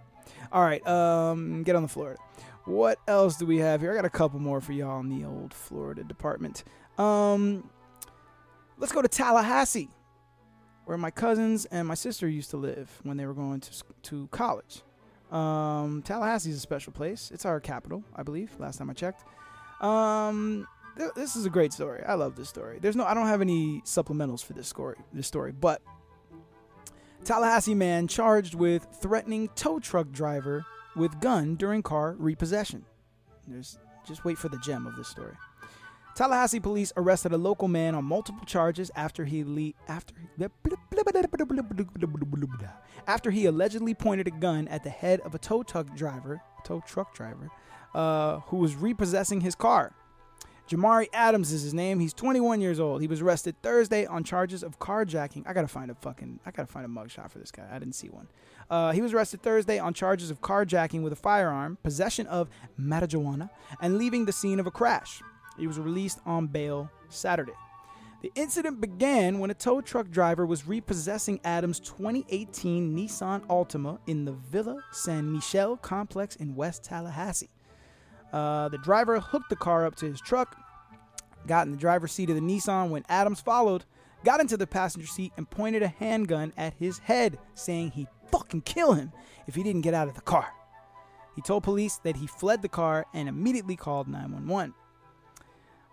All 0.53 0.63
right, 0.63 0.87
um, 0.87 1.63
get 1.63 1.77
on 1.77 1.83
the 1.83 1.89
Florida. 1.89 2.19
What 2.65 2.99
else 3.09 3.37
do 3.37 3.47
we 3.47 3.59
have 3.59 3.81
here? 3.81 3.93
I 3.93 3.97
got 3.97 4.05
a 4.05 4.11
couple 4.11 4.41
more 4.41 4.61
for 4.61 4.73
y'all 4.73 5.01
in 5.01 5.09
the 5.09 5.27
old 5.27 5.55
Florida 5.55 6.05
department. 6.05 6.65
Um, 6.99 7.71
let's 8.77 8.93
go 8.93 9.01
to 9.01 9.09
Tallahassee, 9.09 9.91
where 10.85 10.99
my 10.99 11.11
cousins 11.11 11.65
and 11.67 11.89
my 11.89 11.95
sister 11.95 12.29
used 12.29 12.51
to 12.51 12.57
live 12.57 12.91
when 13.05 13.17
they 13.17 13.27
were 13.27 13.35
going 13.35 13.61
to 13.61 13.71
to 14.03 14.29
college. 14.29 14.83
Um, 15.31 16.03
Tallahassee 16.03 16.51
is 16.51 16.57
a 16.57 16.61
special 16.61 16.93
place. 16.93 17.31
It's 17.33 17.45
our 17.45 17.61
capital, 17.61 18.03
I 18.17 18.23
believe. 18.23 18.51
Last 18.59 18.79
time 18.79 18.91
I 18.91 18.95
checked. 18.95 19.25
Um, 19.83 20.67
th- 20.97 21.13
this 21.15 21.37
is 21.37 21.47
a 21.47 21.51
great 21.51 21.73
story. 21.73 22.03
I 22.05 22.15
love 22.15 22.35
this 22.37 22.49
story. 22.49 22.79
There's 22.81 22.97
no, 22.97 23.05
I 23.05 23.15
don't 23.15 23.27
have 23.27 23.41
any 23.41 23.83
supplementals 23.85 24.45
for 24.45 24.55
this 24.55 24.69
story. 24.69 24.97
This 25.13 25.27
story, 25.27 25.53
but 25.53 25.83
Tallahassee 27.25 27.75
man 27.75 28.09
charged 28.09 28.55
with 28.55 28.87
threatening 29.01 29.49
tow 29.55 29.79
truck 29.79 30.11
driver 30.11 30.65
with 30.97 31.21
gun 31.21 31.57
during 31.57 31.83
car 31.83 32.15
repossession. 32.19 32.85
There's 33.47 33.79
just 34.07 34.25
wait 34.25 34.39
for 34.39 34.49
the 34.49 34.59
gem 34.59 34.87
of 34.87 34.97
this 34.97 35.09
story. 35.09 35.35
Tallahassee 36.15 36.59
police 36.59 36.93
arrested 36.97 37.33
a 37.33 37.39
local 37.39 37.69
man 37.69 37.95
on 37.95 38.05
multiple 38.05 38.45
charges 38.45 38.91
after 38.97 39.25
he 39.25 39.45
le- 39.45 39.73
after 39.87 40.15
after 43.07 43.31
he 43.31 43.47
allegedly 43.47 43.95
pointed 43.95 44.27
a 44.27 44.33
gun 44.33 44.67
at 44.69 44.83
the 44.83 44.91
head 44.91 45.21
of 45.21 45.35
a 45.35 45.39
tow 45.39 45.63
truck 45.63 45.95
driver, 45.95 46.41
tow 46.65 46.83
truck 46.87 47.15
driver, 47.15 47.51
uh, 47.95 48.41
who 48.47 48.57
was 48.57 48.75
repossessing 48.75 49.41
his 49.43 49.55
car. 49.55 49.93
Jamari 50.69 51.07
Adams 51.15 51.51
is 51.51 51.63
his 51.63 51.73
name. 51.73 51.99
He's 51.99 52.13
21 52.13 52.61
years 52.61 52.79
old. 52.79 53.01
He 53.01 53.07
was 53.07 53.23
arrested 53.23 53.57
Thursday 53.63 54.05
on 54.05 54.23
charges 54.23 54.63
of 54.63 54.79
carjacking. 54.79 55.45
I 55.47 55.55
gotta 55.55 55.67
find 55.67 55.91
a 55.91 55.95
fucking, 55.95 56.41
I 56.45 56.51
gotta 56.51 56.71
find 56.71 56.85
a 56.85 56.89
mugshot 56.89 57.31
for 57.31 57.39
this 57.39 57.51
guy. 57.51 57.67
I 57.73 57.79
didn't 57.79 57.95
see 57.95 58.11
one. 58.11 58.29
Uh, 58.69 58.93
he 58.93 59.01
was 59.01 59.15
arrested 59.15 59.43
Thursday 59.43 59.79
on 59.79 59.95
charges 59.95 60.31
of 60.31 60.43
carjacking 60.43 61.03
with 61.03 61.15
a 61.15 61.17
firearm, 61.17 61.79
possession 61.83 62.27
of 62.27 62.51
marijuana, 62.79 63.49
and 63.81 63.97
leaving 63.97 64.27
the 64.27 64.33
scene 64.33 64.61
of 64.61 64.67
a 64.67 64.71
crash. 64.71 65.23
He 65.59 65.67
was 65.67 65.79
released 65.79 66.21
on 66.27 66.49
bail 66.49 66.91
Saturday. 67.09 67.55
The 68.21 68.31
incident 68.35 68.81
began 68.81 69.39
when 69.39 69.51
a 69.51 69.55
tow 69.55 69.81
truck 69.81 70.11
driver 70.11 70.45
was 70.45 70.67
repossessing 70.67 71.41
Adams' 71.45 71.81
2018 71.81 72.95
Nissan 72.95 73.47
Altima 73.47 74.01
in 74.07 74.27
the 74.27 74.33
Villa 74.33 74.77
San 74.93 75.33
Michel 75.33 75.79
complex 75.79 76.37
in 76.37 76.55
West 76.55 76.85
Tallahassee. 76.85 77.49
Uh, 78.33 78.69
the 78.69 78.79
driver 78.79 79.21
hooked 79.21 79.49
the 79.49 79.57
car 79.57 79.87
up 79.87 79.97
to 79.97 80.07
his 80.07 80.21
truck, 80.21 80.57
got 81.47 81.67
in 81.67 81.73
the 81.73 81.79
driver's 81.79 82.13
seat 82.13 82.31
of 82.31 82.37
the 82.37 82.43
Nissan 82.43 82.91
when 82.91 83.05
Adams 83.09 83.41
followed, 83.41 83.85
got 84.25 84.41
into 84.41 84.57
the 84.57 84.67
passenger 84.67 85.07
seat, 85.07 85.33
and 85.37 85.49
pointed 85.49 85.83
a 85.83 85.89
handgun 85.89 86.53
at 86.57 86.75
his 86.75 86.99
head, 86.99 87.39
saying 87.55 87.93
he'd 87.93 88.09
fucking 88.31 88.63
kill 88.63 88.93
him 88.93 89.13
if 89.47 89.55
he 89.55 89.63
didn't 89.63 89.83
get 89.83 89.95
out 89.95 90.09
of 90.09 90.15
the 90.15 90.21
car. 90.21 90.53
He 91.35 91.43
told 91.43 91.63
police 91.63 91.99
that 91.99 92.17
he 92.17 92.27
fled 92.27 92.63
the 92.63 92.69
car 92.69 93.07
and 93.15 93.29
immediately 93.29 93.77
called 93.77 94.09
911. 94.09 94.75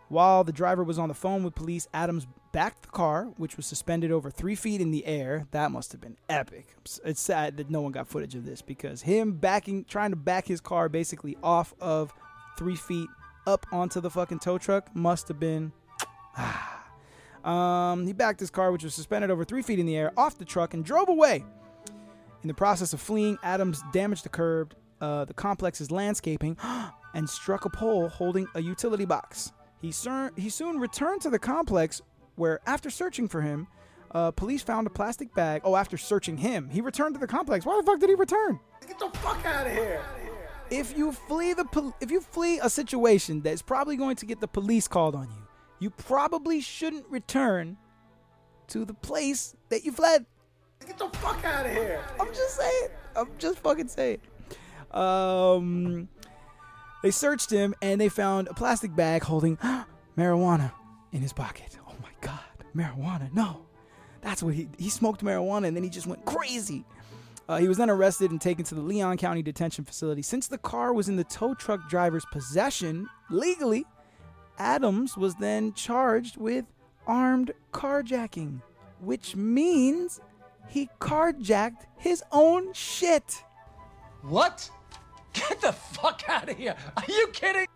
While 0.07 0.43
the 0.43 0.51
driver 0.51 0.83
was 0.83 0.99
on 0.99 1.07
the 1.07 1.13
phone 1.13 1.43
with 1.43 1.55
police, 1.55 1.87
Adams 1.93 2.27
backed 2.51 2.83
the 2.83 2.89
car, 2.89 3.25
which 3.37 3.57
was 3.57 3.65
suspended 3.65 4.11
over 4.11 4.29
three 4.29 4.55
feet 4.55 4.81
in 4.81 4.91
the 4.91 5.05
air. 5.05 5.45
That 5.51 5.71
must 5.71 5.91
have 5.91 6.01
been 6.01 6.17
epic. 6.29 6.75
It's 7.03 7.21
sad 7.21 7.57
that 7.57 7.69
no 7.69 7.81
one 7.81 7.91
got 7.91 8.07
footage 8.07 8.35
of 8.35 8.45
this 8.45 8.61
because 8.61 9.01
him 9.01 9.33
backing, 9.33 9.85
trying 9.85 10.11
to 10.11 10.15
back 10.15 10.47
his 10.47 10.61
car 10.61 10.89
basically 10.89 11.37
off 11.43 11.73
of 11.79 12.13
three 12.57 12.75
feet 12.75 13.09
up 13.47 13.65
onto 13.71 14.01
the 14.01 14.09
fucking 14.09 14.39
tow 14.39 14.57
truck 14.57 14.93
must 14.95 15.27
have 15.27 15.39
been. 15.39 15.71
um, 17.43 18.05
he 18.05 18.13
backed 18.13 18.39
his 18.39 18.49
car, 18.49 18.71
which 18.71 18.83
was 18.83 18.93
suspended 18.93 19.31
over 19.31 19.43
three 19.43 19.61
feet 19.61 19.79
in 19.79 19.85
the 19.85 19.95
air, 19.95 20.11
off 20.17 20.37
the 20.37 20.45
truck 20.45 20.73
and 20.73 20.83
drove 20.83 21.09
away. 21.09 21.43
In 22.41 22.47
the 22.47 22.53
process 22.53 22.93
of 22.93 23.01
fleeing, 23.01 23.37
Adams 23.43 23.81
damaged 23.91 24.25
the 24.25 24.29
curb, 24.29 24.75
uh, 25.01 25.25
the 25.25 25.33
complex's 25.33 25.91
landscaping, 25.91 26.57
and 27.13 27.29
struck 27.29 27.65
a 27.65 27.69
pole 27.69 28.09
holding 28.09 28.47
a 28.55 28.61
utility 28.61 29.05
box. 29.05 29.51
He, 29.81 29.91
sur- 29.91 30.31
he 30.35 30.49
soon 30.49 30.79
returned 30.79 31.21
to 31.21 31.29
the 31.29 31.39
complex 31.39 32.01
where, 32.35 32.59
after 32.65 32.89
searching 32.89 33.27
for 33.27 33.41
him, 33.41 33.67
uh, 34.11 34.31
police 34.31 34.63
found 34.63 34.87
a 34.87 34.89
plastic 34.89 35.33
bag. 35.33 35.61
Oh, 35.63 35.75
after 35.75 35.97
searching 35.97 36.37
him, 36.37 36.69
he 36.69 36.81
returned 36.81 37.15
to 37.15 37.19
the 37.19 37.27
complex. 37.27 37.65
Why 37.65 37.77
the 37.77 37.83
fuck 37.83 37.99
did 37.99 38.09
he 38.09 38.15
return? 38.15 38.59
Get 38.87 38.99
the 38.99 39.09
fuck 39.19 39.45
out 39.45 39.67
of 39.67 39.73
here. 39.73 40.01
If 40.75 40.97
you 40.97 41.13
flee 41.13 41.53
the 41.53 41.63
pol- 41.63 41.95
if 42.01 42.11
you 42.11 42.19
flee 42.19 42.59
a 42.61 42.69
situation 42.69 43.39
that's 43.41 43.61
probably 43.61 43.95
going 43.95 44.17
to 44.17 44.25
get 44.25 44.41
the 44.41 44.47
police 44.47 44.89
called 44.89 45.15
on 45.15 45.29
you, 45.29 45.47
you 45.79 45.89
probably 45.89 46.59
shouldn't 46.59 47.05
return 47.09 47.77
to 48.67 48.83
the 48.83 48.93
place 48.93 49.55
that 49.69 49.85
you 49.85 49.93
fled. 49.93 50.25
Get 50.85 50.97
the 50.97 51.07
fuck 51.17 51.45
out 51.45 51.65
of 51.65 51.71
here. 51.71 52.03
I'm 52.19 52.27
just 52.27 52.57
saying. 52.57 52.89
I'm 53.15 53.29
just 53.37 53.59
fucking 53.59 53.87
saying. 53.87 54.19
Um, 54.91 56.09
they 57.01 57.11
searched 57.11 57.49
him 57.49 57.73
and 57.81 58.01
they 58.01 58.09
found 58.09 58.49
a 58.49 58.53
plastic 58.53 58.93
bag 58.93 59.23
holding 59.23 59.57
marijuana 60.17 60.73
in 61.13 61.21
his 61.21 61.31
pocket. 61.31 61.77
Oh 61.87 61.95
my 62.03 62.09
god, 62.19 62.39
marijuana! 62.75 63.33
No, 63.33 63.65
that's 64.19 64.43
what 64.43 64.53
he 64.53 64.67
he 64.77 64.89
smoked 64.89 65.23
marijuana 65.23 65.67
and 65.67 65.77
then 65.77 65.83
he 65.83 65.89
just 65.89 66.07
went 66.07 66.25
crazy. 66.25 66.83
Uh, 67.47 67.57
he 67.57 67.67
was 67.67 67.77
then 67.77 67.89
arrested 67.89 68.31
and 68.31 68.41
taken 68.41 68.65
to 68.65 68.75
the 68.75 68.81
Leon 68.81 69.17
County 69.17 69.43
Detention 69.43 69.85
Facility. 69.85 70.21
Since 70.21 70.47
the 70.47 70.57
car 70.57 70.93
was 70.93 71.09
in 71.09 71.15
the 71.15 71.23
tow 71.23 71.53
truck 71.53 71.87
driver's 71.89 72.25
possession 72.31 73.07
legally, 73.29 73.85
Adams 74.57 75.15
was 75.15 75.35
then 75.35 75.73
charged 75.73 76.37
with 76.37 76.65
armed 77.05 77.51
carjacking, 77.71 78.61
which 78.99 79.35
means 79.35 80.21
he 80.67 80.89
carjacked 80.99 81.85
his 81.97 82.23
own 82.31 82.73
shit. 82.73 83.43
What? 84.23 84.69
Get 85.33 85.61
the 85.61 85.73
fuck 85.73 86.23
out 86.27 86.49
of 86.49 86.57
here. 86.57 86.75
Are 86.97 87.03
you 87.07 87.27
kidding? 87.27 87.67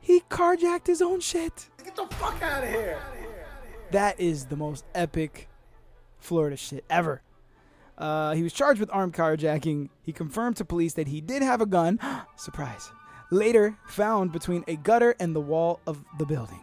He 0.00 0.20
carjacked 0.30 0.86
his 0.86 1.02
own 1.02 1.18
shit. 1.18 1.70
Get 1.82 1.96
the 1.96 2.06
fuck 2.06 2.40
out 2.40 2.62
of 2.62 2.68
here. 2.68 3.00
That 3.90 4.20
is 4.20 4.46
the 4.46 4.56
most 4.56 4.84
epic 4.94 5.48
Florida 6.18 6.56
shit 6.56 6.84
ever. 6.88 7.22
Uh, 7.98 8.34
he 8.34 8.42
was 8.42 8.52
charged 8.52 8.80
with 8.80 8.90
armed 8.92 9.14
carjacking. 9.14 9.88
He 10.02 10.12
confirmed 10.12 10.56
to 10.56 10.64
police 10.64 10.94
that 10.94 11.08
he 11.08 11.20
did 11.20 11.42
have 11.42 11.60
a 11.60 11.66
gun. 11.66 11.98
Surprise. 12.36 12.90
Later 13.30 13.76
found 13.88 14.32
between 14.32 14.64
a 14.68 14.76
gutter 14.76 15.14
and 15.18 15.34
the 15.34 15.40
wall 15.40 15.80
of 15.86 16.04
the 16.18 16.26
building. 16.26 16.60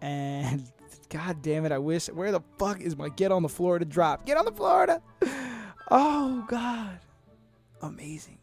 And 0.00 0.70
god 1.08 1.40
damn 1.42 1.64
it, 1.64 1.72
I 1.72 1.78
wish. 1.78 2.08
Where 2.08 2.32
the 2.32 2.42
fuck 2.58 2.80
is 2.80 2.96
my 2.96 3.08
get 3.08 3.32
on 3.32 3.42
the 3.42 3.48
Florida 3.48 3.84
drop? 3.84 4.26
Get 4.26 4.36
on 4.36 4.44
the 4.44 4.52
Florida. 4.52 5.00
Oh 5.90 6.44
god. 6.48 6.98
Amazing. 7.82 8.38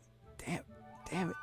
Damn 0.46 0.62
damn 1.10 1.30
it. 1.30 1.36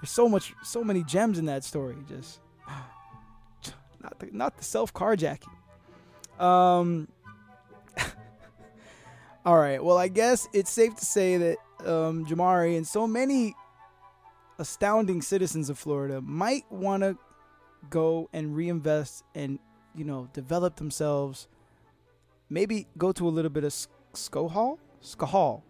There's 0.00 0.10
so 0.10 0.28
much 0.28 0.54
so 0.62 0.82
many 0.82 1.04
gems 1.04 1.38
in 1.38 1.44
that 1.46 1.62
story. 1.62 1.96
Just 2.08 2.40
not 4.02 4.18
the 4.18 4.28
not 4.32 4.56
the 4.56 4.64
self 4.64 4.94
carjacking. 4.94 5.52
Um 6.38 7.08
all 9.50 9.58
right. 9.58 9.82
Well, 9.82 9.98
I 9.98 10.06
guess 10.06 10.46
it's 10.52 10.70
safe 10.70 10.94
to 10.94 11.04
say 11.04 11.36
that 11.36 11.56
um, 11.84 12.24
Jamari 12.24 12.76
and 12.76 12.86
so 12.86 13.08
many 13.08 13.56
astounding 14.60 15.22
citizens 15.22 15.68
of 15.68 15.76
Florida 15.76 16.20
might 16.20 16.70
want 16.70 17.02
to 17.02 17.18
go 17.88 18.30
and 18.32 18.54
reinvest 18.54 19.24
and 19.34 19.58
you 19.96 20.04
know 20.04 20.28
develop 20.32 20.76
themselves. 20.76 21.48
Maybe 22.48 22.86
go 22.96 23.10
to 23.10 23.26
a 23.26 23.28
little 23.28 23.50
bit 23.50 23.64
of 23.64 23.72
Skohol, 24.14 24.78
Skohol, 25.02 25.62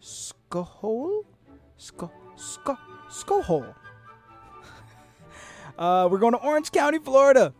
Skohol, 0.00 1.24
Sko 1.76 2.10
Sko 2.36 2.78
Skohol. 3.10 3.74
uh, 5.76 6.06
we're 6.08 6.18
going 6.18 6.34
to 6.34 6.38
Orange 6.38 6.70
County, 6.70 7.00
Florida. 7.00 7.52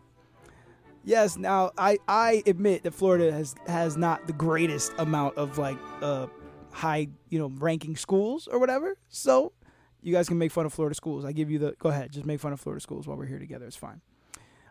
Yes, 1.05 1.37
now 1.37 1.71
I, 1.77 1.99
I 2.07 2.41
admit 2.47 2.81
that 2.83 2.93
Florida 2.95 3.31
has 3.31 3.53
has 3.67 3.95
not 3.95 4.25
the 4.25 4.33
greatest 4.33 4.91
amount 4.97 5.37
of 5.37 5.59
like 5.59 5.77
uh 6.01 6.25
high, 6.71 7.07
you 7.29 7.37
know, 7.39 7.51
ranking 7.57 7.95
schools 7.95 8.47
or 8.47 8.59
whatever. 8.59 8.97
So 9.07 9.53
you 10.01 10.11
guys 10.11 10.27
can 10.27 10.39
make 10.39 10.51
fun 10.51 10.65
of 10.65 10.73
Florida 10.73 10.95
schools. 10.95 11.23
I 11.23 11.31
give 11.31 11.51
you 11.51 11.59
the 11.59 11.75
go 11.77 11.89
ahead, 11.89 12.11
just 12.11 12.25
make 12.25 12.39
fun 12.39 12.53
of 12.53 12.59
Florida 12.59 12.81
schools 12.81 13.07
while 13.07 13.17
we're 13.17 13.27
here 13.27 13.39
together. 13.39 13.65
It's 13.65 13.75
fine. 13.75 14.01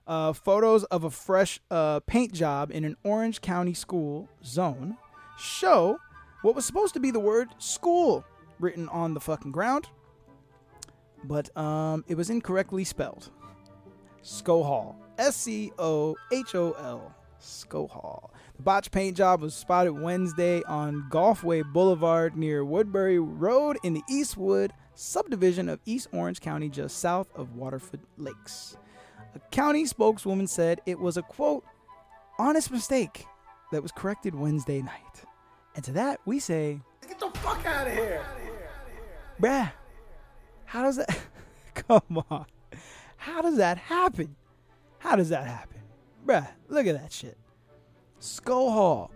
Uh, 0.07 0.33
photos 0.33 0.85
of 0.85 1.05
a 1.05 1.11
fresh 1.11 1.61
uh, 1.71 2.01
paint 2.01 2.33
job 2.33 2.71
in 2.73 2.85
an 2.85 2.97
Orange 3.05 3.41
County 3.41 3.73
school 3.73 4.29
zone 4.45 4.99
show 5.39 5.99
what 6.43 6.55
was 6.55 6.67
supposed 6.67 6.95
to 6.95 7.01
be 7.01 7.11
the 7.11 7.21
word 7.21 7.49
school 7.59 8.25
written 8.59 8.89
on 8.91 9.15
the 9.15 9.21
fucking 9.21 9.53
ground, 9.53 9.89
but 11.23 11.57
um, 11.57 12.05
it 12.07 12.17
was 12.17 12.29
incorrectly 12.29 12.85
spelled. 12.85 13.31
Skohol. 14.23 14.97
S 15.19 15.37
C 15.37 15.73
O 15.79 16.17
H 16.33 16.55
O 16.55 16.73
L. 16.73 17.15
Skohol. 17.41 18.31
The 18.57 18.63
botch 18.63 18.91
paint 18.91 19.17
job 19.17 19.43
was 19.43 19.55
spotted 19.55 19.93
Wednesday 19.93 20.63
on 20.63 21.09
Golfway 21.11 21.63
Boulevard 21.73 22.37
near 22.37 22.65
Woodbury 22.65 23.19
Road 23.19 23.79
in 23.83 23.93
the 23.93 24.03
Eastwood 24.09 24.73
subdivision 24.95 25.69
of 25.69 25.81
East 25.85 26.09
Orange 26.13 26.41
County, 26.41 26.69
just 26.69 26.99
south 26.99 27.29
of 27.35 27.57
Waterford 27.57 28.01
Lakes. 28.17 28.77
A 29.35 29.41
county 29.51 29.85
spokeswoman 29.85 30.47
said 30.47 30.81
it 30.87 30.99
was 30.99 31.17
a 31.17 31.23
quote, 31.23 31.65
honest 32.39 32.71
mistake 32.71 33.27
that 33.73 33.83
was 33.83 33.93
corrected 33.93 34.35
Wednesday 34.35 34.81
night. 34.81 35.25
And 35.75 35.85
to 35.85 35.93
that, 35.93 36.21
we 36.25 36.39
say, 36.39 36.81
Get 37.07 37.19
the 37.19 37.31
fuck 37.41 37.67
out 37.67 37.89
of 37.89 37.93
here. 37.93 38.25
bruh, 39.41 39.71
how 40.65 40.83
does 40.83 40.97
that, 40.97 41.19
come 41.75 42.25
on, 42.31 42.47
how 43.17 43.43
does 43.43 43.57
that 43.57 43.77
happen? 43.77 44.37
How 45.05 45.17
does 45.17 45.29
that 45.29 45.47
happen? 45.47 45.83
Bruh, 46.27 46.49
look 46.69 46.87
at 46.87 46.99
that 46.99 47.13
shit. 47.13 47.37
Skull 48.21 48.71
Hall. 48.71 49.11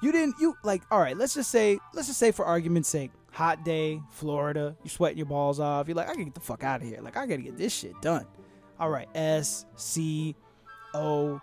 You 0.00 0.12
didn't 0.12 0.36
you 0.38 0.56
like 0.62 0.82
all 0.92 1.00
right, 1.00 1.16
let's 1.16 1.34
just 1.34 1.50
say 1.50 1.80
let's 1.92 2.06
just 2.06 2.20
say 2.20 2.30
for 2.30 2.44
argument's 2.44 2.88
sake, 2.88 3.10
hot 3.32 3.64
day, 3.64 4.00
Florida, 4.12 4.76
you 4.84 4.88
sweating 4.88 5.18
your 5.18 5.26
balls 5.26 5.58
off. 5.58 5.88
You're 5.88 5.96
like, 5.96 6.06
I 6.06 6.12
gotta 6.12 6.24
get 6.24 6.34
the 6.34 6.40
fuck 6.40 6.62
out 6.62 6.82
of 6.82 6.86
here. 6.86 7.00
Like 7.02 7.16
I 7.16 7.26
gotta 7.26 7.42
get 7.42 7.58
this 7.58 7.74
shit 7.74 8.00
done. 8.00 8.26
All 8.78 8.90
right, 8.90 9.08
S 9.16 9.66
C 9.74 10.36
O 10.94 11.40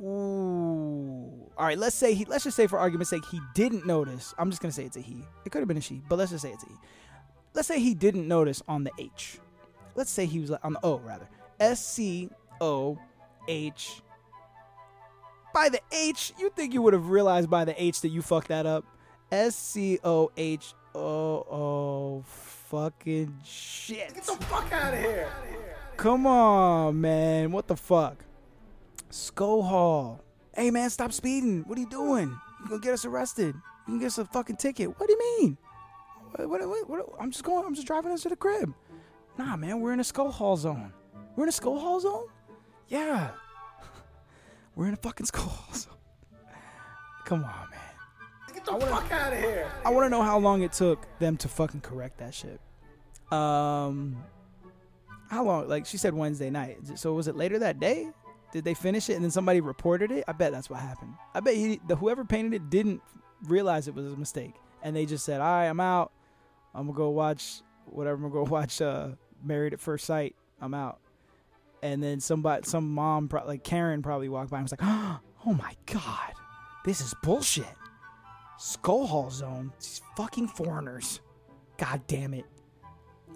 Ooh. 0.00 1.50
All 1.58 1.66
right, 1.66 1.76
let's 1.76 1.96
say 1.96 2.14
he 2.14 2.24
let's 2.26 2.44
just 2.44 2.56
say 2.56 2.68
for 2.68 2.78
argument's 2.78 3.10
sake 3.10 3.24
he 3.28 3.40
didn't 3.56 3.86
notice. 3.86 4.32
I'm 4.38 4.50
just 4.50 4.62
gonna 4.62 4.70
say 4.70 4.84
it's 4.84 4.96
a 4.96 5.00
he. 5.00 5.24
It 5.44 5.50
could 5.50 5.58
have 5.58 5.68
been 5.68 5.76
a 5.76 5.80
she, 5.80 6.00
but 6.08 6.16
let's 6.16 6.30
just 6.30 6.42
say 6.42 6.52
it's 6.52 6.62
a 6.62 6.68
he. 6.68 6.76
Let's 7.54 7.66
say 7.66 7.80
he 7.80 7.92
didn't 7.92 8.28
notice 8.28 8.62
on 8.68 8.84
the 8.84 8.92
H. 9.00 9.40
Let's 9.96 10.12
say 10.12 10.26
he 10.26 10.38
was 10.38 10.52
on 10.52 10.74
the 10.74 10.80
O 10.84 10.98
rather. 11.00 11.28
S 11.58 11.84
C 11.84 12.30
O 12.60 12.98
H. 13.48 14.02
By 15.52 15.68
the 15.68 15.80
H, 15.92 16.32
you 16.38 16.50
think 16.50 16.72
you 16.74 16.82
would 16.82 16.92
have 16.92 17.08
realized 17.10 17.50
by 17.50 17.64
the 17.64 17.80
H 17.82 18.00
that 18.02 18.08
you 18.08 18.22
fucked 18.22 18.48
that 18.48 18.66
up? 18.66 18.84
S 19.32 19.56
C 19.56 19.98
O 20.04 20.30
H 20.36 20.74
O 20.94 21.00
O 21.00 22.24
fucking 22.26 23.36
shit. 23.44 24.14
Get 24.14 24.24
the 24.24 24.36
fuck 24.44 24.72
out 24.72 24.94
of 24.94 25.00
here. 25.00 25.28
Come 25.96 26.26
on, 26.26 27.00
man. 27.00 27.52
What 27.52 27.66
the 27.66 27.76
fuck? 27.76 28.24
Skull 29.10 29.62
Hall. 29.62 30.20
Hey, 30.54 30.70
man, 30.70 30.88
stop 30.90 31.12
speeding. 31.12 31.62
What 31.66 31.78
are 31.78 31.80
you 31.80 31.88
doing? 31.90 32.36
You're 32.60 32.68
gonna 32.68 32.80
get 32.80 32.92
us 32.94 33.04
arrested? 33.04 33.54
You 33.86 33.94
can 33.94 33.98
get 33.98 34.06
us 34.06 34.18
a 34.18 34.24
fucking 34.24 34.56
ticket. 34.56 34.88
What 34.98 35.08
do 35.08 35.12
you 35.14 35.38
mean? 35.40 35.56
What, 36.34 36.48
what, 36.48 36.68
what, 36.68 36.88
what- 36.88 37.08
I'm 37.20 37.30
just 37.30 37.42
going. 37.44 37.64
I'm 37.66 37.74
just 37.74 37.86
driving 37.86 38.12
us 38.12 38.22
to 38.22 38.28
the 38.28 38.36
crib. 38.36 38.72
Nah, 39.36 39.56
man, 39.56 39.80
we're 39.80 39.92
in 39.92 40.00
a 40.00 40.04
Skull 40.04 40.30
Hall 40.30 40.56
zone. 40.56 40.92
We're 41.34 41.44
in 41.44 41.48
a 41.48 41.52
Skull 41.52 41.78
Hall 41.78 41.98
zone. 42.00 42.26
Yeah, 42.90 43.30
we're 44.74 44.88
in 44.88 44.94
a 44.94 44.98
fucking 44.98 45.26
school. 45.26 45.52
Zone. 45.72 45.94
Come 47.24 47.44
on, 47.44 47.70
man. 47.70 47.80
Get 48.52 48.64
the 48.64 48.72
fuck 48.86 49.10
out 49.12 49.32
of 49.32 49.38
here. 49.38 49.70
I 49.84 49.90
want 49.90 50.04
to 50.04 50.10
know 50.10 50.22
how 50.22 50.38
long 50.38 50.62
it 50.62 50.72
took 50.72 51.06
them 51.18 51.36
to 51.38 51.48
fucking 51.48 51.80
correct 51.80 52.18
that 52.18 52.34
shit. 52.34 52.60
Um, 53.30 54.22
how 55.30 55.44
long? 55.44 55.68
Like 55.68 55.86
she 55.86 55.96
said 55.96 56.12
Wednesday 56.12 56.50
night. 56.50 56.78
So 56.96 57.14
was 57.14 57.28
it 57.28 57.36
later 57.36 57.60
that 57.60 57.78
day? 57.78 58.10
Did 58.52 58.64
they 58.64 58.74
finish 58.74 59.08
it 59.08 59.14
and 59.14 59.22
then 59.22 59.30
somebody 59.30 59.60
reported 59.60 60.10
it? 60.10 60.24
I 60.26 60.32
bet 60.32 60.50
that's 60.50 60.68
what 60.68 60.80
happened. 60.80 61.14
I 61.34 61.40
bet 61.40 61.54
he, 61.54 61.80
the 61.86 61.94
whoever 61.94 62.24
painted 62.24 62.54
it 62.54 62.68
didn't 62.68 63.00
realize 63.44 63.86
it 63.86 63.94
was 63.94 64.12
a 64.12 64.16
mistake, 64.16 64.54
and 64.82 64.96
they 64.96 65.06
just 65.06 65.24
said, 65.24 65.40
"All 65.40 65.46
right, 65.46 65.66
I'm 65.66 65.78
out. 65.78 66.10
I'm 66.74 66.86
gonna 66.86 66.96
go 66.96 67.10
watch 67.10 67.62
whatever. 67.86 68.16
I'm 68.16 68.32
gonna 68.32 68.44
go 68.44 68.50
watch 68.50 68.82
uh, 68.82 69.10
Married 69.44 69.72
at 69.72 69.80
First 69.80 70.04
Sight. 70.04 70.34
I'm 70.60 70.74
out." 70.74 70.99
And 71.82 72.02
then 72.02 72.20
somebody, 72.20 72.66
some 72.66 72.92
mom, 72.92 73.28
pro- 73.28 73.46
like 73.46 73.64
Karen, 73.64 74.02
probably 74.02 74.28
walked 74.28 74.50
by 74.50 74.58
and 74.58 74.64
was 74.64 74.72
like, 74.72 74.82
"Oh 74.82 75.54
my 75.54 75.74
god, 75.86 76.32
this 76.84 77.00
is 77.00 77.14
bullshit." 77.22 77.64
Skull 78.58 79.06
Hall 79.06 79.30
Zone. 79.30 79.72
These 79.80 80.02
fucking 80.18 80.48
foreigners. 80.48 81.20
God 81.78 82.02
damn 82.06 82.34
it. 82.34 82.44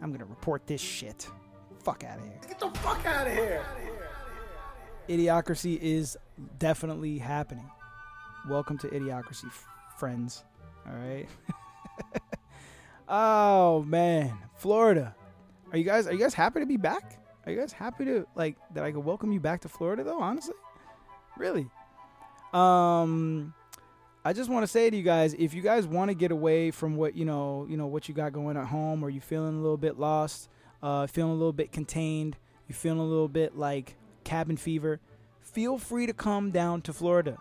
I'm 0.03 0.13
gonna 0.13 0.27
report 0.27 0.67
this 0.67 0.83
shit. 0.83 1.27
Fuck 1.83 2.05
out 2.05 2.19
of 2.19 2.25
here. 2.25 2.41
Get 2.47 2.59
the 2.59 2.71
fuck 2.81 3.07
out 3.07 3.27
of 3.27 3.33
here. 3.33 3.65
Idiocracy 5.09 5.79
is 5.81 6.19
definitely 6.59 7.17
happening. 7.19 7.71
Welcome 8.49 8.77
to 8.79 8.89
Idiocracy, 8.89 9.47
f- 9.47 9.67
friends. 9.97 10.45
All 10.87 10.95
right. 10.95 11.27
oh 13.09 13.83
man, 13.85 14.37
Florida. 14.57 15.15
Are 15.73 15.79
you 15.79 15.85
guys? 15.85 16.07
Are 16.07 16.13
you 16.13 16.19
guys 16.19 16.35
happy 16.35 16.61
to 16.61 16.67
be 16.67 16.77
back? 16.77 17.19
Are 17.47 17.53
you 17.53 17.59
guys 17.59 17.73
happy 17.73 18.05
to 18.07 18.27
like 18.35 18.57
that? 18.75 18.85
I 18.85 18.93
could 18.93 19.05
welcome 19.05 19.33
you 19.33 19.41
back 19.41 19.61
to 19.63 19.69
Florida, 19.69 20.03
though. 20.03 20.21
Honestly, 20.21 20.55
really. 21.37 21.69
Um, 22.53 23.53
I 24.25 24.33
just 24.33 24.49
want 24.49 24.63
to 24.63 24.67
say 24.67 24.89
to 24.89 24.97
you 24.97 25.03
guys, 25.03 25.35
if 25.35 25.53
you 25.53 25.61
guys 25.61 25.87
want 25.87 26.11
to 26.11 26.15
get 26.15 26.31
away 26.31 26.71
from 26.71 26.97
what 26.97 27.15
you 27.15 27.25
know, 27.25 27.67
you 27.69 27.77
know 27.77 27.87
what 27.87 28.09
you 28.09 28.15
got 28.15 28.33
going 28.33 28.57
at 28.57 28.67
home, 28.67 29.03
or 29.03 29.11
you 29.11 29.21
feeling 29.21 29.59
a 29.59 29.61
little 29.61 29.77
bit 29.77 29.99
lost, 29.99 30.49
uh, 30.83 31.07
feeling 31.07 31.33
a 31.33 31.37
little 31.37 31.53
bit 31.53 31.73
contained, 31.73 32.37
you 32.69 32.75
feeling 32.75 33.01
a 33.01 33.05
little 33.05 33.29
bit 33.29 33.59
like 33.59 33.97
cabin 34.25 34.57
fever, 34.57 35.01
feel 35.41 35.77
free 35.77 36.07
to 36.07 36.15
come 36.15 36.51
down 36.51 36.81
to 36.83 36.93
Florida. 36.93 37.37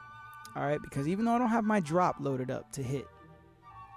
All 0.56 0.64
right, 0.64 0.82
because 0.82 1.08
even 1.08 1.26
though 1.26 1.32
I 1.32 1.38
don't 1.40 1.50
have 1.50 1.64
my 1.64 1.80
drop 1.80 2.18
loaded 2.20 2.52
up 2.52 2.72
to 2.74 2.84
hit, 2.84 3.08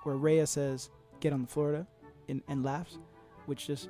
where 0.05 0.17
Rhea 0.17 0.47
says, 0.47 0.91
"Get 1.19 1.33
on 1.33 1.43
the 1.43 1.49
Florida," 1.49 1.87
and, 2.29 2.43
and 2.47 2.63
laughs, 2.63 2.99
which 3.47 3.67
just 3.67 3.89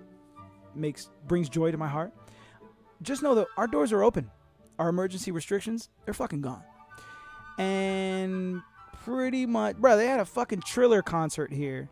makes 0.76 1.10
brings 1.26 1.48
joy 1.48 1.70
to 1.70 1.78
my 1.78 1.88
heart. 1.88 2.12
Just 3.02 3.22
know 3.22 3.34
that 3.34 3.46
our 3.56 3.66
doors 3.66 3.92
are 3.92 4.02
open. 4.02 4.30
Our 4.78 4.88
emergency 4.88 5.30
restrictions, 5.30 5.88
they're 6.04 6.14
fucking 6.14 6.40
gone. 6.40 6.62
And 7.58 8.62
pretty 9.04 9.46
much, 9.46 9.76
bro, 9.76 9.96
they 9.96 10.06
had 10.06 10.20
a 10.20 10.24
fucking 10.24 10.60
Triller 10.60 11.02
concert 11.02 11.52
here. 11.52 11.88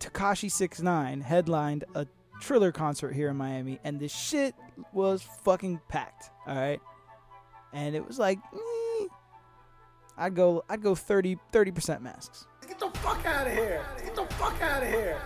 Tekashi 0.00 0.50
69 0.50 1.20
headlined 1.20 1.84
a 1.94 2.06
Triller 2.40 2.70
concert 2.70 3.12
here 3.12 3.28
in 3.30 3.36
Miami, 3.36 3.80
and 3.84 3.98
this 3.98 4.14
shit 4.14 4.54
was 4.92 5.22
fucking 5.44 5.80
packed. 5.88 6.30
All 6.46 6.54
right, 6.54 6.80
and 7.72 7.96
it 7.96 8.06
was 8.06 8.18
like, 8.18 8.38
eh, 8.54 9.06
I'd 10.16 10.34
go, 10.34 10.64
I'd 10.68 10.82
go 10.82 10.94
30 10.94 11.36
percent 11.72 12.02
masks. 12.02 12.46
Get 12.66 12.78
the 12.78 12.90
fuck 12.98 13.24
out 13.26 13.46
of 13.46 13.52
here. 13.52 13.84
Get 14.04 14.14
the 14.14 14.26
fuck 14.34 14.60
out 14.62 14.82
of 14.82 14.88
here. 14.88 15.20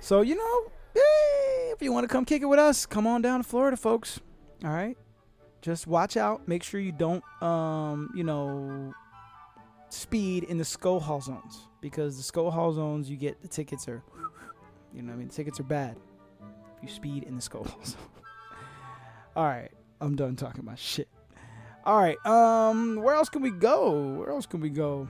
So 0.00 0.22
you 0.22 0.34
know, 0.34 0.72
if 0.94 1.82
you 1.82 1.92
want 1.92 2.04
to 2.04 2.08
come 2.08 2.24
kick 2.24 2.42
it 2.42 2.46
with 2.46 2.58
us, 2.58 2.86
come 2.86 3.06
on 3.06 3.22
down 3.22 3.42
to 3.42 3.48
Florida, 3.48 3.76
folks. 3.76 4.20
All 4.64 4.70
right, 4.70 4.96
just 5.60 5.86
watch 5.86 6.16
out. 6.16 6.46
Make 6.46 6.62
sure 6.62 6.80
you 6.80 6.92
don't, 6.92 7.24
um, 7.42 8.10
you 8.14 8.24
know, 8.24 8.94
speed 9.88 10.44
in 10.44 10.58
the 10.58 10.64
skull 10.64 11.00
hall 11.00 11.20
zones 11.20 11.66
because 11.80 12.16
the 12.16 12.22
skull 12.22 12.50
hall 12.50 12.72
zones 12.72 13.10
you 13.10 13.16
get 13.16 13.42
the 13.42 13.48
tickets 13.48 13.88
are, 13.88 14.02
you 14.94 15.02
know, 15.02 15.08
what 15.08 15.14
I 15.14 15.18
mean, 15.18 15.28
the 15.28 15.34
tickets 15.34 15.58
are 15.60 15.64
bad 15.64 15.96
if 16.76 16.82
you 16.82 16.88
speed 16.88 17.24
in 17.24 17.36
the 17.36 17.42
skull 17.42 17.64
hall 17.68 17.84
zone. 17.84 18.00
All 19.34 19.44
right, 19.44 19.70
I'm 20.00 20.14
done 20.14 20.36
talking 20.36 20.60
about 20.60 20.78
shit. 20.78 21.08
All 21.84 21.98
right, 21.98 22.24
um, 22.24 22.96
where 22.96 23.14
else 23.14 23.28
can 23.28 23.42
we 23.42 23.50
go? 23.50 24.18
Where 24.18 24.30
else 24.30 24.46
can 24.46 24.60
we 24.60 24.70
go? 24.70 25.08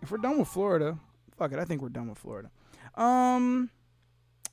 If 0.00 0.10
we're 0.10 0.18
done 0.18 0.38
with 0.38 0.48
Florida, 0.48 0.98
fuck 1.36 1.52
it, 1.52 1.58
I 1.58 1.64
think 1.64 1.82
we're 1.82 1.88
done 1.90 2.08
with 2.08 2.18
Florida. 2.18 2.50
Um, 2.94 3.70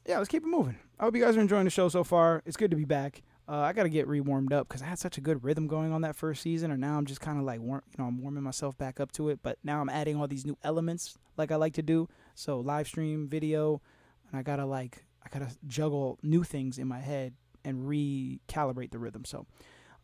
yeah, 0.08 0.18
let's 0.18 0.30
keep 0.30 0.44
it 0.44 0.48
moving. 0.48 0.78
I 1.00 1.04
hope 1.04 1.16
you 1.16 1.24
guys 1.24 1.38
are 1.38 1.42
enjoying 1.42 1.66
the 1.66 1.70
show 1.72 1.90
so 1.90 2.04
far. 2.04 2.42
It's 2.46 2.58
good 2.58 2.72
to 2.72 2.78
be 2.78 2.86
back. 2.86 3.22
Uh, 3.48 3.60
I 3.60 3.74
got 3.74 3.84
to 3.84 3.90
get 3.90 4.08
re-warmed 4.08 4.54
up 4.54 4.68
because 4.68 4.82
I 4.82 4.86
had 4.86 5.00
such 5.00 5.18
a 5.18 5.22
good 5.22 5.44
rhythm 5.44 5.68
going 5.68 5.92
on 5.92 6.02
that 6.02 6.16
first 6.16 6.42
season, 6.42 6.72
and 6.72 6.80
now 6.80 6.98
I'm 6.98 7.06
just 7.06 7.20
kind 7.20 7.38
of 7.38 7.44
like, 7.44 7.60
warm, 7.60 7.82
you 7.90 8.02
know, 8.02 8.08
I'm 8.08 8.22
warming 8.22 8.44
myself 8.44 8.78
back 8.78 9.00
up 9.00 9.12
to 9.14 9.30
it. 9.30 9.40
But 9.44 9.58
now 9.64 9.82
I'm 9.82 9.90
adding 9.90 10.16
all 10.16 10.28
these 10.28 10.46
new 10.46 10.58
elements 10.64 11.18
like 11.38 11.52
I 11.52 11.56
like 11.56 11.74
to 11.74 11.82
do. 11.82 12.08
So 12.36 12.60
live 12.60 12.88
stream, 12.88 13.28
video, 13.28 13.82
and 14.30 14.40
I 14.40 14.44
gotta 14.44 14.66
like, 14.66 15.06
I 15.26 15.30
gotta 15.38 15.54
juggle 15.68 16.18
new 16.24 16.44
things 16.44 16.78
in 16.78 16.88
my 16.88 17.00
head 17.00 17.34
and 17.66 17.84
recalibrate 17.84 18.92
the 18.92 19.00
rhythm. 19.00 19.26
So 19.26 19.46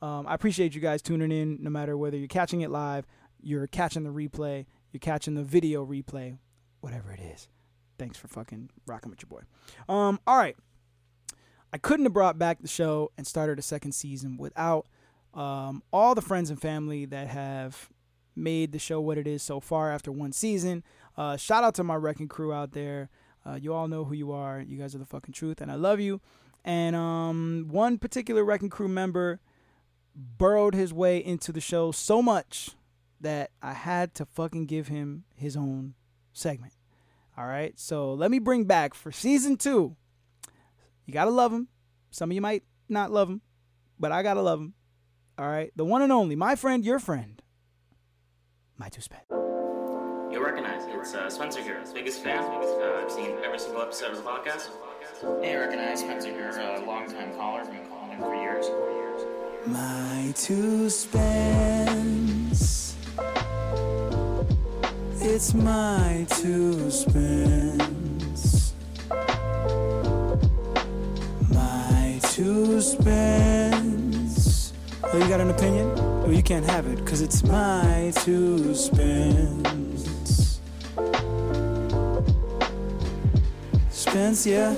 um, 0.01 0.27
I 0.27 0.33
appreciate 0.33 0.75
you 0.75 0.81
guys 0.81 1.01
tuning 1.01 1.31
in, 1.31 1.57
no 1.61 1.69
matter 1.69 1.97
whether 1.97 2.17
you're 2.17 2.27
catching 2.27 2.61
it 2.61 2.69
live, 2.69 3.05
you're 3.41 3.67
catching 3.67 4.03
the 4.03 4.11
replay, 4.11 4.65
you're 4.91 4.99
catching 4.99 5.35
the 5.35 5.43
video 5.43 5.85
replay, 5.85 6.37
whatever 6.81 7.11
it 7.11 7.19
is. 7.19 7.47
Thanks 7.97 8.17
for 8.17 8.27
fucking 8.27 8.69
rocking 8.85 9.09
with 9.09 9.21
your 9.21 9.29
boy. 9.29 9.93
Um, 9.93 10.19
all 10.27 10.37
right. 10.37 10.55
I 11.73 11.77
couldn't 11.77 12.05
have 12.05 12.13
brought 12.13 12.39
back 12.39 12.61
the 12.61 12.67
show 12.67 13.11
and 13.17 13.27
started 13.27 13.59
a 13.59 13.61
second 13.61 13.91
season 13.91 14.37
without 14.37 14.87
um, 15.33 15.83
all 15.91 16.15
the 16.15 16.21
friends 16.21 16.49
and 16.49 16.61
family 16.61 17.05
that 17.05 17.27
have 17.27 17.89
made 18.35 18.71
the 18.71 18.79
show 18.79 19.01
what 19.01 19.17
it 19.17 19.27
is 19.27 19.43
so 19.43 19.59
far 19.59 19.91
after 19.91 20.11
one 20.11 20.31
season. 20.31 20.83
Uh, 21.17 21.35
shout 21.35 21.63
out 21.63 21.75
to 21.75 21.83
my 21.83 21.95
wrecking 21.95 22.27
crew 22.27 22.53
out 22.53 22.71
there. 22.71 23.09
Uh, 23.45 23.55
you 23.55 23.73
all 23.73 23.87
know 23.87 24.05
who 24.05 24.13
you 24.13 24.31
are. 24.31 24.61
You 24.61 24.77
guys 24.77 24.93
are 24.95 24.99
the 24.99 25.05
fucking 25.05 25.33
truth, 25.33 25.61
and 25.61 25.71
I 25.71 25.75
love 25.75 25.99
you. 25.99 26.21
And 26.63 26.95
um, 26.95 27.67
one 27.69 27.97
particular 27.97 28.43
wrecking 28.43 28.69
crew 28.69 28.87
member 28.87 29.39
burrowed 30.15 30.73
his 30.73 30.93
way 30.93 31.17
into 31.17 31.51
the 31.51 31.61
show 31.61 31.91
so 31.91 32.21
much 32.21 32.71
that 33.21 33.51
I 33.61 33.73
had 33.73 34.13
to 34.15 34.25
fucking 34.25 34.65
give 34.65 34.87
him 34.87 35.23
his 35.35 35.55
own 35.55 35.95
segment. 36.33 36.73
All 37.37 37.45
right, 37.45 37.77
so 37.79 38.13
let 38.13 38.31
me 38.31 38.39
bring 38.39 38.63
back 38.63 38.95
for 38.95 39.11
season 39.11 39.57
two. 39.57 39.95
You 41.05 41.13
gotta 41.13 41.29
love 41.29 41.53
him. 41.53 41.67
Some 42.09 42.31
of 42.31 42.35
you 42.35 42.41
might 42.41 42.63
not 42.89 43.11
love 43.11 43.29
him, 43.29 43.41
but 43.99 44.11
I 44.11 44.23
gotta 44.23 44.41
love 44.41 44.59
him. 44.59 44.73
All 45.37 45.47
right, 45.47 45.71
the 45.75 45.85
one 45.85 46.01
and 46.01 46.11
only, 46.11 46.35
my 46.35 46.55
friend, 46.55 46.83
your 46.83 46.97
friend, 46.97 47.43
my 48.77 48.89
two 48.89 49.01
spet. 49.01 49.25
You'll 49.29 50.43
recognize 50.43 50.83
it. 50.85 50.95
It's 50.95 51.13
uh, 51.13 51.29
Spencer 51.29 51.61
here, 51.61 51.81
biggest 51.93 52.23
fan. 52.23 52.39
Uh, 52.39 53.01
I've 53.03 53.11
seen 53.11 53.37
every 53.45 53.59
single 53.59 53.83
episode 53.83 54.11
of 54.11 54.17
the 54.17 54.23
podcast. 54.23 54.69
Hey, 55.41 55.55
I 55.55 55.59
recognize 55.59 55.99
Spencer 55.99 56.31
here, 56.31 56.49
a 56.49 56.83
longtime 56.85 57.35
caller, 57.35 57.61
I've 57.61 57.71
been 57.71 57.87
calling 57.87 58.11
him 58.11 58.19
for 58.19 58.35
years. 58.35 58.65
My 59.67 60.33
two 60.35 60.89
Spence. 60.89 61.96
It's 65.37 65.53
my 65.53 66.25
two 66.29 66.89
spins. 66.89 68.73
My 71.53 72.19
two 72.23 72.81
spins. 72.81 74.73
Oh, 75.03 75.15
you 75.15 75.29
got 75.29 75.39
an 75.39 75.51
opinion? 75.51 75.93
Oh, 76.25 76.31
you 76.31 76.41
can't 76.41 76.65
have 76.65 76.87
it, 76.87 76.95
because 76.95 77.21
it's 77.21 77.43
my 77.43 78.11
two 78.15 78.73
spins. 78.73 80.59
Spins, 83.91 84.47
yeah. 84.47 84.75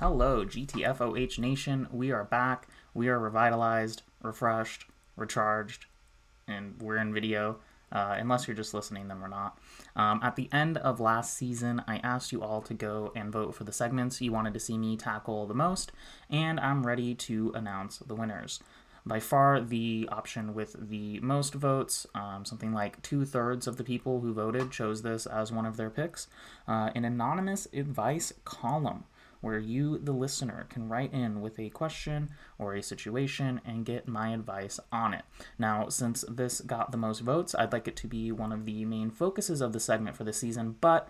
Hello, 0.00 0.44
GTFOH 0.44 1.40
Nation. 1.40 1.88
We 1.90 2.12
are 2.12 2.22
back. 2.22 2.68
We 2.94 3.08
are 3.08 3.18
revitalized, 3.18 4.02
refreshed, 4.22 4.86
recharged, 5.16 5.86
and 6.46 6.80
we're 6.80 6.98
in 6.98 7.12
video, 7.12 7.58
uh, 7.90 8.14
unless 8.16 8.46
you're 8.46 8.56
just 8.56 8.74
listening 8.74 9.08
them 9.08 9.24
or 9.24 9.28
not. 9.28 9.58
Um, 9.96 10.20
at 10.22 10.36
the 10.36 10.48
end 10.52 10.78
of 10.78 11.00
last 11.00 11.36
season, 11.36 11.82
I 11.88 11.96
asked 11.96 12.30
you 12.30 12.40
all 12.44 12.62
to 12.62 12.74
go 12.74 13.10
and 13.16 13.32
vote 13.32 13.56
for 13.56 13.64
the 13.64 13.72
segments 13.72 14.20
you 14.20 14.30
wanted 14.30 14.54
to 14.54 14.60
see 14.60 14.78
me 14.78 14.96
tackle 14.96 15.48
the 15.48 15.54
most, 15.54 15.90
and 16.30 16.60
I'm 16.60 16.86
ready 16.86 17.16
to 17.16 17.50
announce 17.56 17.98
the 17.98 18.14
winners. 18.14 18.60
By 19.04 19.18
far, 19.18 19.60
the 19.60 20.08
option 20.12 20.54
with 20.54 20.76
the 20.78 21.18
most 21.18 21.54
votes, 21.54 22.06
um, 22.14 22.44
something 22.44 22.72
like 22.72 23.02
two 23.02 23.24
thirds 23.24 23.66
of 23.66 23.78
the 23.78 23.84
people 23.84 24.20
who 24.20 24.32
voted 24.32 24.70
chose 24.70 25.02
this 25.02 25.26
as 25.26 25.50
one 25.50 25.66
of 25.66 25.76
their 25.76 25.90
picks, 25.90 26.28
uh, 26.68 26.90
an 26.94 27.04
anonymous 27.04 27.66
advice 27.72 28.32
column 28.44 29.02
where 29.40 29.58
you, 29.58 29.98
the 29.98 30.12
listener, 30.12 30.66
can 30.68 30.88
write 30.88 31.12
in 31.12 31.40
with 31.40 31.58
a 31.58 31.70
question 31.70 32.30
or 32.58 32.74
a 32.74 32.82
situation 32.82 33.60
and 33.64 33.84
get 33.84 34.08
my 34.08 34.30
advice 34.30 34.80
on 34.90 35.14
it. 35.14 35.24
Now, 35.58 35.88
since 35.88 36.24
this 36.28 36.60
got 36.60 36.90
the 36.90 36.98
most 36.98 37.20
votes, 37.20 37.54
I'd 37.54 37.72
like 37.72 37.88
it 37.88 37.96
to 37.96 38.06
be 38.06 38.32
one 38.32 38.52
of 38.52 38.64
the 38.64 38.84
main 38.84 39.10
focuses 39.10 39.60
of 39.60 39.72
the 39.72 39.80
segment 39.80 40.16
for 40.16 40.24
the 40.24 40.32
season, 40.32 40.76
but 40.80 41.08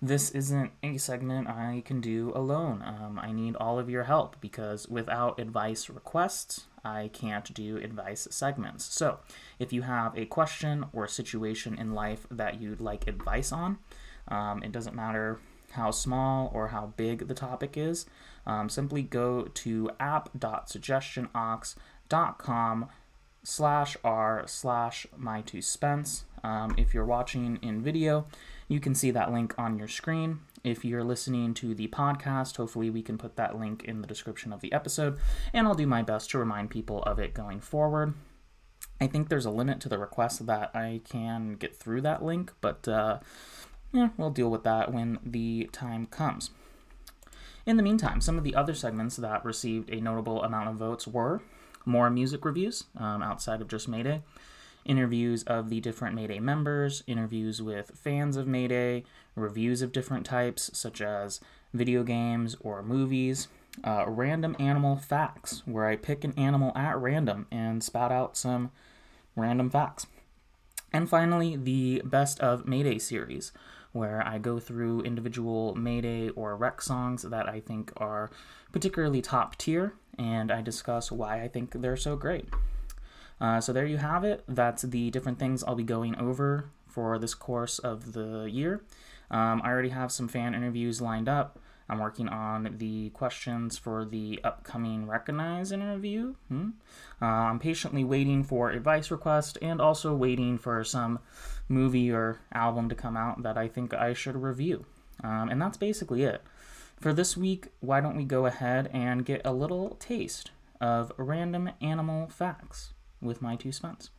this 0.00 0.30
isn't 0.32 0.72
a 0.82 0.98
segment 0.98 1.48
I 1.48 1.82
can 1.84 2.00
do 2.00 2.30
alone. 2.34 2.82
Um, 2.82 3.18
I 3.18 3.32
need 3.32 3.56
all 3.56 3.78
of 3.78 3.88
your 3.88 4.04
help 4.04 4.36
because 4.40 4.86
without 4.88 5.40
advice 5.40 5.88
requests, 5.88 6.66
I 6.84 7.10
can't 7.12 7.52
do 7.54 7.78
advice 7.78 8.28
segments. 8.30 8.84
So, 8.84 9.20
if 9.58 9.72
you 9.72 9.82
have 9.82 10.16
a 10.16 10.26
question 10.26 10.84
or 10.92 11.04
a 11.04 11.08
situation 11.08 11.78
in 11.78 11.94
life 11.94 12.26
that 12.30 12.60
you'd 12.60 12.80
like 12.80 13.08
advice 13.08 13.52
on, 13.52 13.78
um, 14.28 14.62
it 14.62 14.70
doesn't 14.70 14.94
matter 14.94 15.40
how 15.76 15.90
small 15.90 16.50
or 16.52 16.68
how 16.68 16.92
big 16.96 17.28
the 17.28 17.34
topic 17.34 17.76
is, 17.76 18.04
um, 18.46 18.68
simply 18.68 19.02
go 19.02 19.44
to 19.44 19.90
app.suggestionox.com 19.98 22.86
slash 23.42 23.96
r 24.02 24.42
slash 24.46 25.06
my 25.16 25.40
two 25.40 25.62
spence. 25.62 26.24
Um, 26.42 26.74
if 26.76 26.92
you're 26.92 27.04
watching 27.04 27.58
in 27.62 27.80
video, 27.80 28.26
you 28.68 28.80
can 28.80 28.94
see 28.94 29.10
that 29.12 29.32
link 29.32 29.54
on 29.56 29.78
your 29.78 29.88
screen. 29.88 30.40
If 30.64 30.84
you're 30.84 31.04
listening 31.04 31.54
to 31.54 31.74
the 31.74 31.88
podcast, 31.88 32.56
hopefully 32.56 32.90
we 32.90 33.02
can 33.02 33.18
put 33.18 33.36
that 33.36 33.58
link 33.58 33.84
in 33.84 34.00
the 34.00 34.08
description 34.08 34.52
of 34.52 34.60
the 34.60 34.72
episode, 34.72 35.18
and 35.52 35.66
I'll 35.66 35.74
do 35.74 35.86
my 35.86 36.02
best 36.02 36.30
to 36.30 36.38
remind 36.38 36.70
people 36.70 37.02
of 37.04 37.20
it 37.20 37.34
going 37.34 37.60
forward. 37.60 38.14
I 39.00 39.06
think 39.06 39.28
there's 39.28 39.46
a 39.46 39.50
limit 39.50 39.80
to 39.82 39.88
the 39.88 39.98
request 39.98 40.46
that 40.46 40.74
I 40.74 41.02
can 41.04 41.54
get 41.54 41.76
through 41.76 42.00
that 42.02 42.24
link, 42.24 42.52
but 42.60 42.88
uh, 42.88 43.20
yeah, 43.96 44.10
we'll 44.18 44.30
deal 44.30 44.50
with 44.50 44.62
that 44.64 44.92
when 44.92 45.18
the 45.24 45.70
time 45.72 46.06
comes. 46.06 46.50
In 47.64 47.76
the 47.76 47.82
meantime, 47.82 48.20
some 48.20 48.36
of 48.38 48.44
the 48.44 48.54
other 48.54 48.74
segments 48.74 49.16
that 49.16 49.44
received 49.44 49.90
a 49.90 50.00
notable 50.00 50.42
amount 50.42 50.68
of 50.68 50.76
votes 50.76 51.08
were 51.08 51.40
more 51.84 52.10
music 52.10 52.44
reviews 52.44 52.84
um, 52.98 53.22
outside 53.22 53.60
of 53.60 53.68
just 53.68 53.88
Mayday, 53.88 54.22
interviews 54.84 55.42
of 55.44 55.70
the 55.70 55.80
different 55.80 56.14
Mayday 56.14 56.38
members, 56.38 57.02
interviews 57.06 57.62
with 57.62 57.92
fans 57.94 58.36
of 58.36 58.46
Mayday, 58.46 59.04
reviews 59.34 59.82
of 59.82 59.92
different 59.92 60.26
types, 60.26 60.70
such 60.74 61.00
as 61.00 61.40
video 61.72 62.02
games 62.02 62.54
or 62.60 62.82
movies, 62.82 63.48
uh, 63.82 64.04
random 64.06 64.56
animal 64.58 64.96
facts, 64.96 65.62
where 65.64 65.86
I 65.86 65.96
pick 65.96 66.22
an 66.22 66.34
animal 66.36 66.72
at 66.76 66.98
random 66.98 67.46
and 67.50 67.82
spout 67.82 68.12
out 68.12 68.36
some 68.36 68.70
random 69.34 69.70
facts. 69.70 70.06
And 70.92 71.08
finally, 71.08 71.56
the 71.56 72.02
Best 72.04 72.40
of 72.40 72.66
Mayday 72.66 72.98
series, 72.98 73.52
where 73.96 74.26
I 74.26 74.38
go 74.38 74.58
through 74.60 75.02
individual 75.02 75.74
Mayday 75.74 76.28
or 76.30 76.56
Wrek 76.56 76.80
songs 76.80 77.22
that 77.22 77.48
I 77.48 77.60
think 77.60 77.92
are 77.96 78.30
particularly 78.72 79.22
top 79.22 79.56
tier, 79.56 79.94
and 80.18 80.52
I 80.52 80.62
discuss 80.62 81.10
why 81.10 81.42
I 81.42 81.48
think 81.48 81.72
they're 81.72 81.96
so 81.96 82.16
great. 82.16 82.48
Uh, 83.40 83.60
so 83.60 83.72
there 83.72 83.86
you 83.86 83.98
have 83.98 84.24
it. 84.24 84.44
That's 84.48 84.82
the 84.82 85.10
different 85.10 85.38
things 85.38 85.62
I'll 85.64 85.74
be 85.74 85.84
going 85.84 86.16
over 86.16 86.70
for 86.86 87.18
this 87.18 87.34
course 87.34 87.78
of 87.78 88.12
the 88.12 88.48
year. 88.50 88.82
Um, 89.30 89.60
I 89.62 89.68
already 89.68 89.90
have 89.90 90.12
some 90.12 90.28
fan 90.28 90.54
interviews 90.54 91.00
lined 91.00 91.28
up. 91.28 91.58
I'm 91.88 91.98
working 91.98 92.28
on 92.28 92.74
the 92.78 93.10
questions 93.10 93.78
for 93.78 94.04
the 94.04 94.40
upcoming 94.42 95.06
Wrekonize 95.06 95.72
interview. 95.72 96.34
Hmm? 96.48 96.70
Uh, 97.22 97.26
I'm 97.26 97.58
patiently 97.58 98.02
waiting 98.02 98.42
for 98.42 98.70
advice 98.70 99.10
requests 99.10 99.56
and 99.62 99.80
also 99.80 100.14
waiting 100.14 100.58
for 100.58 100.82
some 100.82 101.20
movie 101.68 102.10
or 102.10 102.40
album 102.52 102.88
to 102.88 102.94
come 102.94 103.16
out 103.16 103.42
that 103.42 103.56
I 103.56 103.68
think 103.68 103.94
I 103.94 104.14
should 104.14 104.36
review. 104.36 104.84
Um, 105.22 105.48
and 105.48 105.62
that's 105.62 105.76
basically 105.76 106.24
it. 106.24 106.42
For 106.98 107.12
this 107.12 107.36
week, 107.36 107.68
why 107.80 108.00
don't 108.00 108.16
we 108.16 108.24
go 108.24 108.46
ahead 108.46 108.90
and 108.92 109.24
get 109.24 109.42
a 109.44 109.52
little 109.52 109.96
taste 110.00 110.50
of 110.80 111.12
random 111.16 111.70
animal 111.80 112.28
facts 112.28 112.92
with 113.20 113.42
my 113.42 113.56
two 113.56 113.72
spence. 113.72 114.10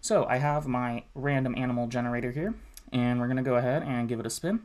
So 0.00 0.24
I 0.26 0.38
have 0.38 0.66
my 0.66 1.04
random 1.14 1.54
animal 1.56 1.86
generator 1.86 2.30
here, 2.30 2.54
and 2.92 3.20
we're 3.20 3.26
going 3.26 3.38
to 3.38 3.42
go 3.42 3.56
ahead 3.56 3.82
and 3.82 4.08
give 4.08 4.20
it 4.20 4.26
a 4.26 4.30
spin. 4.30 4.60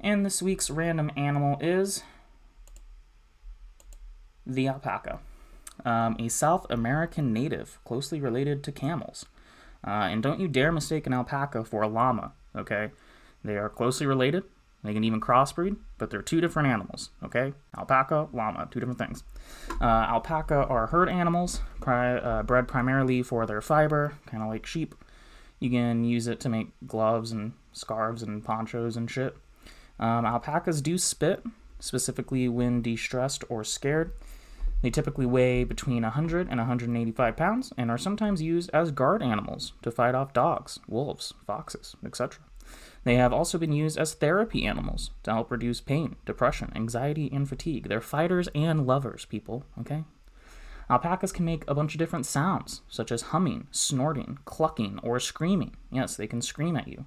And 0.00 0.24
this 0.24 0.40
week's 0.40 0.70
random 0.70 1.10
animal 1.14 1.58
is 1.60 2.02
the 4.46 4.66
alpaca, 4.66 5.20
um, 5.84 6.16
a 6.18 6.28
South 6.28 6.66
American 6.70 7.32
native 7.32 7.78
closely 7.84 8.20
related 8.20 8.64
to 8.64 8.72
camels. 8.72 9.26
Uh, 9.86 10.08
and 10.10 10.22
don't 10.22 10.40
you 10.40 10.48
dare 10.48 10.72
mistake 10.72 11.06
an 11.06 11.12
alpaca 11.12 11.64
for 11.64 11.82
a 11.82 11.88
llama, 11.88 12.32
okay? 12.56 12.90
They 13.44 13.56
are 13.56 13.68
closely 13.68 14.06
related. 14.06 14.44
They 14.82 14.94
can 14.94 15.04
even 15.04 15.20
crossbreed, 15.20 15.76
but 15.98 16.08
they're 16.10 16.22
two 16.22 16.40
different 16.40 16.68
animals, 16.68 17.10
okay? 17.22 17.52
Alpaca, 17.76 18.28
llama, 18.32 18.68
two 18.70 18.80
different 18.80 18.98
things. 18.98 19.22
Uh, 19.80 19.84
alpaca 19.84 20.66
are 20.66 20.86
herd 20.86 21.10
animals, 21.10 21.60
pri- 21.80 22.16
uh, 22.16 22.42
bred 22.42 22.66
primarily 22.66 23.22
for 23.22 23.44
their 23.44 23.60
fiber, 23.60 24.14
kind 24.26 24.42
of 24.42 24.48
like 24.48 24.64
sheep. 24.64 24.94
You 25.58 25.68
can 25.68 26.04
use 26.04 26.26
it 26.26 26.40
to 26.40 26.48
make 26.48 26.72
gloves 26.86 27.32
and 27.32 27.52
scarves 27.72 28.22
and 28.22 28.42
ponchos 28.42 28.96
and 28.96 29.10
shit. 29.10 29.36
Um, 30.00 30.24
alpacas 30.24 30.80
do 30.80 30.98
spit, 30.98 31.44
specifically 31.78 32.48
when 32.48 32.82
distressed 32.82 33.44
or 33.48 33.62
scared. 33.62 34.12
They 34.82 34.90
typically 34.90 35.26
weigh 35.26 35.64
between 35.64 36.02
100 36.02 36.48
and 36.48 36.58
185 36.58 37.36
pounds 37.36 37.72
and 37.76 37.90
are 37.90 37.98
sometimes 37.98 38.40
used 38.40 38.70
as 38.72 38.90
guard 38.90 39.22
animals 39.22 39.74
to 39.82 39.90
fight 39.90 40.14
off 40.14 40.32
dogs, 40.32 40.78
wolves, 40.88 41.34
foxes, 41.46 41.96
etc. 42.04 42.42
They 43.04 43.16
have 43.16 43.32
also 43.32 43.58
been 43.58 43.72
used 43.72 43.98
as 43.98 44.14
therapy 44.14 44.64
animals 44.64 45.10
to 45.24 45.32
help 45.32 45.50
reduce 45.50 45.82
pain, 45.82 46.16
depression, 46.24 46.72
anxiety, 46.74 47.30
and 47.32 47.48
fatigue. 47.48 47.88
They're 47.88 48.00
fighters 48.00 48.48
and 48.54 48.86
lovers, 48.86 49.26
people, 49.26 49.64
okay? 49.78 50.04
Alpacas 50.88 51.32
can 51.32 51.44
make 51.44 51.64
a 51.68 51.74
bunch 51.74 51.94
of 51.94 51.98
different 51.98 52.26
sounds, 52.26 52.80
such 52.88 53.12
as 53.12 53.22
humming, 53.22 53.68
snorting, 53.70 54.38
clucking, 54.44 54.98
or 55.02 55.20
screaming. 55.20 55.76
Yes, 55.92 56.16
they 56.16 56.26
can 56.26 56.42
scream 56.42 56.76
at 56.76 56.88
you. 56.88 57.06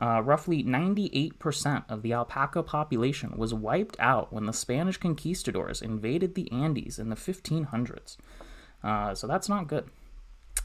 Uh, 0.00 0.20
roughly 0.22 0.64
98% 0.64 1.84
of 1.88 2.02
the 2.02 2.12
alpaca 2.12 2.62
population 2.62 3.32
was 3.36 3.54
wiped 3.54 3.96
out 4.00 4.32
when 4.32 4.46
the 4.46 4.52
Spanish 4.52 4.96
conquistadors 4.96 5.80
invaded 5.80 6.34
the 6.34 6.50
Andes 6.50 6.98
in 6.98 7.10
the 7.10 7.16
1500s. 7.16 8.16
Uh, 8.82 9.14
so 9.14 9.26
that's 9.26 9.48
not 9.48 9.68
good. 9.68 9.88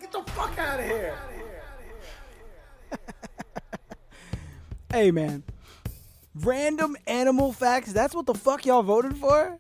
Get 0.01 0.13
the 0.13 0.23
fuck 0.33 0.59
out 0.59 0.81
of 0.81 0.87
here! 0.87 1.15
Hey 4.93 5.11
man, 5.11 5.43
random 6.35 6.97
animal 7.07 7.53
facts. 7.53 7.93
That's 7.93 8.15
what 8.15 8.25
the 8.25 8.35
fuck 8.35 8.65
y'all 8.65 8.83
voted 8.83 9.17
for? 9.17 9.59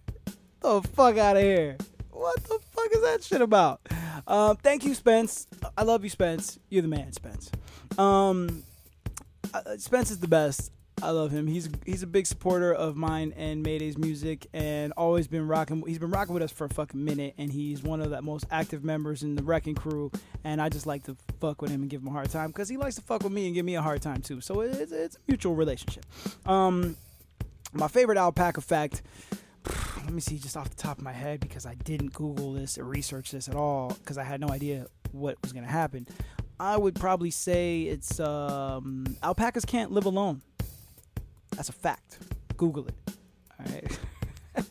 The 0.61 0.81
fuck 0.81 1.19
out 1.19 1.37
of 1.37 1.43
here. 1.43 1.77
What 2.11 2.43
the 2.45 2.59
fuck 2.71 2.89
is 2.93 3.03
that 3.03 3.23
shit 3.23 3.43
about? 3.43 3.81
Um, 4.27 4.57
thank 4.57 4.85
you, 4.85 4.95
Spence. 4.95 5.47
I 5.77 5.83
love 5.83 6.05
you, 6.05 6.11
Spence. 6.11 6.59
You're 6.71 6.83
the 6.83 6.89
man, 6.89 7.13
Spence. 7.13 7.51
Um, 7.99 8.63
uh, 9.53 9.77
Spence 9.77 10.11
is 10.11 10.21
the 10.21 10.29
best. 10.29 10.73
I 11.03 11.11
love 11.11 11.31
him. 11.31 11.47
He's 11.47 11.69
he's 11.85 12.03
a 12.03 12.07
big 12.07 12.27
supporter 12.27 12.73
of 12.73 12.97
mine 12.97 13.35
and 13.37 13.63
Mayday's 13.63 13.99
music, 13.99 14.47
and 14.55 14.93
always 14.97 15.29
been 15.29 15.47
rocking. 15.47 15.83
He's 15.87 15.99
been 15.99 16.11
rocking 16.11 16.33
with 16.33 16.43
us 16.43 16.51
for 16.51 16.65
a 16.65 16.69
fucking 16.71 17.05
minute, 17.05 17.35
and 17.37 17.53
he's 17.53 17.83
one 17.83 18.01
of 18.01 18.11
the 18.11 18.23
most 18.23 18.47
active 18.51 18.83
members 18.83 19.23
in 19.23 19.35
the 19.35 19.43
Wrecking 19.43 19.75
Crew. 19.75 20.11
And 20.43 20.61
I 20.61 20.71
just 20.71 20.87
like 20.87 21.05
to 21.05 21.17
fuck 21.39 21.61
with 21.61 21.71
him 21.71 21.83
and 21.83 21.91
give 21.91 22.01
him 22.01 22.09
a 22.09 22.13
hard 22.13 22.31
time 22.31 22.49
because 22.49 22.69
he 22.71 22.79
likes 22.79 22.95
to 22.95 23.03
fuck 23.03 23.23
with 23.23 23.33
me 23.33 23.47
and 23.47 23.55
give 23.55 23.67
me 23.67 23.77
a 23.77 23.83
hard 23.83 24.01
time 24.01 24.23
too. 24.23 24.41
So 24.41 24.63
it's 24.63 24.91
it's 24.91 25.17
a 25.17 25.19
mutual 25.29 25.55
relationship. 25.55 26.07
Um, 26.47 26.97
my 27.75 27.89
favorite 27.89 28.17
alpaca 28.19 28.63
fact. 28.63 29.03
Let 29.97 30.15
me 30.15 30.21
see, 30.21 30.39
just 30.39 30.57
off 30.57 30.71
the 30.71 30.77
top 30.77 30.99
of 30.99 31.05
my 31.05 31.13
head, 31.13 31.41
because 31.41 31.67
I 31.67 31.75
didn't 31.75 32.15
Google 32.15 32.53
this 32.53 32.79
or 32.79 32.85
research 32.85 33.33
this 33.33 33.49
at 33.49 33.57
all, 33.57 33.89
because 34.01 34.17
I 34.17 34.23
had 34.23 34.41
no 34.41 34.49
idea 34.49 34.87
what 35.13 35.37
was 35.43 35.53
gonna 35.53 35.67
happen. 35.67 36.07
I 36.59 36.79
would 36.79 36.95
probably 36.95 37.31
say 37.31 37.83
it's 37.83 38.19
um, 38.19 39.17
alpacas 39.23 39.65
can't 39.67 39.93
live 39.93 40.07
alone. 40.07 40.41
That's 41.57 41.69
a 41.69 41.73
fact. 41.73 42.19
Google 42.57 42.87
it. 42.89 42.95
All 43.59 43.67
right. 43.75 43.99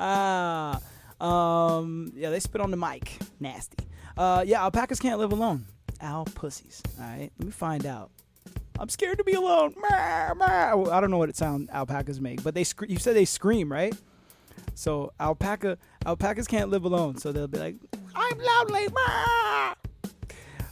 Ah, 0.00 0.80
um, 1.20 2.12
yeah, 2.14 2.30
they 2.30 2.38
spit 2.38 2.60
on 2.60 2.70
the 2.70 2.76
mic. 2.76 3.18
Nasty. 3.40 3.84
Uh, 4.16 4.44
yeah, 4.46 4.62
alpacas 4.62 5.00
can't 5.00 5.18
live 5.18 5.32
alone. 5.32 5.66
Al 6.00 6.24
pussies. 6.24 6.80
All 7.00 7.04
right, 7.04 7.32
let 7.36 7.46
me 7.46 7.50
find 7.50 7.84
out. 7.84 8.10
I'm 8.78 8.88
scared 8.88 9.18
to 9.18 9.24
be 9.24 9.32
alone. 9.32 9.74
I 9.90 10.30
don't 11.00 11.10
know 11.10 11.18
what 11.18 11.28
it 11.28 11.36
sound 11.36 11.68
alpacas 11.72 12.20
make, 12.20 12.44
but 12.44 12.54
they 12.54 12.62
sc- 12.62 12.88
you 12.88 12.98
said 12.98 13.16
they 13.16 13.24
scream, 13.24 13.72
right? 13.72 13.92
So 14.76 15.12
alpaca 15.18 15.78
alpacas 16.06 16.46
can't 16.46 16.70
live 16.70 16.84
alone, 16.84 17.18
so 17.18 17.32
they'll 17.32 17.48
be 17.48 17.58
like, 17.58 17.74
"I'm 18.14 18.38
lonely." 18.38 18.86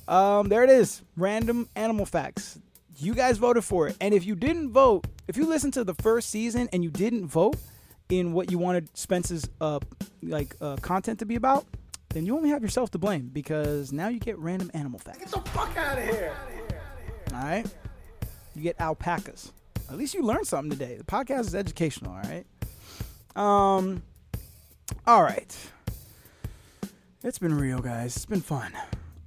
Um, 0.06 0.48
there 0.48 0.62
it 0.62 0.70
is. 0.70 1.02
Random 1.16 1.68
animal 1.74 2.06
facts. 2.06 2.60
You 2.98 3.14
guys 3.14 3.38
voted 3.38 3.64
for 3.64 3.88
it, 3.88 3.96
and 4.00 4.14
if 4.14 4.24
you 4.24 4.34
didn't 4.34 4.70
vote, 4.70 5.06
if 5.28 5.36
you 5.36 5.46
listened 5.46 5.74
to 5.74 5.84
the 5.84 5.94
first 5.94 6.30
season 6.30 6.68
and 6.72 6.82
you 6.82 6.90
didn't 6.90 7.26
vote 7.26 7.56
in 8.08 8.32
what 8.32 8.50
you 8.50 8.58
wanted 8.58 8.88
Spence's 8.96 9.48
uh 9.60 9.80
like 10.22 10.54
uh, 10.60 10.76
content 10.76 11.18
to 11.18 11.26
be 11.26 11.34
about, 11.34 11.66
then 12.10 12.24
you 12.24 12.36
only 12.36 12.48
have 12.50 12.62
yourself 12.62 12.90
to 12.92 12.98
blame 12.98 13.28
because 13.32 13.92
now 13.92 14.08
you 14.08 14.18
get 14.18 14.38
random 14.38 14.70
animal 14.72 14.98
facts. 14.98 15.18
Get 15.18 15.28
the 15.44 15.50
fuck 15.50 15.76
out 15.76 15.98
of 15.98 16.04
here. 16.04 16.34
All 17.32 17.42
right. 17.42 17.66
You 18.54 18.62
get 18.62 18.80
alpacas. 18.80 19.52
At 19.90 19.98
least 19.98 20.14
you 20.14 20.22
learned 20.22 20.46
something 20.46 20.70
today. 20.70 20.96
The 20.96 21.04
podcast 21.04 21.40
is 21.40 21.54
educational, 21.54 22.12
all 22.12 22.22
right? 22.22 22.46
Um 23.36 24.02
all 25.06 25.22
right. 25.22 25.54
It's 27.22 27.38
been 27.38 27.54
real, 27.54 27.80
guys. 27.80 28.16
It's 28.16 28.26
been 28.26 28.40
fun. 28.40 28.72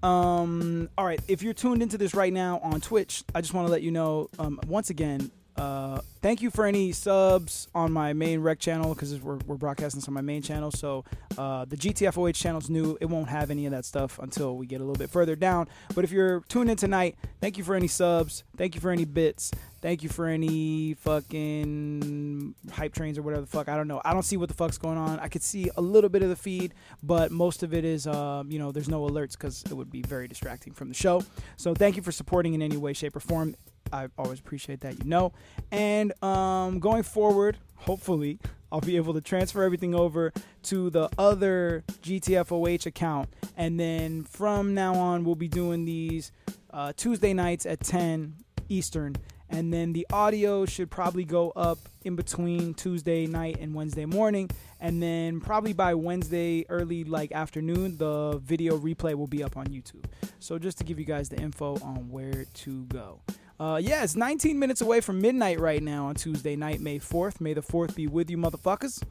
Um 0.01 0.89
all 0.97 1.05
right, 1.05 1.19
if 1.27 1.41
you're 1.41 1.53
tuned 1.53 1.81
into 1.81 1.97
this 1.97 2.13
right 2.13 2.31
now 2.31 2.59
on 2.63 2.79
Twitch, 2.79 3.23
I 3.35 3.41
just 3.41 3.53
want 3.53 3.67
to 3.67 3.71
let 3.71 3.81
you 3.81 3.91
know 3.91 4.29
um 4.39 4.59
once 4.67 4.89
again 4.89 5.31
uh, 5.55 5.99
thank 6.21 6.41
you 6.41 6.49
for 6.49 6.65
any 6.65 6.91
subs 6.91 7.67
on 7.75 7.91
my 7.91 8.13
main 8.13 8.39
Wrek 8.39 8.59
channel 8.59 8.93
because 8.93 9.19
we're, 9.19 9.37
we're 9.45 9.57
broadcasting 9.57 9.99
this 9.99 10.07
on 10.07 10.13
my 10.13 10.21
main 10.21 10.41
channel. 10.41 10.71
So 10.71 11.03
uh, 11.37 11.65
the 11.65 11.75
GTFOH 11.75 12.35
channel's 12.35 12.69
new. 12.69 12.97
It 13.01 13.05
won't 13.05 13.29
have 13.29 13.51
any 13.51 13.65
of 13.65 13.71
that 13.71 13.85
stuff 13.85 14.19
until 14.19 14.57
we 14.57 14.67
get 14.67 14.77
a 14.77 14.83
little 14.83 14.99
bit 14.99 15.09
further 15.09 15.35
down. 15.35 15.67
But 15.95 16.03
if 16.03 16.11
you're 16.11 16.41
tuned 16.41 16.71
in 16.71 16.77
tonight, 16.77 17.17
thank 17.41 17.57
you 17.57 17.63
for 17.63 17.75
any 17.75 17.87
subs. 17.87 18.43
Thank 18.57 18.75
you 18.75 18.81
for 18.81 18.91
any 18.91 19.05
bits. 19.05 19.51
Thank 19.81 20.03
you 20.03 20.09
for 20.09 20.27
any 20.27 20.93
fucking 20.95 22.55
hype 22.71 22.93
trains 22.93 23.17
or 23.17 23.21
whatever 23.21 23.41
the 23.41 23.47
fuck. 23.47 23.69
I 23.69 23.77
don't 23.77 23.87
know. 23.87 24.01
I 24.03 24.13
don't 24.13 24.23
see 24.23 24.35
what 24.35 24.49
the 24.49 24.55
fuck's 24.55 24.77
going 24.77 24.97
on. 24.97 25.19
I 25.19 25.29
could 25.29 25.43
see 25.43 25.69
a 25.77 25.81
little 25.81 26.09
bit 26.09 26.21
of 26.21 26.29
the 26.29 26.35
feed, 26.35 26.73
but 27.01 27.31
most 27.31 27.63
of 27.63 27.73
it 27.73 27.85
is, 27.85 28.05
uh, 28.05 28.43
you 28.47 28.59
know, 28.59 28.71
there's 28.73 28.89
no 28.89 29.07
alerts 29.07 29.33
because 29.33 29.63
it 29.63 29.73
would 29.73 29.89
be 29.89 30.01
very 30.01 30.27
distracting 30.27 30.73
from 30.73 30.89
the 30.89 30.95
show. 30.95 31.23
So 31.55 31.73
thank 31.73 31.95
you 31.95 32.01
for 32.01 32.11
supporting 32.11 32.53
in 32.53 32.61
any 32.61 32.75
way, 32.75 32.91
shape, 32.91 33.15
or 33.15 33.21
form. 33.21 33.55
I 33.91 34.07
always 34.17 34.39
appreciate 34.39 34.81
that, 34.81 35.03
you 35.03 35.09
know. 35.09 35.33
And 35.71 36.11
um, 36.23 36.79
going 36.79 37.03
forward, 37.03 37.57
hopefully, 37.75 38.39
I'll 38.71 38.81
be 38.81 38.97
able 38.97 39.13
to 39.13 39.21
transfer 39.21 39.63
everything 39.63 39.95
over 39.95 40.31
to 40.63 40.89
the 40.89 41.09
other 41.17 41.83
GTFOH 42.03 42.85
account. 42.85 43.29
And 43.57 43.79
then 43.79 44.23
from 44.23 44.73
now 44.73 44.93
on, 44.95 45.23
we'll 45.23 45.35
be 45.35 45.47
doing 45.47 45.85
these 45.85 46.31
uh, 46.71 46.93
Tuesday 46.95 47.33
nights 47.33 47.65
at 47.65 47.79
10 47.79 48.35
Eastern. 48.69 49.15
And 49.49 49.73
then 49.73 49.93
the 49.93 50.05
audio 50.11 50.65
should 50.65 50.91
probably 50.91 51.25
go 51.25 51.51
up 51.51 51.79
in 52.03 52.15
between 52.15 52.73
Tuesday 52.73 53.25
night 53.25 53.57
and 53.59 53.73
Wednesday 53.73 54.05
morning. 54.05 54.49
And 54.79 55.01
then 55.01 55.41
probably 55.41 55.73
by 55.73 55.95
Wednesday 55.95 56.65
early, 56.69 57.03
like 57.03 57.31
afternoon, 57.31 57.97
the 57.97 58.39
video 58.43 58.77
replay 58.77 59.15
will 59.15 59.27
be 59.27 59.43
up 59.43 59.57
on 59.57 59.67
YouTube. 59.67 60.05
So 60.39 60.59
just 60.59 60.77
to 60.77 60.83
give 60.83 60.99
you 60.99 61.05
guys 61.05 61.29
the 61.29 61.37
info 61.37 61.75
on 61.81 62.09
where 62.09 62.45
to 62.45 62.85
go. 62.85 63.21
Uh, 63.59 63.79
yeah, 63.81 64.03
it's 64.03 64.15
19 64.15 64.57
minutes 64.57 64.81
away 64.81 65.01
from 65.01 65.19
midnight 65.19 65.59
right 65.59 65.83
now 65.83 66.05
on 66.05 66.15
Tuesday 66.15 66.55
night, 66.55 66.79
May 66.79 66.99
4th. 66.99 67.41
May 67.41 67.53
the 67.53 67.61
4th 67.61 67.93
be 67.95 68.07
with 68.07 68.29
you, 68.29 68.37
motherfuckers. 68.37 69.03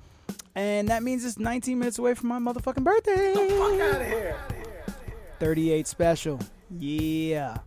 And 0.54 0.88
that 0.88 1.02
means 1.02 1.24
it's 1.24 1.38
19 1.38 1.78
minutes 1.78 1.98
away 1.98 2.14
from 2.14 2.28
my 2.28 2.38
motherfucking 2.38 2.82
birthday. 2.82 3.34
Get 3.34 3.48
the 3.48 3.54
fuck 3.56 3.80
out 3.80 4.00
of 4.00 4.06
here. 4.06 4.36
38 5.38 5.86
special. 5.86 6.40
Yeah. 6.70 7.58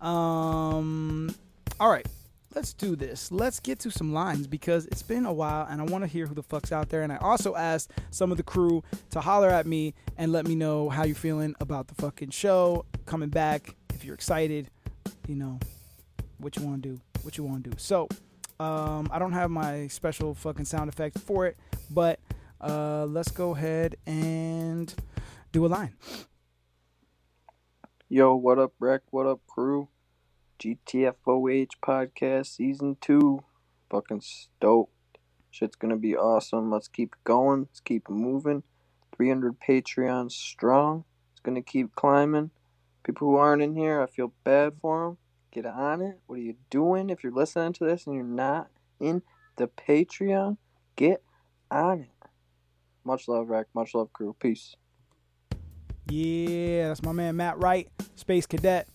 Um. 0.00 1.34
All 1.80 1.88
right. 1.90 2.06
Let's 2.54 2.74
do 2.74 2.94
this. 2.94 3.32
Let's 3.32 3.58
get 3.58 3.78
to 3.80 3.90
some 3.90 4.12
lines 4.12 4.46
because 4.46 4.84
it's 4.86 5.02
been 5.02 5.24
a 5.24 5.32
while 5.32 5.66
and 5.70 5.80
I 5.80 5.84
want 5.84 6.04
to 6.04 6.08
hear 6.08 6.26
who 6.26 6.34
the 6.34 6.42
fuck's 6.42 6.72
out 6.72 6.90
there. 6.90 7.00
And 7.00 7.10
I 7.10 7.16
also 7.16 7.54
asked 7.54 7.90
some 8.10 8.30
of 8.30 8.36
the 8.36 8.42
crew 8.42 8.84
to 9.12 9.20
holler 9.22 9.48
at 9.48 9.66
me 9.66 9.94
and 10.18 10.30
let 10.30 10.46
me 10.46 10.54
know 10.54 10.90
how 10.90 11.04
you're 11.04 11.14
feeling 11.14 11.54
about 11.58 11.88
the 11.88 11.94
fucking 11.94 12.30
show 12.30 12.84
coming 13.06 13.30
back. 13.30 13.74
If 13.94 14.04
you're 14.04 14.14
excited, 14.14 14.68
you 15.26 15.36
know, 15.36 15.58
what 16.36 16.54
you 16.56 16.66
want 16.66 16.82
to 16.82 16.88
do, 16.90 17.00
what 17.22 17.38
you 17.38 17.44
want 17.44 17.64
to 17.64 17.70
do. 17.70 17.76
So, 17.78 18.08
um, 18.58 19.08
I 19.10 19.18
don't 19.18 19.32
have 19.32 19.50
my 19.50 19.86
special 19.86 20.34
fucking 20.34 20.66
sound 20.66 20.90
effect 20.90 21.18
for 21.18 21.46
it, 21.46 21.56
but 21.90 22.20
uh, 22.60 23.06
let's 23.06 23.30
go 23.30 23.54
ahead 23.54 23.96
and 24.04 24.92
do 25.50 25.64
a 25.64 25.68
line. 25.68 25.94
Yo, 28.10 28.34
what 28.34 28.58
up, 28.58 28.74
Wrek? 28.78 29.00
What 29.12 29.26
up, 29.26 29.40
crew? 29.46 29.88
GTFOH 30.60 31.70
podcast 31.82 32.54
season 32.54 32.98
two. 33.00 33.42
Fucking 33.88 34.20
stoked. 34.20 34.92
Shit's 35.50 35.74
gonna 35.74 35.96
be 35.96 36.14
awesome. 36.14 36.70
Let's 36.70 36.86
keep 36.86 37.16
going. 37.24 37.60
Let's 37.60 37.80
keep 37.80 38.10
moving. 38.10 38.62
300 39.16 39.56
Patreons 39.58 40.32
strong. 40.32 41.04
It's 41.32 41.40
gonna 41.40 41.62
keep 41.62 41.94
climbing. 41.94 42.50
People 43.02 43.28
who 43.28 43.36
aren't 43.36 43.62
in 43.62 43.74
here, 43.74 44.02
I 44.02 44.06
feel 44.06 44.34
bad 44.44 44.74
for 44.82 45.04
them. 45.04 45.18
Get 45.50 45.64
on 45.64 46.02
it. 46.02 46.18
What 46.26 46.38
are 46.38 46.42
you 46.42 46.56
doing? 46.68 47.08
If 47.08 47.24
you're 47.24 47.32
listening 47.32 47.72
to 47.74 47.84
this 47.86 48.06
and 48.06 48.14
you're 48.14 48.24
not 48.24 48.68
in 49.00 49.22
the 49.56 49.66
Patreon, 49.66 50.58
get 50.94 51.22
on 51.70 52.02
it. 52.02 52.28
Much 53.02 53.28
love, 53.28 53.48
Rack. 53.48 53.68
Much 53.74 53.94
love, 53.94 54.12
crew. 54.12 54.36
Peace. 54.38 54.76
Yeah, 56.10 56.88
that's 56.88 57.02
my 57.02 57.12
man 57.12 57.36
Matt 57.36 57.58
Wright, 57.62 57.88
Space 58.14 58.44
Cadet. 58.44 58.88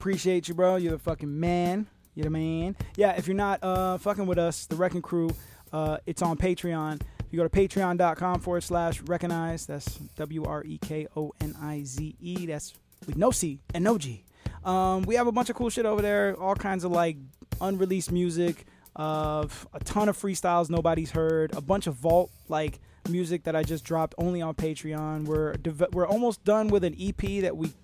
Appreciate 0.00 0.48
you, 0.48 0.54
bro. 0.54 0.76
You're 0.76 0.92
the 0.92 0.98
fucking 0.98 1.38
man. 1.38 1.86
You're 2.14 2.24
the 2.24 2.30
man. 2.30 2.74
Yeah, 2.96 3.10
if 3.18 3.26
you're 3.26 3.36
not 3.36 3.62
uh, 3.62 3.98
fucking 3.98 4.24
with 4.24 4.38
us, 4.38 4.64
the 4.64 4.74
Wrecking 4.74 5.02
Crew, 5.02 5.30
uh, 5.74 5.98
it's 6.06 6.22
on 6.22 6.38
Patreon. 6.38 6.94
If 6.94 7.26
you 7.30 7.36
go 7.36 7.46
to 7.46 7.50
patreon.com 7.50 8.40
forward 8.40 8.62
slash 8.62 9.02
Wrekonize, 9.02 9.66
that's 9.66 9.96
W 10.16 10.44
R 10.44 10.64
E 10.64 10.78
K 10.78 11.06
O 11.16 11.34
N 11.42 11.54
I 11.60 11.82
Z 11.82 12.16
E. 12.18 12.46
That's 12.46 12.72
with 13.06 13.18
no 13.18 13.30
C 13.30 13.60
and 13.74 13.84
no 13.84 13.98
G. 13.98 14.24
Um, 14.64 15.02
we 15.02 15.16
have 15.16 15.26
a 15.26 15.32
bunch 15.32 15.50
of 15.50 15.56
cool 15.56 15.68
shit 15.68 15.84
over 15.84 16.00
there, 16.00 16.34
all 16.40 16.54
kinds 16.54 16.84
of 16.84 16.92
like 16.92 17.18
unreleased 17.60 18.10
music, 18.10 18.64
of 18.96 19.68
a 19.74 19.80
ton 19.80 20.08
of 20.08 20.16
freestyles 20.16 20.70
nobody's 20.70 21.10
heard, 21.10 21.54
a 21.54 21.60
bunch 21.60 21.86
of 21.86 21.94
vault 21.96 22.30
like 22.48 22.80
music 23.10 23.44
that 23.44 23.54
I 23.54 23.64
just 23.64 23.84
dropped 23.84 24.14
only 24.16 24.40
on 24.40 24.54
Patreon. 24.54 25.26
We're 25.26 25.56
we're 25.92 26.06
almost 26.06 26.42
done 26.42 26.68
with 26.68 26.84
an 26.84 26.96
EP 26.98 27.42
that 27.42 27.54
we 27.54 27.74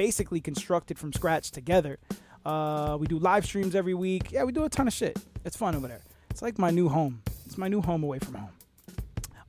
basically 0.00 0.40
constructed 0.40 0.98
from 0.98 1.12
scratch 1.12 1.50
together. 1.50 1.98
Uh, 2.46 2.96
we 2.98 3.06
do 3.06 3.18
live 3.18 3.44
streams 3.44 3.74
every 3.74 3.92
week. 3.92 4.32
Yeah, 4.32 4.44
we 4.44 4.52
do 4.52 4.64
a 4.64 4.68
ton 4.70 4.88
of 4.88 4.94
shit. 4.94 5.18
It's 5.44 5.58
fun 5.58 5.74
over 5.74 5.88
there. 5.88 6.00
It's 6.30 6.40
like 6.40 6.58
my 6.58 6.70
new 6.70 6.88
home. 6.88 7.20
It's 7.44 7.58
my 7.58 7.68
new 7.68 7.82
home 7.82 8.02
away 8.02 8.18
from 8.18 8.32
home. 8.32 8.48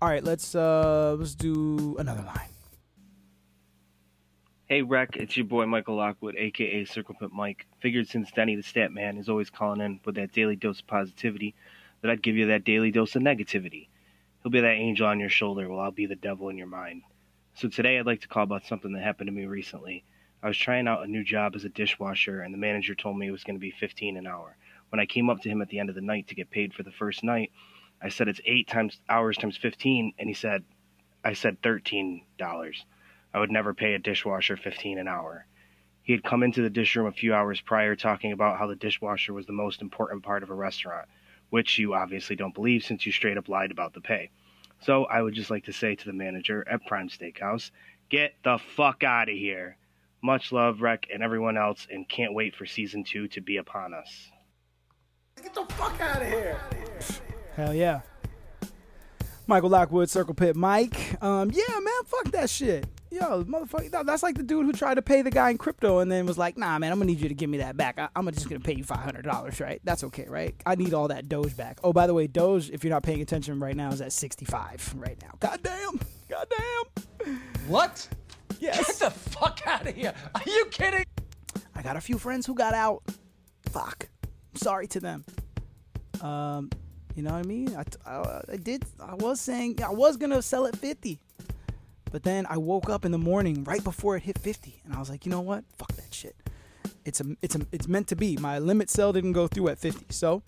All 0.02 0.10
right, 0.10 0.22
let's 0.22 0.54
uh, 0.54 1.16
let's 1.18 1.36
do 1.36 1.96
another 2.00 2.24
line. 2.24 2.50
Hey, 4.66 4.82
Wrek, 4.82 5.16
it's 5.16 5.38
your 5.38 5.46
boy 5.46 5.66
Michael 5.68 5.96
Lockwood, 5.96 6.36
aka 6.38 6.84
Circle 6.84 7.16
Pit 7.18 7.30
Mike. 7.32 7.66
Figured 7.80 8.10
since 8.10 8.30
Denny 8.32 8.58
the 8.58 8.64
Stat 8.64 8.92
Man 8.92 9.18
is 9.18 9.30
always 9.30 9.50
calling 9.50 9.80
in 9.80 10.02
with 10.04 10.16
that 10.16 10.34
daily 10.34 10.58
dose 10.58 10.82
of 10.82 10.88
positivity, 10.88 11.56
that 12.02 12.12
I'd 12.12 12.22
give 12.22 12.36
you 12.36 12.48
that 12.48 12.66
daily 12.66 12.92
dose 12.92 13.16
of 13.16 13.22
negativity. 13.22 13.88
He'll 14.44 14.52
be 14.52 14.60
that 14.60 14.68
angel 14.68 15.08
on 15.08 15.22
your 15.22 15.30
shoulder 15.30 15.70
while 15.70 15.80
I'll 15.80 15.92
be 15.92 16.08
the 16.08 16.16
devil 16.18 16.50
in 16.50 16.58
your 16.58 16.68
mind. 16.68 17.04
So 17.54 17.70
today 17.70 17.98
I'd 17.98 18.06
like 18.06 18.20
to 18.24 18.28
call 18.28 18.44
about 18.44 18.66
something 18.66 18.92
that 18.92 19.02
happened 19.02 19.30
to 19.30 19.32
me 19.32 19.46
recently. 19.46 20.04
I 20.44 20.48
was 20.48 20.58
trying 20.58 20.88
out 20.88 21.04
a 21.04 21.08
new 21.08 21.24
job 21.24 21.56
as 21.56 21.66
a 21.66 21.70
dishwasher, 21.70 22.42
and 22.42 22.54
the 22.54 22.58
manager 22.58 22.96
told 22.96 23.18
me 23.18 23.28
it 23.28 23.32
was 23.32 23.44
going 23.44 23.56
to 23.56 23.60
be 23.60 23.72
15 23.72 24.18
an 24.18 24.26
hour. 24.26 24.58
When 24.90 25.00
I 25.00 25.06
came 25.06 25.30
up 25.30 25.42
to 25.42 25.50
him 25.50 25.62
at 25.62 25.70
the 25.70 25.80
end 25.80 25.90
of 25.90 25.96
the 25.96 26.02
night 26.02 26.28
to 26.28 26.36
get 26.36 26.50
paid 26.50 26.74
for 26.74 26.84
the 26.84 26.92
first 26.92 27.24
night, 27.24 27.52
I 28.02 28.10
said 28.10 28.28
it's 28.28 28.42
eight 28.46 28.68
times 28.68 29.00
hours 29.08 29.38
times 29.38 29.58
15, 29.58 30.14
and 30.18 30.28
he 30.28 30.34
said, 30.34 30.64
I 31.24 31.34
said 31.34 31.62
$13. 31.62 32.24
I 33.34 33.40
would 33.40 33.52
never 33.52 33.74
pay 33.76 33.94
a 33.94 34.00
dishwasher 34.00 34.58
15 34.58 34.98
an 34.98 35.08
hour. 35.08 35.46
He 36.02 36.14
had 36.14 36.24
come 36.24 36.42
into 36.42 36.64
the 36.64 36.70
dish 36.72 36.96
room 36.96 37.06
a 37.06 37.12
few 37.12 37.34
hours 37.34 37.62
prior 37.62 37.96
talking 37.96 38.32
about 38.32 38.58
how 38.58 38.66
the 38.66 38.76
dishwasher 38.76 39.34
was 39.34 39.46
the 39.46 39.54
most 39.54 39.82
important 39.82 40.24
part 40.24 40.42
of 40.42 40.50
a 40.50 40.56
restaurant, 40.56 41.08
which 41.52 41.78
you 41.78 41.94
obviously 41.94 42.36
don't 42.36 42.56
believe 42.56 42.84
since 42.84 43.06
you 43.06 43.12
straight 43.12 43.38
up 43.38 43.48
lied 43.48 43.70
about 43.70 43.94
the 43.94 44.02
pay. 44.02 44.32
So 44.82 45.06
I 45.06 45.22
would 45.22 45.36
just 45.36 45.52
like 45.52 45.66
to 45.66 45.74
say 45.74 45.94
to 45.94 46.06
the 46.06 46.14
manager 46.14 46.68
at 46.68 46.88
Prime 46.88 47.10
Steakhouse, 47.10 47.70
get 48.10 48.34
the 48.44 48.58
fuck 48.58 49.04
out 49.04 49.30
of 49.30 49.36
here. 49.36 49.78
Much 50.24 50.52
love, 50.52 50.82
Wrek, 50.82 51.08
and 51.14 51.24
everyone 51.24 51.58
else, 51.58 51.88
and 51.90 52.08
can't 52.08 52.34
wait 52.34 52.56
for 52.56 52.66
season 52.66 53.04
two 53.04 53.28
to 53.30 53.42
be 53.42 53.58
upon 53.58 53.94
us. 53.94 54.30
Get 55.42 55.54
the 55.54 55.66
fuck 55.74 56.00
out 56.00 56.22
of 56.22 56.28
here. 56.28 56.60
Hell 57.56 57.74
yeah. 57.74 58.02
Michael 59.48 59.70
Lockwood, 59.70 60.10
Circle 60.10 60.36
Pit 60.36 60.56
Mike. 60.56 61.22
Um, 61.22 61.50
yeah, 61.52 61.64
man, 61.80 62.04
fuck 62.06 62.32
that 62.32 62.50
shit. 62.50 62.86
Yo, 63.10 63.44
motherfucker, 63.44 64.06
that's 64.06 64.24
like 64.24 64.36
the 64.36 64.44
dude 64.44 64.66
who 64.66 64.72
tried 64.72 64.96
to 64.96 65.02
pay 65.02 65.22
the 65.22 65.32
guy 65.32 65.50
in 65.50 65.58
crypto 65.58 66.00
and 66.00 66.10
then 66.10 66.26
was 66.26 66.38
like, 66.38 66.58
nah, 66.58 66.80
man, 66.80 66.92
I'm 66.94 66.98
gonna 67.00 67.08
need 67.12 67.20
you 67.20 67.28
to 67.28 67.36
give 67.36 67.50
me 67.50 67.58
that 67.58 67.76
back. 67.76 68.00
I- 68.00 68.08
I'm 68.16 68.26
just 68.32 68.48
gonna 68.48 68.62
pay 68.62 68.74
you 68.76 68.86
$500, 68.86 69.60
right? 69.60 69.82
That's 69.84 70.06
okay, 70.06 70.26
right? 70.30 70.56
I 70.66 70.76
need 70.76 70.94
all 70.94 71.10
that 71.10 71.28
Doge 71.28 71.58
back. 71.58 71.80
Oh, 71.84 71.92
by 71.92 72.08
the 72.08 72.14
way, 72.14 72.28
Doge, 72.28 72.70
if 72.70 72.86
you're 72.86 72.94
not 72.94 73.04
paying 73.04 73.22
attention 73.22 73.60
right 73.60 73.76
now, 73.76 73.90
is 73.90 74.00
at 74.00 74.14
65 74.14 74.94
right 74.96 75.18
now. 75.22 75.32
Goddamn. 75.42 76.00
Goddamn. 76.30 77.42
What? 77.68 78.08
Yes. 78.62 79.00
Get 79.00 79.00
the 79.00 79.10
fuck 79.10 79.60
out 79.66 79.88
of 79.88 79.96
here. 79.96 80.14
Are 80.36 80.42
you 80.46 80.66
kidding? 80.66 81.06
I 81.76 81.82
got 81.82 81.98
a 81.98 82.02
few 82.02 82.20
friends 82.20 82.46
who 82.46 82.54
got 82.54 82.76
out. 82.76 83.02
Fuck. 83.72 84.08
Sorry 84.54 84.86
to 84.88 85.00
them. 85.00 85.26
Um, 86.22 86.70
you 87.16 87.24
know 87.24 87.32
what 87.32 87.44
I 87.44 87.48
mean? 87.48 87.76
I, 87.76 87.84
I, 88.08 88.42
I 88.54 88.58
did. 88.58 88.86
I 89.00 89.16
was 89.16 89.42
saying 89.42 89.80
I 89.84 89.90
was 89.90 90.16
gonna 90.16 90.44
sell 90.44 90.68
at 90.68 90.76
fifty, 90.76 91.20
but 92.12 92.22
then 92.22 92.46
I 92.48 92.58
woke 92.58 92.88
up 92.88 93.04
in 93.04 93.12
the 93.12 93.18
morning 93.18 93.64
right 93.64 93.84
before 93.84 94.16
it 94.16 94.22
hit 94.24 94.38
fifty, 94.38 94.80
and 94.86 94.94
I 94.94 95.00
was 95.00 95.10
like, 95.10 95.26
you 95.26 95.32
know 95.32 95.42
what? 95.42 95.64
Fuck 95.78 95.94
that 95.94 96.14
shit. 96.14 96.36
It's 97.04 97.20
a, 97.20 97.26
it's 97.42 97.56
a, 97.56 97.62
it's 97.72 97.88
meant 97.88 98.08
to 98.10 98.16
be. 98.16 98.38
My 98.38 98.60
limit 98.60 98.92
sell 98.92 99.12
didn't 99.12 99.34
go 99.34 99.48
through 99.48 99.70
at 99.70 99.80
fifty, 99.80 100.06
so 100.10 100.44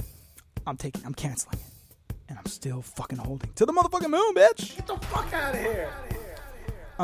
I'm 0.68 0.78
taking, 0.78 1.04
I'm 1.04 1.16
canceling 1.16 1.58
it, 1.58 2.16
and 2.30 2.38
I'm 2.38 2.46
still 2.46 2.84
fucking 2.84 3.18
holding 3.18 3.52
to 3.56 3.66
the 3.66 3.74
motherfucking 3.74 4.12
moon, 4.12 4.36
bitch. 4.36 4.76
Get 4.76 4.86
the 4.86 4.98
fuck 5.08 5.34
out 5.34 5.56
of 5.56 5.60
here. 5.60 5.90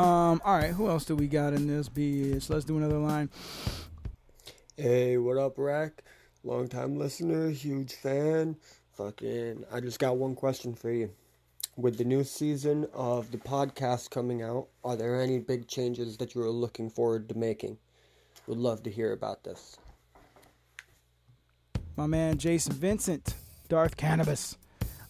Um, 0.00 0.40
all 0.46 0.56
right, 0.56 0.70
who 0.70 0.88
else 0.88 1.04
do 1.04 1.14
we 1.14 1.26
got 1.26 1.52
in 1.52 1.66
this 1.66 1.90
bitch? 1.90 2.48
Let's 2.48 2.64
do 2.64 2.78
another 2.78 2.96
line. 2.96 3.28
Hey, 4.78 5.18
what 5.18 5.36
up, 5.36 5.58
Rack? 5.58 6.02
Long 6.42 6.68
time 6.68 6.96
listener, 6.96 7.50
huge 7.50 7.92
fan. 7.92 8.56
Fucking, 8.94 9.62
I 9.70 9.80
just 9.80 9.98
got 9.98 10.16
one 10.16 10.34
question 10.34 10.74
for 10.74 10.90
you. 10.90 11.10
With 11.76 11.98
the 11.98 12.04
new 12.04 12.24
season 12.24 12.86
of 12.94 13.30
the 13.30 13.36
podcast 13.36 14.08
coming 14.08 14.40
out, 14.42 14.68
are 14.82 14.96
there 14.96 15.20
any 15.20 15.38
big 15.38 15.68
changes 15.68 16.16
that 16.16 16.34
you 16.34 16.40
are 16.40 16.48
looking 16.48 16.88
forward 16.88 17.28
to 17.28 17.36
making? 17.36 17.76
Would 18.46 18.56
love 18.56 18.82
to 18.84 18.90
hear 18.90 19.12
about 19.12 19.44
this. 19.44 19.76
my 21.94 22.06
man 22.06 22.38
Jason 22.38 22.72
Vincent, 22.72 23.34
Darth 23.68 23.98
Cannabis. 23.98 24.56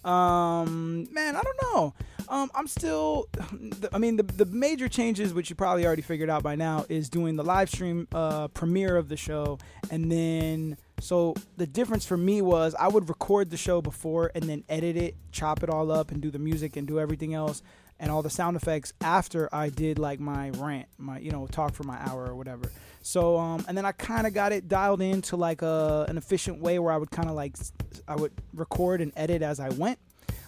Um, 0.04 1.08
man, 1.12 1.36
I 1.36 1.42
don't 1.42 1.62
know. 1.62 1.94
Um, 2.28 2.50
I'm 2.54 2.66
still. 2.66 3.28
I 3.92 3.98
mean, 3.98 4.16
the 4.16 4.22
the 4.22 4.46
major 4.46 4.88
changes, 4.88 5.34
which 5.34 5.50
you 5.50 5.56
probably 5.56 5.84
already 5.86 6.02
figured 6.02 6.30
out 6.30 6.42
by 6.42 6.54
now, 6.54 6.86
is 6.88 7.08
doing 7.08 7.36
the 7.36 7.44
live 7.44 7.68
stream 7.68 8.08
uh, 8.12 8.48
premiere 8.48 8.96
of 8.96 9.08
the 9.08 9.16
show, 9.16 9.58
and 9.90 10.10
then 10.10 10.76
so 11.00 11.34
the 11.56 11.66
difference 11.66 12.04
for 12.06 12.16
me 12.16 12.42
was 12.42 12.74
I 12.78 12.88
would 12.88 13.08
record 13.08 13.50
the 13.50 13.56
show 13.56 13.82
before 13.82 14.30
and 14.34 14.44
then 14.44 14.64
edit 14.68 14.96
it, 14.96 15.16
chop 15.32 15.62
it 15.62 15.70
all 15.70 15.90
up, 15.90 16.10
and 16.10 16.20
do 16.20 16.30
the 16.30 16.38
music 16.38 16.76
and 16.76 16.86
do 16.86 17.00
everything 17.00 17.34
else 17.34 17.62
and 18.00 18.10
all 18.10 18.22
the 18.22 18.30
sound 18.30 18.56
effects 18.56 18.92
after 19.02 19.54
I 19.54 19.68
did 19.68 19.98
like 19.98 20.18
my 20.18 20.50
rant, 20.50 20.88
my 20.98 21.18
you 21.18 21.30
know 21.30 21.46
talk 21.46 21.74
for 21.74 21.84
my 21.84 21.98
hour 22.08 22.26
or 22.26 22.34
whatever. 22.34 22.72
So 23.02 23.38
um, 23.38 23.64
and 23.68 23.76
then 23.76 23.84
I 23.84 23.92
kind 23.92 24.26
of 24.26 24.34
got 24.34 24.52
it 24.52 24.68
dialed 24.68 25.00
into 25.00 25.36
like 25.36 25.62
a 25.62 26.06
an 26.08 26.16
efficient 26.16 26.60
way 26.60 26.78
where 26.78 26.92
I 26.92 26.96
would 26.96 27.10
kind 27.10 27.28
of 27.28 27.34
like 27.34 27.56
I 28.06 28.16
would 28.16 28.32
record 28.54 29.00
and 29.00 29.12
edit 29.16 29.42
as 29.42 29.60
I 29.60 29.70
went. 29.70 29.98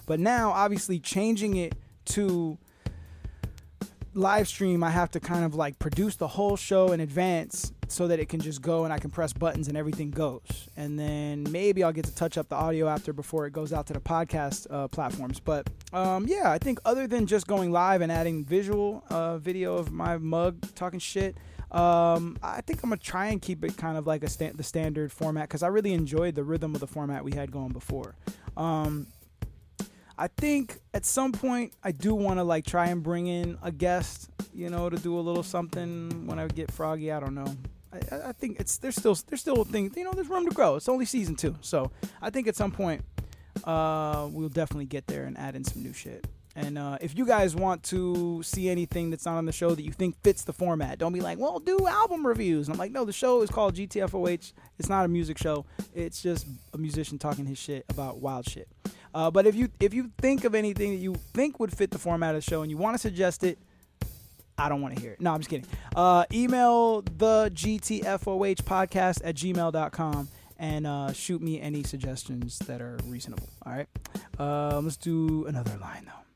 But 0.06 0.20
now 0.20 0.50
obviously 0.50 0.98
changing 0.98 1.56
it 1.56 1.74
to 2.06 2.58
live 4.14 4.48
stream, 4.48 4.84
I 4.84 4.90
have 4.90 5.10
to 5.12 5.20
kind 5.20 5.44
of 5.44 5.54
like 5.54 5.78
produce 5.78 6.16
the 6.16 6.28
whole 6.28 6.56
show 6.56 6.92
in 6.92 7.00
advance 7.00 7.72
so 7.88 8.08
that 8.08 8.18
it 8.18 8.28
can 8.28 8.40
just 8.40 8.62
go 8.62 8.84
and 8.84 8.92
I 8.92 8.98
can 8.98 9.10
press 9.10 9.32
buttons 9.32 9.68
and 9.68 9.76
everything 9.76 10.10
goes. 10.10 10.68
And 10.76 10.98
then 10.98 11.46
maybe 11.50 11.82
I'll 11.84 11.92
get 11.92 12.06
to 12.06 12.14
touch 12.14 12.38
up 12.38 12.48
the 12.48 12.56
audio 12.56 12.88
after 12.88 13.12
before 13.12 13.46
it 13.46 13.52
goes 13.52 13.72
out 13.72 13.86
to 13.86 13.92
the 13.92 14.00
podcast 14.00 14.66
uh, 14.70 14.88
platforms. 14.88 15.40
But 15.40 15.68
um, 15.92 16.26
yeah, 16.26 16.50
I 16.50 16.58
think 16.58 16.80
other 16.84 17.06
than 17.06 17.26
just 17.26 17.46
going 17.46 17.70
live 17.70 18.00
and 18.00 18.10
adding 18.10 18.44
visual 18.44 19.04
uh, 19.10 19.38
video 19.38 19.76
of 19.76 19.92
my 19.92 20.18
mug 20.18 20.56
talking 20.74 21.00
shit. 21.00 21.36
Um, 21.72 22.36
I 22.42 22.60
think 22.60 22.82
I'm 22.82 22.90
gonna 22.90 22.98
try 23.00 23.28
and 23.28 23.40
keep 23.40 23.64
it 23.64 23.76
kind 23.78 23.96
of 23.96 24.06
like 24.06 24.22
a 24.22 24.28
sta- 24.28 24.52
the 24.54 24.62
standard 24.62 25.10
format 25.10 25.48
because 25.48 25.62
I 25.62 25.68
really 25.68 25.94
enjoyed 25.94 26.34
the 26.34 26.44
rhythm 26.44 26.74
of 26.74 26.80
the 26.80 26.86
format 26.86 27.24
we 27.24 27.32
had 27.32 27.50
going 27.50 27.70
before. 27.72 28.14
Um, 28.56 29.06
I 30.18 30.28
think 30.28 30.78
at 30.92 31.06
some 31.06 31.32
point 31.32 31.72
I 31.82 31.92
do 31.92 32.14
want 32.14 32.38
to 32.38 32.44
like 32.44 32.66
try 32.66 32.86
and 32.88 33.02
bring 33.02 33.26
in 33.26 33.56
a 33.62 33.72
guest, 33.72 34.28
you 34.54 34.68
know, 34.68 34.90
to 34.90 34.96
do 34.96 35.18
a 35.18 35.20
little 35.20 35.42
something 35.42 36.26
when 36.26 36.38
I 36.38 36.46
get 36.48 36.70
froggy. 36.70 37.10
I 37.10 37.18
don't 37.20 37.34
know. 37.34 37.56
I- 37.92 38.28
I, 38.28 38.32
think 38.32 38.60
it's 38.60 38.76
there's 38.78 38.96
still 38.96 39.16
there's 39.28 39.40
still 39.40 39.64
things 39.64 39.96
you 39.96 40.04
know 40.04 40.12
there's 40.12 40.28
room 40.28 40.46
to 40.48 40.54
grow. 40.54 40.76
It's 40.76 40.88
only 40.88 41.06
season 41.06 41.36
two, 41.36 41.56
so 41.62 41.90
I 42.20 42.28
think 42.30 42.48
at 42.48 42.56
some 42.56 42.70
point 42.70 43.02
uh, 43.64 44.28
we'll 44.30 44.48
definitely 44.50 44.86
get 44.86 45.06
there 45.06 45.24
and 45.24 45.38
add 45.38 45.56
in 45.56 45.64
some 45.64 45.82
new 45.82 45.92
shit. 45.94 46.26
And 46.54 46.76
uh, 46.76 46.98
if 47.00 47.16
you 47.16 47.24
guys 47.24 47.56
want 47.56 47.82
to 47.84 48.42
see 48.42 48.68
anything 48.68 49.10
that's 49.10 49.24
not 49.24 49.36
on 49.36 49.46
the 49.46 49.52
show 49.52 49.74
that 49.74 49.82
you 49.82 49.92
think 49.92 50.20
fits 50.22 50.44
the 50.44 50.52
format, 50.52 50.98
don't 50.98 51.12
be 51.12 51.20
like, 51.20 51.38
well, 51.38 51.58
do 51.58 51.86
album 51.86 52.26
reviews. 52.26 52.68
And 52.68 52.74
I'm 52.74 52.78
like, 52.78 52.92
no, 52.92 53.04
the 53.04 53.12
show 53.12 53.42
is 53.42 53.50
called 53.50 53.74
GTFOH. 53.74 54.52
It's 54.78 54.88
not 54.88 55.04
a 55.04 55.08
music 55.08 55.38
show. 55.38 55.64
It's 55.94 56.22
just 56.22 56.46
a 56.74 56.78
musician 56.78 57.18
talking 57.18 57.46
his 57.46 57.58
shit 57.58 57.84
about 57.88 58.18
wild 58.18 58.48
shit. 58.48 58.68
Uh, 59.14 59.30
but 59.30 59.46
if 59.46 59.54
you 59.54 59.68
if 59.80 59.92
you 59.92 60.10
think 60.18 60.44
of 60.44 60.54
anything 60.54 60.90
that 60.92 61.00
you 61.00 61.14
think 61.34 61.60
would 61.60 61.76
fit 61.76 61.90
the 61.90 61.98
format 61.98 62.34
of 62.34 62.44
the 62.44 62.50
show 62.50 62.62
and 62.62 62.70
you 62.70 62.76
want 62.76 62.94
to 62.94 62.98
suggest 62.98 63.44
it, 63.44 63.58
I 64.56 64.68
don't 64.68 64.80
want 64.80 64.94
to 64.94 65.00
hear 65.00 65.12
it. 65.12 65.20
No, 65.20 65.32
I'm 65.32 65.40
just 65.40 65.50
kidding. 65.50 65.66
Uh, 65.94 66.24
email 66.32 67.02
the 67.02 67.50
GTFOH 67.54 68.62
podcast 68.62 69.20
at 69.24 69.34
gmail.com 69.34 70.28
and 70.58 70.86
uh, 70.86 71.12
shoot 71.12 71.42
me 71.42 71.60
any 71.60 71.82
suggestions 71.82 72.58
that 72.60 72.80
are 72.80 72.98
reasonable. 73.06 73.48
All 73.66 73.72
right. 73.72 73.88
Um, 74.38 74.84
let's 74.84 74.96
do 74.96 75.46
another 75.46 75.76
line 75.78 76.04
though. 76.06 76.31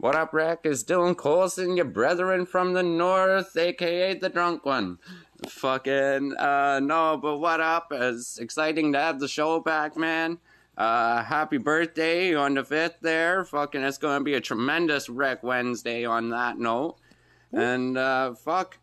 What 0.00 0.14
up, 0.14 0.32
Rack? 0.32 0.60
Is 0.64 0.84
Dylan 0.84 1.16
Colson, 1.16 1.76
your 1.76 1.84
brethren 1.84 2.46
from 2.46 2.72
the 2.72 2.84
north, 2.84 3.56
aka 3.56 4.14
the 4.14 4.28
drunk 4.28 4.64
one? 4.64 5.00
Fucking, 5.48 6.36
uh, 6.36 6.78
no, 6.80 7.18
but 7.20 7.38
what 7.38 7.60
up? 7.60 7.88
It's 7.90 8.38
exciting 8.38 8.92
to 8.92 9.00
have 9.00 9.18
the 9.18 9.26
show 9.26 9.58
back, 9.58 9.96
man. 9.96 10.38
Uh, 10.76 11.24
happy 11.24 11.58
birthday 11.58 12.32
on 12.32 12.54
the 12.54 12.62
5th 12.62 13.00
there. 13.00 13.44
Fucking, 13.44 13.82
it's 13.82 13.98
gonna 13.98 14.22
be 14.22 14.34
a 14.34 14.40
tremendous 14.40 15.08
Wrek 15.08 15.42
Wednesday 15.42 16.04
on 16.04 16.30
that 16.30 16.60
note. 16.60 16.94
And, 17.50 17.98
uh, 17.98 18.34
fuck, 18.34 18.78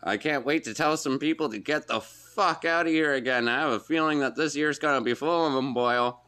I 0.00 0.16
can't 0.16 0.46
wait 0.46 0.62
to 0.64 0.74
tell 0.74 0.96
some 0.96 1.18
people 1.18 1.48
to 1.48 1.58
get 1.58 1.88
the 1.88 2.00
fuck 2.00 2.64
out 2.64 2.86
of 2.86 2.92
here 2.92 3.14
again. 3.14 3.48
I 3.48 3.62
have 3.62 3.72
a 3.72 3.80
feeling 3.80 4.20
that 4.20 4.36
this 4.36 4.54
year's 4.54 4.78
gonna 4.78 5.00
be 5.00 5.14
full 5.14 5.44
of 5.44 5.54
them, 5.54 5.74
boyo. 5.74 6.18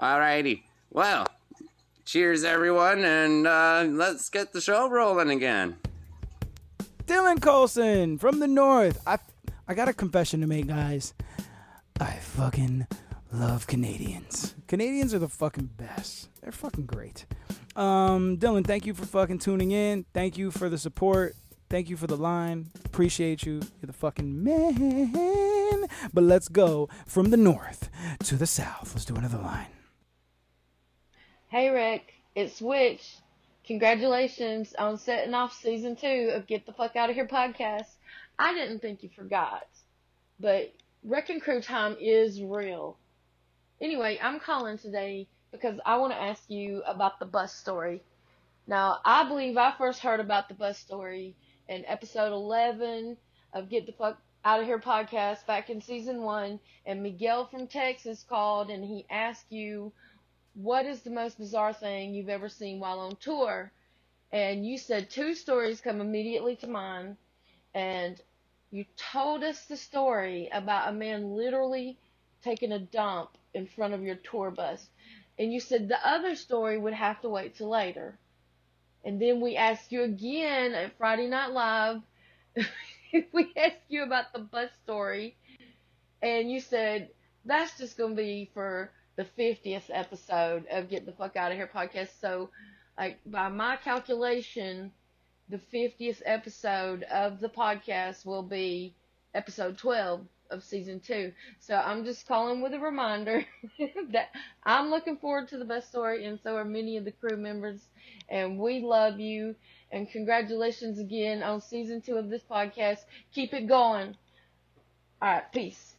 Alrighty. 0.00 0.62
Well, 0.88 1.26
cheers, 2.06 2.44
everyone, 2.44 3.04
and 3.04 3.46
uh, 3.46 3.84
let's 3.88 4.30
get 4.30 4.52
the 4.52 4.60
show 4.60 4.88
rolling 4.88 5.28
again. 5.28 5.76
Dylan 7.04 7.42
Colson 7.42 8.16
from 8.16 8.38
the 8.38 8.48
north. 8.48 9.02
I 9.06 9.18
I 9.68 9.74
got 9.74 9.88
a 9.88 9.92
confession 9.92 10.40
to 10.40 10.46
make, 10.46 10.68
guys. 10.68 11.12
I 12.00 12.12
fucking 12.12 12.86
love 13.32 13.66
Canadians. 13.66 14.54
Canadians 14.68 15.12
are 15.12 15.18
the 15.18 15.28
fucking 15.28 15.70
best. 15.76 16.28
They're 16.40 16.52
fucking 16.52 16.86
great. 16.86 17.26
Um, 17.74 18.38
Dylan, 18.38 18.64
thank 18.64 18.86
you 18.86 18.94
for 18.94 19.04
fucking 19.04 19.40
tuning 19.40 19.72
in. 19.72 20.04
Thank 20.14 20.38
you 20.38 20.50
for 20.50 20.68
the 20.68 20.78
support. 20.78 21.34
Thank 21.68 21.90
you 21.90 21.96
for 21.96 22.06
the 22.06 22.16
line. 22.16 22.70
Appreciate 22.84 23.44
you. 23.44 23.54
You're 23.54 23.88
the 23.88 23.92
fucking 23.92 24.44
man. 24.44 25.86
But 26.14 26.24
let's 26.24 26.48
go 26.48 26.88
from 27.06 27.30
the 27.30 27.36
north 27.36 27.90
to 28.24 28.36
the 28.36 28.46
south. 28.46 28.92
Let's 28.94 29.04
do 29.04 29.16
another 29.16 29.38
line. 29.38 29.75
Hey 31.56 31.70
Rick, 31.70 32.12
it's 32.34 32.60
Witch. 32.60 33.16
Congratulations 33.64 34.74
on 34.78 34.98
setting 34.98 35.32
off 35.32 35.54
season 35.54 35.96
two 35.96 36.32
of 36.34 36.46
Get 36.46 36.66
the 36.66 36.72
Fuck 36.74 36.96
Out 36.96 37.08
of 37.08 37.16
Here 37.16 37.26
podcast. 37.26 37.86
I 38.38 38.52
didn't 38.52 38.80
think 38.80 39.02
you 39.02 39.08
forgot, 39.08 39.66
but 40.38 40.74
Wrecking 41.02 41.40
Crew 41.40 41.62
time 41.62 41.96
is 41.98 42.42
real. 42.42 42.98
Anyway, 43.80 44.18
I'm 44.22 44.38
calling 44.38 44.76
today 44.76 45.28
because 45.50 45.80
I 45.86 45.96
want 45.96 46.12
to 46.12 46.20
ask 46.20 46.42
you 46.50 46.82
about 46.86 47.18
the 47.18 47.24
bus 47.24 47.54
story. 47.54 48.02
Now, 48.66 48.98
I 49.02 49.26
believe 49.26 49.56
I 49.56 49.72
first 49.78 50.00
heard 50.00 50.20
about 50.20 50.50
the 50.50 50.54
bus 50.54 50.78
story 50.78 51.36
in 51.70 51.86
episode 51.86 52.34
11 52.34 53.16
of 53.54 53.70
Get 53.70 53.86
the 53.86 53.92
Fuck 53.92 54.18
Out 54.44 54.60
of 54.60 54.66
Here 54.66 54.78
podcast 54.78 55.46
back 55.46 55.70
in 55.70 55.80
season 55.80 56.20
one, 56.20 56.60
and 56.84 57.02
Miguel 57.02 57.46
from 57.46 57.66
Texas 57.66 58.26
called 58.28 58.68
and 58.68 58.84
he 58.84 59.06
asked 59.08 59.50
you 59.50 59.90
what 60.56 60.86
is 60.86 61.02
the 61.02 61.10
most 61.10 61.38
bizarre 61.38 61.74
thing 61.74 62.14
you've 62.14 62.30
ever 62.30 62.50
seen 62.50 62.80
while 62.80 63.00
on 63.00 63.16
tour? 63.18 63.72
And 64.32 64.66
you 64.66 64.78
said 64.78 65.10
two 65.10 65.34
stories 65.34 65.80
come 65.82 66.00
immediately 66.02 66.56
to 66.58 66.68
mind. 66.68 67.18
And 67.74 68.20
You 68.70 68.86
told 68.96 69.44
us 69.44 69.66
the 69.66 69.76
story 69.78 70.50
about 70.52 70.90
a 70.90 70.92
man 70.92 71.36
literally 71.36 71.98
taking 72.44 72.72
a 72.72 72.80
dump 72.80 73.30
in 73.54 73.66
front 73.66 73.94
of 73.94 74.02
your 74.02 74.16
tour 74.16 74.52
bus. 74.52 74.90
And 75.38 75.52
you 75.54 75.60
said 75.60 75.88
the 75.88 76.06
other 76.06 76.36
story 76.36 76.78
would 76.78 76.94
have 76.94 77.20
to 77.22 77.30
wait 77.30 77.56
till 77.56 77.70
later. 77.70 78.20
And 79.04 79.20
then 79.22 79.40
we 79.40 79.56
asked 79.56 79.92
you 79.92 80.02
again 80.04 80.74
at 80.74 80.98
Friday 80.98 81.28
Night 81.28 81.52
Live. 81.52 82.02
we 83.32 83.52
asked 83.56 83.84
you 83.88 84.04
about 84.04 84.32
the 84.34 84.40
bus 84.40 84.70
story. 84.84 85.36
And 86.22 86.50
you 86.50 86.60
said 86.60 87.10
that's 87.46 87.78
just 87.78 87.98
going 87.98 88.16
to 88.16 88.22
be 88.22 88.50
for 88.54 88.92
the 89.16 89.24
50th 89.24 89.90
episode 89.90 90.66
of 90.70 90.88
Get 90.88 91.06
the 91.06 91.12
Fuck 91.12 91.36
Out 91.36 91.50
of 91.50 91.56
Here 91.58 91.70
podcast. 91.72 92.20
So, 92.20 92.50
like, 92.98 93.18
by 93.26 93.48
my 93.48 93.76
calculation, 93.76 94.92
the 95.48 95.60
50th 95.72 96.22
episode 96.24 97.02
of 97.04 97.40
the 97.40 97.48
podcast 97.48 98.26
will 98.26 98.42
be 98.42 98.94
episode 99.34 99.78
12 99.78 100.26
of 100.50 100.62
season 100.62 101.00
two. 101.00 101.32
So 101.60 101.74
I'm 101.74 102.04
just 102.04 102.26
calling 102.26 102.60
with 102.60 102.74
a 102.74 102.78
reminder 102.78 103.44
that 104.12 104.30
I'm 104.64 104.90
looking 104.90 105.16
forward 105.16 105.48
to 105.48 105.58
the 105.58 105.64
best 105.64 105.88
story, 105.88 106.24
and 106.24 106.38
so 106.42 106.56
are 106.56 106.64
many 106.64 106.96
of 106.96 107.04
the 107.04 107.12
crew 107.12 107.36
members. 107.36 107.80
And 108.28 108.58
we 108.58 108.80
love 108.80 109.20
you. 109.20 109.54
And 109.92 110.10
congratulations 110.10 110.98
again 110.98 111.42
on 111.42 111.60
season 111.60 112.00
two 112.00 112.16
of 112.16 112.28
this 112.28 112.42
podcast. 112.42 112.98
Keep 113.32 113.54
it 113.54 113.68
going. 113.68 114.16
All 115.22 115.28
right, 115.30 115.52
peace. 115.52 115.95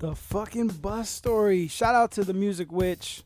The 0.00 0.14
fucking 0.14 0.68
bus 0.68 1.10
story. 1.10 1.66
Shout 1.66 1.96
out 1.96 2.12
to 2.12 2.22
the 2.22 2.32
Music 2.32 2.70
Witch, 2.70 3.24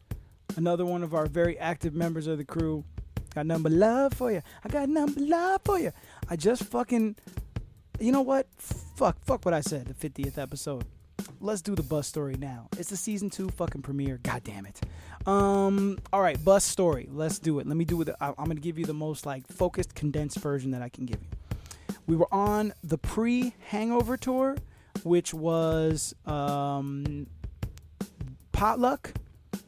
another 0.57 0.87
one 0.87 1.03
of 1.03 1.13
our 1.13 1.27
very 1.27 1.59
active 1.59 1.95
members 1.95 2.27
of 2.27 2.39
the 2.39 2.47
crew. 2.47 2.83
Got 3.35 3.45
number 3.45 3.69
love 3.69 4.15
for 4.15 4.33
you. 4.33 4.41
I 4.65 4.69
got 4.69 4.89
number 4.89 5.21
love 5.21 5.61
for 5.65 5.79
you. 5.79 5.93
I 6.31 6.37
just 6.37 6.65
fucking, 6.65 7.17
you 8.01 8.11
know 8.11 8.23
what? 8.23 8.47
Fuck, 8.57 9.23
fuck 9.23 9.45
what 9.45 9.53
I 9.53 9.61
said. 9.61 9.85
The 9.85 10.09
50th 10.09 10.39
episode. 10.39 10.87
Let's 11.41 11.61
do 11.61 11.75
the 11.75 11.83
bus 11.83 12.07
story 12.07 12.37
now. 12.39 12.69
It's 12.79 12.89
the 12.89 12.97
season 12.97 13.29
two 13.29 13.51
fucking 13.51 13.83
premiere. 13.83 14.19
God 14.23 14.43
damn 14.43 14.65
it. 14.65 14.81
Um. 15.27 15.99
All 16.11 16.23
right, 16.23 16.43
bus 16.43 16.65
story. 16.65 17.07
Let's 17.13 17.39
do 17.39 17.59
it. 17.59 17.67
Let 17.67 17.77
me 17.77 17.85
do 17.85 18.01
it. 18.01 18.09
I'm 18.19 18.35
gonna 18.35 18.55
give 18.55 18.79
you 18.79 18.87
the 18.87 18.95
most 18.95 19.27
like 19.27 19.47
focused, 19.47 19.95
condensed 19.95 20.39
version 20.39 20.71
that 20.71 20.81
I 20.81 20.89
can 20.89 21.05
give 21.05 21.21
you. 21.21 21.97
We 22.07 22.17
were 22.17 22.33
on 22.33 22.73
the 22.83 22.99
pre-Hangover 22.99 24.17
tour, 24.17 24.57
which 25.03 25.35
was 25.35 26.15
um, 26.27 27.27
Potluck 28.53 29.13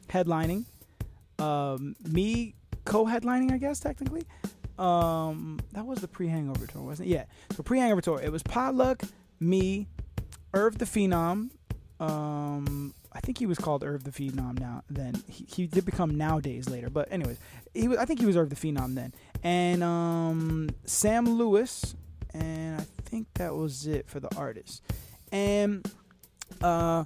headlining, 0.08 0.64
um, 1.38 1.96
me 2.06 2.54
co-headlining, 2.84 3.52
I 3.52 3.58
guess 3.58 3.80
technically. 3.80 4.24
Um, 4.78 5.60
that 5.72 5.86
was 5.86 6.00
the 6.00 6.08
pre-Hangover 6.08 6.66
tour, 6.66 6.82
wasn't 6.82 7.08
it? 7.08 7.12
Yeah. 7.12 7.24
So 7.56 7.62
pre-Hangover 7.62 8.00
tour. 8.00 8.20
It 8.20 8.32
was 8.32 8.42
Potluck, 8.42 9.02
me, 9.40 9.86
Irv 10.52 10.78
the 10.78 10.84
Phenom. 10.84 11.50
Um, 12.00 12.94
I 13.12 13.20
think 13.20 13.38
he 13.38 13.46
was 13.46 13.58
called 13.58 13.84
Irv 13.84 14.04
the 14.04 14.10
Phenom 14.10 14.58
now. 14.58 14.82
Then 14.90 15.22
he, 15.28 15.46
he 15.48 15.66
did 15.66 15.84
become 15.84 16.16
nowadays 16.16 16.68
later, 16.68 16.90
but 16.90 17.10
anyways, 17.12 17.38
he 17.72 17.86
was, 17.88 17.98
I 17.98 18.04
think 18.04 18.20
he 18.20 18.26
was 18.26 18.36
Irv 18.36 18.50
the 18.50 18.56
Phenom 18.56 18.94
then, 18.94 19.14
and 19.42 19.82
um, 19.82 20.70
Sam 20.84 21.38
Lewis, 21.38 21.94
and 22.32 22.80
I 22.80 22.84
think 23.04 23.28
that 23.34 23.54
was 23.54 23.86
it 23.86 24.08
for 24.08 24.18
the 24.18 24.34
artist. 24.36 24.82
And 25.34 25.84
uh, 26.62 27.04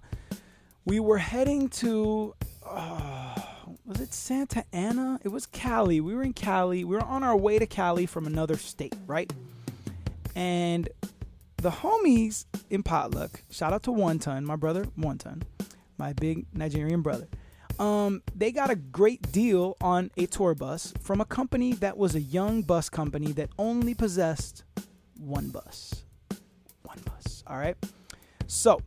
we 0.85 1.01
were 1.01 1.17
heading 1.17 1.71
to. 1.71 2.35
Uh, 2.65 3.35
was 3.87 4.01
it 4.03 4.13
Santa 4.13 4.65
Ana? 4.71 5.19
It 5.25 5.29
was 5.29 5.47
Cali. 5.47 6.03
We 6.03 6.15
were 6.15 6.23
in 6.23 6.35
Cali. 6.35 6.85
We 6.85 6.95
were 6.95 7.03
on 7.03 7.25
our 7.25 7.35
way 7.35 7.59
to 7.59 7.67
Cali 7.67 8.05
from 8.05 8.27
another 8.27 8.59
state, 8.59 8.95
right? 9.07 9.33
And 10.37 10.91
the 11.57 11.71
homies 11.71 12.45
in 12.69 12.83
Potluck, 12.83 13.43
shout 13.51 13.73
out 13.73 13.83
to 13.85 13.93
One 13.93 14.19
Ton, 14.19 14.45
my 14.45 14.57
brother 14.57 14.85
One 14.95 15.17
Ton, 15.17 15.43
my 15.97 16.13
big 16.13 16.45
Nigerian 16.53 17.01
brother. 17.01 17.29
Um, 17.79 18.23
they 18.35 18.53
got 18.53 18.69
a 18.69 18.77
great 18.77 19.33
deal 19.33 19.79
on 19.81 20.11
a 20.19 20.27
tour 20.27 20.55
bus 20.55 20.93
from 21.01 21.23
a 21.23 21.25
company 21.25 21.73
that 21.75 21.97
was 21.97 22.15
a 22.15 22.21
young 22.21 22.61
bus 22.61 22.91
company 22.91 23.33
that 23.33 23.49
only 23.59 23.95
possessed 23.95 24.65
one 25.19 25.49
bus. 25.49 26.05
One 26.83 26.99
bus. 27.07 27.43
All 27.47 27.57
right. 27.57 27.77
So 28.49 28.81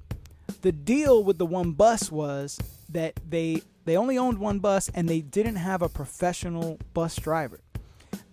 the 0.64 0.72
deal 0.72 1.24
with 1.24 1.38
the 1.38 1.46
one 1.46 1.72
bus 1.72 2.12
was 2.12 2.60
that 2.90 3.20
they 3.28 3.62
they 3.86 3.96
only 3.96 4.18
owned 4.18 4.40
one 4.40 4.60
bus 4.60 4.90
and 4.94 5.08
they 5.08 5.22
didn't 5.22 5.56
have 5.56 5.82
a 5.82 5.88
professional 5.88 6.80
bus 6.94 7.16
driver. 7.16 7.62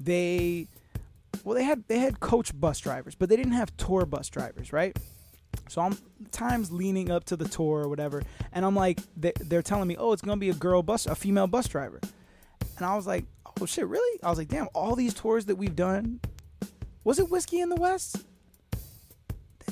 They 0.00 0.66
well 1.44 1.54
they 1.54 1.64
had 1.64 1.84
they 1.86 1.98
had 1.98 2.18
coach 2.20 2.58
bus 2.58 2.80
drivers, 2.80 3.14
but 3.14 3.28
they 3.28 3.36
didn't 3.36 3.52
have 3.52 3.76
tour 3.76 4.06
bus 4.06 4.28
drivers, 4.30 4.72
right? 4.72 4.98
So 5.68 5.82
I'm 5.82 5.98
times 6.32 6.72
leaning 6.72 7.10
up 7.10 7.24
to 7.24 7.36
the 7.36 7.46
tour 7.46 7.82
or 7.82 7.88
whatever, 7.88 8.22
and 8.52 8.64
I'm 8.64 8.74
like, 8.74 9.00
they, 9.16 9.32
they're 9.38 9.62
telling 9.62 9.86
me, 9.86 9.96
oh, 9.98 10.12
it's 10.12 10.22
gonna 10.22 10.38
be 10.38 10.50
a 10.50 10.54
girl 10.54 10.82
bus, 10.82 11.04
a 11.06 11.14
female 11.14 11.46
bus 11.46 11.68
driver, 11.68 12.00
and 12.78 12.86
I 12.86 12.96
was 12.96 13.06
like, 13.06 13.26
oh 13.60 13.66
shit, 13.66 13.86
really? 13.86 14.22
I 14.22 14.30
was 14.30 14.38
like, 14.38 14.48
damn, 14.48 14.68
all 14.74 14.96
these 14.96 15.12
tours 15.12 15.44
that 15.46 15.56
we've 15.56 15.76
done, 15.76 16.20
was 17.04 17.18
it 17.18 17.30
Whiskey 17.30 17.60
in 17.60 17.68
the 17.68 17.76
West? 17.76 18.24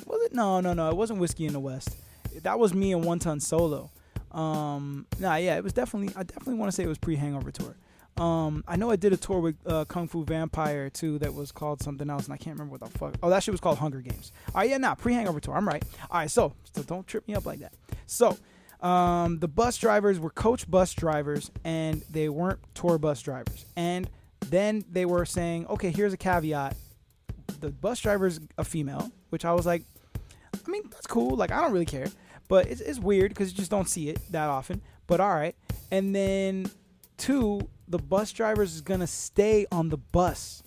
Was 0.06 0.22
it? 0.22 0.32
No, 0.32 0.60
no, 0.60 0.72
no, 0.72 0.88
it 0.88 0.96
wasn't 0.96 1.18
Whiskey 1.18 1.46
in 1.46 1.52
the 1.52 1.60
West. 1.60 1.96
That 2.42 2.58
was 2.58 2.72
me 2.72 2.92
and 2.92 3.04
One 3.04 3.18
Ton 3.18 3.40
Solo. 3.40 3.90
Um, 4.30 5.06
nah, 5.18 5.36
yeah, 5.36 5.56
it 5.56 5.64
was 5.64 5.72
definitely. 5.72 6.14
I 6.16 6.22
definitely 6.22 6.54
want 6.54 6.70
to 6.70 6.76
say 6.76 6.84
it 6.84 6.88
was 6.88 6.98
pre-Hangover 6.98 7.50
tour. 7.50 7.76
Um, 8.18 8.64
I 8.66 8.76
know 8.76 8.90
I 8.90 8.96
did 8.96 9.12
a 9.12 9.16
tour 9.16 9.40
with 9.40 9.56
uh, 9.66 9.84
Kung 9.84 10.08
Fu 10.08 10.24
Vampire 10.24 10.88
too 10.88 11.18
that 11.18 11.34
was 11.34 11.52
called 11.52 11.82
something 11.82 12.08
else, 12.08 12.24
and 12.24 12.32
I 12.32 12.36
can't 12.36 12.58
remember 12.58 12.72
what 12.72 12.80
the 12.80 12.98
fuck. 12.98 13.14
Oh, 13.22 13.28
that 13.28 13.42
shit 13.42 13.52
was 13.52 13.60
called 13.60 13.78
Hunger 13.78 14.00
Games. 14.00 14.32
All 14.54 14.60
right, 14.60 14.70
yeah, 14.70 14.78
nah, 14.78 14.94
pre-Hangover 14.94 15.40
tour. 15.40 15.54
I'm 15.54 15.68
right. 15.68 15.84
All 16.10 16.20
right, 16.20 16.30
so 16.30 16.54
so 16.72 16.82
don't 16.82 17.06
trip 17.06 17.26
me 17.28 17.34
up 17.34 17.44
like 17.44 17.58
that. 17.60 17.74
So, 18.06 18.36
um, 18.80 19.38
the 19.40 19.48
bus 19.48 19.76
drivers 19.76 20.18
were 20.18 20.30
coach 20.30 20.70
bus 20.70 20.94
drivers, 20.94 21.50
and 21.64 22.02
they 22.10 22.28
weren't 22.28 22.60
tour 22.74 22.96
bus 22.98 23.20
drivers. 23.20 23.66
And 23.76 24.08
then 24.46 24.84
they 24.90 25.04
were 25.04 25.24
saying, 25.26 25.66
okay, 25.66 25.90
here's 25.90 26.12
a 26.12 26.18
caveat: 26.18 26.74
the 27.60 27.70
bus 27.70 28.00
driver's 28.00 28.40
a 28.56 28.64
female, 28.64 29.10
which 29.30 29.44
I 29.44 29.52
was 29.52 29.66
like, 29.66 29.82
I 30.66 30.70
mean, 30.70 30.82
that's 30.90 31.06
cool. 31.06 31.36
Like, 31.36 31.52
I 31.52 31.60
don't 31.60 31.72
really 31.72 31.86
care. 31.86 32.06
But 32.48 32.66
it's, 32.68 32.80
it's 32.80 32.98
weird 32.98 33.30
because 33.30 33.50
you 33.50 33.56
just 33.56 33.70
don't 33.70 33.88
see 33.88 34.08
it 34.08 34.20
that 34.30 34.48
often. 34.48 34.82
But 35.06 35.20
all 35.20 35.34
right. 35.34 35.54
And 35.90 36.14
then, 36.14 36.70
two, 37.16 37.68
the 37.88 37.98
bus 37.98 38.32
drivers 38.32 38.74
is 38.74 38.80
going 38.80 39.00
to 39.00 39.06
stay 39.06 39.66
on 39.70 39.88
the 39.88 39.96
bus 39.96 40.62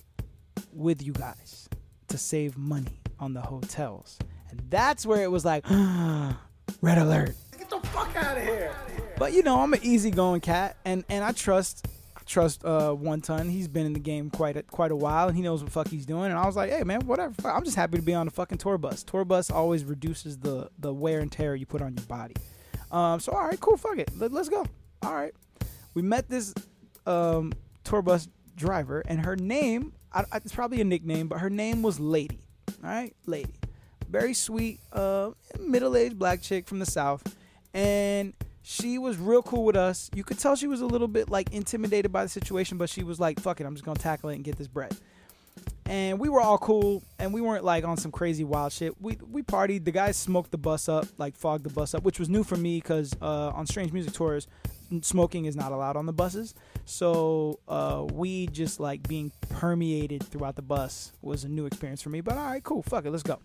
with 0.72 1.02
you 1.02 1.12
guys 1.12 1.68
to 2.08 2.18
save 2.18 2.56
money 2.56 3.00
on 3.18 3.34
the 3.34 3.40
hotels. 3.40 4.18
And 4.50 4.60
that's 4.68 5.06
where 5.06 5.22
it 5.22 5.30
was 5.30 5.44
like, 5.44 5.64
red 6.80 6.98
alert. 6.98 7.34
Get 7.58 7.70
the 7.70 7.80
fuck 7.88 8.14
out 8.16 8.36
of 8.36 8.42
here. 8.42 8.74
But 9.18 9.34
you 9.34 9.42
know, 9.42 9.60
I'm 9.60 9.74
an 9.74 9.80
easygoing 9.82 10.40
cat, 10.40 10.78
and 10.84 11.04
and 11.10 11.22
I 11.22 11.32
trust 11.32 11.86
trust 12.30 12.64
uh 12.64 12.92
one 12.92 13.20
ton. 13.20 13.48
He's 13.48 13.66
been 13.66 13.86
in 13.86 13.92
the 13.92 13.98
game 14.00 14.30
quite 14.30 14.56
a, 14.56 14.62
quite 14.62 14.92
a 14.92 14.96
while, 14.96 15.26
and 15.26 15.36
he 15.36 15.42
knows 15.42 15.62
what 15.62 15.72
fuck 15.72 15.88
he's 15.88 16.06
doing. 16.06 16.30
And 16.30 16.38
I 16.38 16.46
was 16.46 16.54
like, 16.54 16.70
hey 16.70 16.84
man, 16.84 17.00
whatever. 17.06 17.34
Fuck, 17.34 17.54
I'm 17.54 17.64
just 17.64 17.76
happy 17.76 17.96
to 17.96 18.02
be 18.02 18.14
on 18.14 18.26
the 18.26 18.32
fucking 18.32 18.58
tour 18.58 18.78
bus. 18.78 19.02
Tour 19.02 19.24
bus 19.24 19.50
always 19.50 19.84
reduces 19.84 20.38
the 20.38 20.70
the 20.78 20.94
wear 20.94 21.18
and 21.20 21.30
tear 21.30 21.56
you 21.56 21.66
put 21.66 21.82
on 21.82 21.94
your 21.96 22.06
body. 22.06 22.34
Um, 22.92 23.18
so 23.20 23.32
all 23.32 23.46
right, 23.46 23.58
cool, 23.60 23.76
fuck 23.76 23.98
it, 23.98 24.10
Let, 24.16 24.32
let's 24.32 24.48
go. 24.48 24.64
All 25.02 25.14
right, 25.14 25.34
we 25.94 26.02
met 26.02 26.28
this 26.28 26.54
um 27.06 27.52
tour 27.82 28.00
bus 28.00 28.28
driver, 28.56 29.02
and 29.06 29.24
her 29.26 29.34
name 29.36 29.92
I, 30.12 30.24
I, 30.32 30.36
it's 30.36 30.54
probably 30.54 30.80
a 30.80 30.84
nickname, 30.84 31.26
but 31.26 31.40
her 31.40 31.50
name 31.50 31.82
was 31.82 31.98
Lady. 31.98 32.40
All 32.82 32.90
right, 32.90 33.14
Lady, 33.26 33.54
very 34.08 34.34
sweet, 34.34 34.78
uh, 34.92 35.32
middle 35.58 35.96
aged 35.96 36.18
black 36.18 36.42
chick 36.42 36.68
from 36.68 36.78
the 36.78 36.86
south, 36.86 37.36
and 37.74 38.34
she 38.62 38.98
was 38.98 39.16
real 39.16 39.42
cool 39.42 39.64
with 39.64 39.76
us. 39.76 40.10
You 40.14 40.24
could 40.24 40.38
tell 40.38 40.56
she 40.56 40.66
was 40.66 40.80
a 40.80 40.86
little 40.86 41.08
bit 41.08 41.30
like 41.30 41.52
intimidated 41.52 42.12
by 42.12 42.22
the 42.22 42.28
situation, 42.28 42.78
but 42.78 42.90
she 42.90 43.02
was 43.02 43.18
like, 43.18 43.40
"Fuck 43.40 43.60
it, 43.60 43.66
I'm 43.66 43.74
just 43.74 43.84
gonna 43.84 43.98
tackle 43.98 44.30
it 44.30 44.34
and 44.36 44.44
get 44.44 44.56
this 44.56 44.68
bread." 44.68 44.96
And 45.86 46.20
we 46.20 46.28
were 46.28 46.40
all 46.40 46.58
cool, 46.58 47.02
and 47.18 47.32
we 47.34 47.40
weren't 47.40 47.64
like 47.64 47.84
on 47.84 47.96
some 47.96 48.12
crazy 48.12 48.44
wild 48.44 48.72
shit. 48.72 49.00
We 49.00 49.18
we 49.30 49.42
partied. 49.42 49.84
The 49.84 49.92
guys 49.92 50.16
smoked 50.16 50.50
the 50.50 50.58
bus 50.58 50.88
up, 50.88 51.06
like 51.18 51.36
fogged 51.36 51.64
the 51.64 51.70
bus 51.70 51.94
up, 51.94 52.04
which 52.04 52.18
was 52.18 52.28
new 52.28 52.44
for 52.44 52.56
me 52.56 52.76
because 52.78 53.14
uh, 53.20 53.48
on 53.48 53.66
Strange 53.66 53.92
Music 53.92 54.12
tours, 54.12 54.46
smoking 55.00 55.46
is 55.46 55.56
not 55.56 55.72
allowed 55.72 55.96
on 55.96 56.06
the 56.06 56.12
buses. 56.12 56.54
So 56.84 57.60
uh, 57.66 58.06
we 58.12 58.46
just 58.48 58.78
like 58.78 59.08
being 59.08 59.32
permeated 59.48 60.22
throughout 60.22 60.56
the 60.56 60.62
bus 60.62 61.12
was 61.22 61.44
a 61.44 61.48
new 61.48 61.66
experience 61.66 62.02
for 62.02 62.10
me. 62.10 62.20
But 62.20 62.36
all 62.36 62.44
right, 62.46 62.62
cool, 62.62 62.82
fuck 62.82 63.06
it, 63.06 63.10
let's 63.10 63.22
go. 63.22 63.38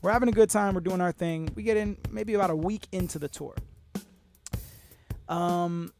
We're 0.00 0.10
having 0.10 0.28
a 0.28 0.32
good 0.32 0.50
time. 0.50 0.74
We're 0.74 0.80
doing 0.80 1.00
our 1.00 1.12
thing. 1.12 1.50
We 1.54 1.62
get 1.62 1.76
in 1.76 1.96
maybe 2.10 2.34
about 2.34 2.50
a 2.50 2.56
week 2.56 2.88
into 2.90 3.20
the 3.20 3.28
tour 3.28 3.54
um 5.28 5.92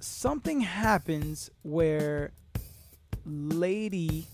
something 0.00 0.60
happens 0.60 1.50
where 1.62 2.32
lady 3.24 4.26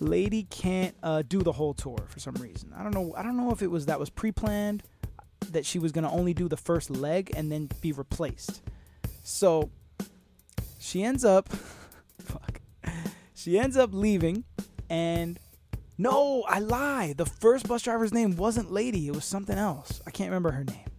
lady 0.00 0.44
can't 0.44 0.94
uh, 1.02 1.22
do 1.22 1.42
the 1.42 1.52
whole 1.52 1.74
tour 1.74 1.98
for 2.08 2.18
some 2.18 2.34
reason 2.34 2.72
i 2.76 2.82
don't 2.82 2.94
know 2.94 3.14
i 3.16 3.22
don't 3.22 3.36
know 3.36 3.50
if 3.50 3.62
it 3.62 3.70
was 3.70 3.86
that 3.86 4.00
was 4.00 4.10
pre-planned 4.10 4.82
that 5.50 5.66
she 5.66 5.78
was 5.78 5.92
to 5.92 6.08
only 6.08 6.34
do 6.34 6.48
the 6.48 6.56
first 6.56 6.90
leg 6.90 7.30
and 7.36 7.52
then 7.52 7.68
be 7.80 7.92
replaced 7.92 8.62
so 9.22 9.70
she 10.78 11.02
ends 11.02 11.24
up 11.24 11.48
fuck 12.18 12.60
she 13.34 13.58
ends 13.58 13.76
up 13.76 13.90
leaving 13.92 14.44
and 14.88 15.38
No, 15.98 16.42
I 16.48 16.58
lie. 16.58 17.14
The 17.16 17.26
first 17.26 17.68
bus 17.68 17.82
driver's 17.82 18.12
name 18.12 18.36
wasn't 18.36 18.72
Lady. 18.72 19.06
It 19.08 19.14
was 19.14 19.24
something 19.24 19.56
else. 19.56 20.00
I 20.06 20.10
can't 20.10 20.30
remember 20.30 20.50
her 20.50 20.64
name. 20.64 20.91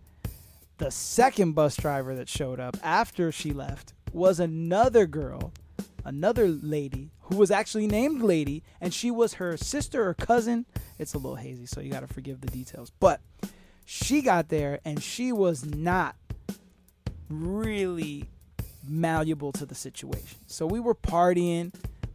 The 0.77 0.91
second 0.91 1.53
bus 1.53 1.75
driver 1.77 2.15
that 2.15 2.27
showed 2.27 2.59
up 2.59 2.77
after 2.83 3.31
she 3.31 3.53
left 3.53 3.93
was 4.11 4.39
another 4.39 5.05
girl, 5.05 5.53
another 6.03 6.47
lady 6.47 7.11
who 7.21 7.37
was 7.37 7.51
actually 7.51 7.87
named 7.87 8.21
Lady, 8.21 8.63
and 8.81 8.93
she 8.93 9.11
was 9.11 9.35
her 9.35 9.55
sister 9.55 10.07
or 10.07 10.13
cousin. 10.13 10.65
It's 10.99 11.13
a 11.13 11.17
little 11.17 11.35
hazy, 11.35 11.65
so 11.65 11.79
you 11.79 11.91
got 11.91 12.01
to 12.01 12.07
forgive 12.07 12.41
the 12.41 12.47
details. 12.47 12.91
But 12.99 13.21
she 13.85 14.21
got 14.21 14.49
there 14.49 14.79
and 14.83 15.01
she 15.01 15.31
was 15.31 15.65
not 15.65 16.15
really 17.29 18.29
malleable 18.87 19.51
to 19.53 19.65
the 19.65 19.75
situation. 19.75 20.39
So 20.47 20.65
we 20.65 20.79
were 20.79 20.95
partying, 20.95 21.73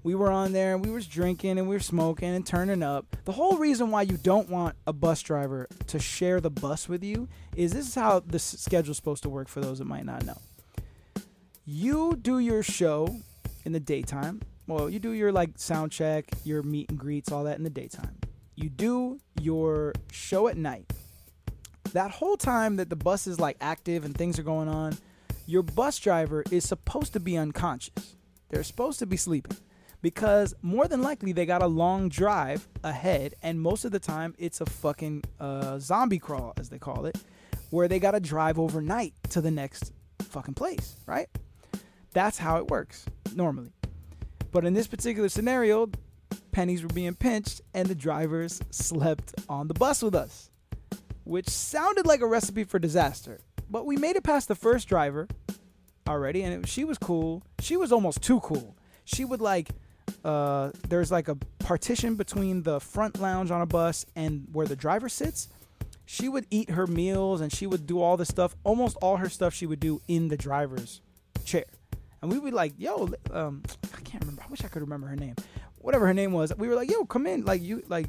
we 0.09 0.14
were 0.14 0.30
on 0.30 0.55
there 0.55 0.74
and 0.74 0.82
we 0.82 0.90
was 0.90 1.06
drinking 1.06 1.59
and 1.59 1.68
we 1.68 1.76
were 1.76 1.80
smoking 1.80 2.30
and 2.35 2.47
turning 2.47 2.82
up. 2.82 3.14
The 3.26 3.32
whole 3.32 3.59
reason 3.59 3.90
why 3.90 4.02
you 4.02 4.16
don't 4.16 4.48
want 4.48 4.74
a 4.86 4.93
bus 4.94 5.20
driver 5.20 5.68
to 5.89 5.98
share 5.98 6.40
the 6.40 6.48
bus 6.48 6.89
with 6.89 7.05
you 7.05 7.28
is 7.55 7.74
this 7.74 7.89
is 7.89 7.94
how 7.94 8.20
the 8.20 8.39
schedule's 8.39 8.97
supposed 8.97 9.22
to 9.24 9.28
work 9.28 9.48
for 9.48 9.60
those 9.60 9.80
that 9.80 9.85
might 9.85 10.06
not 10.06 10.24
know. 10.24 10.39
You 11.66 12.16
do 12.16 12.39
your 12.39 12.62
show 12.62 13.18
in 13.66 13.72
the 13.72 13.80
daytime. 13.80 14.40
Well, 14.66 14.89
you 14.89 14.98
do 14.98 15.10
your 15.10 15.30
like 15.30 15.51
sound 15.56 15.93
check, 15.93 16.24
your 16.43 16.62
meet 16.62 16.89
and 16.89 16.98
greets, 16.98 17.30
all 17.30 17.44
that 17.44 17.59
in 17.59 17.64
the 17.64 17.68
daytime. 17.68 18.16
You 18.55 18.70
do 18.70 19.20
your 19.39 19.93
show 20.10 20.48
at 20.48 20.56
night. 20.56 20.90
That 21.93 22.12
whole 22.12 22.39
time 22.39 22.76
that 22.76 22.89
the 22.89 22.97
bus 22.97 23.26
is 23.26 23.39
like 23.39 23.59
active 23.60 24.06
and 24.06 24.16
things 24.16 24.39
are 24.39 24.43
going 24.43 24.68
on, 24.68 24.97
your 25.44 25.62
bus 25.62 25.98
driver 25.98 26.44
is 26.51 26.66
supposed 26.66 27.12
to 27.12 27.20
be 27.20 27.36
unconscious. 27.36 28.16
They're 28.48 28.64
supposed 28.64 29.01
to 29.01 29.06
be 29.06 29.18
sleeping 29.18 29.59
because 30.03 30.55
more 30.62 30.87
than 30.87 31.03
likely 31.03 31.33
they 31.33 31.47
got 31.47 31.62
a 31.62 31.66
long 31.66 32.09
drive 32.09 32.69
ahead, 32.85 33.35
and 33.43 33.61
most 33.61 33.85
of 33.85 33.93
the 33.93 33.99
time 33.99 34.35
it's 34.39 34.61
a 34.61 34.66
fucking 34.66 35.25
uh, 35.41 35.79
zombie 35.79 36.19
crawl, 36.19 36.53
as 36.57 36.69
they 36.69 36.79
call 36.79 37.07
it, 37.07 37.19
where 37.70 37.89
they 37.89 37.99
got 37.99 38.12
to 38.12 38.20
drive 38.20 38.59
overnight 38.59 39.15
to 39.31 39.41
the 39.41 39.51
next 39.51 39.93
fucking 40.23 40.55
place, 40.55 40.97
right? 41.07 41.29
That's 42.12 42.39
how 42.39 42.57
it 42.59 42.69
works 42.69 43.05
normally. 43.35 43.73
But 44.51 44.65
in 44.65 44.75
this 44.75 44.87
particular 44.87 45.29
scenario, 45.29 45.91
pennies 46.53 46.83
were 46.83 46.89
being 46.89 47.15
pinched, 47.15 47.61
and 47.75 47.89
the 47.89 47.95
drivers 47.95 48.61
slept 48.70 49.35
on 49.49 49.69
the 49.69 49.75
bus 49.75 50.03
with 50.03 50.15
us, 50.15 50.51
which 51.25 51.49
sounded 51.49 52.07
like 52.07 52.20
a 52.20 52.27
recipe 52.27 52.65
for 52.65 52.79
disaster. 52.79 53.41
But 53.70 53.85
we 53.85 53.97
made 53.97 54.16
it 54.16 54.25
past 54.25 54.49
the 54.49 54.55
first 54.55 54.89
driver 54.89 55.29
already, 56.09 56.43
and 56.43 56.65
it, 56.65 56.69
she 56.69 56.85
was 56.85 56.97
cool. 56.97 57.43
She 57.61 57.77
was 57.77 57.93
almost 57.93 58.23
too 58.23 58.41
cool. 58.41 58.77
She 59.05 59.25
would 59.25 59.41
like, 59.41 59.69
uh, 60.24 60.70
there's 60.89 61.10
like 61.10 61.28
a 61.28 61.36
partition 61.59 62.16
between 62.16 62.62
the 62.62 62.80
front 62.80 63.20
lounge 63.20 63.51
on 63.51 63.60
a 63.60 63.66
bus 63.66 64.06
and 64.16 64.47
where 64.52 64.66
the 64.66 64.76
driver 64.76 65.09
sits. 65.09 65.48
She 66.06 66.28
would 66.28 66.47
eat 66.51 66.70
her 66.70 66.86
meals 66.86 67.40
and 67.40 67.52
she 67.52 67.66
would 67.66 67.86
do 67.86 68.01
all 68.01 68.16
this 68.16 68.28
stuff. 68.28 68.56
Almost 68.64 68.97
all 69.02 69.18
her 69.18 69.28
stuff 69.28 69.52
she 69.52 69.66
would 69.66 69.80
do 69.80 70.01
in 70.09 70.28
the 70.28 70.36
driver's 70.36 71.01
chair. 71.44 71.64
And 72.22 72.32
we 72.32 72.39
would 72.39 72.55
like, 72.55 72.72
yo, 72.78 73.10
um, 73.30 73.62
I 73.97 74.01
can't 74.01 74.22
remember. 74.24 74.43
I 74.43 74.51
wish 74.51 74.64
I 74.64 74.68
could 74.68 74.82
remember 74.82 75.06
her 75.06 75.16
name. 75.16 75.36
Whatever 75.78 76.06
her 76.06 76.14
name 76.14 76.32
was, 76.32 76.52
we 76.56 76.68
were 76.68 76.74
like, 76.74 76.90
yo, 76.90 77.05
come 77.05 77.26
in, 77.26 77.44
like 77.44 77.62
you, 77.62 77.82
like, 77.89 78.06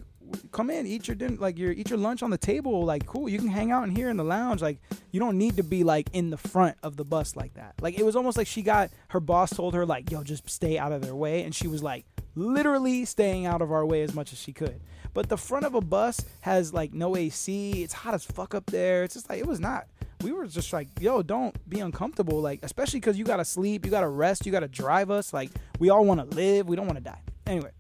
come 0.52 0.70
in, 0.70 0.86
eat 0.86 1.08
your 1.08 1.16
dinner, 1.16 1.38
like 1.38 1.58
your 1.58 1.72
eat 1.72 1.90
your 1.90 2.00
lunch 2.00 2.24
on 2.24 2.30
the 2.30 2.38
table, 2.38 2.84
like 2.84 3.06
cool. 3.06 3.30
You 3.30 3.38
can 3.38 3.48
hang 3.48 3.72
out 3.72 3.84
in 3.84 3.96
here 3.96 4.10
in 4.10 4.18
the 4.18 4.24
lounge, 4.24 4.62
like 4.62 4.80
you 5.12 5.20
don't 5.20 5.38
need 5.38 5.58
to 5.58 5.64
be 5.64 5.84
like 5.84 6.10
in 6.14 6.30
the 6.30 6.38
front 6.38 6.78
of 6.84 6.98
the 6.98 7.04
bus 7.04 7.36
like 7.36 7.54
that. 7.56 7.76
Like 7.82 7.98
it 8.00 8.04
was 8.04 8.16
almost 8.16 8.38
like 8.38 8.48
she 8.48 8.62
got 8.62 8.90
her 9.10 9.20
boss 9.20 9.52
told 9.52 9.74
her 9.74 9.86
like, 9.86 10.12
yo, 10.12 10.24
just 10.24 10.50
stay 10.50 10.78
out 10.78 10.92
of 10.92 11.02
their 11.02 11.16
way, 11.16 11.44
and 11.44 11.54
she 11.54 11.68
was 11.68 11.84
like 11.84 12.06
literally 12.36 13.06
staying 13.06 13.46
out 13.46 13.62
of 13.62 13.72
our 13.72 13.86
way 13.86 14.02
as 14.02 14.14
much 14.14 14.32
as 14.34 14.40
she 14.40 14.54
could. 14.54 14.80
But 15.14 15.30
the 15.30 15.38
front 15.38 15.66
of 15.66 15.76
a 15.76 15.82
bus 15.82 16.24
has 16.42 16.74
like 16.74 16.94
no 16.94 17.16
AC. 17.16 17.84
It's 17.84 17.94
hot 17.94 18.14
as 18.14 18.24
fuck 18.24 18.54
up 18.54 18.68
there. 18.68 19.04
It's 19.04 19.16
just 19.16 19.30
like 19.30 19.40
it 19.40 19.48
was 19.48 19.60
not. 19.60 19.88
We 20.22 20.34
were 20.34 20.46
just 20.48 20.74
like, 20.74 20.90
yo, 21.00 21.22
don't 21.22 21.56
be 21.70 21.80
uncomfortable. 21.80 22.42
Like, 22.42 22.60
especially 22.64 23.00
because 23.00 23.18
you 23.18 23.24
gotta 23.24 23.46
sleep, 23.46 23.86
you 23.86 23.92
gotta 23.92 24.10
rest, 24.10 24.46
you 24.46 24.52
gotta 24.52 24.68
drive 24.68 25.10
us. 25.10 25.34
Like, 25.34 25.50
we 25.80 25.90
all 25.90 26.04
want 26.04 26.20
to 26.20 26.36
live. 26.36 26.68
We 26.68 26.76
don't 26.76 26.86
want 26.86 26.98
to 26.98 27.04
die. 27.04 27.22
Anyway, 27.48 27.72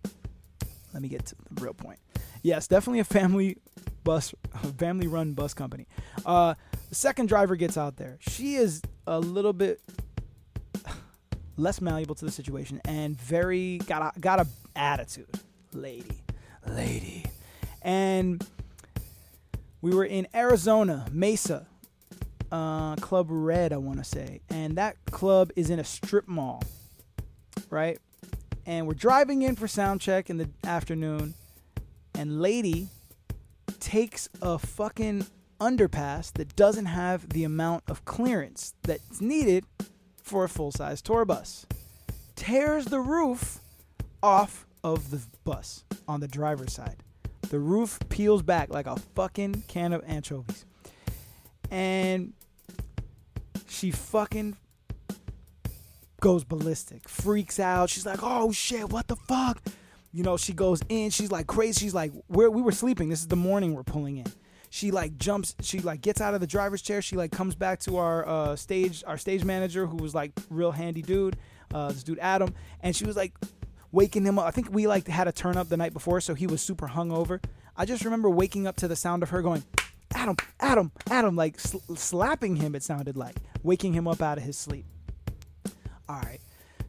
let 0.94 1.02
me 1.02 1.10
get 1.10 1.26
to 1.28 1.36
the 1.52 1.62
real 1.62 1.74
point. 1.74 2.00
Yes, 2.42 2.68
definitely 2.68 3.00
a 3.00 3.04
family 3.04 3.58
bus, 4.04 4.34
family 4.78 5.08
run 5.08 5.34
bus 5.34 5.54
company. 5.54 5.88
Uh, 6.26 6.56
the 6.90 6.96
second 6.96 7.28
driver 7.28 7.56
gets 7.56 7.78
out 7.78 7.98
there. 7.98 8.18
She 8.22 8.56
is 8.56 8.82
a 9.06 9.20
little 9.20 9.54
bit 9.54 9.82
less 11.58 11.82
malleable 11.82 12.16
to 12.16 12.26
the 12.26 12.32
situation 12.32 12.82
and 12.86 13.20
very 13.20 13.80
got 13.80 14.16
a, 14.16 14.20
got 14.20 14.40
a 14.40 14.48
attitude, 14.76 15.30
lady, 15.74 16.24
lady, 16.66 17.26
and 17.82 18.46
we 19.82 19.94
were 19.94 20.06
in 20.06 20.28
Arizona, 20.34 21.06
Mesa, 21.12 21.68
uh, 22.52 22.96
Club 22.98 23.28
Red, 23.30 23.74
I 23.74 23.78
want 23.78 23.98
to 24.00 24.04
say, 24.04 24.42
and 24.50 24.78
that 24.78 24.98
club 25.06 25.52
is 25.56 25.70
in 25.70 25.80
a 25.80 25.84
strip 25.84 26.28
mall, 26.28 26.64
right? 27.70 28.00
And 28.66 28.88
we're 28.88 28.94
driving 28.94 29.42
in 29.42 29.56
for 29.56 29.68
sound 29.68 30.02
check 30.02 30.30
in 30.30 30.38
the 30.38 30.50
afternoon, 30.64 31.34
and 32.20 32.42
lady 32.42 32.90
takes 33.80 34.28
a 34.42 34.60
fucking 34.60 35.26
underpass 35.62 36.34
that 36.34 36.54
doesn't 36.58 36.88
have 36.88 37.30
the 37.30 37.46
amount 37.46 37.82
of 37.88 38.04
clearance 38.04 38.74
that's 38.84 39.22
needed 39.22 39.64
for 40.22 40.44
a 40.44 40.50
full 40.50 40.70
size 40.70 41.02
tour 41.02 41.24
bus. 41.24 41.66
Tears 42.36 42.86
the 42.86 43.00
roof 43.00 43.60
off 44.22 44.68
of 44.84 45.12
the 45.12 45.22
bus 45.46 45.86
on 46.10 46.20
the 46.20 46.28
driver's 46.28 46.74
side. 46.74 46.98
The 47.50 47.60
roof 47.60 48.00
peels 48.10 48.42
back 48.42 48.70
like 48.70 48.86
a 48.86 48.98
fucking 49.16 49.64
can 49.70 49.94
of 49.94 50.04
anchovies. 50.06 50.66
And 51.72 52.34
she 53.66 53.92
fucking 53.92 54.58
goes 56.20 56.44
ballistic, 56.44 57.08
freaks 57.08 57.62
out. 57.62 57.90
She's 57.90 58.06
like, 58.06 58.20
"Oh 58.22 58.52
shit, 58.52 58.90
what 58.90 59.08
the 59.08 59.16
fuck?" 59.16 59.62
You 60.12 60.24
know, 60.24 60.38
she 60.38 60.54
goes 60.54 60.82
in. 60.90 61.10
She's 61.12 61.32
like 61.32 61.48
crazy. 61.48 61.86
She's 61.86 61.94
like, 61.94 62.12
"Where 62.28 62.50
we 62.50 62.62
were 62.62 62.72
sleeping. 62.72 63.10
This 63.10 63.20
is 63.20 63.28
the 63.28 63.36
morning 63.36 63.74
we're 63.74 63.84
pulling 63.84 64.18
in." 64.18 64.26
She 64.72 64.92
like 64.92 65.18
jumps. 65.18 65.56
She 65.62 65.80
like 65.80 66.02
gets 66.02 66.22
out 66.22 66.34
of 66.34 66.42
the 66.42 66.48
driver's 66.48 66.82
chair. 66.82 67.02
She 67.02 67.16
like 67.16 67.32
comes 67.32 67.56
back 67.56 67.80
to 67.82 67.98
our 67.98 68.28
uh, 68.28 68.56
stage, 68.56 69.04
our 69.06 69.18
stage 69.18 69.44
manager, 69.44 69.86
who 69.88 69.98
was 69.98 70.14
like 70.14 70.32
real 70.50 70.72
handy 70.72 71.02
dude. 71.02 71.38
Uh, 71.74 71.90
this 71.90 72.04
dude 72.04 72.20
Adam, 72.20 72.54
and 72.82 72.96
she 72.96 73.06
was 73.06 73.16
like 73.16 73.34
waking 73.92 74.26
him 74.26 74.40
up. 74.40 74.46
I 74.46 74.52
think 74.52 74.72
we 74.72 74.88
like 74.88 75.08
had 75.08 75.28
a 75.28 75.32
turn 75.32 75.58
up 75.58 75.70
the 75.70 75.78
night 75.78 75.94
before, 75.94 76.22
so 76.22 76.34
he 76.34 76.48
was 76.48 76.62
super 76.62 76.88
hungover. 76.88 77.44
I 77.76 77.86
just 77.86 78.04
remember 78.04 78.30
waking 78.30 78.68
up 78.68 78.76
to 78.78 78.88
the 78.88 78.96
sound 78.96 79.24
of 79.24 79.30
her 79.30 79.42
going, 79.42 79.64
"Adam, 80.14 80.36
Adam, 80.60 80.92
Adam!" 81.10 81.36
Like 81.36 81.60
sl- 81.60 81.96
slapping 81.96 82.56
him. 82.56 82.76
It 82.76 82.84
sounded 82.84 83.18
like 83.18 83.36
waking 83.64 83.94
him 83.94 84.08
up 84.08 84.22
out 84.22 84.38
of 84.38 84.44
his 84.44 84.58
sleep. 84.58 84.86
All 86.08 86.20
right. 86.22 86.40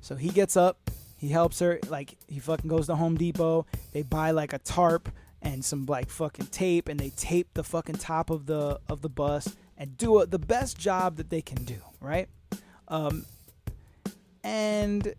So 0.01 0.17
he 0.17 0.31
gets 0.31 0.57
up, 0.57 0.90
he 1.21 1.29
helps 1.29 1.59
her, 1.59 1.79
like 1.91 2.17
he 2.29 2.39
fucking 2.39 2.67
goes 2.67 2.87
to 2.87 2.95
Home 2.95 3.15
Depot. 3.15 3.67
They 3.93 4.01
buy 4.01 4.31
like 4.31 4.55
a 4.55 4.59
tarp 4.59 5.11
and 5.43 5.63
some 5.63 5.85
like 5.85 6.09
fucking 6.09 6.47
tape 6.47 6.89
and 6.89 6.99
they 6.99 7.11
tape 7.11 7.49
the 7.53 7.63
fucking 7.63 7.97
top 7.97 8.31
of 8.31 8.47
the 8.47 8.81
of 8.89 9.03
the 9.03 9.11
bus 9.11 9.55
and 9.77 9.99
do 9.99 10.21
it 10.21 10.31
the 10.31 10.39
best 10.39 10.79
job 10.79 11.17
that 11.17 11.29
they 11.29 11.43
can 11.43 11.63
do, 11.65 11.77
right? 12.01 12.31
Um 12.89 13.27
and 14.43 15.13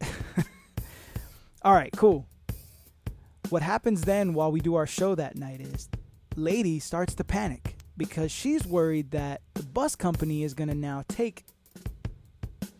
all 1.61 1.73
right, 1.73 1.93
cool. 1.95 2.25
What 3.49 3.61
happens 3.61 4.01
then 4.01 4.33
while 4.33 4.51
we 4.51 4.59
do 4.59 4.73
our 4.73 4.87
show 4.87 5.13
that 5.13 5.35
night 5.35 5.61
is 5.61 5.87
Lady 6.35 6.79
starts 6.79 7.13
to 7.13 7.23
panic 7.23 7.75
because 7.95 8.31
she's 8.31 8.65
worried 8.65 9.11
that 9.11 9.41
the 9.53 9.61
bus 9.61 9.95
company 9.95 10.41
is 10.41 10.55
going 10.55 10.69
to 10.69 10.75
now 10.75 11.03
take 11.07 11.45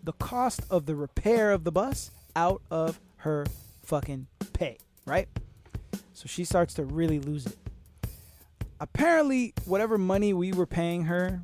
the 0.04 0.14
cost 0.14 0.62
of 0.72 0.88
the 0.88 0.96
repair 0.96 1.52
of 1.52 1.66
the 1.66 1.72
bus 1.72 2.10
out 2.36 2.62
of 2.72 3.00
her 3.22 3.46
fucking 3.84 4.28
pay, 4.54 4.78
right? 5.06 5.28
So 6.14 6.28
she 6.28 6.44
starts 6.44 6.74
to 6.76 6.86
really 6.86 7.20
lose 7.20 7.46
it. 7.46 7.58
Apparently, 8.80 9.54
whatever 9.66 9.98
money 9.98 10.34
we 10.34 10.52
were 10.52 10.66
paying 10.66 11.06
her 11.06 11.42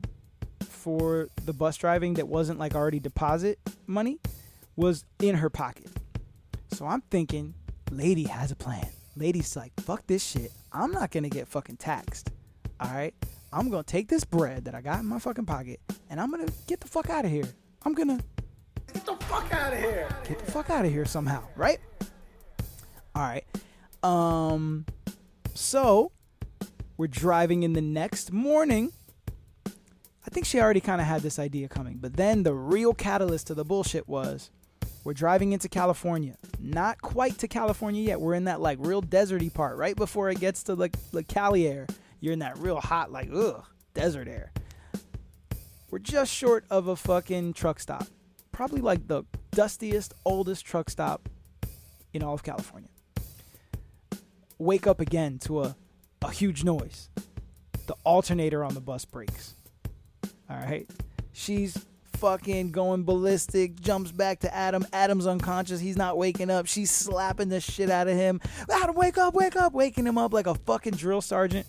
for 0.62 1.28
the 1.46 1.54
bus 1.54 1.78
driving 1.78 2.16
that 2.16 2.28
wasn't 2.28 2.60
like 2.60 2.76
already 2.76 3.00
deposit 3.00 3.60
money 3.86 4.20
was 4.76 5.06
in 5.20 5.36
her 5.36 5.50
pocket. 5.50 5.90
So 6.72 6.86
I'm 6.86 7.02
thinking, 7.10 7.54
lady 7.92 8.24
has 8.24 8.52
a 8.52 8.56
plan. 8.56 8.88
Lady's 9.16 9.56
like, 9.56 9.72
fuck 9.82 10.06
this 10.08 10.24
shit. 10.24 10.52
I'm 10.72 10.92
not 10.92 11.12
gonna 11.12 11.30
get 11.30 11.48
fucking 11.48 11.78
taxed. 11.78 12.32
All 12.80 12.92
right. 12.92 13.14
I'm 13.52 13.70
gonna 13.70 13.84
take 13.84 14.10
this 14.10 14.24
bread 14.24 14.66
that 14.66 14.76
I 14.76 14.82
got 14.82 15.00
in 15.00 15.06
my 15.06 15.20
fucking 15.20 15.46
pocket 15.46 15.80
and 16.10 16.20
I'm 16.20 16.30
gonna 16.30 16.48
get 16.68 16.82
the 16.82 16.88
fuck 16.88 17.10
out 17.10 17.26
of 17.26 17.32
here. 17.32 17.48
I'm 17.84 17.94
gonna 17.94 18.20
Get 18.98 19.06
the 19.06 19.26
fuck 19.26 19.54
out 19.54 19.74
of 19.74 19.80
here. 19.80 20.10
get 20.28 20.40
the 20.40 20.52
fuck 20.52 20.70
out 20.72 20.84
of 20.84 20.92
here 20.92 21.06
somehow, 21.06 21.44
right? 21.56 21.78
All 23.14 23.22
right. 23.22 23.46
Um 24.04 24.86
so 25.54 26.12
we're 26.98 27.06
driving 27.06 27.62
in 27.62 27.74
the 27.74 27.82
next 27.82 28.32
morning. 28.32 28.92
I 29.68 30.30
think 30.32 30.48
she 30.48 30.60
already 30.60 30.80
kind 30.82 31.00
of 31.00 31.06
had 31.06 31.22
this 31.22 31.38
idea 31.38 31.68
coming, 31.70 31.98
but 32.00 32.16
then 32.16 32.42
the 32.42 32.56
real 32.56 32.96
catalyst 32.96 33.48
to 33.48 33.54
the 33.54 33.64
bullshit 33.64 34.08
was 34.08 34.50
We're 35.04 35.14
driving 35.14 35.54
into 35.54 35.70
California. 35.70 36.36
Not 36.60 37.00
quite 37.02 37.38
to 37.38 37.48
California 37.48 38.02
yet. 38.02 38.20
We're 38.20 38.34
in 38.34 38.46
that 38.46 38.62
like 38.62 38.80
real 38.82 39.04
deserty 39.04 39.54
part, 39.54 39.78
right 39.78 39.96
before 39.96 40.30
it 40.32 40.40
gets 40.40 40.64
to 40.64 40.74
like 40.74 40.96
the 41.12 41.24
Cali 41.24 41.68
air. 41.68 41.86
You're 42.20 42.34
in 42.34 42.40
that 42.40 42.58
real 42.58 42.82
hot, 42.82 43.12
like 43.12 43.30
ugh, 43.32 43.64
desert 43.94 44.28
air. 44.28 44.52
We're 45.92 46.00
just 46.00 46.34
short 46.34 46.66
of 46.72 46.88
a 46.88 46.96
fucking 46.96 47.54
truck 47.54 47.80
stop. 47.80 48.08
Probably 48.58 48.82
like 48.82 49.08
the 49.08 49.24
dustiest, 49.52 50.16
oldest 50.26 50.66
truck 50.66 50.90
stop 50.90 51.30
in 52.12 52.24
all 52.24 52.34
of 52.34 52.42
California. 52.42 52.90
Wake 54.58 54.88
up 54.88 55.00
again 55.00 55.38
to 55.42 55.62
a, 55.62 55.76
a 56.24 56.32
huge 56.32 56.64
noise. 56.64 57.12
The 57.86 57.94
alternator 58.04 58.64
on 58.64 58.74
the 58.74 58.82
bus 58.82 59.06
breaks. 59.06 59.54
All 60.50 60.58
right. 60.58 60.90
She's 61.34 61.86
fucking 62.14 62.72
going 62.72 63.04
ballistic, 63.04 63.80
jumps 63.80 64.12
back 64.12 64.40
to 64.40 64.52
Adam. 64.52 64.88
Adam's 64.92 65.28
unconscious. 65.28 65.80
He's 65.80 65.96
not 65.96 66.18
waking 66.18 66.50
up. 66.50 66.66
She's 66.66 66.90
slapping 66.90 67.50
the 67.50 67.62
shit 67.62 67.92
out 67.92 68.08
of 68.08 68.18
him. 68.18 68.42
Adam, 68.72 68.96
wake 68.96 69.20
up, 69.20 69.36
wake 69.36 69.56
up, 69.56 69.74
waking 69.74 70.08
him 70.08 70.18
up 70.18 70.34
like 70.34 70.48
a 70.48 70.56
fucking 70.56 70.96
drill 70.96 71.22
sergeant. 71.22 71.68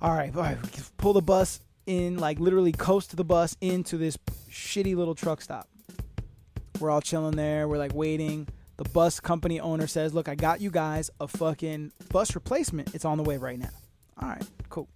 All 0.00 0.16
right, 0.16 0.34
all 0.34 0.42
right, 0.42 0.58
pull 0.96 1.12
the 1.12 1.22
bus 1.22 1.60
in, 1.86 2.18
like 2.18 2.38
literally 2.38 2.72
coast 2.72 3.10
to 3.10 3.16
the 3.16 3.24
bus 3.24 3.56
into 3.60 3.96
this 3.96 4.16
shitty 4.50 4.96
little 4.96 5.14
truck 5.14 5.40
stop. 5.40 5.68
We're 6.80 6.90
all 6.90 7.00
chilling 7.00 7.36
there. 7.36 7.68
We're 7.68 7.78
like 7.78 7.94
waiting. 7.94 8.48
The 8.76 8.88
bus 8.90 9.20
company 9.20 9.60
owner 9.60 9.86
says, 9.86 10.14
Look, 10.14 10.28
I 10.28 10.34
got 10.34 10.60
you 10.60 10.70
guys 10.70 11.10
a 11.20 11.28
fucking 11.28 11.92
bus 12.10 12.34
replacement. 12.34 12.94
It's 12.94 13.04
on 13.04 13.18
the 13.18 13.22
way 13.22 13.36
right 13.36 13.58
now. 13.58 13.70
All 14.20 14.28
right, 14.28 14.44
cool. 14.68 14.88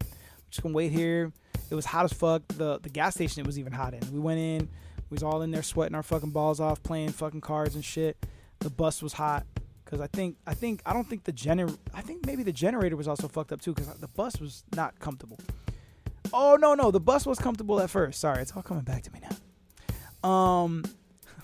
Just 0.51 0.63
gonna 0.63 0.75
wait 0.75 0.93
here. 0.93 1.33
It 1.71 1.75
was 1.75 1.85
hot 1.85 2.05
as 2.05 2.13
fuck. 2.13 2.43
The 2.49 2.79
the 2.81 2.89
gas 2.89 3.15
station 3.15 3.41
it 3.41 3.47
was 3.47 3.59
even 3.59 3.73
hot 3.73 3.95
in. 3.95 4.01
We 4.13 4.19
went 4.19 4.41
in. 4.41 4.69
We 5.11 5.15
was 5.15 5.23
all 5.23 5.43
in 5.43 5.51
there 5.51 5.63
sweating 5.63 5.95
our 5.95 6.03
fucking 6.03 6.31
balls 6.31 6.61
off, 6.61 6.83
playing 6.83 7.11
fucking 7.11 7.41
cards 7.41 7.75
and 7.75 7.85
shit. 7.85 8.17
The 8.59 8.71
bus 8.71 9.03
was 9.03 9.13
hot 9.13 9.47
because 9.85 10.01
I 10.01 10.09
think 10.09 10.37
I 10.47 10.55
think 10.55 10.83
I 10.85 10.93
don't 10.93 11.09
think 11.09 11.25
the 11.25 11.33
gener 11.33 11.77
I 11.95 12.01
think 12.01 12.27
maybe 12.27 12.43
the 12.43 12.53
generator 12.53 12.97
was 12.97 13.07
also 13.07 13.29
fucked 13.29 13.53
up 13.53 13.61
too 13.61 13.73
because 13.73 13.89
the 13.99 14.09
bus 14.09 14.41
was 14.41 14.65
not 14.75 14.99
comfortable. 14.99 15.39
Oh 16.33 16.57
no 16.61 16.75
no 16.75 16.91
the 16.91 17.01
bus 17.01 17.27
was 17.27 17.39
comfortable 17.39 17.81
at 17.81 17.91
first. 17.91 18.21
Sorry, 18.21 18.43
it's 18.43 18.53
all 18.57 18.63
coming 18.63 18.85
back 18.85 19.03
to 19.05 19.13
me 19.13 19.21
now. 19.21 20.29
Um, 20.29 20.85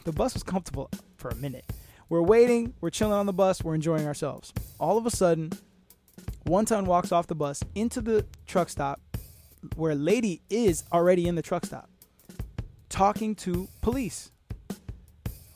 the 0.04 0.12
bus 0.12 0.34
was 0.34 0.42
comfortable 0.42 0.90
for 1.16 1.28
a 1.28 1.34
minute. 1.36 1.64
We're 2.08 2.22
waiting. 2.22 2.74
We're 2.80 2.90
chilling 2.90 3.14
on 3.14 3.26
the 3.26 3.32
bus. 3.32 3.62
We're 3.62 3.74
enjoying 3.74 4.06
ourselves. 4.06 4.52
All 4.78 4.98
of 4.98 5.06
a 5.06 5.10
sudden, 5.10 5.52
one 6.44 6.64
ton 6.64 6.84
walks 6.84 7.12
off 7.12 7.26
the 7.26 7.34
bus 7.34 7.62
into 7.74 8.00
the 8.00 8.26
truck 8.46 8.68
stop 8.68 9.00
where 9.76 9.92
a 9.92 9.96
lady 9.96 10.42
is 10.50 10.84
already 10.92 11.28
in 11.28 11.36
the 11.36 11.42
truck 11.42 11.64
stop 11.64 11.88
talking 12.92 13.34
to 13.34 13.68
police. 13.80 14.30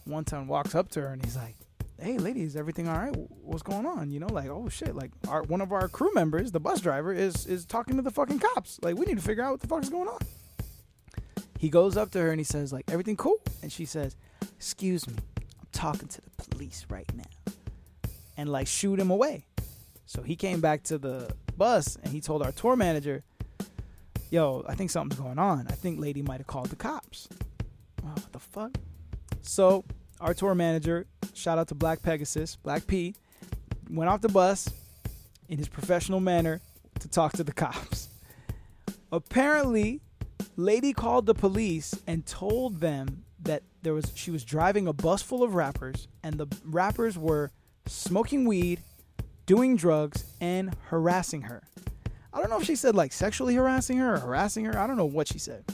One 0.04 0.24
ton 0.24 0.46
walks 0.48 0.74
up 0.74 0.88
to 0.90 1.02
her 1.02 1.08
and 1.08 1.24
he's 1.24 1.36
like, 1.36 1.56
"Hey, 1.98 2.18
ladies 2.18 2.56
everything 2.56 2.88
all 2.88 2.98
right? 2.98 3.14
What's 3.16 3.62
going 3.62 3.86
on? 3.86 4.10
You 4.10 4.20
know, 4.20 4.26
like, 4.26 4.48
oh 4.48 4.68
shit, 4.68 4.94
like, 4.94 5.10
our 5.28 5.42
one 5.42 5.60
of 5.60 5.72
our 5.72 5.88
crew 5.88 6.12
members, 6.14 6.52
the 6.52 6.60
bus 6.60 6.80
driver, 6.80 7.12
is 7.12 7.46
is 7.46 7.64
talking 7.64 7.96
to 7.96 8.02
the 8.02 8.10
fucking 8.10 8.38
cops. 8.38 8.78
Like, 8.82 8.96
we 8.96 9.06
need 9.06 9.16
to 9.16 9.22
figure 9.22 9.42
out 9.42 9.52
what 9.52 9.60
the 9.60 9.68
fuck 9.68 9.82
is 9.82 9.90
going 9.90 10.08
on." 10.08 10.20
He 11.58 11.70
goes 11.70 11.96
up 11.96 12.10
to 12.10 12.18
her 12.18 12.30
and 12.30 12.38
he 12.40 12.44
says, 12.44 12.72
"Like, 12.72 12.84
everything 12.90 13.16
cool?" 13.16 13.40
And 13.62 13.72
she 13.72 13.84
says, 13.84 14.16
"Excuse 14.56 15.06
me, 15.08 15.14
I'm 15.38 15.66
talking 15.72 16.08
to 16.08 16.20
the 16.20 16.30
police 16.50 16.86
right 16.90 17.10
now," 17.14 17.52
and 18.36 18.48
like 18.50 18.66
shoot 18.66 18.98
him 18.98 19.10
away. 19.10 19.46
So 20.04 20.22
he 20.22 20.36
came 20.36 20.60
back 20.60 20.84
to 20.84 20.98
the 20.98 21.34
bus 21.56 21.96
and 22.02 22.12
he 22.12 22.20
told 22.20 22.42
our 22.42 22.52
tour 22.52 22.76
manager, 22.76 23.24
yo, 24.30 24.64
I 24.68 24.74
think 24.74 24.90
something's 24.90 25.20
going 25.20 25.38
on. 25.38 25.66
I 25.68 25.72
think 25.72 26.00
lady 26.00 26.22
might 26.22 26.38
have 26.38 26.46
called 26.46 26.68
the 26.68 26.76
cops. 26.76 27.28
Oh, 28.04 28.08
what 28.08 28.32
the 28.32 28.38
fuck? 28.38 28.78
So 29.42 29.84
our 30.20 30.34
tour 30.34 30.54
manager, 30.54 31.06
shout 31.36 31.58
out 31.58 31.68
to 31.68 31.74
Black 31.74 32.02
Pegasus, 32.02 32.56
Black 32.56 32.86
P, 32.86 33.14
went 33.90 34.10
off 34.10 34.20
the 34.20 34.28
bus 34.28 34.68
in 35.48 35.58
his 35.58 35.68
professional 35.68 36.20
manner 36.20 36.60
to 37.00 37.08
talk 37.08 37.32
to 37.34 37.44
the 37.44 37.52
cops. 37.64 38.08
Apparently, 39.12 40.00
lady 40.56 40.92
called 40.92 41.26
the 41.26 41.34
police 41.34 41.94
and 42.06 42.26
told 42.26 42.80
them 42.80 43.24
that 43.40 43.62
there 43.82 43.94
was 43.94 44.12
she 44.14 44.30
was 44.30 44.44
driving 44.44 44.88
a 44.88 44.92
bus 44.92 45.22
full 45.22 45.42
of 45.42 45.54
rappers 45.54 46.08
and 46.22 46.38
the 46.38 46.46
rappers 46.64 47.16
were 47.16 47.50
smoking 47.86 48.44
weed, 48.46 48.82
doing 49.44 49.76
drugs 49.76 50.24
and 50.40 50.74
harassing 50.86 51.42
her. 51.42 51.62
I 52.32 52.40
don't 52.40 52.50
know 52.50 52.58
if 52.58 52.64
she 52.64 52.76
said 52.76 52.94
like 52.94 53.12
sexually 53.12 53.54
harassing 53.54 53.98
her 53.98 54.14
or 54.14 54.18
harassing 54.18 54.64
her. 54.64 54.76
I 54.76 54.86
don't 54.86 54.96
know 54.96 55.06
what 55.06 55.28
she 55.28 55.38
said. 55.38 55.64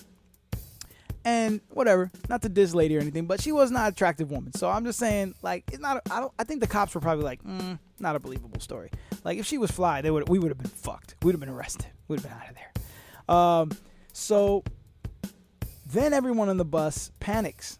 And 1.24 1.60
whatever, 1.70 2.10
not 2.28 2.42
to 2.42 2.48
diss 2.48 2.74
lady 2.74 2.96
or 2.96 3.00
anything, 3.00 3.26
but 3.26 3.40
she 3.40 3.52
was 3.52 3.70
not 3.70 3.82
an 3.82 3.92
attractive 3.92 4.30
woman. 4.30 4.52
So 4.54 4.68
I'm 4.68 4.84
just 4.84 4.98
saying, 4.98 5.34
like, 5.42 5.64
it's 5.68 5.80
not. 5.80 6.02
I 6.10 6.20
don't. 6.20 6.32
I 6.38 6.44
think 6.44 6.60
the 6.60 6.66
cops 6.66 6.94
were 6.94 7.00
probably 7.00 7.24
like, 7.24 7.42
mm, 7.44 7.78
not 8.00 8.16
a 8.16 8.20
believable 8.20 8.60
story. 8.60 8.90
Like, 9.24 9.38
if 9.38 9.46
she 9.46 9.56
was 9.56 9.70
fly, 9.70 10.00
they 10.00 10.10
would. 10.10 10.28
We 10.28 10.40
would 10.40 10.48
have 10.48 10.58
been 10.58 10.70
fucked. 10.70 11.14
We'd 11.22 11.32
have 11.32 11.40
been 11.40 11.48
arrested. 11.48 11.86
We'd 12.08 12.20
have 12.20 12.28
been 12.28 12.38
out 12.38 12.50
of 12.50 12.56
there. 12.56 13.36
Um. 13.36 13.70
So 14.12 14.64
then 15.92 16.12
everyone 16.12 16.48
on 16.48 16.56
the 16.56 16.64
bus 16.64 17.12
panics. 17.20 17.78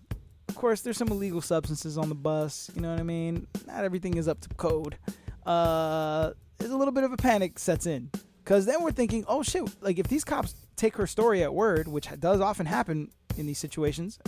Of 0.49 0.55
course, 0.55 0.83
there's 0.83 0.99
some 0.99 1.09
illegal 1.09 1.41
substances 1.41 1.97
on 1.97 2.09
the 2.09 2.15
bus. 2.15 2.71
You 2.75 2.83
know 2.83 2.91
what 2.91 3.01
I 3.01 3.05
mean? 3.05 3.47
Not 3.67 3.85
everything 3.85 4.17
is 4.17 4.29
up 4.29 4.41
to 4.43 4.49
code. 4.51 4.99
Uh, 5.47 6.33
there's 6.59 6.71
a 6.71 6.77
little 6.77 6.93
bit 6.93 7.05
of 7.05 7.13
a 7.13 7.17
panic 7.17 7.59
sets 7.59 7.87
in 7.87 8.11
because 8.45 8.67
then 8.67 8.83
we're 8.83 8.93
thinking, 8.93 9.25
oh 9.29 9.43
shit, 9.43 9.63
like 9.83 9.99
if 9.99 10.09
these 10.09 10.25
cops 10.25 10.55
take 10.77 10.97
her 10.97 11.07
story 11.07 11.43
at 11.43 11.55
word, 11.55 11.89
which 11.89 12.09
does 12.21 12.41
often 12.41 12.67
happen 12.67 13.11
in 13.37 13.47
these 13.47 13.59
situations, 13.59 14.19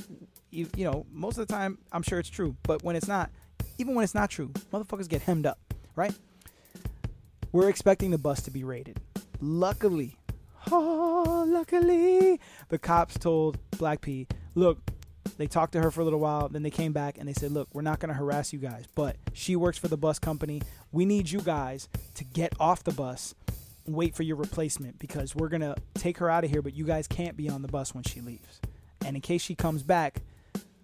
you, 0.51 0.69
you 0.77 0.85
know, 0.85 1.07
most 1.11 1.39
of 1.39 1.47
the 1.47 1.53
time 1.53 1.79
I'm 1.93 2.03
sure 2.03 2.19
it's 2.19 2.29
true, 2.29 2.57
but 2.63 2.83
when 2.83 2.97
it's 2.97 3.09
not, 3.09 3.31
even 3.79 3.95
when 3.95 4.05
it's 4.05 4.15
not 4.15 4.31
true, 4.31 4.49
motherfuckers 4.73 5.09
get 5.09 5.23
hemmed 5.23 5.47
up, 5.47 5.59
right? 5.97 6.15
We're 7.53 7.69
expecting 7.69 8.11
the 8.11 8.19
bus 8.19 8.43
to 8.43 8.51
be 8.51 8.65
raided. 8.65 9.01
Luckily, 9.41 10.17
oh, 10.71 11.45
luckily, 11.49 12.41
the 12.69 12.79
cops 12.79 13.19
told 13.19 13.59
Black 13.73 14.01
P, 14.01 14.27
look, 14.55 14.79
they 15.37 15.47
talked 15.47 15.73
to 15.73 15.83
her 15.83 15.91
for 15.91 16.01
a 16.01 16.05
little 16.05 16.21
while, 16.21 16.49
then 16.49 16.63
they 16.63 16.71
came 16.71 16.93
back 16.93 17.19
and 17.19 17.29
they 17.29 17.33
said, 17.33 17.51
look, 17.51 17.69
we're 17.73 17.83
not 17.83 17.99
going 17.99 18.09
to 18.09 18.15
harass 18.15 18.53
you 18.53 18.59
guys, 18.59 18.85
but 18.95 19.17
she 19.33 19.57
works 19.57 19.79
for 19.79 19.89
the 19.89 19.97
bus 19.97 20.19
company. 20.19 20.63
We 20.93 21.05
need 21.05 21.31
you 21.31 21.41
guys 21.41 21.89
to 22.15 22.25
get 22.25 22.53
off 22.61 22.85
the 22.85 22.93
bus 22.93 23.35
wait 23.87 24.15
for 24.15 24.23
your 24.23 24.37
replacement 24.37 24.99
because 24.99 25.35
we're 25.35 25.49
gonna 25.49 25.75
take 25.95 26.19
her 26.19 26.31
out 26.31 26.45
of 26.45 26.51
here, 26.51 26.63
but 26.63 26.75
you 26.75 26.85
guys 26.85 27.07
can't 27.07 27.37
be 27.37 27.49
on 27.49 27.63
the 27.63 27.69
bus 27.69 27.95
when 27.95 28.05
she 28.05 28.21
leaves. 28.21 28.61
And 29.05 29.17
in 29.17 29.23
case 29.23 29.43
she 29.43 29.55
comes 29.55 29.83
back, 29.83 30.23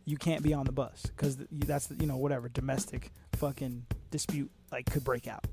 you 0.04 0.16
can't 0.16 0.42
be 0.42 0.52
on 0.52 0.66
the 0.66 0.72
bus 0.72 1.02
because 1.02 1.36
that's 1.50 1.88
you 1.98 2.06
know 2.06 2.16
whatever 2.16 2.48
domestic 2.48 3.12
fucking 3.32 3.86
dispute 4.10 4.50
like 4.70 4.90
could 4.90 5.04
break 5.04 5.26
out. 5.26 5.46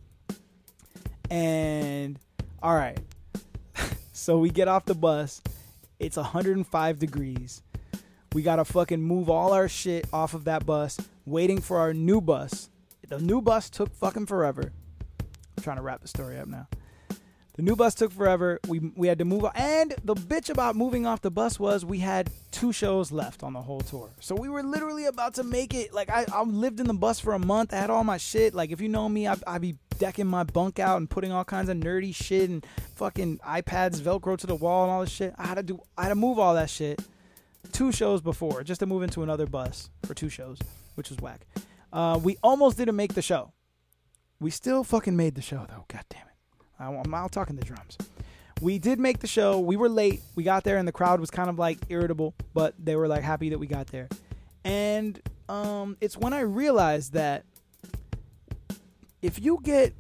And 1.30 2.20
all 2.62 2.76
right, 2.76 3.00
so 4.14 4.40
we 4.40 4.50
get 4.50 4.68
off 4.68 4.86
the 4.86 4.96
bus. 4.96 5.42
It's 6.00 6.18
105 6.18 7.00
degrees. 7.00 7.62
We 8.34 8.42
gotta 8.42 8.66
fucking 8.66 9.02
move 9.02 9.30
all 9.30 9.54
our 9.54 9.70
shit 9.70 10.06
off 10.12 10.34
of 10.34 10.44
that 10.46 10.66
bus, 10.66 11.00
waiting 11.26 11.62
for 11.62 11.80
our 11.80 11.94
new 11.94 12.22
bus. 12.22 12.70
The 13.08 13.20
new 13.20 13.42
bus 13.42 13.70
took 13.70 13.94
fucking 13.96 14.26
forever. 14.26 14.74
I'm 15.58 15.64
trying 15.64 15.78
to 15.78 15.82
wrap 15.82 16.02
the 16.02 16.08
story 16.08 16.38
up 16.38 16.48
now. 16.48 16.68
The 17.58 17.64
new 17.64 17.76
bus 17.76 17.96
took 17.96 18.12
forever. 18.12 18.60
We 18.68 18.80
we 18.96 19.08
had 19.08 19.18
to 19.18 19.26
move, 19.26 19.44
and 19.56 19.96
the 20.04 20.14
bitch 20.14 20.52
about 20.52 20.76
moving 20.76 21.08
off 21.08 21.22
the 21.22 21.32
bus 21.32 21.60
was 21.60 21.84
we 21.84 21.98
had 21.98 22.30
two 22.52 22.72
shows 22.72 23.12
left 23.12 23.42
on 23.42 23.54
the 23.54 23.62
whole 23.64 23.82
tour, 23.82 24.12
so 24.20 24.36
we 24.36 24.48
were 24.48 24.62
literally 24.62 25.06
about 25.08 25.34
to 25.36 25.44
make 25.44 25.74
it. 25.74 25.92
Like 25.92 26.12
I, 26.12 26.28
I 26.32 26.44
lived 26.44 26.80
in 26.80 26.86
the 26.86 26.94
bus 26.94 27.20
for 27.20 27.34
a 27.34 27.40
month. 27.40 27.74
I 27.74 27.78
had 27.78 27.90
all 27.90 28.04
my 28.04 28.18
shit. 28.18 28.54
Like 28.54 28.72
if 28.72 28.80
you 28.80 28.90
know 28.90 29.10
me, 29.10 29.28
I 29.28 29.38
I 29.48 29.58
be 29.58 29.76
decking 29.98 30.28
my 30.28 30.44
bunk 30.44 30.78
out 30.78 30.98
and 30.98 31.10
putting 31.10 31.32
all 31.32 31.44
kinds 31.44 31.70
of 31.70 31.78
nerdy 31.78 32.14
shit 32.14 32.48
and 32.48 32.64
fucking 32.94 33.40
iPads 33.40 34.02
Velcro 34.02 34.38
to 34.38 34.46
the 34.46 34.56
wall 34.56 34.84
and 34.84 34.92
all 34.92 35.02
this 35.02 35.10
shit. 35.10 35.34
I 35.36 35.48
had 35.48 35.56
to 35.56 35.64
do. 35.64 35.80
I 35.98 36.04
had 36.04 36.10
to 36.10 36.16
move 36.16 36.38
all 36.38 36.54
that 36.54 36.70
shit. 36.70 37.02
Two 37.72 37.92
shows 37.92 38.22
before, 38.22 38.64
just 38.64 38.82
to 38.82 38.86
move 38.86 39.02
into 39.02 39.24
another 39.24 39.48
bus 39.48 39.90
for 40.06 40.14
two 40.14 40.30
shows, 40.30 40.60
which 40.94 41.10
was 41.10 41.18
whack. 41.18 41.48
Uh, 41.92 42.20
we 42.22 42.38
almost 42.44 42.78
didn't 42.78 42.96
make 42.96 43.16
the 43.16 43.22
show. 43.24 43.52
We 44.40 44.52
still 44.52 44.84
fucking 44.84 45.18
made 45.18 45.34
the 45.34 45.42
show 45.42 45.66
though. 45.68 45.86
God 45.88 46.06
damn 46.08 46.22
it. 46.22 46.27
I'm 46.80 47.14
out 47.14 47.32
talking 47.32 47.56
the 47.56 47.66
drums. 47.66 47.98
We 48.62 48.80
did 48.80 49.00
make 49.00 49.20
the 49.20 49.28
show. 49.28 49.60
We 49.60 49.76
were 49.76 49.90
late. 49.90 50.22
We 50.36 50.44
got 50.44 50.64
there, 50.64 50.78
and 50.78 50.88
the 50.88 50.92
crowd 50.92 51.20
was 51.20 51.30
kind 51.30 51.50
of 51.50 51.60
like 51.60 51.78
irritable, 51.90 52.34
but 52.54 52.74
they 52.80 52.96
were 52.96 53.08
like 53.08 53.24
happy 53.24 53.50
that 53.50 53.60
we 53.60 53.68
got 53.68 53.88
there. 53.88 54.08
And 54.64 55.22
um, 55.48 55.98
it's 56.02 56.18
when 56.18 56.34
I 56.34 56.42
realized 56.42 57.14
that 57.14 57.46
if 59.22 59.40
you 59.40 59.60
get 59.64 59.94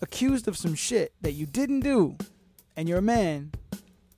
accused 0.00 0.46
of 0.46 0.56
some 0.56 0.74
shit 0.74 1.12
that 1.22 1.32
you 1.32 1.46
didn't 1.46 1.80
do, 1.80 2.16
and 2.76 2.88
you're 2.88 2.98
a 2.98 3.02
man, 3.02 3.52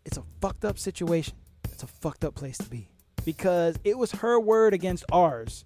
it's 0.04 0.18
a 0.18 0.22
fucked 0.40 0.64
up 0.64 0.78
situation. 0.78 1.34
It's 1.72 1.82
a 1.82 1.86
fucked 1.86 2.24
up 2.24 2.34
place 2.34 2.58
to 2.58 2.68
be 2.68 2.88
because 3.24 3.76
it 3.84 3.96
was 3.96 4.12
her 4.12 4.38
word 4.38 4.74
against 4.74 5.04
ours. 5.12 5.62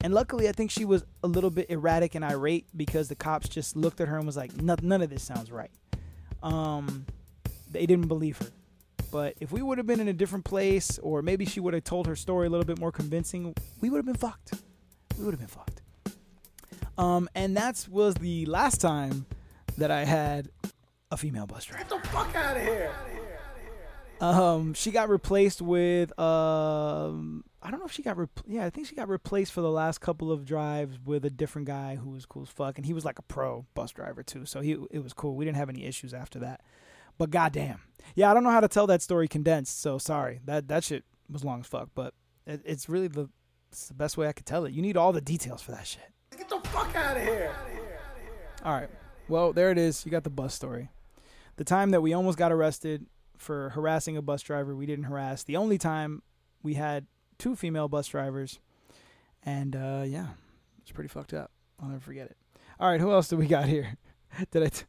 And 0.00 0.14
luckily, 0.14 0.48
I 0.48 0.52
think 0.52 0.70
she 0.70 0.84
was 0.84 1.04
a 1.24 1.26
little 1.26 1.50
bit 1.50 1.70
erratic 1.70 2.14
and 2.14 2.24
irate 2.24 2.66
because 2.76 3.08
the 3.08 3.16
cops 3.16 3.48
just 3.48 3.76
looked 3.76 4.00
at 4.00 4.08
her 4.08 4.16
and 4.16 4.26
was 4.26 4.36
like, 4.36 4.56
"None, 4.60 5.02
of 5.02 5.10
this 5.10 5.22
sounds 5.22 5.50
right." 5.50 5.70
Um, 6.42 7.04
they 7.70 7.84
didn't 7.84 8.06
believe 8.06 8.38
her. 8.38 8.46
But 9.10 9.34
if 9.40 9.50
we 9.50 9.62
would 9.62 9.78
have 9.78 9.86
been 9.86 10.00
in 10.00 10.08
a 10.08 10.12
different 10.12 10.44
place, 10.44 10.98
or 10.98 11.22
maybe 11.22 11.46
she 11.46 11.60
would 11.60 11.74
have 11.74 11.84
told 11.84 12.06
her 12.06 12.14
story 12.14 12.46
a 12.46 12.50
little 12.50 12.66
bit 12.66 12.78
more 12.78 12.92
convincing, 12.92 13.54
we 13.80 13.90
would 13.90 13.96
have 13.96 14.06
been 14.06 14.14
fucked. 14.14 14.52
We 15.18 15.24
would 15.24 15.32
have 15.32 15.40
been 15.40 15.48
fucked. 15.48 15.82
Um, 16.96 17.28
and 17.34 17.56
that 17.56 17.86
was 17.90 18.14
the 18.16 18.46
last 18.46 18.80
time 18.80 19.26
that 19.78 19.90
I 19.90 20.04
had 20.04 20.50
a 21.10 21.16
female 21.16 21.46
bus 21.46 21.64
driver. 21.64 21.84
Get 21.88 22.02
the 22.02 22.08
fuck 22.08 22.34
out 22.34 22.56
of 22.56 22.62
here. 22.62 22.92
Um, 24.20 24.74
she 24.74 24.90
got 24.90 25.08
replaced 25.08 25.62
with 25.62 26.18
um, 26.18 27.44
I 27.62 27.70
don't 27.70 27.80
know 27.80 27.86
if 27.86 27.92
she 27.92 28.02
got 28.02 28.16
re- 28.16 28.26
yeah, 28.46 28.64
I 28.64 28.70
think 28.70 28.86
she 28.86 28.94
got 28.94 29.08
replaced 29.08 29.52
for 29.52 29.60
the 29.60 29.70
last 29.70 30.00
couple 30.00 30.32
of 30.32 30.44
drives 30.44 30.98
with 31.04 31.24
a 31.24 31.30
different 31.30 31.66
guy 31.66 31.96
who 31.96 32.10
was 32.10 32.26
cool 32.26 32.42
as 32.42 32.48
fuck, 32.48 32.78
and 32.78 32.86
he 32.86 32.92
was 32.92 33.04
like 33.04 33.18
a 33.18 33.22
pro 33.22 33.66
bus 33.74 33.92
driver 33.92 34.22
too, 34.22 34.44
so 34.44 34.60
he 34.60 34.76
it 34.90 35.02
was 35.02 35.12
cool. 35.12 35.36
We 35.36 35.44
didn't 35.44 35.56
have 35.56 35.68
any 35.68 35.84
issues 35.84 36.12
after 36.12 36.38
that. 36.40 36.62
But 37.16 37.30
goddamn, 37.30 37.80
yeah, 38.14 38.30
I 38.30 38.34
don't 38.34 38.44
know 38.44 38.50
how 38.50 38.60
to 38.60 38.68
tell 38.68 38.86
that 38.88 39.02
story 39.02 39.28
condensed, 39.28 39.80
so 39.80 39.98
sorry. 39.98 40.40
That 40.44 40.68
that 40.68 40.84
shit 40.84 41.04
was 41.30 41.44
long 41.44 41.60
as 41.60 41.66
fuck, 41.66 41.90
but 41.94 42.14
it, 42.46 42.60
it's 42.64 42.88
really 42.88 43.08
the 43.08 43.28
it's 43.70 43.88
the 43.88 43.94
best 43.94 44.16
way 44.16 44.28
I 44.28 44.32
could 44.32 44.46
tell 44.46 44.64
it. 44.64 44.72
You 44.72 44.82
need 44.82 44.96
all 44.96 45.12
the 45.12 45.20
details 45.20 45.62
for 45.62 45.72
that 45.72 45.86
shit. 45.86 46.10
Get 46.36 46.48
the 46.48 46.60
fuck 46.68 46.94
out 46.94 47.16
of 47.16 47.22
here. 47.22 47.54
All 48.64 48.72
right. 48.72 48.90
Well, 49.28 49.52
there 49.52 49.70
it 49.70 49.78
is. 49.78 50.04
You 50.04 50.10
got 50.10 50.24
the 50.24 50.30
bus 50.30 50.54
story. 50.54 50.90
The 51.56 51.64
time 51.64 51.90
that 51.90 52.00
we 52.00 52.12
almost 52.12 52.38
got 52.38 52.52
arrested 52.52 53.06
for 53.38 53.70
harassing 53.70 54.16
a 54.16 54.22
bus 54.22 54.42
driver, 54.42 54.74
we 54.74 54.86
didn't 54.86 55.04
harass. 55.04 55.44
The 55.44 55.56
only 55.56 55.78
time 55.78 56.22
we 56.62 56.74
had 56.74 57.06
two 57.38 57.56
female 57.56 57.88
bus 57.88 58.08
drivers, 58.08 58.58
and 59.44 59.74
uh, 59.74 60.02
yeah, 60.06 60.28
it's 60.82 60.92
pretty 60.92 61.08
fucked 61.08 61.32
up. 61.32 61.50
I'll 61.80 61.88
never 61.88 62.00
forget 62.00 62.26
it. 62.26 62.36
All 62.80 62.90
right, 62.90 63.00
who 63.00 63.10
else 63.12 63.28
do 63.28 63.36
we 63.36 63.46
got 63.46 63.66
here? 63.66 63.96
Did 64.50 64.62
I? 64.62 64.68
T- 64.68 64.84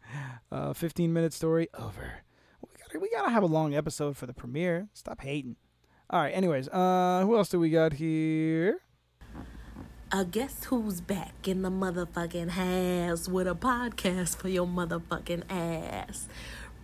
uh, 0.51 0.73
15 0.73 1.13
minute 1.13 1.33
story 1.33 1.69
over. 1.73 2.23
We 2.61 2.69
gotta, 2.81 2.99
we 2.99 3.09
gotta 3.09 3.29
have 3.29 3.43
a 3.43 3.47
long 3.47 3.73
episode 3.73 4.17
for 4.17 4.25
the 4.25 4.33
premiere. 4.33 4.89
Stop 4.93 5.21
hating. 5.21 5.55
All 6.09 6.21
right. 6.21 6.35
Anyways, 6.35 6.67
uh, 6.69 7.21
who 7.23 7.37
else 7.37 7.49
do 7.49 7.59
we 7.59 7.69
got 7.69 7.93
here? 7.93 8.79
Uh, 10.11 10.23
guess 10.23 10.63
who's 10.65 11.01
back 11.01 11.47
in 11.47 11.61
the 11.61 11.69
motherfucking 11.69 12.49
house 12.49 13.29
with 13.29 13.47
a 13.47 13.53
podcast 13.53 14.37
for 14.37 14.49
your 14.49 14.65
motherfucking 14.65 15.43
ass? 15.51 16.27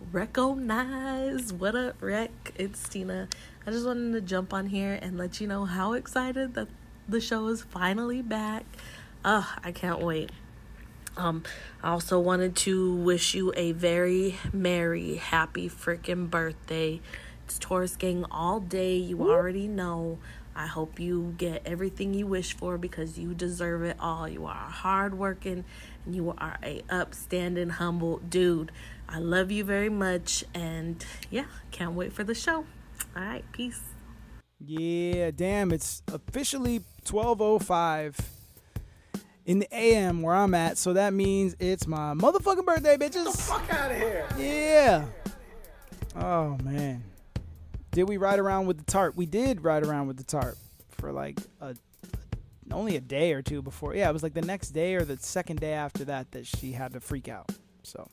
Wrekonize 0.04 1.52
what 1.52 1.74
up, 1.74 2.02
Wrek? 2.02 2.52
It's 2.56 2.86
Tina. 2.86 3.28
I 3.66 3.70
just 3.70 3.86
wanted 3.86 4.12
to 4.12 4.20
jump 4.20 4.52
on 4.52 4.66
here 4.66 4.98
and 5.00 5.16
let 5.16 5.40
you 5.40 5.46
know 5.46 5.64
how 5.64 5.94
excited 5.94 6.52
that 6.54 6.68
the 7.08 7.20
show 7.20 7.48
is 7.48 7.62
finally 7.62 8.20
back. 8.20 8.64
Ugh, 9.24 9.46
I 9.64 9.72
can't 9.72 10.00
wait. 10.00 10.30
Um, 11.16 11.44
I 11.82 11.90
also 11.90 12.20
wanted 12.20 12.56
to 12.56 12.94
wish 12.94 13.34
you 13.34 13.54
a 13.56 13.72
very 13.72 14.36
merry, 14.52 15.14
happy 15.14 15.68
freaking 15.68 16.28
birthday. 16.28 17.00
It's 17.46 17.58
Taurus 17.58 17.96
Gang 17.96 18.26
all 18.30 18.60
day. 18.60 18.96
You 18.96 19.30
already 19.30 19.66
know. 19.66 20.18
I 20.54 20.66
hope 20.66 20.98
you 20.98 21.34
get 21.36 21.62
everything 21.66 22.14
you 22.14 22.26
wish 22.26 22.54
for 22.54 22.78
because 22.78 23.18
you 23.18 23.34
deserve 23.34 23.82
it 23.82 23.96
all. 24.00 24.26
You 24.26 24.46
are 24.46 24.54
hardworking 24.54 25.64
and 26.06 26.14
you 26.14 26.34
are 26.38 26.56
a 26.62 26.82
upstanding, 26.88 27.68
humble 27.68 28.18
dude. 28.18 28.72
I 29.08 29.18
love 29.18 29.50
you 29.50 29.64
very 29.64 29.88
much 29.88 30.44
and 30.54 31.04
yeah, 31.30 31.46
can't 31.70 31.94
wait 31.94 32.12
for 32.12 32.24
the 32.24 32.34
show. 32.34 32.64
All 33.14 33.22
right, 33.22 33.44
peace. 33.52 33.80
Yeah, 34.58 35.30
damn, 35.30 35.72
it's 35.72 36.02
officially 36.12 36.80
12:05 37.04 38.16
in 39.44 39.60
the 39.60 39.68
AM 39.74 40.22
where 40.22 40.34
I'm 40.34 40.54
at, 40.54 40.78
so 40.78 40.92
that 40.94 41.12
means 41.12 41.54
it's 41.60 41.86
my 41.86 42.14
motherfucking 42.14 42.64
birthday, 42.64 42.96
bitches. 42.96 43.24
Get 43.24 43.24
the 43.24 43.38
fuck 43.38 43.72
out 43.72 43.90
of 43.92 43.96
here. 43.96 44.26
Yeah. 44.36 45.04
Oh 46.16 46.58
man. 46.64 47.04
Did 47.92 48.08
we 48.08 48.16
ride 48.16 48.38
around 48.38 48.66
with 48.66 48.78
the 48.78 48.84
tarp? 48.84 49.16
We 49.16 49.26
did 49.26 49.62
ride 49.62 49.86
around 49.86 50.06
with 50.08 50.16
the 50.16 50.24
tarp 50.24 50.56
for 50.90 51.12
like 51.12 51.38
a 51.60 51.76
only 52.72 52.96
a 52.96 53.00
day 53.00 53.32
or 53.32 53.42
two 53.42 53.62
before. 53.62 53.94
Yeah, 53.94 54.10
it 54.10 54.12
was 54.12 54.22
like 54.22 54.34
the 54.34 54.42
next 54.42 54.70
day 54.70 54.94
or 54.94 55.04
the 55.04 55.16
second 55.18 55.60
day 55.60 55.72
after 55.72 56.04
that 56.06 56.32
that 56.32 56.46
she 56.46 56.72
had 56.72 56.92
to 56.94 57.00
freak 57.00 57.28
out. 57.28 57.50
So, 57.82 58.08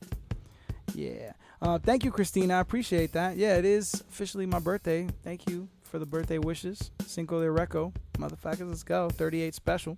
yeah. 0.94 1.34
Uh, 1.62 1.80
thank 1.80 2.04
you, 2.04 2.12
Christina. 2.12 2.56
I 2.56 2.60
appreciate 2.60 3.14
that. 3.14 3.38
Yeah, 3.38 3.56
it 3.58 3.66
is 3.66 3.94
officially 4.10 4.46
my 4.46 4.60
birthday. 4.60 5.08
Thank 5.24 5.50
you 5.50 5.70
for 5.84 6.00
the 6.00 6.06
birthday 6.06 6.38
wishes. 6.38 6.92
Cinco 7.06 7.40
de 7.40 7.48
Reco. 7.48 7.94
Motherfuckers, 8.18 8.68
let's 8.68 8.84
go. 8.84 9.10
38 9.10 9.56
special. 9.56 9.98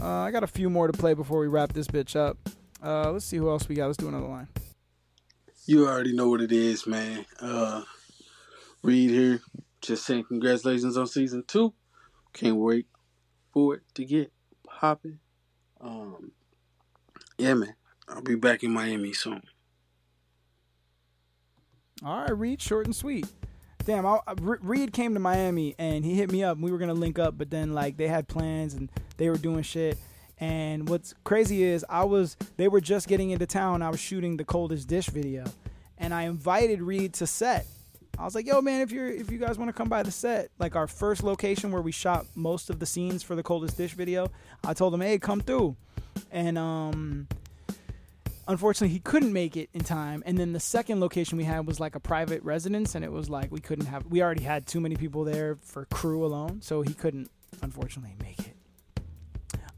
Uh, 0.00 0.08
I 0.08 0.30
got 0.30 0.42
a 0.42 0.48
few 0.48 0.70
more 0.70 0.86
to 0.86 0.92
play 0.96 1.14
before 1.14 1.40
we 1.40 1.48
wrap 1.48 1.72
this 1.72 1.86
bitch 1.86 2.16
up. 2.16 2.38
Uh, 2.82 3.10
let's 3.12 3.24
see 3.24 3.36
who 3.36 3.48
else 3.48 3.68
we 3.68 3.74
got. 3.74 3.86
Let's 3.86 3.96
do 3.96 4.08
another 4.08 4.26
line. 4.26 4.48
You 5.66 5.86
already 5.86 6.14
know 6.14 6.28
what 6.28 6.40
it 6.40 6.52
is, 6.52 6.86
man. 6.86 7.26
Uh, 7.40 7.82
Reed 8.82 9.10
here. 9.10 9.40
Just 9.80 10.06
saying 10.06 10.24
congratulations 10.24 10.96
on 10.96 11.06
season 11.06 11.44
two. 11.46 11.74
Can't 12.32 12.56
wait 12.56 12.86
for 13.52 13.74
it 13.74 13.82
to 13.94 14.04
get 14.04 14.32
popping. 14.66 15.18
Um, 15.80 16.32
yeah, 17.36 17.54
man. 17.54 17.74
I'll 18.08 18.22
be 18.22 18.36
back 18.36 18.64
in 18.64 18.72
Miami 18.72 19.12
soon. 19.12 19.42
All 22.04 22.20
right, 22.20 22.38
Reed, 22.38 22.62
short 22.62 22.86
and 22.86 22.94
sweet. 22.94 23.26
Damn, 23.84 24.06
I, 24.06 24.20
Reed 24.36 24.92
came 24.92 25.14
to 25.14 25.20
Miami 25.20 25.74
and 25.78 26.04
he 26.04 26.14
hit 26.14 26.30
me 26.30 26.44
up. 26.44 26.58
We 26.58 26.70
were 26.70 26.78
gonna 26.78 26.94
link 26.94 27.18
up, 27.18 27.38
but 27.38 27.50
then 27.50 27.72
like 27.72 27.96
they 27.96 28.06
had 28.06 28.28
plans 28.28 28.74
and 28.74 28.90
they 29.16 29.30
were 29.30 29.38
doing 29.38 29.62
shit. 29.62 29.98
And 30.38 30.88
what's 30.88 31.14
crazy 31.24 31.64
is 31.64 31.84
I 31.88 32.04
was 32.04 32.36
they 32.56 32.68
were 32.68 32.80
just 32.80 33.08
getting 33.08 33.30
into 33.30 33.46
town. 33.46 33.82
I 33.82 33.90
was 33.90 33.98
shooting 33.98 34.36
the 34.36 34.44
coldest 34.44 34.88
dish 34.88 35.08
video, 35.08 35.44
and 35.96 36.14
I 36.14 36.22
invited 36.22 36.82
Reed 36.82 37.14
to 37.14 37.26
set. 37.26 37.66
I 38.18 38.24
was 38.24 38.34
like, 38.34 38.46
"Yo, 38.46 38.60
man, 38.60 38.80
if 38.80 38.92
you're 38.92 39.08
if 39.08 39.30
you 39.30 39.38
guys 39.38 39.58
want 39.58 39.68
to 39.68 39.72
come 39.72 39.88
by 39.88 40.02
the 40.02 40.12
set, 40.12 40.50
like 40.58 40.76
our 40.76 40.86
first 40.86 41.22
location 41.22 41.72
where 41.72 41.82
we 41.82 41.90
shot 41.90 42.26
most 42.34 42.70
of 42.70 42.78
the 42.78 42.86
scenes 42.86 43.22
for 43.22 43.34
the 43.34 43.42
coldest 43.42 43.76
dish 43.76 43.94
video, 43.94 44.30
I 44.64 44.74
told 44.74 44.94
him, 44.94 45.00
hey, 45.00 45.18
come 45.18 45.40
through." 45.40 45.76
And 46.30 46.58
um, 46.58 47.26
unfortunately 48.48 48.92
he 48.92 48.98
couldn't 48.98 49.32
make 49.32 49.56
it 49.56 49.68
in 49.74 49.82
time. 49.82 50.22
And 50.26 50.36
then 50.38 50.52
the 50.52 50.60
second 50.60 51.00
location 51.00 51.38
we 51.38 51.44
had 51.44 51.66
was 51.66 51.78
like 51.78 51.94
a 51.94 52.00
private 52.00 52.42
residence 52.42 52.94
and 52.94 53.04
it 53.04 53.12
was 53.12 53.30
like 53.30 53.52
we 53.52 53.60
couldn't 53.60 53.86
have 53.86 54.06
we 54.06 54.22
already 54.22 54.42
had 54.42 54.66
too 54.66 54.80
many 54.80 54.96
people 54.96 55.22
there 55.22 55.58
for 55.62 55.84
crew 55.86 56.24
alone 56.24 56.62
so 56.62 56.82
he 56.82 56.94
couldn't 56.94 57.30
unfortunately 57.62 58.16
make 58.20 58.40
it. 58.40 58.54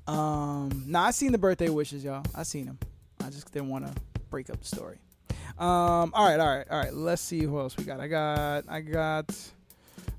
Um 0.06 0.84
nah 0.86 1.06
i 1.06 1.10
seen 1.10 1.32
the 1.32 1.38
birthday 1.38 1.68
wishes 1.68 2.02
y'all. 2.04 2.24
I 2.34 2.44
seen 2.44 2.66
them 2.66 2.78
i 3.20 3.28
just 3.28 3.52
didn't 3.52 3.68
want 3.68 3.86
to 3.86 4.00
break 4.30 4.48
up 4.48 4.60
the 4.60 4.66
story. 4.66 4.98
Um 5.58 6.12
all 6.14 6.26
right 6.26 6.40
all 6.40 6.56
right 6.56 6.66
all 6.70 6.78
right. 6.78 6.94
Let's 6.94 7.20
see 7.20 7.42
who 7.42 7.58
else 7.58 7.76
we 7.76 7.84
got. 7.84 8.00
I 8.00 8.06
got 8.06 8.64
i 8.68 8.80
got 8.80 9.36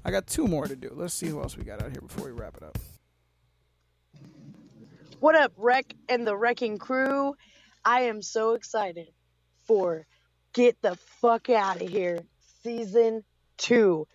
i 0.03 0.11
got 0.11 0.27
two 0.27 0.47
more 0.47 0.67
to 0.67 0.75
do. 0.75 0.91
Let's 0.93 1.13
see 1.13 1.27
who 1.27 1.41
else 1.41 1.57
we 1.57 1.63
got 1.63 1.81
out 1.81 1.91
here 1.91 2.01
before 2.01 2.25
we 2.25 2.31
wrap 2.31 2.57
it 2.57 2.63
up. 2.63 2.77
What 5.21 5.35
up, 5.35 5.53
Wrek 5.55 5.93
and 6.09 6.25
the 6.25 6.35
Wrecking 6.35 6.79
Crew? 6.79 7.35
I 7.83 8.01
am 8.01 8.21
so 8.21 8.53
excited 8.53 9.07
for 9.63 10.05
Get 10.53 10.79
the 10.81 10.95
Fuck 10.95 11.49
Out 11.49 11.81
of 11.81 11.89
Here 11.89 12.19
Season 12.63 13.23
2. 13.57 14.07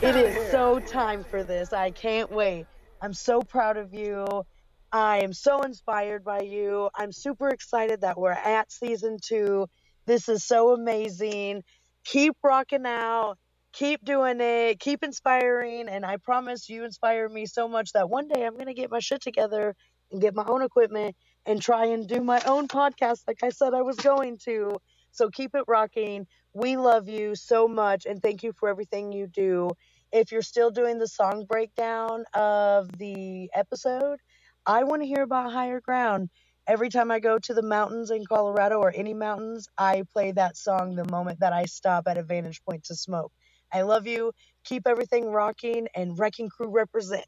It 0.00 0.14
is 0.14 0.50
so 0.52 0.78
time 0.78 1.24
for 1.24 1.42
this. 1.42 1.72
I 1.72 1.90
can't 1.90 2.30
wait. 2.30 2.66
I'm 3.02 3.12
so 3.12 3.42
proud 3.42 3.76
of 3.78 3.94
you. 3.94 4.44
I 4.92 5.22
am 5.24 5.32
so 5.32 5.62
inspired 5.62 6.24
by 6.24 6.42
you. 6.42 6.88
I'm 6.94 7.10
super 7.10 7.48
excited 7.48 8.02
that 8.02 8.16
we're 8.16 8.30
at 8.30 8.70
Season 8.70 9.18
2. 9.20 9.66
This 10.06 10.28
is 10.28 10.44
so 10.44 10.72
amazing. 10.72 11.64
Keep 12.04 12.36
rocking 12.44 12.86
out. 12.86 13.36
Keep 13.72 14.04
doing 14.04 14.40
it. 14.40 14.78
Keep 14.78 15.02
inspiring. 15.02 15.88
And 15.88 16.06
I 16.06 16.18
promise 16.18 16.68
you 16.68 16.84
inspire 16.84 17.28
me 17.28 17.46
so 17.46 17.66
much 17.66 17.92
that 17.94 18.08
one 18.08 18.28
day 18.28 18.46
I'm 18.46 18.54
going 18.54 18.66
to 18.66 18.74
get 18.74 18.92
my 18.92 19.00
shit 19.00 19.20
together 19.20 19.74
and 20.12 20.20
get 20.20 20.34
my 20.34 20.44
own 20.46 20.62
equipment 20.62 21.16
and 21.46 21.60
try 21.60 21.86
and 21.86 22.08
do 22.08 22.20
my 22.20 22.40
own 22.46 22.68
podcast 22.68 23.22
like 23.26 23.42
I 23.42 23.50
said 23.50 23.74
I 23.74 23.82
was 23.82 23.96
going 23.96 24.38
to. 24.44 24.76
So 25.12 25.30
keep 25.30 25.54
it 25.54 25.64
rocking. 25.68 26.26
We 26.54 26.76
love 26.76 27.08
you 27.08 27.34
so 27.34 27.68
much 27.68 28.06
and 28.06 28.22
thank 28.22 28.42
you 28.42 28.52
for 28.52 28.68
everything 28.68 29.12
you 29.12 29.26
do. 29.26 29.70
If 30.12 30.32
you're 30.32 30.42
still 30.42 30.70
doing 30.70 30.98
the 30.98 31.08
song 31.08 31.44
breakdown 31.48 32.24
of 32.34 32.90
the 32.98 33.50
episode, 33.54 34.18
I 34.66 34.84
want 34.84 35.02
to 35.02 35.08
hear 35.08 35.22
about 35.22 35.52
Higher 35.52 35.80
Ground. 35.80 36.30
Every 36.66 36.88
time 36.88 37.10
I 37.10 37.20
go 37.20 37.38
to 37.38 37.54
the 37.54 37.62
mountains 37.62 38.10
in 38.10 38.24
Colorado 38.26 38.78
or 38.78 38.92
any 38.94 39.12
mountains, 39.12 39.66
I 39.76 40.04
play 40.12 40.32
that 40.32 40.56
song 40.56 40.94
the 40.94 41.10
moment 41.10 41.40
that 41.40 41.52
I 41.52 41.66
stop 41.66 42.08
at 42.08 42.16
a 42.16 42.22
vantage 42.22 42.62
point 42.64 42.84
to 42.84 42.94
smoke. 42.94 43.32
I 43.72 43.82
love 43.82 44.06
you. 44.06 44.32
Keep 44.64 44.86
everything 44.86 45.26
rocking 45.26 45.88
and 45.94 46.18
Wrecking 46.18 46.48
Crew 46.48 46.70
represent. 46.70 47.26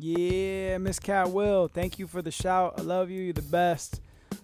Yeah, 0.00 0.78
Miss 0.78 1.00
Cat 1.00 1.30
Will, 1.30 1.66
thank 1.66 1.98
you 1.98 2.06
for 2.06 2.22
the 2.22 2.30
shout. 2.30 2.74
I 2.78 2.82
love 2.82 3.10
you. 3.10 3.20
You're 3.20 3.32
the 3.32 3.42
best. 3.42 4.00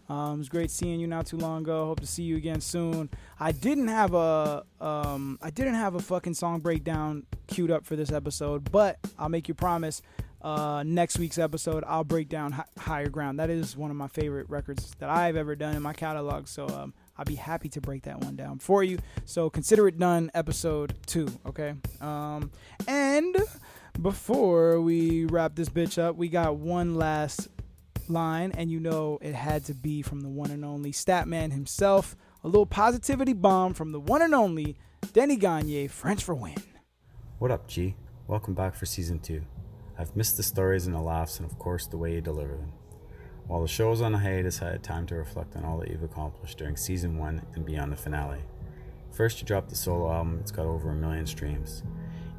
Um, 0.08 0.34
it 0.34 0.38
was 0.38 0.48
great 0.48 0.70
seeing 0.72 0.98
you 0.98 1.06
not 1.06 1.26
too 1.26 1.36
long 1.36 1.62
ago. 1.62 1.86
Hope 1.86 2.00
to 2.00 2.08
see 2.08 2.24
you 2.24 2.36
again 2.36 2.60
soon. 2.60 3.08
I 3.38 3.52
didn't 3.52 3.86
have 3.86 4.14
a 4.14 4.64
um, 4.80 5.38
I 5.40 5.50
didn't 5.50 5.74
have 5.74 5.94
a 5.94 6.00
fucking 6.00 6.34
song 6.34 6.58
breakdown 6.58 7.24
queued 7.46 7.70
up 7.70 7.84
for 7.84 7.94
this 7.94 8.10
episode, 8.10 8.72
but 8.72 8.98
I'll 9.16 9.28
make 9.28 9.46
you 9.46 9.54
promise. 9.54 10.02
Uh, 10.42 10.82
next 10.84 11.18
week's 11.18 11.38
episode, 11.38 11.84
I'll 11.86 12.04
break 12.04 12.28
down 12.28 12.52
Hi- 12.52 12.64
Higher 12.76 13.08
Ground. 13.08 13.38
That 13.38 13.48
is 13.48 13.76
one 13.76 13.90
of 13.92 13.96
my 13.96 14.08
favorite 14.08 14.50
records 14.50 14.90
that 14.98 15.08
I've 15.08 15.36
ever 15.36 15.54
done 15.54 15.74
in 15.76 15.82
my 15.82 15.94
catalog. 15.94 16.48
So 16.48 16.66
um, 16.68 16.92
I'll 17.16 17.24
be 17.24 17.36
happy 17.36 17.68
to 17.70 17.80
break 17.80 18.02
that 18.02 18.20
one 18.20 18.36
down 18.36 18.58
for 18.58 18.82
you. 18.82 18.98
So 19.24 19.48
consider 19.48 19.88
it 19.88 19.98
done, 19.98 20.30
episode 20.34 20.94
two, 21.06 21.28
okay? 21.46 21.74
Um, 22.02 22.50
and 22.86 23.36
before 24.00 24.80
we 24.80 25.24
wrap 25.26 25.54
this 25.54 25.68
bitch 25.68 26.02
up, 26.02 26.16
we 26.16 26.28
got 26.28 26.56
one 26.56 26.94
last 26.94 27.48
line, 28.08 28.52
and 28.52 28.70
you 28.70 28.80
know 28.80 29.18
it 29.22 29.34
had 29.34 29.64
to 29.66 29.74
be 29.74 30.02
from 30.02 30.20
the 30.20 30.28
one 30.28 30.50
and 30.50 30.64
only 30.64 30.92
Statman 30.92 31.52
himself. 31.52 32.16
A 32.42 32.48
little 32.48 32.66
positivity 32.66 33.32
bomb 33.32 33.72
from 33.72 33.92
the 33.92 34.00
one 34.00 34.22
and 34.22 34.34
only 34.34 34.76
Denny 35.12 35.36
Gagne, 35.36 35.88
French 35.88 36.22
for 36.22 36.34
win. 36.34 36.56
What 37.38 37.50
up, 37.50 37.66
G? 37.66 37.96
Welcome 38.26 38.54
back 38.54 38.74
for 38.74 38.86
season 38.86 39.18
two. 39.18 39.42
I've 39.98 40.16
missed 40.16 40.36
the 40.36 40.42
stories 40.42 40.86
and 40.86 40.94
the 40.94 41.00
laughs, 41.00 41.38
and 41.38 41.50
of 41.50 41.58
course, 41.58 41.86
the 41.86 41.96
way 41.96 42.14
you 42.14 42.20
deliver 42.20 42.56
them. 42.56 42.72
While 43.46 43.62
the 43.62 43.68
show 43.68 43.92
is 43.92 44.00
on 44.00 44.14
a 44.14 44.18
hiatus, 44.18 44.60
I 44.62 44.72
had 44.72 44.82
time 44.82 45.06
to 45.06 45.14
reflect 45.14 45.54
on 45.56 45.64
all 45.64 45.78
that 45.78 45.90
you've 45.90 46.02
accomplished 46.02 46.58
during 46.58 46.76
season 46.76 47.18
one 47.18 47.42
and 47.54 47.64
beyond 47.64 47.92
the 47.92 47.96
finale. 47.96 48.40
First, 49.12 49.40
you 49.40 49.46
dropped 49.46 49.68
the 49.68 49.76
solo 49.76 50.10
album, 50.10 50.38
it's 50.40 50.50
got 50.50 50.66
over 50.66 50.90
a 50.90 50.94
million 50.94 51.26
streams. 51.26 51.82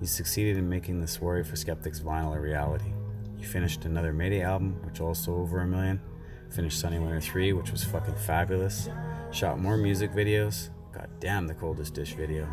You 0.01 0.07
succeeded 0.07 0.57
in 0.57 0.67
making 0.67 0.99
the 0.99 1.07
Soiree 1.07 1.43
for 1.43 1.55
Skeptics 1.55 2.01
vinyl 2.01 2.35
a 2.35 2.39
reality. 2.39 2.91
You 3.39 3.45
finished 3.45 3.85
another 3.85 4.11
Mayday 4.11 4.41
album, 4.41 4.77
which 4.83 4.99
also 4.99 5.35
over 5.35 5.61
a 5.61 5.67
million. 5.67 6.01
Finished 6.49 6.79
Sunny 6.79 6.99
Winter 6.99 7.21
3, 7.21 7.53
which 7.53 7.71
was 7.71 7.83
fucking 7.83 8.15
fabulous. 8.15 8.89
Shot 9.31 9.59
more 9.59 9.77
music 9.77 10.11
videos. 10.11 10.69
God 10.93 11.09
damn, 11.21 11.47
the 11.47 11.53
coldest 11.53 11.93
dish 11.93 12.13
video. 12.13 12.47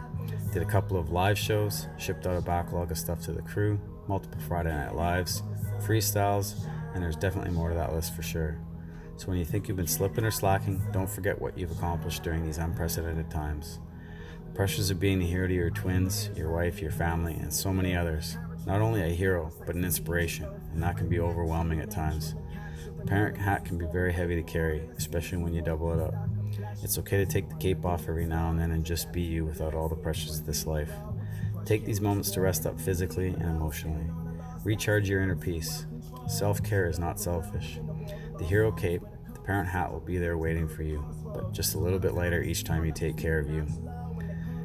Did 0.52 0.62
a 0.62 0.66
couple 0.66 0.97
of 0.97 1.10
live 1.10 1.36
shows. 1.36 1.89
Shipped 1.98 2.27
out 2.27 2.36
a 2.36 2.40
backlog 2.40 2.93
of 2.93 2.98
stuff 2.98 3.20
to 3.23 3.32
the 3.32 3.43
crew. 3.43 3.81
Multiple 4.06 4.40
Friday 4.47 4.70
Night 4.70 4.94
Lives. 4.94 5.43
Freestyles. 5.81 6.64
And 6.94 7.02
there's 7.02 7.16
definitely 7.16 7.52
more 7.52 7.70
to 7.70 7.74
that 7.74 7.93
list 7.93 8.14
for 8.14 8.23
sure. 8.23 8.59
So 9.16 9.27
when 9.28 9.39
you 9.39 9.44
think 9.44 9.66
you've 9.66 9.77
been 9.77 9.86
slipping 9.86 10.24
or 10.24 10.31
slacking, 10.31 10.81
don't 10.93 11.10
forget 11.10 11.40
what 11.40 11.59
you've 11.59 11.73
accomplished 11.73 12.23
during 12.23 12.44
these 12.44 12.59
unprecedented 12.59 13.31
times. 13.31 13.81
Pressures 14.55 14.91
of 14.91 15.01
being 15.01 15.23
a 15.23 15.24
hero 15.24 15.49
to 15.49 15.55
your 15.55 15.70
twins, 15.70 16.29
your 16.37 16.51
wife, 16.51 16.83
your 16.83 16.91
family, 16.91 17.33
and 17.35 17.53
so 17.53 17.73
many 17.73 17.97
others. 17.97 18.37
Not 18.66 18.83
only 18.83 19.03
a 19.03 19.09
hero, 19.09 19.51
but 19.66 19.74
an 19.74 19.85
inspiration, 19.85 20.47
and 20.73 20.83
that 20.83 20.99
can 20.99 21.09
be 21.09 21.20
overwhelming 21.20 21.81
at 21.81 21.91
times. 21.91 22.35
The 22.99 23.07
parent 23.07 23.39
hat 23.39 23.65
can 23.65 23.79
be 23.79 23.87
very 23.87 24.12
heavy 24.12 24.37
to 24.37 24.43
carry, 24.43 24.83
especially 24.99 25.39
when 25.39 25.55
you 25.55 25.62
double 25.62 25.93
it 25.93 26.01
up. 26.01 26.15
It's 26.83 26.99
okay 26.99 27.16
to 27.16 27.27
take 27.27 27.49
the 27.49 27.57
cape 27.57 27.87
off 27.87 28.09
every 28.09 28.27
now 28.27 28.51
and 28.51 28.61
then 28.61 28.73
and 28.73 28.85
just 28.85 29.11
be 29.11 29.23
you 29.23 29.47
without 29.47 29.74
all 29.74 29.89
the 29.89 29.97
pressures 29.97 30.39
of 30.39 30.47
this 30.47 30.66
life. 30.66 30.93
Take 31.65 31.87
these 31.87 32.03
moments 32.03 32.31
to 32.33 32.43
rest 32.43 32.66
up 32.66 32.79
physically 32.79 33.29
and 33.29 33.57
emotionally. 33.57 34.05
Recharge 34.65 35.09
your 35.09 35.23
inner 35.23 35.35
peace. 35.35 35.87
Self 36.29 36.62
care 36.62 36.87
is 36.87 36.99
not 36.99 37.19
selfish. 37.19 37.81
The 38.39 38.45
hero 38.45 38.70
cape, 38.70 39.03
the 39.33 39.41
parent 39.41 39.69
hat 39.69 39.91
will 39.91 40.01
be 40.01 40.19
there 40.19 40.37
waiting 40.37 40.69
for 40.69 40.83
you, 40.83 41.05
but 41.33 41.53
just 41.53 41.74
a 41.74 41.79
little 41.79 41.99
bit 41.99 42.12
lighter 42.12 42.43
each 42.43 42.65
time 42.65 42.85
you 42.85 42.93
take 42.93 43.16
care 43.16 43.39
of 43.39 43.49
you. 43.49 43.66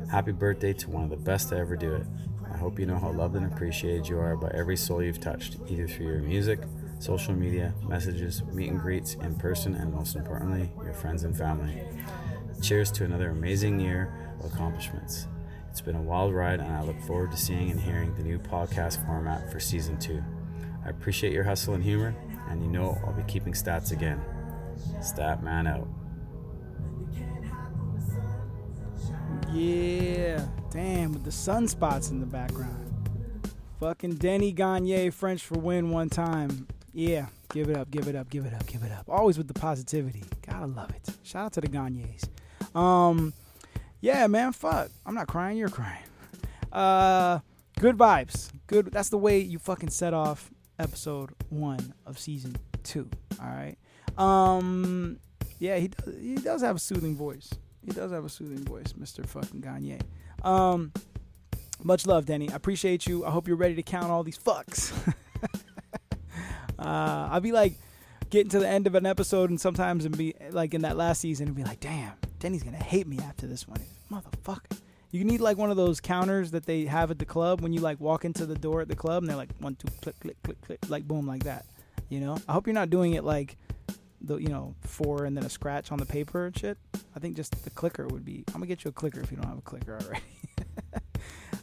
Happy 0.09 0.31
birthday 0.31 0.71
to 0.71 0.89
one 0.89 1.03
of 1.03 1.09
the 1.09 1.17
best 1.17 1.49
to 1.49 1.57
ever 1.57 1.75
do 1.75 1.93
it. 1.93 2.05
I 2.49 2.55
hope 2.55 2.79
you 2.79 2.85
know 2.85 2.97
how 2.97 3.11
loved 3.11 3.35
and 3.35 3.45
appreciated 3.45 4.07
you 4.07 4.17
are 4.19 4.37
by 4.37 4.49
every 4.53 4.77
soul 4.77 5.03
you've 5.03 5.19
touched, 5.19 5.57
either 5.67 5.85
through 5.85 6.07
your 6.07 6.19
music, 6.19 6.59
social 6.99 7.33
media, 7.33 7.73
messages, 7.85 8.41
meet 8.53 8.69
and 8.69 8.79
greets, 8.79 9.15
in 9.15 9.35
person, 9.35 9.75
and 9.75 9.93
most 9.93 10.15
importantly, 10.15 10.71
your 10.81 10.93
friends 10.93 11.23
and 11.23 11.37
family. 11.37 11.83
Cheers 12.61 12.89
to 12.93 13.03
another 13.03 13.31
amazing 13.31 13.81
year 13.81 14.13
of 14.39 14.53
accomplishments. 14.53 15.27
It's 15.69 15.81
been 15.81 15.97
a 15.97 16.01
wild 16.01 16.33
ride, 16.33 16.61
and 16.61 16.71
I 16.71 16.83
look 16.83 16.99
forward 17.01 17.31
to 17.31 17.37
seeing 17.37 17.69
and 17.69 17.79
hearing 17.79 18.15
the 18.15 18.23
new 18.23 18.39
podcast 18.39 19.05
format 19.05 19.51
for 19.51 19.59
season 19.59 19.99
two. 19.99 20.23
I 20.85 20.89
appreciate 20.89 21.33
your 21.33 21.43
hustle 21.43 21.73
and 21.73 21.83
humor, 21.83 22.15
and 22.49 22.63
you 22.63 22.69
know 22.69 22.97
I'll 23.05 23.13
be 23.13 23.23
keeping 23.23 23.51
stats 23.51 23.91
again. 23.91 24.21
Stat 25.01 25.43
man 25.43 25.67
out. 25.67 25.87
Yeah, 29.57 30.45
damn, 30.69 31.13
with 31.13 31.23
the 31.23 31.31
sunspots 31.31 32.11
in 32.11 32.19
the 32.19 32.27
background. 32.27 32.93
Fucking 33.79 34.13
Denny 34.15 34.51
Gagne, 34.51 35.09
French 35.09 35.43
for 35.43 35.57
win 35.57 35.89
one 35.89 36.09
time. 36.09 36.67
Yeah, 36.93 37.25
give 37.51 37.67
it 37.67 37.75
up, 37.75 37.89
give 37.89 38.07
it 38.07 38.15
up, 38.15 38.29
give 38.29 38.45
it 38.45 38.53
up, 38.53 38.67
give 38.67 38.83
it 38.83 38.91
up. 38.91 39.05
Always 39.09 39.35
with 39.35 39.47
the 39.47 39.55
positivity. 39.55 40.23
Gotta 40.45 40.67
love 40.67 40.91
it. 40.91 41.09
Shout 41.23 41.45
out 41.45 41.53
to 41.53 41.61
the 41.61 41.69
Gagnes. 41.69 42.29
Um, 42.75 43.33
yeah, 43.99 44.27
man, 44.27 44.51
fuck. 44.53 44.91
I'm 45.07 45.15
not 45.15 45.27
crying, 45.27 45.57
you're 45.57 45.69
crying. 45.69 46.03
Uh, 46.71 47.39
good 47.79 47.97
vibes. 47.97 48.51
Good. 48.67 48.91
That's 48.91 49.09
the 49.09 49.17
way 49.17 49.39
you 49.39 49.57
fucking 49.57 49.89
set 49.89 50.13
off 50.13 50.51
episode 50.77 51.31
one 51.49 51.95
of 52.05 52.19
season 52.19 52.57
two. 52.83 53.09
All 53.41 53.47
right. 53.47 53.77
Um, 54.19 55.17
yeah, 55.57 55.77
he 55.77 55.87
does, 55.87 56.15
he 56.21 56.35
does 56.35 56.61
have 56.61 56.75
a 56.75 56.79
soothing 56.79 57.15
voice. 57.15 57.49
He 57.87 57.93
does 57.93 58.11
have 58.11 58.25
a 58.25 58.29
soothing 58.29 58.65
voice, 58.65 58.93
Mr. 58.99 59.25
fucking 59.25 59.61
Gagne. 59.61 59.99
Um, 60.43 60.91
much 61.81 62.05
love, 62.05 62.25
Denny. 62.25 62.51
I 62.51 62.55
appreciate 62.55 63.07
you. 63.07 63.25
I 63.25 63.31
hope 63.31 63.47
you're 63.47 63.55
ready 63.55 63.75
to 63.75 63.81
count 63.81 64.11
all 64.11 64.23
these 64.23 64.37
fucks. 64.37 64.91
uh, 66.77 67.29
I'll 67.31 67.39
be 67.39 67.53
like 67.53 67.75
getting 68.29 68.49
to 68.49 68.59
the 68.59 68.67
end 68.67 68.87
of 68.87 68.95
an 68.95 69.05
episode 69.05 69.49
and 69.49 69.59
sometimes 69.59 70.03
and 70.03 70.17
be 70.17 70.35
like 70.51 70.73
in 70.73 70.81
that 70.81 70.97
last 70.97 71.21
season 71.21 71.47
and 71.47 71.55
be 71.55 71.63
like, 71.63 71.79
damn, 71.79 72.11
Denny's 72.39 72.61
gonna 72.61 72.75
hate 72.75 73.07
me 73.07 73.19
after 73.19 73.47
this 73.47 73.65
one. 73.69 73.79
Motherfucker. 74.11 74.79
You 75.11 75.23
need 75.23 75.39
like 75.39 75.57
one 75.57 75.71
of 75.71 75.77
those 75.77 76.01
counters 76.01 76.51
that 76.51 76.65
they 76.65 76.83
have 76.87 77.09
at 77.09 77.19
the 77.19 77.25
club 77.25 77.61
when 77.61 77.71
you 77.71 77.79
like 77.79 78.01
walk 78.01 78.25
into 78.25 78.45
the 78.45 78.55
door 78.55 78.81
at 78.81 78.89
the 78.89 78.97
club 78.97 79.23
and 79.23 79.29
they're 79.29 79.37
like 79.37 79.51
one, 79.59 79.75
two, 79.75 79.87
click, 80.01 80.19
click, 80.19 80.35
click, 80.43 80.59
click, 80.59 80.79
like 80.89 81.07
boom, 81.07 81.25
like 81.25 81.45
that. 81.45 81.65
You 82.09 82.19
know? 82.19 82.37
I 82.49 82.51
hope 82.51 82.67
you're 82.67 82.73
not 82.73 82.89
doing 82.89 83.13
it 83.13 83.23
like 83.23 83.55
the 84.21 84.37
you 84.37 84.47
know 84.47 84.75
four 84.81 85.25
and 85.25 85.35
then 85.35 85.43
a 85.43 85.49
scratch 85.49 85.91
on 85.91 85.97
the 85.97 86.05
paper 86.05 86.45
and 86.45 86.57
shit. 86.57 86.77
I 87.15 87.19
think 87.19 87.35
just 87.35 87.63
the 87.63 87.69
clicker 87.69 88.07
would 88.07 88.25
be. 88.25 88.43
I'm 88.49 88.55
gonna 88.55 88.65
get 88.65 88.83
you 88.83 88.89
a 88.89 88.91
clicker 88.93 89.19
if 89.19 89.31
you 89.31 89.37
don't 89.37 89.47
have 89.47 89.57
a 89.57 89.61
clicker 89.61 89.99
already. 90.01 90.23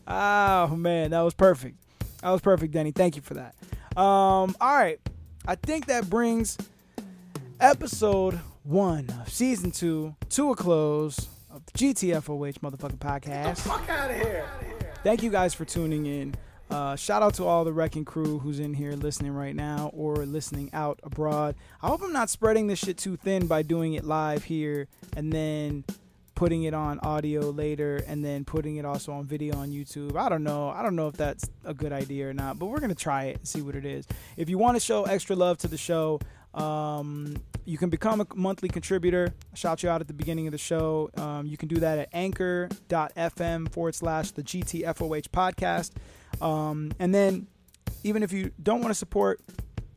oh 0.08 0.76
man, 0.76 1.10
that 1.10 1.20
was 1.20 1.34
perfect. 1.34 1.78
That 2.22 2.30
was 2.30 2.40
perfect, 2.40 2.72
Denny. 2.72 2.92
Thank 2.92 3.16
you 3.16 3.22
for 3.22 3.34
that. 3.34 3.54
Um, 3.96 4.56
all 4.60 4.76
right, 4.76 4.98
I 5.46 5.54
think 5.56 5.86
that 5.86 6.08
brings 6.08 6.56
episode 7.60 8.40
one 8.62 9.08
of 9.20 9.28
season 9.28 9.70
two 9.70 10.16
to 10.30 10.50
a 10.50 10.56
close 10.56 11.28
of 11.50 11.64
the 11.66 11.72
GTFOH 11.72 12.58
motherfucking 12.58 12.98
podcast. 12.98 13.58
Fuck 13.58 13.88
out 13.88 14.10
of 14.10 14.16
here. 14.16 14.46
Thank 15.02 15.22
you 15.22 15.30
guys 15.30 15.52
for 15.52 15.64
tuning 15.64 16.06
in. 16.06 16.34
Uh, 16.74 16.96
shout 16.96 17.22
out 17.22 17.34
to 17.34 17.44
all 17.44 17.64
the 17.64 17.72
wrecking 17.72 18.04
crew 18.04 18.40
who's 18.40 18.58
in 18.58 18.74
here 18.74 18.94
listening 18.94 19.30
right 19.30 19.54
now 19.54 19.92
or 19.94 20.16
listening 20.26 20.68
out 20.72 20.98
abroad. 21.04 21.54
I 21.80 21.86
hope 21.86 22.02
I'm 22.02 22.12
not 22.12 22.30
spreading 22.30 22.66
this 22.66 22.80
shit 22.80 22.98
too 22.98 23.16
thin 23.16 23.46
by 23.46 23.62
doing 23.62 23.94
it 23.94 24.02
live 24.02 24.42
here 24.42 24.88
and 25.16 25.32
then 25.32 25.84
putting 26.34 26.64
it 26.64 26.74
on 26.74 26.98
audio 26.98 27.42
later 27.50 28.02
and 28.08 28.24
then 28.24 28.44
putting 28.44 28.74
it 28.74 28.84
also 28.84 29.12
on 29.12 29.24
video 29.24 29.56
on 29.56 29.70
YouTube. 29.70 30.16
I 30.16 30.28
don't 30.28 30.42
know. 30.42 30.68
I 30.68 30.82
don't 30.82 30.96
know 30.96 31.06
if 31.06 31.16
that's 31.16 31.48
a 31.64 31.72
good 31.72 31.92
idea 31.92 32.28
or 32.28 32.34
not, 32.34 32.58
but 32.58 32.66
we're 32.66 32.80
going 32.80 32.88
to 32.88 32.96
try 32.96 33.26
it 33.26 33.36
and 33.36 33.46
see 33.46 33.62
what 33.62 33.76
it 33.76 33.86
is. 33.86 34.04
If 34.36 34.48
you 34.48 34.58
want 34.58 34.74
to 34.74 34.80
show 34.80 35.04
extra 35.04 35.36
love 35.36 35.58
to 35.58 35.68
the 35.68 35.78
show, 35.78 36.18
um, 36.54 37.36
you 37.64 37.78
can 37.78 37.88
become 37.88 38.20
a 38.20 38.26
monthly 38.34 38.68
contributor. 38.68 39.32
I 39.52 39.56
shout 39.56 39.84
you 39.84 39.90
out 39.90 40.00
at 40.00 40.08
the 40.08 40.12
beginning 40.12 40.48
of 40.48 40.52
the 40.52 40.58
show. 40.58 41.10
Um, 41.16 41.46
you 41.46 41.56
can 41.56 41.68
do 41.68 41.76
that 41.76 41.98
at 42.00 42.08
anchor.fm 42.12 43.70
forward 43.70 43.94
slash 43.94 44.32
the 44.32 44.42
GTFOH 44.42 45.28
podcast. 45.28 45.92
Um, 46.40 46.92
and 46.98 47.14
then, 47.14 47.46
even 48.02 48.22
if 48.22 48.32
you 48.32 48.50
don't 48.62 48.80
want 48.80 48.90
to 48.90 48.94
support 48.94 49.40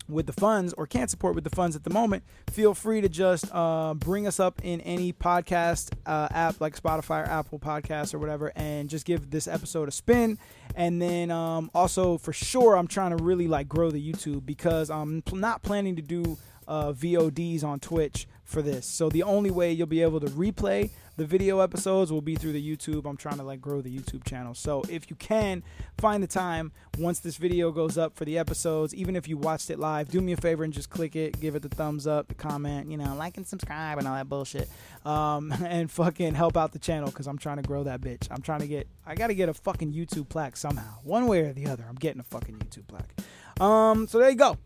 with 0.10 0.26
the 0.26 0.34
funds 0.34 0.74
or 0.74 0.88
can't 0.88 1.10
support 1.10 1.36
with 1.36 1.44
the 1.44 1.50
funds 1.50 1.76
at 1.76 1.84
the 1.84 1.90
moment, 1.90 2.24
feel 2.50 2.74
free 2.74 3.02
to 3.02 3.10
just 3.10 3.46
uh, 3.54 3.94
bring 3.96 4.26
us 4.26 4.40
up 4.40 4.62
in 4.64 4.80
any 4.82 5.12
podcast 5.12 5.92
uh, 6.06 6.28
app 6.32 6.62
like 6.62 6.82
Spotify 6.82 7.24
or 7.24 7.30
Apple 7.30 7.60
Podcasts 7.60 8.14
or 8.14 8.20
whatever, 8.20 8.52
and 8.56 8.90
just 8.90 9.06
give 9.06 9.30
this 9.30 9.48
episode 9.48 9.88
a 9.88 9.92
spin. 9.92 10.38
And 10.76 11.02
then 11.02 11.32
um, 11.32 11.70
also 11.74 12.18
for 12.18 12.34
sure, 12.34 12.78
I'm 12.78 12.88
trying 12.88 13.16
to 13.18 13.24
really 13.24 13.48
like 13.48 13.68
grow 13.68 13.92
the 13.92 14.12
YouTube 14.12 14.46
because 14.46 14.90
I'm 14.90 15.22
pl- 15.24 15.38
not 15.38 15.64
planning 15.64 15.96
to 15.96 16.02
do 16.02 16.38
uh, 16.68 16.94
VODs 16.94 17.64
on 17.64 17.80
Twitch 17.80 18.28
for 18.48 18.62
this. 18.62 18.86
So 18.86 19.10
the 19.10 19.24
only 19.24 19.52
way 19.52 19.72
you'll 19.72 19.88
be 19.88 20.02
able 20.02 20.22
to 20.22 20.28
replay 20.28 20.90
the 21.18 21.26
video 21.26 21.60
episodes 21.60 22.12
will 22.12 22.22
be 22.22 22.36
through 22.36 22.54
the 22.54 22.78
YouTube. 22.78 23.06
I'm 23.06 23.18
trying 23.18 23.38
to 23.38 23.44
like 23.44 23.60
grow 23.60 23.82
the 23.82 23.96
YouTube 23.96 24.24
channel. 24.24 24.54
So 24.54 24.84
if 24.90 25.10
you 25.10 25.16
can 25.18 25.64
find 25.98 26.24
the 26.24 26.28
time 26.28 26.72
once 26.98 27.20
this 27.20 27.38
video 27.38 27.72
goes 27.72 27.98
up 27.98 28.16
for 28.16 28.24
the 28.24 28.38
episodes, 28.38 28.96
even 28.96 29.16
if 29.16 29.28
you 29.28 29.36
watched 29.36 29.70
it 29.70 29.80
live, 29.80 30.10
do 30.10 30.22
me 30.22 30.32
a 30.32 30.38
favor 30.38 30.64
and 30.64 30.72
just 30.72 30.90
click 30.90 31.16
it, 31.16 31.40
give 31.42 31.56
it 31.56 31.62
the 31.62 31.70
thumbs 31.70 32.08
up, 32.08 32.30
the 32.30 32.36
comment, 32.36 32.90
you 32.90 32.98
know, 32.98 33.16
like 33.16 33.36
and 33.36 33.46
subscribe 33.46 33.98
and 33.98 34.08
all 34.08 34.16
that 34.16 34.30
bullshit. 34.30 34.70
Um, 35.06 35.52
and 35.66 35.92
fucking 35.92 36.36
help 36.36 36.56
out 36.56 36.72
the 36.72 36.80
channel 36.80 37.10
because 37.10 37.28
I'm 37.28 37.38
trying 37.38 37.58
to 37.58 37.64
grow 37.64 37.84
that 37.84 38.00
bitch. 38.00 38.28
I'm 38.32 38.42
trying 38.42 38.62
to 38.62 38.68
get, 38.68 38.88
I 39.06 39.16
got 39.16 39.28
to 39.28 39.36
get 39.36 39.50
a 39.50 39.54
fucking 39.54 39.92
YouTube 39.92 40.30
plaque 40.30 40.56
somehow. 40.56 41.00
One 41.04 41.28
way 41.28 41.42
or 41.42 41.52
the 41.52 41.68
other, 41.68 41.86
I'm 41.90 41.96
getting 41.96 42.22
a 42.22 42.24
fucking 42.24 42.60
YouTube 42.60 42.88
plaque. 42.88 43.14
Um, 43.60 44.08
so 44.08 44.20
there 44.20 44.30
you 44.30 44.36
go. 44.36 44.58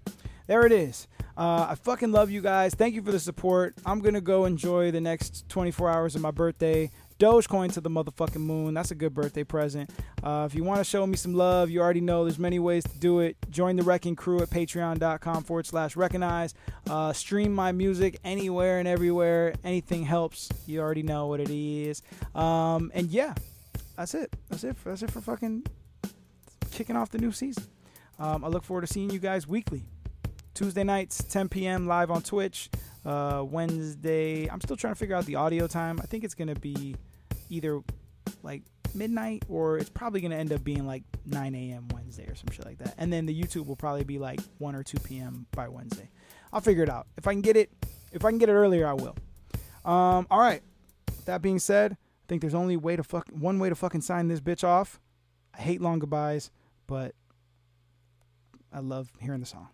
There 0.47 0.65
it 0.65 0.71
is. 0.71 1.07
Uh, 1.37 1.67
I 1.69 1.75
fucking 1.75 2.11
love 2.11 2.29
you 2.29 2.41
guys. 2.41 2.73
Thank 2.73 2.95
you 2.95 3.01
for 3.01 3.11
the 3.11 3.19
support. 3.19 3.75
I'm 3.85 3.99
going 3.99 4.13
to 4.13 4.21
go 4.21 4.45
enjoy 4.45 4.91
the 4.91 5.01
next 5.01 5.47
24 5.49 5.89
hours 5.89 6.15
of 6.15 6.21
my 6.21 6.31
birthday 6.31 6.91
Dogecoin 7.21 7.71
to 7.73 7.81
the 7.81 7.89
motherfucking 7.89 8.41
moon. 8.41 8.73
That's 8.73 8.89
a 8.89 8.95
good 8.95 9.13
birthday 9.13 9.43
present. 9.43 9.91
Uh, 10.23 10.47
if 10.49 10.55
you 10.55 10.63
want 10.63 10.79
to 10.79 10.83
show 10.83 11.05
me 11.05 11.15
some 11.15 11.35
love, 11.35 11.69
you 11.69 11.79
already 11.79 12.01
know 12.01 12.23
there's 12.23 12.39
many 12.39 12.57
ways 12.57 12.83
to 12.83 12.97
do 12.97 13.19
it. 13.19 13.37
Join 13.51 13.75
the 13.75 13.83
Wrecking 13.83 14.15
Crew 14.15 14.41
at 14.41 14.49
patreon.com 14.49 15.43
forward 15.43 15.67
slash 15.67 15.93
Wrekonize. 15.93 16.55
Uh, 16.89 17.13
stream 17.13 17.53
my 17.53 17.71
music 17.71 18.19
anywhere 18.23 18.79
and 18.79 18.87
everywhere. 18.87 19.53
Anything 19.63 20.03
helps. 20.03 20.49
You 20.65 20.81
already 20.81 21.03
know 21.03 21.27
what 21.27 21.39
it 21.39 21.51
is. 21.51 22.01
Um, 22.33 22.91
and 22.95 23.11
yeah, 23.11 23.35
that's 23.95 24.15
it. 24.15 24.35
That's 24.49 24.63
it. 24.63 24.75
For, 24.75 24.89
that's 24.89 25.03
it 25.03 25.11
for 25.11 25.21
fucking 25.21 25.67
kicking 26.71 26.95
off 26.95 27.11
the 27.11 27.19
new 27.19 27.31
season. 27.31 27.65
Um, 28.17 28.43
I 28.43 28.47
look 28.47 28.63
forward 28.63 28.81
to 28.81 28.91
seeing 28.91 29.11
you 29.11 29.19
guys 29.19 29.47
weekly. 29.47 29.83
Tuesday 30.53 30.83
nights, 30.83 31.23
10 31.23 31.49
p.m. 31.49 31.87
live 31.87 32.11
on 32.11 32.21
Twitch. 32.21 32.69
Uh, 33.05 33.43
Wednesday, 33.47 34.47
I'm 34.47 34.61
still 34.61 34.75
trying 34.75 34.93
to 34.93 34.99
figure 34.99 35.15
out 35.15 35.25
the 35.25 35.35
audio 35.35 35.67
time. 35.67 35.99
I 36.01 36.05
think 36.05 36.23
it's 36.23 36.35
gonna 36.35 36.55
be 36.55 36.95
either 37.49 37.81
like 38.43 38.63
midnight 38.93 39.43
or 39.47 39.77
it's 39.77 39.89
probably 39.89 40.21
gonna 40.21 40.35
end 40.35 40.51
up 40.51 40.63
being 40.63 40.85
like 40.85 41.03
9 41.25 41.55
a.m. 41.55 41.87
Wednesday 41.93 42.27
or 42.27 42.35
some 42.35 42.47
shit 42.51 42.65
like 42.65 42.77
that. 42.79 42.95
And 42.97 43.11
then 43.11 43.25
the 43.25 43.39
YouTube 43.39 43.65
will 43.65 43.75
probably 43.75 44.03
be 44.03 44.19
like 44.19 44.39
1 44.59 44.75
or 44.75 44.83
2 44.83 44.99
p.m. 44.99 45.47
by 45.51 45.67
Wednesday. 45.67 46.09
I'll 46.53 46.61
figure 46.61 46.83
it 46.83 46.89
out. 46.89 47.07
If 47.17 47.27
I 47.27 47.33
can 47.33 47.41
get 47.41 47.55
it, 47.55 47.71
if 48.11 48.25
I 48.25 48.29
can 48.29 48.37
get 48.37 48.49
it 48.49 48.53
earlier, 48.53 48.87
I 48.87 48.93
will. 48.93 49.15
Um, 49.85 50.27
all 50.29 50.39
right. 50.39 50.61
That 51.25 51.41
being 51.41 51.59
said, 51.59 51.93
I 51.93 52.25
think 52.27 52.41
there's 52.41 52.55
only 52.55 52.77
way 52.77 52.95
to 52.95 53.03
fuck 53.03 53.27
one 53.29 53.59
way 53.59 53.69
to 53.69 53.75
fucking 53.75 54.01
sign 54.01 54.27
this 54.27 54.41
bitch 54.41 54.63
off. 54.63 54.99
I 55.53 55.61
hate 55.61 55.81
long 55.81 55.99
goodbyes, 55.99 56.51
but 56.87 57.15
I 58.73 58.79
love 58.79 59.11
hearing 59.19 59.39
the 59.39 59.45
song. 59.45 59.69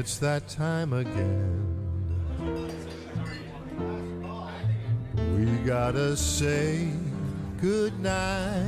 It's 0.00 0.18
that 0.18 0.48
time 0.48 0.92
again. 0.92 1.66
We 5.36 5.44
gotta 5.66 6.16
say 6.16 6.90
goodnight. 7.60 8.66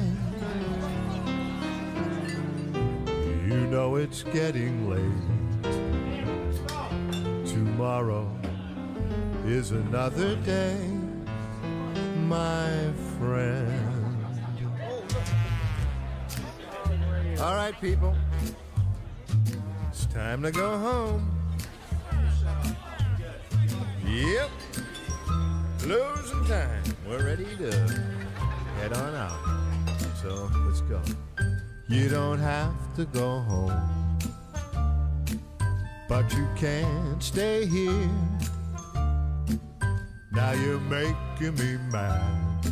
You 3.46 3.66
know 3.68 3.96
it's 3.96 4.22
getting 4.22 4.88
late. 4.88 5.00
Tomorrow 7.46 8.30
is 9.46 9.70
another 9.72 10.36
day, 10.36 10.78
my 12.28 12.92
friend. 13.18 13.92
All 17.40 17.54
right, 17.56 17.74
people. 17.80 18.14
Time 20.12 20.42
to 20.42 20.50
go 20.50 20.76
home. 20.76 21.26
Yep. 24.04 24.50
Losing 25.86 26.44
time. 26.44 26.82
We're 27.08 27.24
ready 27.24 27.46
to 27.56 27.72
head 28.76 28.92
on 28.92 29.14
out. 29.14 29.32
So 30.20 30.50
let's 30.66 30.82
go. 30.82 31.00
You 31.88 32.10
don't 32.10 32.38
have 32.38 32.74
to 32.96 33.06
go 33.06 33.40
home. 33.40 34.18
But 36.10 36.30
you 36.34 36.46
can't 36.56 37.22
stay 37.22 37.64
here. 37.64 38.10
Now 40.30 40.52
you're 40.52 40.80
making 40.80 41.54
me 41.54 41.78
mad. 41.90 42.66